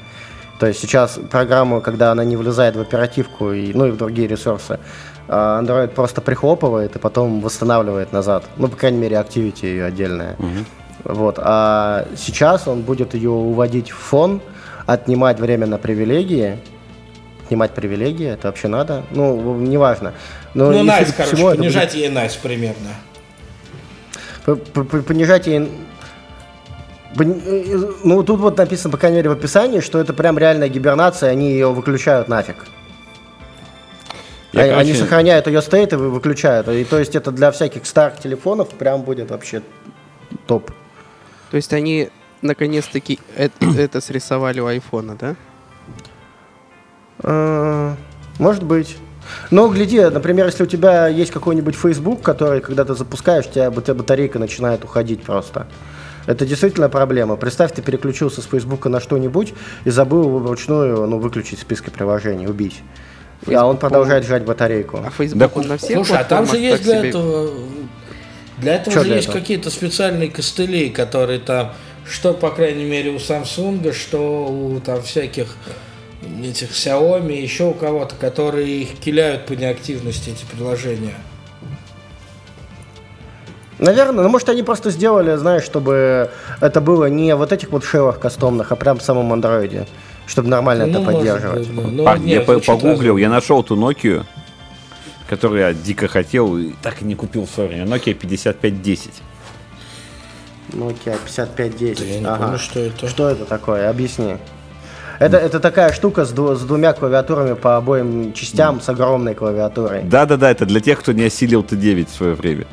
То 0.58 0.66
есть 0.66 0.80
сейчас 0.80 1.18
программу, 1.30 1.80
когда 1.82 2.12
она 2.12 2.24
не 2.24 2.36
влезает 2.36 2.76
в 2.76 2.80
оперативку 2.80 3.52
и, 3.52 3.72
ну, 3.74 3.86
и 3.86 3.90
в 3.90 3.96
другие 3.98 4.26
ресурсы, 4.28 4.78
а 5.28 5.60
Android 5.60 5.88
просто 5.88 6.20
прихлопывает 6.22 6.96
и 6.96 6.98
потом 6.98 7.40
восстанавливает 7.42 8.12
назад. 8.12 8.44
Ну, 8.56 8.68
по 8.68 8.76
крайней 8.76 8.98
мере, 8.98 9.16
Activity 9.16 9.66
ее 9.66 9.84
отдельная. 9.84 10.36
Вот. 11.04 11.38
А 11.42 12.06
сейчас 12.16 12.66
он 12.66 12.80
будет 12.82 13.12
ее 13.14 13.30
уводить 13.30 13.90
в 13.90 13.96
фон, 13.98 14.40
отнимать 14.86 15.38
время 15.40 15.66
на 15.66 15.76
привилегии. 15.78 16.58
Отнимать 17.46 17.74
привилегии, 17.74 18.26
это 18.26 18.48
вообще 18.48 18.66
надо? 18.66 19.04
Ну, 19.12 19.54
неважно. 19.56 20.12
Но, 20.54 20.72
Ну, 20.72 20.82
nice, 20.82 21.12
короче, 21.16 21.36
всему, 21.36 21.50
это 21.50 21.58
понижать 21.58 21.94
ей 21.94 22.08
nice 22.08 22.34
примерно. 22.34 22.88
будет- 24.44 25.06
понижать 25.06 25.46
ей... 25.46 25.70
Ну, 27.14 28.22
тут 28.24 28.40
вот 28.40 28.58
написано, 28.58 28.90
по 28.90 28.98
крайней 28.98 29.18
мере, 29.18 29.28
в 29.30 29.32
описании, 29.32 29.78
что 29.78 30.00
это 30.00 30.12
прям 30.12 30.36
реальная 30.38 30.68
гибернация, 30.68 31.30
они 31.30 31.52
ее 31.52 31.72
выключают 31.72 32.26
нафиг. 32.26 32.56
Я, 34.52 34.62
они, 34.62 34.70
они 34.72 34.90
короче, 34.92 34.94
сохраняют 35.04 35.46
ее 35.46 35.62
стейт 35.62 35.92
и 35.92 35.96
вы- 35.96 36.10
выключают. 36.10 36.66
И 36.68 36.84
то 36.84 36.98
есть 36.98 37.14
это 37.14 37.30
для 37.30 37.52
всяких 37.52 37.86
старых 37.86 38.18
телефонов 38.18 38.70
прям 38.70 39.02
будет 39.02 39.30
вообще 39.30 39.62
топ. 40.48 40.72
То 41.52 41.56
есть 41.56 41.72
они 41.72 42.08
наконец-таки 42.42 43.20
э- 43.36 43.50
это 43.78 44.00
срисовали 44.00 44.58
у 44.60 44.66
айфона, 44.66 45.14
да? 45.14 45.36
Э, 47.26 47.94
Может 48.38 48.62
быть. 48.62 48.96
Ну, 49.50 49.68
гляди, 49.68 50.00
например, 50.00 50.46
если 50.46 50.62
у 50.62 50.66
тебя 50.66 51.08
есть 51.08 51.32
какой-нибудь 51.32 51.74
Facebook, 51.74 52.22
который, 52.22 52.60
когда 52.60 52.84
ты 52.84 52.94
запускаешь, 52.94 53.46
у 53.46 53.50
тебя, 53.50 53.70
у 53.70 53.80
тебя 53.80 53.94
батарейка 53.94 54.38
начинает 54.38 54.84
уходить 54.84 55.22
просто. 55.22 55.66
Это 56.26 56.46
действительно 56.46 56.88
проблема. 56.88 57.36
Представь, 57.36 57.72
ты 57.72 57.82
переключился 57.82 58.40
с 58.40 58.46
Фейсбука 58.46 58.88
на 58.88 59.00
что-нибудь 59.00 59.54
и 59.84 59.90
забыл 59.90 60.24
его 60.24 60.38
вручную 60.38 61.06
ну, 61.06 61.18
выключить 61.18 61.58
в 61.58 61.62
списке 61.62 61.90
приложений, 61.90 62.48
убить. 62.48 62.82
И, 63.46 63.54
а 63.54 63.66
он 63.66 63.76
продолжает 63.76 64.24
жрать 64.24 64.44
батарейку. 64.44 65.00
А 65.04 65.10
Facebook 65.10 65.38
Да, 65.38 65.50
он 65.60 65.68
на 65.68 65.76
всех 65.76 65.96
Слушай, 65.96 66.18
а 66.18 66.24
там 66.24 66.46
же 66.46 66.56
есть 66.56 66.82
для 66.82 66.98
себе- 67.00 67.08
этого... 67.10 67.50
Для 68.58 68.76
этого 68.76 68.94
Чё 68.94 69.00
же 69.00 69.06
для 69.06 69.16
есть 69.16 69.28
этого? 69.28 69.40
какие-то 69.40 69.70
специальные 69.70 70.30
костыли, 70.30 70.88
которые 70.88 71.38
там, 71.40 71.72
что, 72.08 72.32
по 72.32 72.50
крайней 72.50 72.84
мере, 72.86 73.10
у 73.10 73.16
Samsung, 73.16 73.92
что 73.92 74.46
у 74.46 74.80
там 74.80 75.02
всяких 75.02 75.48
этих 76.42 76.70
Xiaomi, 76.70 77.32
еще 77.40 77.64
у 77.64 77.72
кого-то, 77.74 78.14
которые 78.16 78.82
их 78.82 78.98
киляют 78.98 79.46
по 79.46 79.52
неактивности, 79.52 80.30
эти 80.30 80.44
приложения. 80.44 81.14
Наверное, 83.78 84.22
ну 84.24 84.30
может 84.30 84.48
они 84.48 84.62
просто 84.62 84.90
сделали, 84.90 85.36
знаешь, 85.36 85.62
чтобы 85.62 86.30
это 86.62 86.80
было 86.80 87.06
не 87.10 87.34
вот 87.36 87.52
этих 87.52 87.70
вот 87.70 87.84
шелах 87.84 88.18
кастомных, 88.18 88.72
а 88.72 88.76
прям 88.76 88.98
в 88.98 89.02
самом 89.02 89.30
андроиде, 89.34 89.86
чтобы 90.26 90.48
нормально 90.48 90.84
это 90.84 90.92
Ну, 90.92 91.00
может 91.02 91.18
поддерживать. 91.18 91.68
быть, 91.68 91.76
да. 91.84 91.90
Но 91.90 92.04
Парни, 92.04 92.28
я 92.30 92.36
нет, 92.38 92.46
по- 92.46 92.52
звучит 92.54 92.66
погуглил, 92.68 92.98
разумно. 93.14 93.18
я 93.20 93.28
нашел 93.28 93.62
ту 93.62 93.76
Nokia, 93.76 94.24
которую 95.28 95.60
я 95.60 95.74
дико 95.74 96.08
хотел 96.08 96.56
и 96.56 96.72
так 96.82 97.02
и 97.02 97.04
не 97.04 97.14
купил 97.14 97.44
в 97.44 97.50
свое 97.50 97.68
время. 97.68 97.84
Nokia 97.84 98.14
5510. 98.14 99.10
Nokia 100.72 101.18
5510. 101.22 102.00
Я 102.08 102.20
не 102.20 102.24
Ага. 102.26 102.44
помню, 102.44 102.58
что 102.58 102.80
это. 102.80 103.08
Что 103.08 103.28
это 103.28 103.44
такое? 103.44 103.90
Объясни. 103.90 104.38
Это, 105.18 105.38
это 105.38 105.60
такая 105.60 105.92
штука 105.92 106.24
с, 106.24 106.32
дву- 106.32 106.54
с 106.54 106.60
двумя 106.62 106.92
клавиатурами 106.92 107.54
по 107.54 107.76
обоим 107.76 108.32
частям, 108.34 108.80
с 108.80 108.88
огромной 108.88 109.34
клавиатурой. 109.34 110.02
Да-да-да, 110.02 110.50
это 110.50 110.66
для 110.66 110.80
тех, 110.80 111.00
кто 111.00 111.12
не 111.12 111.24
осилил 111.24 111.62
Т9 111.62 112.06
в 112.06 112.10
свое 112.10 112.34
время. 112.34 112.66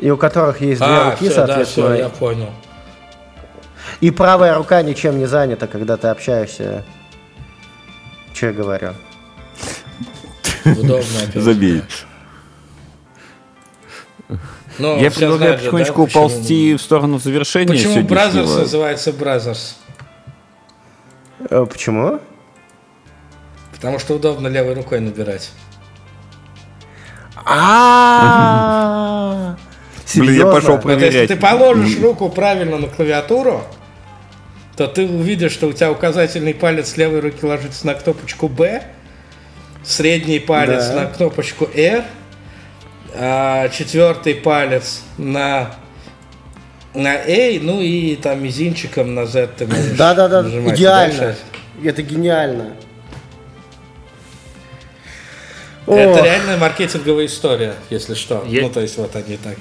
И 0.00 0.10
у 0.10 0.16
которых 0.16 0.60
есть 0.60 0.80
две 0.80 0.90
А, 0.90 1.10
руки, 1.12 1.28
все, 1.28 1.34
да, 1.36 1.46
соответственно. 1.46 1.86
все, 1.94 1.94
я 2.02 2.08
понял. 2.08 2.50
И 4.00 4.10
правая 4.10 4.54
рука 4.56 4.82
ничем 4.82 5.18
не 5.18 5.26
занята, 5.26 5.66
когда 5.66 5.96
ты 5.96 6.08
общаешься. 6.08 6.84
Че 8.34 8.46
я 8.48 8.52
говорю? 8.52 8.94
Удобно. 10.64 11.04
Забей. 11.34 11.82
Но 14.78 14.96
я 14.96 15.10
предлагаю 15.10 15.38
знают 15.38 15.60
потихонечку 15.60 15.96
да, 15.96 16.02
уползти 16.02 16.74
в 16.74 16.80
сторону 16.80 17.18
завершения 17.18 17.72
Почему. 17.72 18.02
Бразерс 18.02 18.56
называется 18.56 19.12
Бразерс? 19.12 19.76
Э, 21.50 21.66
Почему? 21.68 22.20
Потому 23.72 23.98
что 23.98 24.14
удобно 24.14 24.48
левой 24.48 24.74
рукой 24.74 25.00
набирать. 25.00 25.50
А 27.44 29.56
Блин, 30.14 30.38
я 30.38 30.46
пошел 30.46 30.74
если 30.74 30.82
проверять. 30.82 31.28
ты 31.28 31.36
положишь 31.36 32.00
руку 32.00 32.28
правильно 32.28 32.78
на 32.78 32.88
клавиатуру, 32.88 33.62
то 34.76 34.86
ты 34.86 35.06
увидишь, 35.06 35.52
что 35.52 35.68
у 35.68 35.72
тебя 35.72 35.90
указательный 35.90 36.54
палец 36.54 36.96
левой 36.96 37.20
руки 37.20 37.44
ложится 37.44 37.86
на 37.86 37.94
кнопочку 37.94 38.48
B, 38.48 38.82
средний 39.82 40.38
палец 40.38 40.90
на 40.90 41.06
кнопочку 41.06 41.68
R, 41.74 42.04
а 43.14 43.68
четвертый 43.68 44.34
палец 44.34 45.02
на 45.18 45.74
на 46.94 47.14
A, 47.14 47.58
ну 47.62 47.80
и 47.80 48.16
там 48.16 48.42
мизинчиком 48.42 49.14
на 49.14 49.24
Z 49.26 49.48
ты 49.56 49.66
можешь 49.66 49.96
Да-да-да, 49.96 50.42
нажимать. 50.42 50.78
идеально. 50.78 51.18
Дальше. 51.18 51.38
Это 51.84 52.02
гениально. 52.02 52.76
Это 55.86 56.10
Ох. 56.10 56.22
реальная 56.24 56.58
маркетинговая 56.58 57.26
история, 57.26 57.74
если 57.90 58.14
что. 58.14 58.44
Я- 58.46 58.62
Ну, 58.62 58.70
то 58.70 58.80
есть 58.80 58.96
вот 58.98 59.16
они 59.16 59.36
так. 59.36 59.56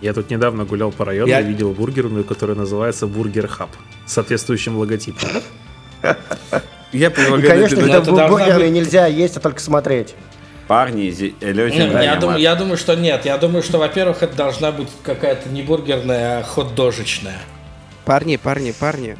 Я 0.00 0.12
тут 0.12 0.30
недавно 0.30 0.64
гулял 0.64 0.90
по 0.90 1.04
району 1.04 1.28
Я- 1.28 1.40
и 1.40 1.44
видел 1.44 1.72
бургерную, 1.72 2.24
которая 2.24 2.56
называется 2.56 3.06
Бургер 3.06 3.46
Хаб 3.46 3.70
с 4.06 4.12
соответствующим 4.14 4.76
логотипом. 4.76 5.28
Я 6.92 7.06
И, 7.08 7.10
предлагаю... 7.10 7.48
конечно, 7.48 7.74
это 7.76 7.84
когда 7.84 8.00
должна 8.00 8.26
бу- 8.26 8.28
бургерные 8.30 8.68
быть- 8.70 8.72
нельзя 8.74 9.06
есть, 9.06 9.36
а 9.36 9.40
только 9.40 9.60
смотреть. 9.60 10.14
Парни, 10.68 11.02
люди, 11.40 11.74
Не, 11.76 11.86
да, 11.90 12.02
я, 12.02 12.16
думаю, 12.16 12.38
я 12.38 12.54
думаю, 12.54 12.76
что 12.76 12.94
нет. 12.94 13.24
Я 13.24 13.36
думаю, 13.38 13.62
что, 13.62 13.78
во-первых, 13.78 14.22
это 14.22 14.36
должна 14.36 14.72
быть 14.72 14.88
какая-то 15.02 15.48
не 15.48 15.62
бургерная, 15.62 16.38
а 16.38 16.42
хот-дожечная. 16.42 17.38
Парни, 18.04 18.36
парни, 18.36 18.72
парни. 18.72 19.16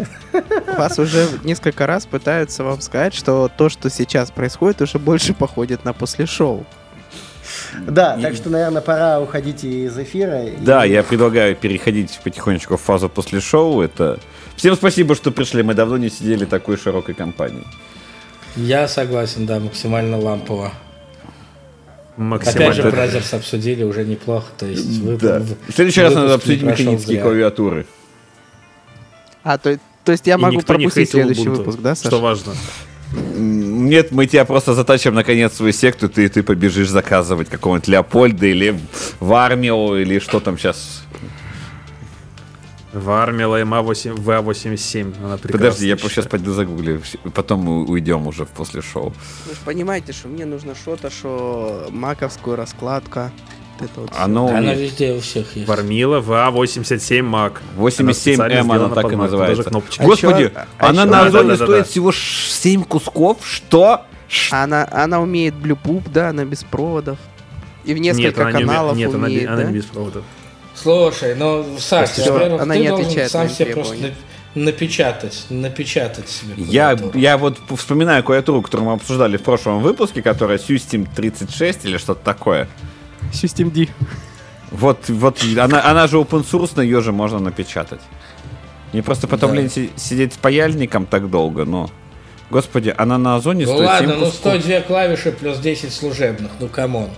Вас 0.77 0.99
уже 0.99 1.27
несколько 1.45 1.87
раз 1.87 2.07
пытаются 2.07 2.65
вам 2.65 2.81
сказать, 2.81 3.15
что 3.15 3.51
то, 3.57 3.69
что 3.69 3.91
сейчас 3.91 4.31
происходит, 4.31 4.81
уже 4.83 4.99
больше 4.99 5.35
походит 5.35 5.85
на 5.85 5.93
после 5.93 6.27
шоу. 6.27 6.65
Да, 7.79 8.19
так 8.21 8.35
что, 8.35 8.51
наверное, 8.51 8.83
пора 8.83 9.21
уходить 9.21 9.65
из 9.65 9.97
эфира. 9.99 10.45
и- 10.45 10.57
Да, 10.57 10.85
я 10.85 11.03
предлагаю 11.03 11.55
переходить 11.57 12.19
потихонечку 12.23 12.77
в 12.77 12.81
фазу 12.81 13.09
после 13.09 13.41
шоу. 13.41 13.83
Это... 13.83 14.19
Всем 14.63 14.77
спасибо, 14.77 15.17
что 15.17 15.33
пришли. 15.33 15.65
Мы 15.65 15.75
давно 15.75 15.97
не 15.97 16.09
сидели 16.09 16.45
такой 16.45 16.77
широкой 16.77 17.17
компанией. 17.17 17.67
Я 18.55 18.87
согласен, 18.87 19.45
да, 19.45 19.59
максимально 19.59 20.17
лампово. 20.21 20.67
Опять 20.67 20.75
же, 22.15 22.23
Максимально. 22.23 22.91
Brothers 22.93 23.35
обсудили 23.35 23.83
уже 23.83 24.05
неплохо. 24.05 24.47
То 24.57 24.67
есть 24.67 25.01
вы, 25.01 25.17
Да. 25.17 25.41
вы- 25.41 25.57
В 25.67 25.75
следующий 25.75 26.03
раз 26.03 26.15
надо 26.15 26.35
обсудить 26.35 26.63
механические 26.63 27.17
зря. 27.17 27.23
клавиатуры. 27.23 27.87
А, 29.43 29.59
то, 29.59 29.77
то 30.05 30.13
есть 30.13 30.29
я 30.29 30.35
И 30.35 30.37
могу 30.37 30.61
пропустить 30.61 31.11
следующий 31.11 31.43
Ubuntu, 31.43 31.57
выпуск, 31.57 31.79
да, 31.81 31.97
Саша? 31.97 32.07
Что 32.11 32.21
важно. 32.21 32.53
Нет, 33.37 34.13
мы 34.13 34.29
тебя 34.29 34.45
просто 34.45 34.75
затащим 34.75 35.13
наконец 35.13 35.55
в 35.55 35.57
свою 35.57 35.73
секту, 35.73 36.09
ты, 36.09 36.29
ты 36.29 36.45
побежишь 36.45 36.89
заказывать 36.89 37.49
какого-нибудь 37.49 37.89
Леопольда 37.89 38.47
или 38.47 38.79
в 39.19 39.33
армию, 39.33 40.01
или 40.01 40.21
что 40.21 40.39
там 40.39 40.57
сейчас. 40.57 41.03
В 42.93 43.11
армии 43.11 43.45
ЛМА-8, 43.45 44.21
ВА-87. 44.21 45.15
Она 45.25 45.37
прекрасна, 45.39 45.53
Подожди, 45.59 45.89
я 45.89 45.97
сейчас 45.97 46.27
пойду 46.27 46.53
загуглю, 46.53 47.01
потом 47.35 47.61
мы 47.61 47.85
уйдем 47.87 48.27
уже 48.27 48.45
после 48.45 48.83
шоу. 48.83 49.15
Вы 49.47 49.55
же 49.55 49.61
понимаете, 49.65 50.13
что 50.13 50.29
мне 50.29 50.45
нужно 50.45 50.75
что-то, 50.75 51.09
что 51.11 51.87
маковскую 51.91 52.55
раскладка. 52.57 53.33
Вот 53.79 53.91
это 53.91 54.01
вот. 54.03 54.11
Оно 54.19 54.49
Она 54.49 54.61
меня- 54.61 54.75
везде 54.75 55.15
у 55.15 55.21
всех 55.21 55.57
есть. 55.57 55.67
Вармила 55.67 56.21
ВА-87 56.21 57.23
МАК. 57.23 57.63
87М, 57.77 58.71
она 58.71 58.89
так 58.95 59.11
и 59.11 59.17
называется. 59.17 59.71
А 59.99 60.05
Господи, 60.05 60.53
а 60.55 60.67
она 60.79 61.05
чё- 61.05 61.11
на 61.11 61.13
Да, 61.23 61.27
Озоне 61.27 61.49
да, 61.49 61.57
да, 61.57 61.65
стоит 61.65 61.79
да. 61.79 61.85
всего 61.85 62.13
7 62.13 62.85
кусков? 62.85 63.39
Что? 63.43 64.03
Она, 64.51 64.87
она 64.93 65.21
умеет 65.21 65.55
блюпуп, 65.55 66.09
да, 66.11 66.29
она 66.29 66.45
без 66.45 66.63
проводов. 66.65 67.19
И 67.85 67.95
в 67.95 67.99
Нет, 67.99 68.17
несколько 68.17 68.43
она 68.43 68.53
не, 68.53 68.65
уме- 68.65 68.67
каналов 68.67 68.97
нет, 68.97 69.15
она, 69.15 69.27
умеет, 69.27 69.41
не- 69.43 69.47
она 69.49 69.57
да? 69.57 69.65
не 69.65 69.75
без 69.75 69.85
проводов. 69.87 70.25
Слушай, 70.75 71.35
ну, 71.35 71.65
Саш, 71.79 72.11
во-первых, 72.19 72.63
она 72.63 72.75
ты 72.75 72.81
не 72.81 72.89
должен 72.89 73.07
отвечает 73.07 73.31
сам 73.31 73.49
себе 73.49 73.75
просто 73.75 73.95
на- 74.55 74.63
напечатать, 74.63 75.45
напечатать 75.51 76.29
себе. 76.29 76.55
Я, 76.57 76.99
я 77.15 77.37
вот 77.39 77.59
вспоминаю 77.77 78.23
клавиатуру, 78.25 78.63
которую 78.63 78.89
мы 78.89 78.95
обсуждали 78.95 79.37
в 79.37 79.43
прошлом 79.43 79.81
выпуске, 79.81 80.23
которая 80.23 80.59
System 80.59 81.09
36 81.15 81.85
или 81.85 81.99
что-то 81.99 82.25
такое. 82.25 82.69
System 83.33 83.71
D. 83.71 83.89
Вот, 84.71 85.09
вот 85.09 85.39
она, 85.59 85.85
она 85.85 86.07
же 86.07 86.17
open 86.17 86.45
source, 86.45 86.83
ее 86.83 87.03
же 87.03 87.13
можно 87.13 87.39
напечатать. 87.39 88.01
Мне 88.93 89.03
просто 89.03 89.27
потом 89.29 89.55
Да. 89.55 89.69
сидеть 89.69 90.35
с 90.35 90.37
паяльником 90.37 91.07
так 91.07 91.31
долго, 91.31 91.65
но... 91.65 91.91
Господи, 92.51 92.95
она 92.97 93.17
на 93.17 93.37
Озоне 93.37 93.65
Ну 93.65 93.73
стоит 93.73 93.87
ладно, 93.87 94.09
7 94.13 94.19
ну 94.19 94.27
кусков. 94.27 94.53
102 94.61 94.81
клавиши 94.83 95.33
плюс 95.33 95.59
10 95.59 95.93
служебных, 95.93 96.51
ну 96.61 96.69
come 96.69 96.92
on. 96.92 97.09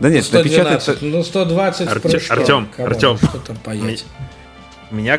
Да 0.00 0.08
Ну, 0.08 0.14
нет, 0.14 0.30
напечатать... 0.32 0.82
112, 0.82 1.02
ну 1.02 1.22
120 1.24 1.88
Артё- 1.88 1.98
в 1.98 2.02
прыжке. 2.02 2.32
Артём, 2.32 2.66
Come 2.66 2.81
on, 2.81 2.92
Артём. 2.92 3.16
Что 3.18 3.38
там 3.38 3.56
поедь? 3.56 4.04
У 4.90 4.94
меня, 4.94 5.18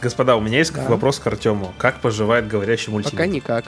господа, 0.00 0.36
у 0.36 0.40
меня 0.40 0.58
есть 0.58 0.72
Да. 0.74 0.84
вопрос 0.86 1.18
к 1.18 1.26
Артему. 1.26 1.72
Как 1.78 2.00
поживает 2.00 2.46
говорящий 2.46 2.92
мультик? 2.92 3.12
Пока 3.12 3.26
никак. 3.26 3.64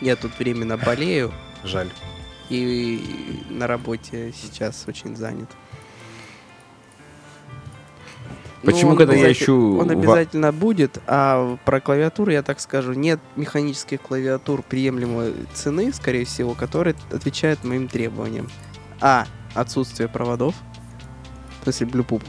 Я 0.00 0.16
тут 0.16 0.32
временно 0.38 0.78
болею 0.78 1.32
Жаль. 1.62 1.90
и 2.48 3.44
на 3.50 3.66
работе 3.66 4.32
сейчас 4.40 4.84
очень 4.88 5.14
занят. 5.14 5.48
Ну, 8.62 8.70
Почему, 8.72 8.90
он 8.90 8.96
когда 8.98 9.14
я 9.14 9.32
ищу 9.32 9.78
Он 9.78 9.86
ва- 9.86 9.92
обязательно 9.92 10.52
будет, 10.52 10.98
а 11.06 11.56
про 11.64 11.80
клавиатуру 11.80 12.30
я 12.30 12.42
так 12.42 12.60
скажу, 12.60 12.92
нет 12.92 13.18
механических 13.36 14.00
клавиатур 14.02 14.62
приемлемой 14.62 15.32
цены, 15.54 15.92
скорее 15.94 16.26
всего, 16.26 16.54
которые 16.54 16.94
отвечают 17.10 17.64
моим 17.64 17.88
требованиям. 17.88 18.48
А. 19.00 19.26
Отсутствие 19.54 20.08
проводов. 20.08 20.54
В 21.60 21.64
смысле, 21.64 21.86
Bluetooth. 21.86 22.24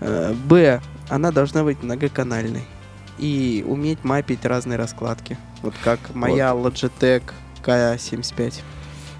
Э, 0.00 0.32
Б. 0.32 0.80
Она 1.08 1.30
должна 1.30 1.64
быть 1.64 1.82
многоканальной. 1.82 2.64
И 3.18 3.64
уметь 3.66 4.02
мапить 4.04 4.44
разные 4.44 4.78
раскладки. 4.78 5.36
Вот 5.62 5.74
как 5.84 5.98
моя 6.14 6.50
Logitech 6.50 7.22
K75. 7.62 8.54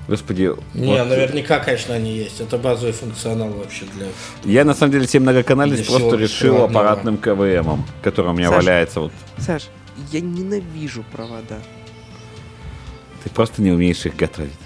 Господи. 0.08 0.52
Не, 0.74 0.98
вот 0.98 1.08
наверняка, 1.08 1.60
конечно, 1.60 1.94
они 1.94 2.16
есть. 2.16 2.40
Это 2.40 2.58
базовый 2.58 2.92
функционал 2.92 3.50
вообще 3.50 3.84
для... 3.94 4.06
Я 4.44 4.64
на 4.64 4.74
самом 4.74 4.92
деле 4.92 5.06
себе 5.06 5.20
многоканальность 5.20 5.82
Для 5.82 5.90
просто 5.90 6.08
всего 6.08 6.20
решил 6.20 6.64
аппаратным 6.64 7.18
КВМом, 7.18 7.84
который 8.02 8.30
у 8.30 8.34
меня 8.34 8.48
Саша. 8.48 8.60
валяется 8.60 9.00
вот. 9.00 9.12
Саш, 9.38 9.68
я 10.10 10.20
ненавижу 10.20 11.04
провода. 11.12 11.58
Ты 13.22 13.30
просто 13.30 13.62
не 13.62 13.70
умеешь 13.70 14.04
их 14.04 14.16
готовить. 14.16 14.58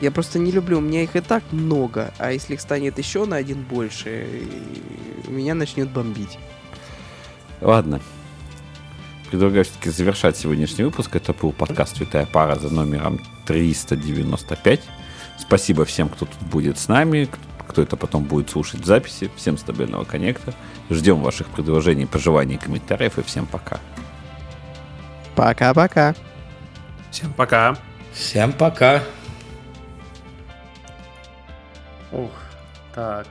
Я 0.00 0.10
просто 0.10 0.38
не 0.38 0.50
люблю, 0.50 0.78
у 0.78 0.80
меня 0.80 1.02
их 1.02 1.14
и 1.14 1.20
так 1.20 1.42
много, 1.52 2.12
а 2.18 2.32
если 2.32 2.54
их 2.54 2.60
станет 2.60 2.96
еще 2.98 3.26
на 3.26 3.36
один 3.36 3.62
больше, 3.62 4.26
меня 5.28 5.54
начнет 5.54 5.90
бомбить. 5.90 6.38
Ладно. 7.60 8.00
Предлагаю 9.30 9.64
все-таки 9.64 9.90
завершать 9.90 10.36
сегодняшний 10.36 10.84
выпуск. 10.84 11.14
Это 11.14 11.32
был 11.34 11.52
подкаст 11.52 11.96
«Святая 11.96 12.26
пара» 12.26 12.56
за 12.56 12.72
номером 12.72 13.20
395. 13.46 14.80
Спасибо 15.38 15.84
всем, 15.84 16.08
кто 16.08 16.26
тут 16.26 16.40
будет 16.50 16.78
с 16.78 16.88
нами, 16.88 17.28
кто 17.68 17.82
это 17.82 17.96
потом 17.96 18.24
будет 18.24 18.50
слушать 18.50 18.80
в 18.80 18.86
записи. 18.86 19.30
Всем 19.36 19.56
стабильного 19.56 20.04
коннекта. 20.04 20.54
Ждем 20.88 21.20
ваших 21.20 21.46
предложений, 21.48 22.06
пожеланий, 22.06 22.56
комментариев 22.56 23.18
и 23.18 23.22
всем 23.22 23.46
пока. 23.46 23.78
Пока-пока. 25.36 26.14
Всем 27.10 27.32
пока. 27.34 27.76
Всем 28.12 28.52
пока. 28.52 29.02
Ух, 32.12 32.30
так. 32.94 33.26